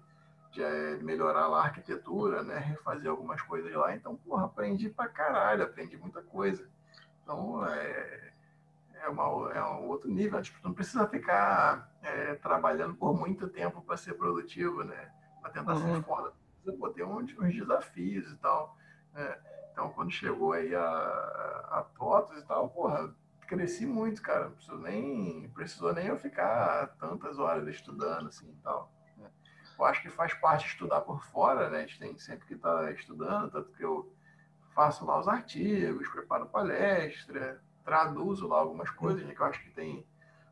de, 0.52 0.62
eh, 0.62 0.98
melhorar 1.02 1.48
lá 1.48 1.62
a 1.62 1.66
arquitetura, 1.66 2.44
né, 2.44 2.58
refazer 2.60 3.10
algumas 3.10 3.42
coisas 3.42 3.74
lá. 3.74 3.96
Então, 3.96 4.16
porra, 4.16 4.46
aprendi 4.46 4.90
pra 4.90 5.08
caralho, 5.08 5.64
aprendi 5.64 5.98
muita 5.98 6.22
coisa. 6.22 6.70
Então, 7.24 7.66
é, 7.66 8.34
é, 9.04 9.10
uma, 9.10 9.52
é 9.54 9.64
um 9.64 9.88
outro 9.88 10.10
nível. 10.10 10.42
Tipo, 10.42 10.60
não 10.64 10.74
precisa 10.74 11.08
ficar 11.08 11.92
é, 12.02 12.36
trabalhando 12.36 12.96
por 12.96 13.14
muito 13.18 13.48
tempo 13.50 13.82
para 13.82 13.98
ser 13.98 14.14
produtivo, 14.14 14.84
né, 14.84 15.12
para 15.42 15.52
tentar 15.52 15.76
uhum. 15.76 15.96
ser 15.96 16.04
foda. 16.04 16.34
Precisa 16.64 16.94
ter 16.94 17.04
uns, 17.04 17.38
uns 17.38 17.54
desafios 17.54 18.32
e 18.32 18.36
tal. 18.38 18.78
Né? 19.14 19.38
Então, 19.72 19.90
quando 19.90 20.12
chegou 20.12 20.54
aí 20.54 20.74
a, 20.74 20.82
a 20.82 21.86
TOTOS 21.98 22.40
e 22.40 22.46
tal, 22.48 22.70
porra, 22.70 23.14
cresci 23.48 23.86
muito, 23.86 24.22
cara. 24.22 24.46
Não 24.46 24.52
precisou 24.52 24.80
nem, 24.80 25.50
precisou 25.50 25.94
nem 25.94 26.08
eu 26.08 26.18
ficar 26.18 26.88
tantas 27.00 27.40
horas 27.40 27.68
estudando 27.68 28.28
assim 28.28 28.50
e 28.50 28.62
tal. 28.62 28.92
Né? 29.18 29.30
Eu 29.80 29.86
acho 29.86 30.02
que 30.02 30.10
faz 30.10 30.34
parte 30.34 30.68
estudar 30.68 31.02
por 31.02 31.24
fora, 31.24 31.70
né? 31.70 31.80
A 31.80 31.82
gente 31.82 32.00
tem 32.00 32.18
sempre 32.20 32.46
que 32.46 32.54
estar 32.54 32.84
tá 32.84 32.92
estudando, 32.92 33.52
tanto 33.52 33.72
que 33.72 33.84
eu 33.84 34.14
faço 34.76 35.06
lá 35.06 35.20
os 35.20 35.28
artigos, 35.28 36.08
preparo 36.10 36.46
palestra, 36.48 37.62
traduzo 37.84 38.48
lá 38.48 38.60
algumas 38.60 38.90
coisas, 38.92 39.26
né? 39.26 39.34
Que 39.34 39.42
eu 39.42 39.46
acho 39.46 39.64
que 39.64 39.72
tem 39.72 40.06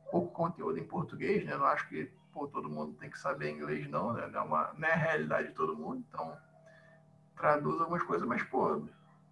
pouco 0.10 0.32
conteúdo 0.32 0.80
em 0.80 0.88
português, 0.88 1.46
né? 1.46 1.54
Eu 1.54 1.60
não 1.60 1.66
acho 1.66 1.88
que 1.90 2.12
pô, 2.36 2.48
todo 2.48 2.70
mundo 2.70 2.94
tem 2.98 3.10
que 3.10 3.18
saber 3.18 3.52
inglês, 3.52 3.90
não, 3.90 4.12
né? 4.12 4.28
Não 4.28 4.42
é, 4.42 4.44
uma, 4.44 4.74
não 4.78 4.88
é 4.88 4.92
a 4.92 4.98
realidade 4.98 5.48
de 5.48 5.54
todo 5.54 5.76
mundo, 5.76 6.04
então 6.10 6.38
traduzo 7.36 7.82
algumas 7.82 8.04
coisas, 8.04 8.28
mas, 8.28 8.44
pô, 8.44 8.86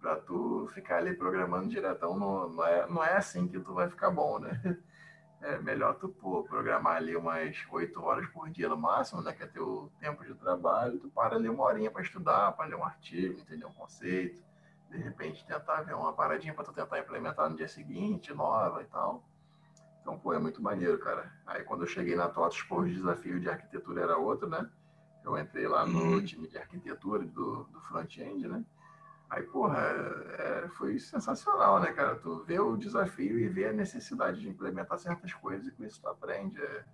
para 0.04 0.16
tu 0.16 0.68
ficar 0.74 0.98
ali 0.98 1.14
programando 1.14 1.70
diretão, 1.70 2.18
não, 2.18 2.50
não, 2.50 2.66
é, 2.66 2.86
não 2.86 3.02
é 3.02 3.16
assim 3.16 3.48
que 3.48 3.58
tu 3.58 3.72
vai 3.72 3.88
ficar 3.88 4.10
bom, 4.10 4.38
né? 4.38 4.60
É 5.40 5.58
melhor 5.58 5.94
tu 5.96 6.08
pô, 6.08 6.42
programar 6.42 6.96
ali 6.96 7.14
umas 7.14 7.54
oito 7.70 8.00
horas 8.02 8.26
por 8.28 8.48
dia 8.48 8.66
no 8.66 8.78
máximo, 8.78 9.20
né? 9.20 9.30
Que 9.30 9.42
é 9.42 9.46
teu 9.46 9.92
tempo 10.00 10.24
de 10.24 10.34
trabalho, 10.34 10.98
tu 10.98 11.10
para 11.10 11.36
ali 11.36 11.50
uma 11.50 11.64
horinha 11.64 11.90
para 11.90 12.00
estudar, 12.00 12.52
para 12.52 12.64
ler 12.64 12.76
um 12.76 12.84
artigo, 12.84 13.38
entender 13.38 13.66
um 13.66 13.72
conceito, 13.72 14.42
de 14.90 14.96
repente 14.96 15.44
tentar 15.46 15.82
ver 15.82 15.94
uma 15.94 16.14
paradinha 16.14 16.54
para 16.54 16.64
tu 16.64 16.72
tentar 16.72 16.98
implementar 16.98 17.50
no 17.50 17.56
dia 17.56 17.68
seguinte, 17.68 18.32
nova 18.32 18.80
e 18.80 18.86
tal. 18.86 19.22
Então, 20.00 20.18
pô, 20.18 20.32
é 20.32 20.38
muito 20.38 20.62
maneiro, 20.62 20.98
cara. 20.98 21.30
Aí 21.46 21.62
quando 21.62 21.82
eu 21.82 21.88
cheguei 21.88 22.16
na 22.16 22.28
TOTS, 22.28 22.62
pô, 22.62 22.80
o 22.80 22.88
desafio 22.88 23.38
de 23.38 23.50
arquitetura 23.50 24.02
era 24.02 24.16
outro, 24.16 24.48
né? 24.48 24.66
Eu 25.22 25.36
entrei 25.38 25.66
lá 25.66 25.84
no 25.86 25.98
uhum. 25.98 26.24
time 26.24 26.48
de 26.48 26.56
arquitetura 26.56 27.22
do, 27.26 27.64
do 27.64 27.80
front-end, 27.82 28.48
né? 28.48 28.64
Aí, 29.34 29.42
porra, 29.42 29.80
é, 29.80 30.68
foi 30.76 30.96
sensacional, 30.96 31.80
né, 31.80 31.92
cara? 31.92 32.14
Tu 32.14 32.44
vê 32.44 32.60
o 32.60 32.76
desafio 32.76 33.36
e 33.36 33.48
vê 33.48 33.66
a 33.66 33.72
necessidade 33.72 34.40
de 34.40 34.48
implementar 34.48 34.96
certas 34.96 35.34
coisas 35.34 35.66
e 35.66 35.72
com 35.72 35.84
isso 35.84 36.00
tu 36.00 36.08
aprende. 36.08 36.56
É, 36.62 36.84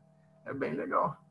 é 0.47 0.55
bem 0.55 0.73
legal. 0.73 1.23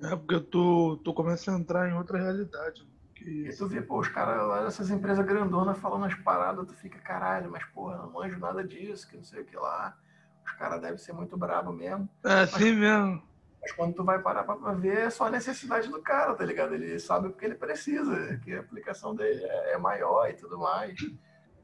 É, 0.00 0.14
porque 0.14 0.38
tu, 0.38 0.98
tu 0.98 1.12
começa 1.12 1.50
a 1.50 1.58
entrar 1.58 1.90
em 1.90 1.94
outra 1.94 2.18
realidade. 2.18 2.88
Que... 3.12 3.48
E 3.48 3.56
tu 3.56 3.66
vê, 3.66 3.82
pô, 3.82 3.98
os 3.98 4.06
caras 4.06 4.46
lá 4.46 4.62
dessas 4.62 4.88
empresas 4.88 5.26
grandonas 5.26 5.78
falando 5.78 6.04
as 6.04 6.14
paradas, 6.14 6.68
tu 6.68 6.74
fica, 6.74 7.00
caralho, 7.00 7.50
mas 7.50 7.64
porra, 7.64 7.96
não 7.96 8.12
manjo 8.12 8.38
nada 8.38 8.62
disso, 8.62 9.08
que 9.08 9.16
não 9.16 9.24
sei 9.24 9.42
o 9.42 9.44
que 9.44 9.56
lá. 9.56 9.98
Os 10.44 10.52
caras 10.52 10.80
devem 10.80 10.98
ser 10.98 11.12
muito 11.12 11.36
brabo 11.36 11.72
mesmo. 11.72 12.08
É, 12.24 12.42
assim 12.42 12.70
mas... 12.70 12.78
mesmo. 12.78 13.22
Mas 13.66 13.72
quando 13.72 13.94
tu 13.94 14.04
vai 14.04 14.20
parar 14.20 14.44
para 14.44 14.74
ver, 14.74 14.98
é 14.98 15.10
só 15.10 15.26
a 15.26 15.30
necessidade 15.30 15.88
do 15.88 16.00
cara, 16.00 16.36
tá 16.36 16.44
ligado? 16.44 16.72
Ele 16.72 17.00
sabe 17.00 17.26
o 17.26 17.32
que 17.32 17.44
ele 17.44 17.56
precisa, 17.56 18.38
que 18.38 18.54
a 18.54 18.60
aplicação 18.60 19.12
dele 19.12 19.42
é, 19.42 19.72
é 19.72 19.78
maior 19.78 20.30
e 20.30 20.34
tudo 20.34 20.56
mais. 20.56 20.96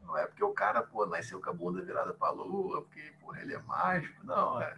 Não 0.05 0.19
é 0.19 0.27
porque 0.27 0.43
o 0.43 0.53
cara, 0.53 0.83
pô, 0.83 1.07
nasceu 1.07 1.41
com 1.41 1.51
a 1.51 1.53
bunda 1.53 1.81
virada 1.81 2.13
pra 2.13 2.31
lua, 2.31 2.83
porque, 2.83 3.01
porra, 3.21 3.41
ele 3.41 3.55
é 3.55 3.59
mágico. 3.61 4.27
Não, 4.27 4.61
é, 4.61 4.77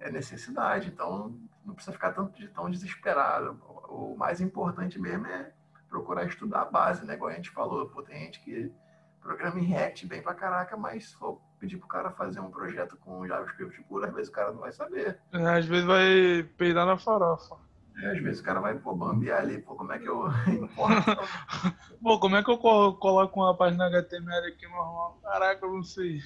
é 0.00 0.10
necessidade. 0.10 0.88
Então, 0.88 1.38
não 1.64 1.72
precisa 1.72 1.92
ficar 1.92 2.10
tão, 2.10 2.26
tão 2.52 2.68
desesperado. 2.68 3.52
O 3.88 4.16
mais 4.16 4.40
importante 4.40 4.98
mesmo 4.98 5.28
é 5.28 5.52
procurar 5.88 6.24
estudar 6.24 6.62
a 6.62 6.64
base, 6.64 7.06
né? 7.06 7.14
Igual 7.14 7.30
a 7.30 7.34
gente 7.34 7.50
falou. 7.50 7.88
Pô, 7.90 8.02
tem 8.02 8.24
gente 8.24 8.40
que 8.40 8.72
programa 9.20 9.60
em 9.60 9.64
React 9.64 10.04
bem 10.08 10.20
pra 10.20 10.34
caraca, 10.34 10.76
mas 10.76 11.12
for 11.12 11.40
pedir 11.58 11.76
pro 11.78 11.88
cara 11.88 12.10
fazer 12.10 12.40
um 12.40 12.50
projeto 12.50 12.96
com 12.96 13.26
JavaScript 13.26 13.82
puro, 13.82 14.04
às 14.04 14.14
vezes 14.14 14.28
o 14.28 14.32
cara 14.32 14.52
não 14.52 14.60
vai 14.60 14.72
saber. 14.72 15.18
É, 15.32 15.58
às 15.58 15.66
vezes 15.66 15.84
vai 15.84 16.48
peidar 16.56 16.86
na 16.86 16.96
farofa. 16.96 17.56
É, 18.00 18.12
às 18.12 18.22
vezes 18.22 18.40
o 18.40 18.44
cara 18.44 18.60
vai, 18.60 18.78
pô, 18.78 18.94
bambear 18.94 19.40
ali, 19.40 19.60
pô, 19.60 19.74
como 19.74 19.92
é 19.92 19.98
que 19.98 20.08
eu 20.08 20.24
pô, 22.02 22.20
como 22.20 22.36
é 22.36 22.44
que 22.44 22.50
eu 22.50 22.58
coloco 22.58 23.40
uma 23.40 23.56
página 23.56 23.86
HTML 23.86 24.46
aqui 24.46 24.66
normal? 24.68 25.18
Caraca, 25.22 25.66
eu 25.66 25.72
não 25.72 25.82
sei. 25.82 26.20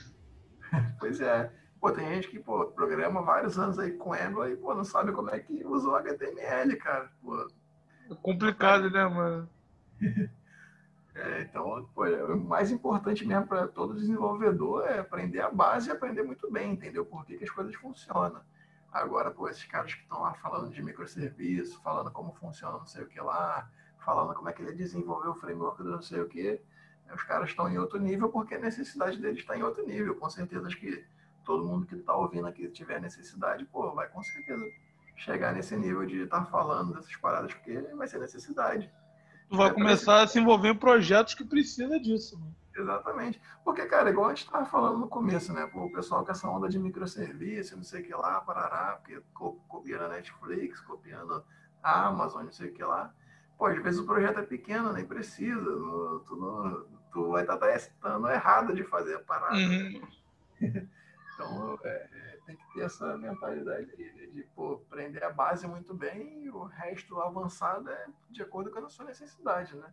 pois 1.01 1.21
é. 1.21 1.51
Pô, 1.81 1.91
tem 1.91 2.07
gente 2.15 2.29
que, 2.29 2.39
pô, 2.39 2.67
programa 2.67 3.23
vários 3.23 3.59
anos 3.59 3.79
aí 3.79 3.93
com 3.93 4.13
Angular 4.13 4.51
e, 4.51 4.57
pô, 4.57 4.75
não 4.75 4.85
sabe 4.85 5.11
como 5.13 5.31
é 5.31 5.41
que 5.41 5.65
usa 5.65 5.89
o 5.89 5.97
HTML, 5.97 6.77
cara. 6.77 7.11
Pô. 7.21 7.49
É 8.11 8.15
complicado, 8.23 8.89
né, 8.91 9.05
mano? 9.07 9.49
É, 11.15 11.43
então, 11.43 11.89
pô, 11.95 12.07
é, 12.07 12.25
o 12.25 12.39
mais 12.39 12.71
importante 12.71 13.27
mesmo 13.27 13.47
para 13.47 13.69
todo 13.69 13.95
desenvolvedor 13.95 14.87
é 14.87 15.01
aprender 15.01 15.41
a 15.41 15.51
base 15.51 15.89
e 15.89 15.93
aprender 15.93 16.23
muito 16.23 16.51
bem, 16.51 16.73
entendeu? 16.73 17.05
Por 17.05 17.25
que, 17.27 17.37
que 17.37 17.45
as 17.45 17.51
coisas 17.51 17.75
funcionam. 17.75 18.41
Agora, 18.91 19.31
pô, 19.31 19.49
esses 19.49 19.65
caras 19.65 19.95
que 19.95 20.03
estão 20.03 20.23
lá 20.23 20.35
falando 20.35 20.71
de 20.71 20.83
microserviço, 20.83 21.81
falando 21.83 22.11
como 22.11 22.33
funciona 22.35 22.79
não 22.79 22.87
sei 22.87 23.05
o 23.05 23.07
que 23.07 23.21
lá, 23.21 23.71
falando 23.99 24.35
como 24.35 24.49
é 24.49 24.53
que 24.53 24.63
ele 24.63 24.73
desenvolveu 24.73 25.33
o 25.33 25.35
framework 25.35 25.83
do 25.83 25.91
não 25.91 26.03
sei 26.03 26.21
o 26.21 26.29
que, 26.29 26.61
os 27.15 27.23
caras 27.25 27.51
estão 27.51 27.69
em 27.69 27.79
outro 27.79 27.99
nível 27.99 28.29
porque 28.31 28.55
a 28.55 28.59
necessidade 28.59 29.19
deles 29.19 29.41
está 29.41 29.57
em 29.57 29.63
outro 29.63 29.87
nível. 29.87 30.15
Com 30.17 30.31
certeza 30.31 30.69
que 30.69 31.05
todo 31.45 31.65
mundo 31.65 31.87
que 31.87 31.97
está 31.97 32.15
ouvindo 32.15 32.47
aqui 32.47 32.69
tiver 32.69 33.01
necessidade, 33.01 33.65
pô, 33.67 33.93
vai 33.93 34.09
com 34.09 34.23
certeza 34.23 34.65
chegar 35.17 35.53
nesse 35.53 35.77
nível 35.77 36.07
de 36.07 36.23
estar 36.23 36.41
tá 36.41 36.47
falando 36.47 36.95
dessas 36.95 37.15
paradas 37.17 37.53
porque 37.53 37.81
vai 37.97 38.09
ser 38.09 38.19
necessidade. 38.19 38.91
Tu 39.53 39.59
vai 39.59 39.69
é, 39.69 39.73
começar 39.75 40.23
a 40.23 40.27
se 40.27 40.39
envolver 40.39 40.71
em 40.71 40.75
projetos 40.75 41.35
que 41.35 41.45
precisa 41.45 42.01
disso. 42.01 42.41
Mano. 42.41 42.57
Exatamente. 42.75 43.39
Porque, 43.63 43.85
cara, 43.85 44.09
igual 44.09 44.29
a 44.29 44.29
gente 44.31 44.47
estava 44.47 44.65
falando 44.65 44.97
no 44.97 45.07
começo, 45.07 45.53
né? 45.53 45.69
Pô, 45.71 45.85
o 45.85 45.93
pessoal 45.93 46.25
com 46.25 46.33
essa 46.33 46.49
onda 46.49 46.71
de 46.71 46.79
microserviço, 46.79 47.77
não 47.77 47.85
sei 47.85 48.01
o 48.01 48.05
que 48.05 48.15
lá, 48.15 48.41
parará, 48.41 48.97
porque 48.97 49.21
copiando 49.69 50.05
a 50.05 50.09
Netflix, 50.09 50.81
copiando 50.81 51.45
a 51.83 52.07
Amazon, 52.07 52.45
não 52.45 52.51
sei 52.51 52.71
o 52.71 52.73
que 52.73 52.83
lá. 52.83 53.13
Pô, 53.59 53.67
às 53.67 53.83
vezes 53.83 54.01
o 54.01 54.07
projeto 54.07 54.39
é 54.39 54.43
pequeno, 54.43 54.91
nem 54.91 55.05
precisa. 55.05 55.61
No, 55.61 56.21
tu, 56.21 56.35
no, 56.35 56.87
tu 57.13 57.31
vai 57.31 57.43
estar 57.43 57.59
testando 57.59 58.31
errado 58.31 58.75
de 58.75 58.85
fazer 58.85 59.17
a 59.17 59.21
parada. 59.21 59.55
Uhum. 59.55 60.03
então, 61.35 61.79
é, 61.85 62.32
tem 62.53 62.67
que 62.67 62.75
ter 62.75 62.85
essa 62.85 63.17
mentalidade 63.17 63.91
aí, 63.97 64.31
de 64.31 64.43
pô, 64.55 64.81
aprender 64.87 65.23
a 65.25 65.31
base 65.31 65.67
muito 65.67 65.95
bem 65.95 66.45
e 66.45 66.51
o 66.51 66.65
resto 66.65 67.21
avançado 67.21 67.89
é 67.89 68.07
de 68.31 68.43
acordo 68.43 68.71
com 68.71 68.79
a 68.81 68.89
sua 68.89 69.07
necessidade, 69.07 69.75
né? 69.77 69.93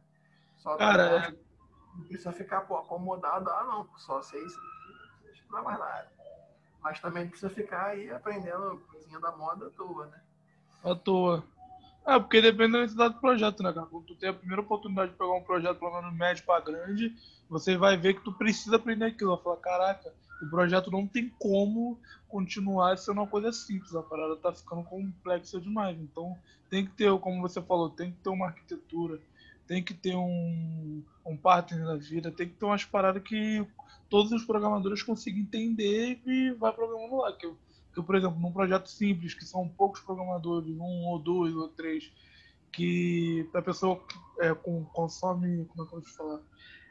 Só 0.58 0.76
Cara, 0.78 1.28
é... 1.28 1.32
não 1.96 2.04
precisa 2.06 2.32
ficar 2.32 2.62
pô, 2.62 2.78
acomodado, 2.78 3.50
ah 3.50 3.64
não, 3.64 3.98
só 3.98 4.22
sei 4.22 4.44
isso, 4.46 4.60
não 5.24 5.32
estudar 5.32 5.62
mais 5.62 5.80
nada. 5.80 6.12
Mas 6.82 7.00
também 7.00 7.28
precisa 7.28 7.50
ficar 7.50 7.88
aí 7.88 8.10
aprendendo 8.10 8.82
coisinha 8.90 9.20
da 9.20 9.32
moda 9.32 9.68
à 9.68 9.70
toa, 9.70 10.08
né? 10.08 10.22
À 10.84 10.96
toa. 10.96 11.44
É, 12.06 12.18
porque 12.18 12.42
depende 12.42 12.72
da 12.72 12.80
necessidade 12.80 13.14
do 13.16 13.20
projeto, 13.20 13.62
né, 13.62 13.74
cara? 13.74 13.86
Quando 13.86 14.06
tu 14.06 14.16
tem 14.16 14.30
a 14.30 14.34
primeira 14.34 14.62
oportunidade 14.62 15.12
de 15.12 15.18
pegar 15.18 15.34
um 15.34 15.44
projeto, 15.44 15.78
pelo 15.78 16.02
menos 16.02 16.18
médio 16.18 16.46
para 16.46 16.64
grande, 16.64 17.14
você 17.50 17.78
vai 17.78 17.98
ver 17.98 18.16
que 18.16 18.24
tu 18.24 18.32
precisa 18.32 18.78
aprender 18.78 19.06
aquilo. 19.06 19.36
Vai 19.36 19.44
falar, 19.44 19.58
caraca, 19.58 20.14
o 20.42 20.50
projeto 20.50 20.90
não 20.90 21.06
tem 21.06 21.30
como 21.38 22.00
continuar 22.28 22.98
sendo 22.98 23.20
uma 23.20 23.28
coisa 23.28 23.52
simples. 23.52 23.96
A 23.96 24.04
parada 24.04 24.36
tá 24.38 24.54
ficando 24.54 24.84
complexa 24.84 25.60
demais. 25.60 26.00
Então 26.00 26.38
tem 26.70 26.86
que 26.86 26.92
ter, 26.92 27.18
como 27.20 27.42
você 27.42 27.62
falou, 27.62 27.90
tem 27.90 28.12
que 28.12 28.18
ter 28.18 28.30
uma 28.30 28.48
arquitetura, 28.48 29.20
tem 29.68 29.84
que 29.84 29.94
ter 29.94 30.16
um, 30.16 31.04
um 31.26 31.38
partner 31.38 31.84
na 31.84 31.96
vida, 31.96 32.32
tem 32.32 32.48
que 32.48 32.56
ter 32.56 32.66
umas 32.66 32.86
paradas 32.86 33.24
que 33.24 33.66
todos 34.10 34.32
os 34.32 34.44
programadores 34.46 35.04
consigam 35.04 35.42
entender 35.42 36.20
e 36.26 36.52
vai 36.52 36.72
programando 36.74 37.18
lá. 37.18 37.34
Que, 37.34 37.52
que, 37.94 38.02
por 38.02 38.16
exemplo, 38.16 38.40
num 38.40 38.52
projeto 38.52 38.90
simples, 38.90 39.34
que 39.34 39.46
são 39.46 39.68
poucos 39.68 40.02
programadores, 40.02 40.76
um 40.78 41.08
ou 41.08 41.20
dois 41.20 41.54
ou 41.56 41.68
três, 41.68 42.12
que 42.72 43.48
a 43.54 43.62
pessoa 43.62 44.02
é, 44.40 44.54
com, 44.54 44.86
consome, 44.86 45.66
como 45.66 45.84
é 45.84 45.88
que 45.88 45.96
eu 45.96 46.02
vou 46.02 46.10
falar? 46.10 46.42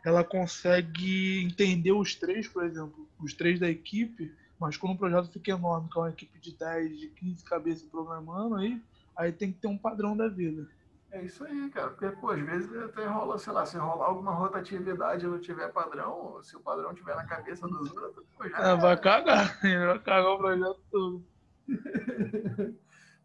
Ela 0.08 0.24
consegue 0.24 1.44
entender 1.44 1.92
os 1.92 2.14
três, 2.14 2.48
por 2.48 2.64
exemplo, 2.64 3.06
os 3.20 3.34
três 3.34 3.60
da 3.60 3.68
equipe, 3.68 4.34
mas 4.58 4.74
quando 4.74 4.94
um 4.94 4.96
projeto 4.96 5.30
fica 5.30 5.50
enorme, 5.50 5.90
que 5.90 5.98
é 5.98 6.00
uma 6.00 6.08
equipe 6.08 6.38
de 6.38 6.56
10, 6.56 6.98
de 6.98 7.08
15 7.08 7.44
cabeças 7.44 7.82
programando, 7.82 8.54
aí, 8.54 8.80
aí 9.14 9.30
tem 9.30 9.52
que 9.52 9.58
ter 9.58 9.68
um 9.68 9.76
padrão 9.76 10.16
da 10.16 10.26
vida. 10.26 10.66
É 11.10 11.22
isso 11.22 11.44
aí, 11.44 11.68
cara. 11.68 11.90
Porque, 11.90 12.08
pô, 12.16 12.30
às 12.30 12.40
vezes 12.40 12.74
até 12.74 13.04
rola, 13.04 13.38
sei 13.38 13.52
lá, 13.52 13.66
se 13.66 13.76
rolar 13.76 14.06
alguma 14.06 14.32
rotatividade 14.32 15.26
e 15.26 15.28
não 15.28 15.38
tiver 15.38 15.70
padrão, 15.72 16.42
se 16.42 16.56
o 16.56 16.60
padrão 16.60 16.94
tiver 16.94 17.14
na 17.14 17.26
cabeça 17.26 17.68
dos 17.68 17.94
outros, 17.94 18.24
pô, 18.34 18.48
já. 18.48 18.56
É, 18.56 18.76
vai 18.76 18.96
cagar, 18.98 19.60
vai 19.60 19.98
cagar 19.98 20.32
o 20.32 20.38
projeto 20.38 20.80
todo. 20.90 21.24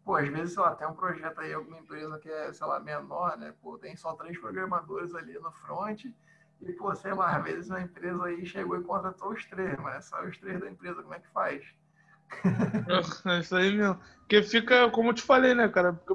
pô, 0.04 0.16
às 0.16 0.28
vezes, 0.28 0.52
sei 0.52 0.62
lá, 0.62 0.74
tem 0.74 0.86
um 0.86 0.92
projeto 0.92 1.40
aí, 1.40 1.54
alguma 1.54 1.78
empresa 1.78 2.18
que 2.18 2.28
é, 2.28 2.52
sei 2.52 2.66
lá, 2.66 2.78
menor, 2.78 3.38
né? 3.38 3.54
Pô, 3.62 3.78
tem 3.78 3.96
só 3.96 4.12
três 4.12 4.38
programadores 4.38 5.14
ali 5.14 5.32
no 5.38 5.50
front. 5.50 6.04
E, 6.60 6.72
pô, 6.72 6.94
sei 6.94 7.12
lá, 7.12 7.36
às 7.36 7.44
vezes 7.44 7.68
uma 7.68 7.80
empresa 7.80 8.24
aí 8.24 8.46
chegou 8.46 8.78
e 8.78 8.84
contratou 8.84 9.32
os 9.32 9.44
três, 9.46 9.78
mas 9.78 10.06
só 10.06 10.24
os 10.24 10.36
três 10.38 10.60
da 10.60 10.70
empresa, 10.70 11.02
como 11.02 11.14
é 11.14 11.20
que 11.20 11.30
faz? 11.30 11.62
É 13.26 13.40
isso 13.40 13.54
aí 13.54 13.76
mesmo. 13.76 14.00
Porque 14.20 14.42
fica, 14.42 14.90
como 14.90 15.10
eu 15.10 15.14
te 15.14 15.22
falei, 15.22 15.54
né, 15.54 15.68
cara? 15.68 15.92
Porque 15.92 16.14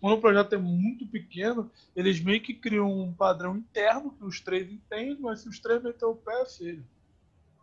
quando 0.00 0.14
o 0.14 0.20
projeto 0.20 0.54
é 0.54 0.58
muito 0.58 1.06
pequeno, 1.06 1.70
eles 1.94 2.20
meio 2.20 2.40
que 2.40 2.54
criam 2.54 2.90
um 2.90 3.12
padrão 3.12 3.56
interno 3.56 4.12
que 4.12 4.24
os 4.24 4.40
três 4.40 4.70
entendem, 4.70 5.18
mas 5.20 5.40
se 5.40 5.48
os 5.48 5.60
três 5.60 5.82
meter 5.82 6.06
o 6.06 6.16
pé, 6.16 6.40
é 6.40 6.46
filho. 6.46 6.84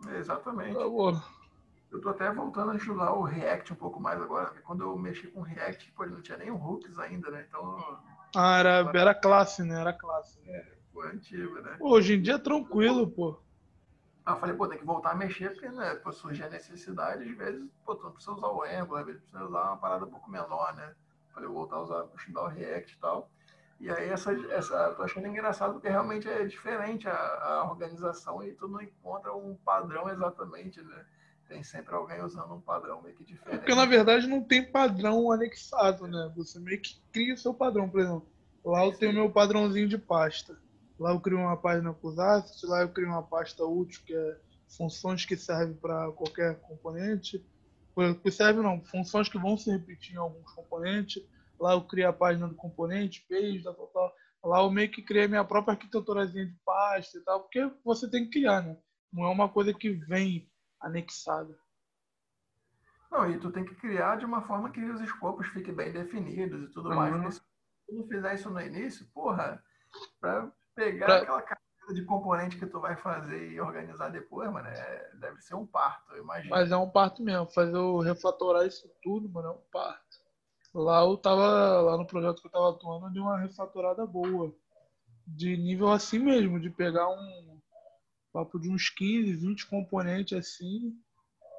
É, 0.07 0.17
exatamente. 0.17 0.77
Eu 1.91 2.01
tô 2.01 2.09
até 2.09 2.31
voltando 2.31 2.71
a 2.71 2.75
estudar 2.75 3.13
o 3.13 3.23
React 3.23 3.73
um 3.73 3.77
pouco 3.77 3.99
mais 3.99 4.21
agora, 4.21 4.47
porque 4.47 4.61
quando 4.61 4.83
eu 4.83 4.95
mexi 4.97 5.27
com 5.27 5.39
o 5.39 5.43
React, 5.43 5.91
pô, 5.93 6.05
não 6.05 6.21
tinha 6.21 6.37
nem 6.37 6.51
o 6.51 6.55
hooks 6.55 6.99
ainda, 6.99 7.31
né? 7.31 7.45
Então. 7.47 7.99
Ah, 8.35 8.57
era, 8.59 8.91
era 8.93 9.15
classe, 9.15 9.63
né? 9.63 9.79
Era 9.79 9.93
classe. 9.93 10.37
É, 10.45 10.76
pô, 10.97 11.05
é 11.05 11.09
antigo, 11.09 11.61
né? 11.61 11.77
Hoje 11.79 12.15
em 12.15 12.21
dia 12.21 12.35
é 12.35 12.39
tranquilo, 12.39 13.07
pô. 13.07 13.39
Eu 14.25 14.35
falei, 14.37 14.55
pô, 14.55 14.67
tem 14.67 14.77
que 14.77 14.85
voltar 14.85 15.11
a 15.11 15.15
mexer, 15.15 15.51
porque, 15.51 15.69
né, 15.69 15.95
pô, 15.95 16.11
surgir 16.11 16.43
a 16.43 16.49
necessidade, 16.49 17.23
às 17.23 17.37
vezes, 17.37 17.69
pô, 17.85 17.95
tu 17.95 18.03
não 18.03 18.11
precisa 18.11 18.35
usar 18.35 18.47
o 18.47 18.63
Angular, 18.63 19.01
às 19.01 19.05
vezes 19.05 19.21
precisa 19.21 19.45
usar 19.45 19.63
uma 19.63 19.77
parada 19.77 20.05
um 20.05 20.09
pouco 20.09 20.29
menor, 20.29 20.75
né? 20.75 20.93
Falei, 21.33 21.47
voltar 21.47 21.77
a 21.77 21.81
usar, 21.83 22.05
estudar 22.17 22.43
o 22.43 22.47
React 22.47 22.93
e 22.93 22.99
tal. 22.99 23.29
E 23.79 23.91
aí, 23.91 24.09
essa, 24.09 24.33
essa, 24.51 24.95
tô 24.95 25.03
achando 25.03 25.27
engraçado, 25.27 25.73
porque 25.73 25.87
realmente 25.87 26.27
é 26.27 26.43
diferente 26.45 27.07
a, 27.07 27.13
a 27.13 27.69
organização 27.69 28.43
e 28.43 28.51
tu 28.53 28.67
não 28.67 28.81
encontra 28.81 29.33
um 29.33 29.55
padrão 29.63 30.09
exatamente, 30.09 30.81
né? 30.81 31.05
Tem 31.47 31.63
sempre 31.63 31.95
alguém 31.95 32.21
usando 32.21 32.55
um 32.55 32.59
padrão 32.59 33.01
meio 33.01 33.15
que 33.15 33.23
diferente. 33.23 33.59
Porque, 33.59 33.75
na 33.75 33.85
verdade, 33.85 34.27
não 34.27 34.43
tem 34.43 34.69
padrão 34.69 35.31
anexado, 35.31 36.05
né? 36.05 36.33
Você 36.35 36.59
meio 36.59 36.81
que 36.81 36.99
cria 37.13 37.35
o 37.35 37.37
seu 37.37 37.53
padrão, 37.53 37.87
por 37.87 38.01
exemplo. 38.01 38.27
Lá 38.65 38.83
eu 38.83 38.91
tenho 38.91 39.13
o 39.13 39.15
meu 39.15 39.29
padrãozinho 39.29 39.87
de 39.87 39.97
pasta. 39.97 40.59
Lá 40.99 41.11
eu 41.11 41.19
crio 41.19 41.37
uma 41.37 41.57
página 41.57 41.93
com 41.93 42.07
os 42.07 42.17
assets, 42.17 42.63
lá 42.63 42.81
eu 42.81 42.89
crio 42.89 43.07
uma 43.07 43.23
pasta 43.23 43.63
útil, 43.63 44.01
que 44.05 44.15
é 44.15 44.39
funções 44.75 45.25
que 45.25 45.37
servem 45.37 45.75
para 45.75 46.11
qualquer 46.11 46.59
componente. 46.61 47.45
Que 48.21 48.31
serve 48.31 48.61
não, 48.61 48.83
funções 48.85 49.27
que 49.27 49.39
vão 49.39 49.57
se 49.57 49.71
repetir 49.71 50.15
em 50.15 50.19
alguns 50.19 50.51
componentes. 50.53 51.23
Lá 51.59 51.73
eu 51.73 51.81
crio 51.81 52.09
a 52.09 52.13
página 52.13 52.47
do 52.47 52.55
componente, 52.55 53.25
page, 53.27 53.63
tal, 53.63 53.73
tal, 53.73 53.87
tal. 53.87 54.15
Lá 54.43 54.61
eu 54.61 54.69
meio 54.69 54.91
que 54.91 55.01
criei 55.01 55.27
minha 55.27 55.43
própria 55.43 55.73
arquiteturazinha 55.73 56.45
de 56.45 56.55
pasta 56.63 57.17
e 57.17 57.21
tal, 57.21 57.41
porque 57.41 57.71
você 57.83 58.09
tem 58.09 58.25
que 58.25 58.39
criar, 58.39 58.61
né? 58.61 58.77
Não 59.11 59.25
é 59.25 59.29
uma 59.29 59.49
coisa 59.49 59.73
que 59.73 59.89
vem 59.89 60.49
anexada. 60.79 61.57
Não, 63.09 63.29
e 63.31 63.39
tu 63.39 63.51
tem 63.51 63.65
que 63.65 63.73
criar 63.75 64.17
de 64.17 64.25
uma 64.25 64.41
forma 64.43 64.69
que 64.69 64.83
os 64.83 65.01
escopos 65.01 65.47
fiquem 65.47 65.73
bem 65.73 65.91
definidos 65.91 66.69
e 66.69 66.73
tudo 66.73 66.89
uhum. 66.89 66.95
mais. 66.95 67.35
Se 67.35 67.41
tu 67.87 67.95
não 67.95 68.07
fizer 68.07 68.35
isso 68.35 68.49
no 68.49 68.61
início, 68.61 69.07
porra, 69.13 69.63
pra 70.19 70.51
Pegar 70.77 71.07
pra... 71.07 71.17
aquela 71.17 71.41
camada 71.41 71.93
de 71.93 72.05
componente 72.05 72.57
que 72.57 72.67
tu 72.67 72.79
vai 72.79 72.95
fazer 72.95 73.51
e 73.51 73.59
organizar 73.59 74.09
depois, 74.09 74.51
mano, 74.53 74.67
é... 74.67 75.11
deve 75.15 75.41
ser 75.41 75.55
um 75.55 75.65
parto, 75.65 76.13
eu 76.13 76.21
imagino. 76.21 76.51
Mas 76.51 76.71
é 76.71 76.77
um 76.77 76.89
parto 76.89 77.23
mesmo. 77.23 77.47
Fazer 77.47 77.77
o 77.77 77.99
refatorar 77.99 78.65
isso 78.65 78.87
tudo, 79.01 79.27
mano, 79.27 79.47
é 79.47 79.51
um 79.51 79.61
parto. 79.71 80.17
Lá 80.75 81.01
eu 81.01 81.17
tava, 81.17 81.81
lá 81.81 81.97
no 81.97 82.05
projeto 82.05 82.39
que 82.39 82.47
eu 82.47 82.51
tava 82.51 82.69
atuando, 82.69 83.11
de 83.11 83.19
uma 83.19 83.39
refatorada 83.39 84.05
boa. 84.05 84.53
De 85.25 85.57
nível 85.57 85.89
assim 85.89 86.19
mesmo, 86.19 86.59
de 86.59 86.69
pegar 86.69 87.09
um 87.09 87.59
papo 88.31 88.59
de 88.59 88.69
uns 88.69 88.89
15, 88.89 89.33
20 89.33 89.67
componentes 89.67 90.37
assim. 90.37 90.93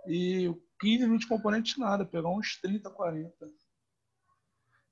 E 0.07 0.55
15, 0.81 1.09
20 1.09 1.27
componentes 1.27 1.77
nada, 1.77 2.07
pegar 2.07 2.29
uns 2.29 2.57
30, 2.61 2.89
40. 2.89 3.35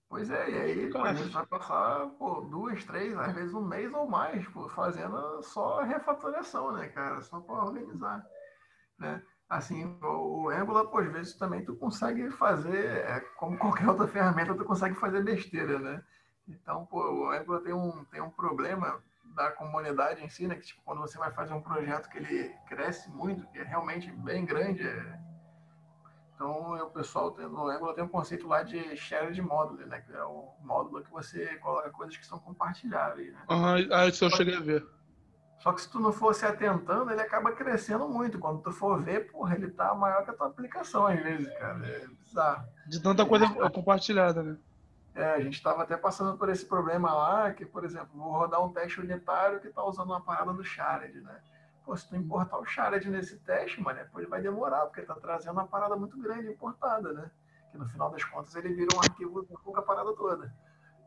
Pois 0.09 0.31
é, 0.31 0.51
e 0.51 0.59
aí 0.59 0.93
a 0.95 1.15
gente 1.15 1.33
vai 1.33 1.47
passar 1.47 2.07
pô, 2.11 2.41
duas, 2.43 2.85
três, 2.85 3.17
às 3.19 3.35
vezes 3.35 3.53
um 3.53 3.67
mês 3.67 3.93
ou 3.93 4.09
mais, 4.09 4.47
pô, 4.49 4.69
fazendo 4.69 5.43
só 5.43 5.83
refatoração, 5.83 6.73
né, 6.73 6.89
cara? 6.89 7.21
Só 7.23 7.41
para 7.41 7.65
organizar. 7.65 8.25
Né? 8.99 9.21
Assim, 9.49 9.85
o 10.03 10.49
Angular, 10.49 10.87
pô, 10.87 10.99
às 10.99 11.13
vezes 11.13 11.35
também 11.35 11.65
tu 11.65 11.75
consegue 11.77 12.31
fazer, 12.31 12.87
é, 12.87 13.21
como 13.37 13.59
qualquer 13.59 13.89
outra 13.89 14.07
ferramenta, 14.07 14.55
tu 14.55 14.65
consegue 14.65 14.95
fazer 14.95 15.23
besteira, 15.25 15.79
né? 15.79 16.03
Então, 16.49 16.87
pô, 16.87 16.99
o 16.99 17.31
Angular 17.31 17.61
tem 17.63 17.75
um, 17.75 18.05
tem 18.05 18.21
um 18.21 18.31
problema 18.31 19.03
da 19.35 19.51
comunidade 19.51 20.25
em 20.25 20.29
si, 20.29 20.47
né? 20.47 20.55
Que 20.55 20.67
tipo, 20.67 20.83
quando 20.85 21.01
você 21.01 21.19
vai 21.19 21.33
fazer 21.33 21.53
um 21.53 21.61
projeto 21.61 22.09
que 22.09 22.19
ele 22.19 22.49
cresce 22.69 23.11
muito, 23.11 23.47
que 23.49 23.59
é 23.59 23.65
realmente 23.65 24.11
bem 24.11 24.45
grande, 24.45 24.87
é, 24.87 25.19
então, 26.37 26.75
o 26.75 26.91
pessoal 26.91 27.35
no 27.35 27.67
Angular 27.67 27.95
tem 27.95 28.05
um 28.05 28.09
conceito 28.09 28.47
lá 28.47 28.63
de 28.63 28.95
shared 28.95 29.41
módulo, 29.41 29.87
né? 29.87 30.03
Que 30.03 30.13
é 30.13 30.23
o 30.23 30.53
módulo 30.61 31.03
que 31.03 31.11
você 31.11 31.57
coloca 31.57 31.89
coisas 31.89 32.15
que 32.15 32.27
são 32.27 32.39
compartilháveis. 32.39 33.33
Né? 33.33 33.41
Uhum, 33.49 33.89
ah, 33.91 34.07
isso 34.07 34.23
eu 34.23 34.31
cheguei 34.31 34.55
a 34.55 34.61
ver. 34.61 34.87
Só 35.61 35.73
que 35.73 35.81
se 35.81 35.91
tu 35.91 35.99
não 35.99 36.13
for 36.13 36.35
se 36.35 36.45
atentando, 36.45 37.11
ele 37.11 37.23
acaba 37.23 37.53
crescendo 37.53 38.07
muito. 38.07 38.39
Quando 38.39 38.61
tu 38.61 38.71
for 38.71 39.03
ver, 39.03 39.33
porra, 39.33 39.55
ele 39.55 39.71
tá 39.71 39.95
maior 39.95 40.25
que 40.25 40.31
a 40.31 40.35
tua 40.35 40.49
aplicação 40.49 41.07
às 41.07 41.19
vezes, 41.23 41.49
cara. 41.59 41.87
É 41.87 42.07
bizarro. 42.07 42.69
De 42.87 43.03
tanta 43.03 43.25
coisa 43.25 43.49
compartilhada, 43.71 44.43
né? 44.43 44.59
É, 45.15 45.33
a 45.33 45.41
gente 45.41 45.55
estava 45.55 45.85
até 45.85 45.97
passando 45.97 46.37
por 46.37 46.51
esse 46.51 46.67
problema 46.67 47.15
lá, 47.15 47.51
que, 47.51 47.65
por 47.65 47.83
exemplo, 47.83 48.11
vou 48.13 48.31
rodar 48.31 48.63
um 48.63 48.69
teste 48.69 49.01
unitário 49.01 49.59
que 49.59 49.69
está 49.69 49.83
usando 49.83 50.11
uma 50.11 50.21
parada 50.21 50.53
do 50.53 50.63
Shared, 50.63 51.19
né? 51.23 51.41
Pô, 51.87 51.97
se 51.97 52.09
tu 52.09 52.17
importar 52.17 52.59
o 52.59 52.67
Shared 52.67 53.09
nesse 53.09 53.39
teste, 53.39 53.81
mano, 53.81 54.01
depois 54.01 54.29
vai 54.29 54.43
demorar, 54.43 54.87
porque 54.87 55.03
tá 55.03 55.15
trazendo 55.15 55.53
uma 55.53 55.69
parada 55.69 55.95
muito 55.95 56.19
grande 56.21 56.49
importada, 56.49 57.13
né? 57.13 57.31
Que 57.71 57.79
no 57.79 57.89
final 57.89 58.11
das 58.11 58.25
contas 58.25 58.57
ele 58.57 58.75
vira 58.75 58.93
um 58.93 59.01
arquivo 59.01 59.47
com 59.47 59.77
a 59.77 59.83
parada 59.83 60.13
toda. 60.17 60.53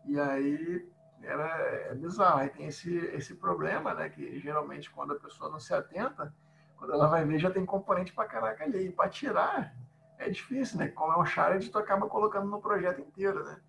E 0.06 0.18
aí 0.18 0.90
era, 1.22 1.46
é 1.90 1.94
bizarro. 1.94 2.40
Aí 2.40 2.50
tem 2.50 2.68
esse, 2.68 2.96
esse 2.96 3.36
problema, 3.36 3.94
né? 3.94 4.08
Que 4.08 4.40
geralmente 4.40 4.90
quando 4.90 5.12
a 5.12 5.20
pessoa 5.20 5.50
não 5.52 5.60
se 5.60 5.74
atenta, 5.74 6.34
quando 6.78 6.94
ela 6.94 7.08
vai 7.08 7.26
ver, 7.26 7.40
já 7.40 7.52
tem 7.52 7.66
componente 7.66 8.14
pra 8.14 8.24
caraca 8.24 8.64
ali. 8.64 8.88
E 8.88 8.92
pra 8.92 9.10
tirar 9.10 9.76
é 10.18 10.30
difícil, 10.30 10.78
né? 10.78 10.88
Como 10.88 11.12
é 11.12 11.20
um 11.20 11.26
Shared, 11.26 11.70
tu 11.70 11.78
acaba 11.78 12.08
colocando 12.08 12.48
no 12.48 12.62
projeto 12.62 13.02
inteiro, 13.02 13.44
né? 13.44 13.60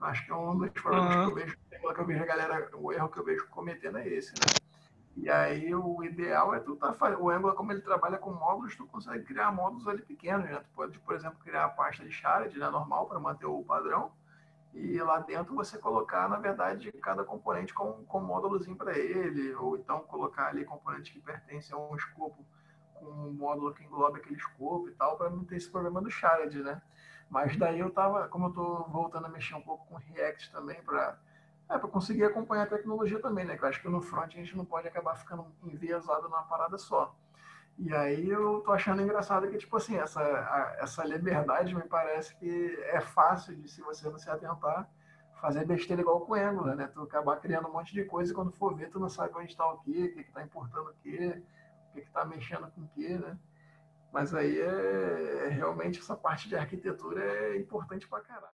Acho 0.00 0.24
que 0.24 0.30
é 0.30 0.36
um 0.36 0.56
dos 0.56 0.70
problemas 0.70 1.16
uhum. 1.16 1.24
que 1.24 1.30
eu 1.30 1.34
vejo, 1.34 1.56
que 1.58 2.00
eu 2.00 2.06
vejo 2.06 2.22
a 2.22 2.26
galera, 2.26 2.70
o 2.74 2.92
erro 2.92 3.08
que 3.08 3.18
eu 3.18 3.24
vejo 3.24 3.48
cometendo 3.48 3.98
é 3.98 4.08
esse, 4.08 4.32
né? 4.34 4.69
E 5.16 5.28
aí 5.28 5.74
o 5.74 6.02
ideal 6.02 6.54
é 6.54 6.60
tu 6.60 6.76
tá 6.76 6.92
fazendo. 6.92 7.22
O 7.22 7.30
Angular, 7.30 7.54
como 7.54 7.72
ele 7.72 7.80
trabalha 7.80 8.18
com 8.18 8.32
módulos, 8.32 8.76
tu 8.76 8.86
consegue 8.86 9.24
criar 9.24 9.52
módulos 9.52 9.86
ali 9.86 10.02
pequenos, 10.02 10.48
né? 10.48 10.58
Tu 10.60 10.70
pode, 10.74 10.98
por 11.00 11.14
exemplo, 11.14 11.38
criar 11.40 11.64
a 11.64 11.68
pasta 11.68 12.04
de 12.04 12.12
shared, 12.12 12.56
né, 12.58 12.70
normal, 12.70 13.06
para 13.06 13.18
manter 13.18 13.46
o 13.46 13.62
padrão. 13.62 14.12
E 14.72 14.98
lá 15.02 15.18
dentro 15.18 15.54
você 15.54 15.78
colocar, 15.78 16.28
na 16.28 16.38
verdade, 16.38 16.92
cada 16.92 17.24
componente 17.24 17.74
com, 17.74 18.04
com 18.04 18.20
um 18.20 18.24
módulozinho 18.24 18.76
para 18.76 18.96
ele, 18.96 19.52
ou 19.54 19.76
então 19.76 20.00
colocar 20.00 20.46
ali 20.46 20.64
componentes 20.64 21.12
que 21.12 21.20
pertencem 21.20 21.74
a 21.74 21.78
um 21.78 21.96
escopo 21.96 22.46
com 22.94 23.06
um 23.06 23.32
módulo 23.32 23.74
que 23.74 23.82
engloba 23.82 24.18
aquele 24.18 24.36
escopo 24.36 24.88
e 24.88 24.92
tal, 24.92 25.16
para 25.16 25.28
não 25.28 25.44
ter 25.44 25.56
esse 25.56 25.68
problema 25.70 26.00
do 26.00 26.10
shared, 26.10 26.62
né? 26.62 26.80
Mas 27.28 27.56
daí 27.56 27.80
eu 27.80 27.90
tava, 27.90 28.28
como 28.28 28.46
eu 28.46 28.52
tô 28.52 28.84
voltando 28.84 29.26
a 29.26 29.28
mexer 29.28 29.54
um 29.54 29.62
pouco 29.62 29.86
com 29.86 29.96
React 29.96 30.52
também 30.52 30.80
para 30.82 31.18
é, 31.70 31.78
para 31.78 31.88
conseguir 31.88 32.24
acompanhar 32.24 32.64
a 32.64 32.66
tecnologia 32.66 33.20
também, 33.20 33.44
né? 33.44 33.56
Eu 33.60 33.68
acho 33.68 33.80
que 33.80 33.88
no 33.88 34.02
front 34.02 34.34
a 34.34 34.38
gente 34.38 34.56
não 34.56 34.64
pode 34.64 34.88
acabar 34.88 35.14
ficando 35.14 35.46
enviesado 35.62 36.24
numa 36.24 36.42
parada 36.42 36.76
só. 36.76 37.16
E 37.78 37.94
aí 37.94 38.28
eu 38.28 38.60
tô 38.60 38.72
achando 38.72 39.00
engraçado 39.00 39.48
que, 39.48 39.56
tipo 39.56 39.76
assim, 39.76 39.96
essa, 39.96 40.20
a, 40.20 40.76
essa 40.80 41.04
liberdade 41.04 41.74
me 41.74 41.82
parece 41.84 42.36
que 42.36 42.76
é 42.82 43.00
fácil 43.00 43.54
de, 43.54 43.68
se 43.70 43.80
você 43.80 44.10
não 44.10 44.18
se 44.18 44.28
atentar, 44.28 44.90
fazer 45.40 45.64
besteira 45.64 46.02
igual 46.02 46.20
com 46.20 46.32
o 46.32 46.34
Angular, 46.34 46.76
né? 46.76 46.88
Tu 46.88 47.00
acabar 47.00 47.36
criando 47.36 47.68
um 47.68 47.72
monte 47.72 47.94
de 47.94 48.04
coisa 48.04 48.32
e 48.32 48.34
quando 48.34 48.52
for 48.52 48.74
ver, 48.74 48.90
tu 48.90 48.98
não 48.98 49.08
sabe 49.08 49.32
onde 49.36 49.52
está 49.52 49.66
o 49.66 49.78
quê, 49.78 50.10
o 50.12 50.14
que 50.14 50.20
está 50.20 50.42
importando 50.42 50.90
o 50.90 50.94
quê, 51.02 51.42
o 51.90 51.92
que 51.94 52.00
está 52.00 52.24
mexendo 52.24 52.70
com 52.72 52.82
o 52.82 52.88
quê, 52.88 53.16
né? 53.16 53.38
Mas 54.12 54.34
aí 54.34 54.60
é, 54.60 55.46
é, 55.46 55.48
realmente 55.48 56.00
essa 56.00 56.16
parte 56.16 56.48
de 56.48 56.56
arquitetura 56.56 57.22
é 57.22 57.56
importante 57.56 58.08
pra 58.08 58.20
caralho. 58.20 58.46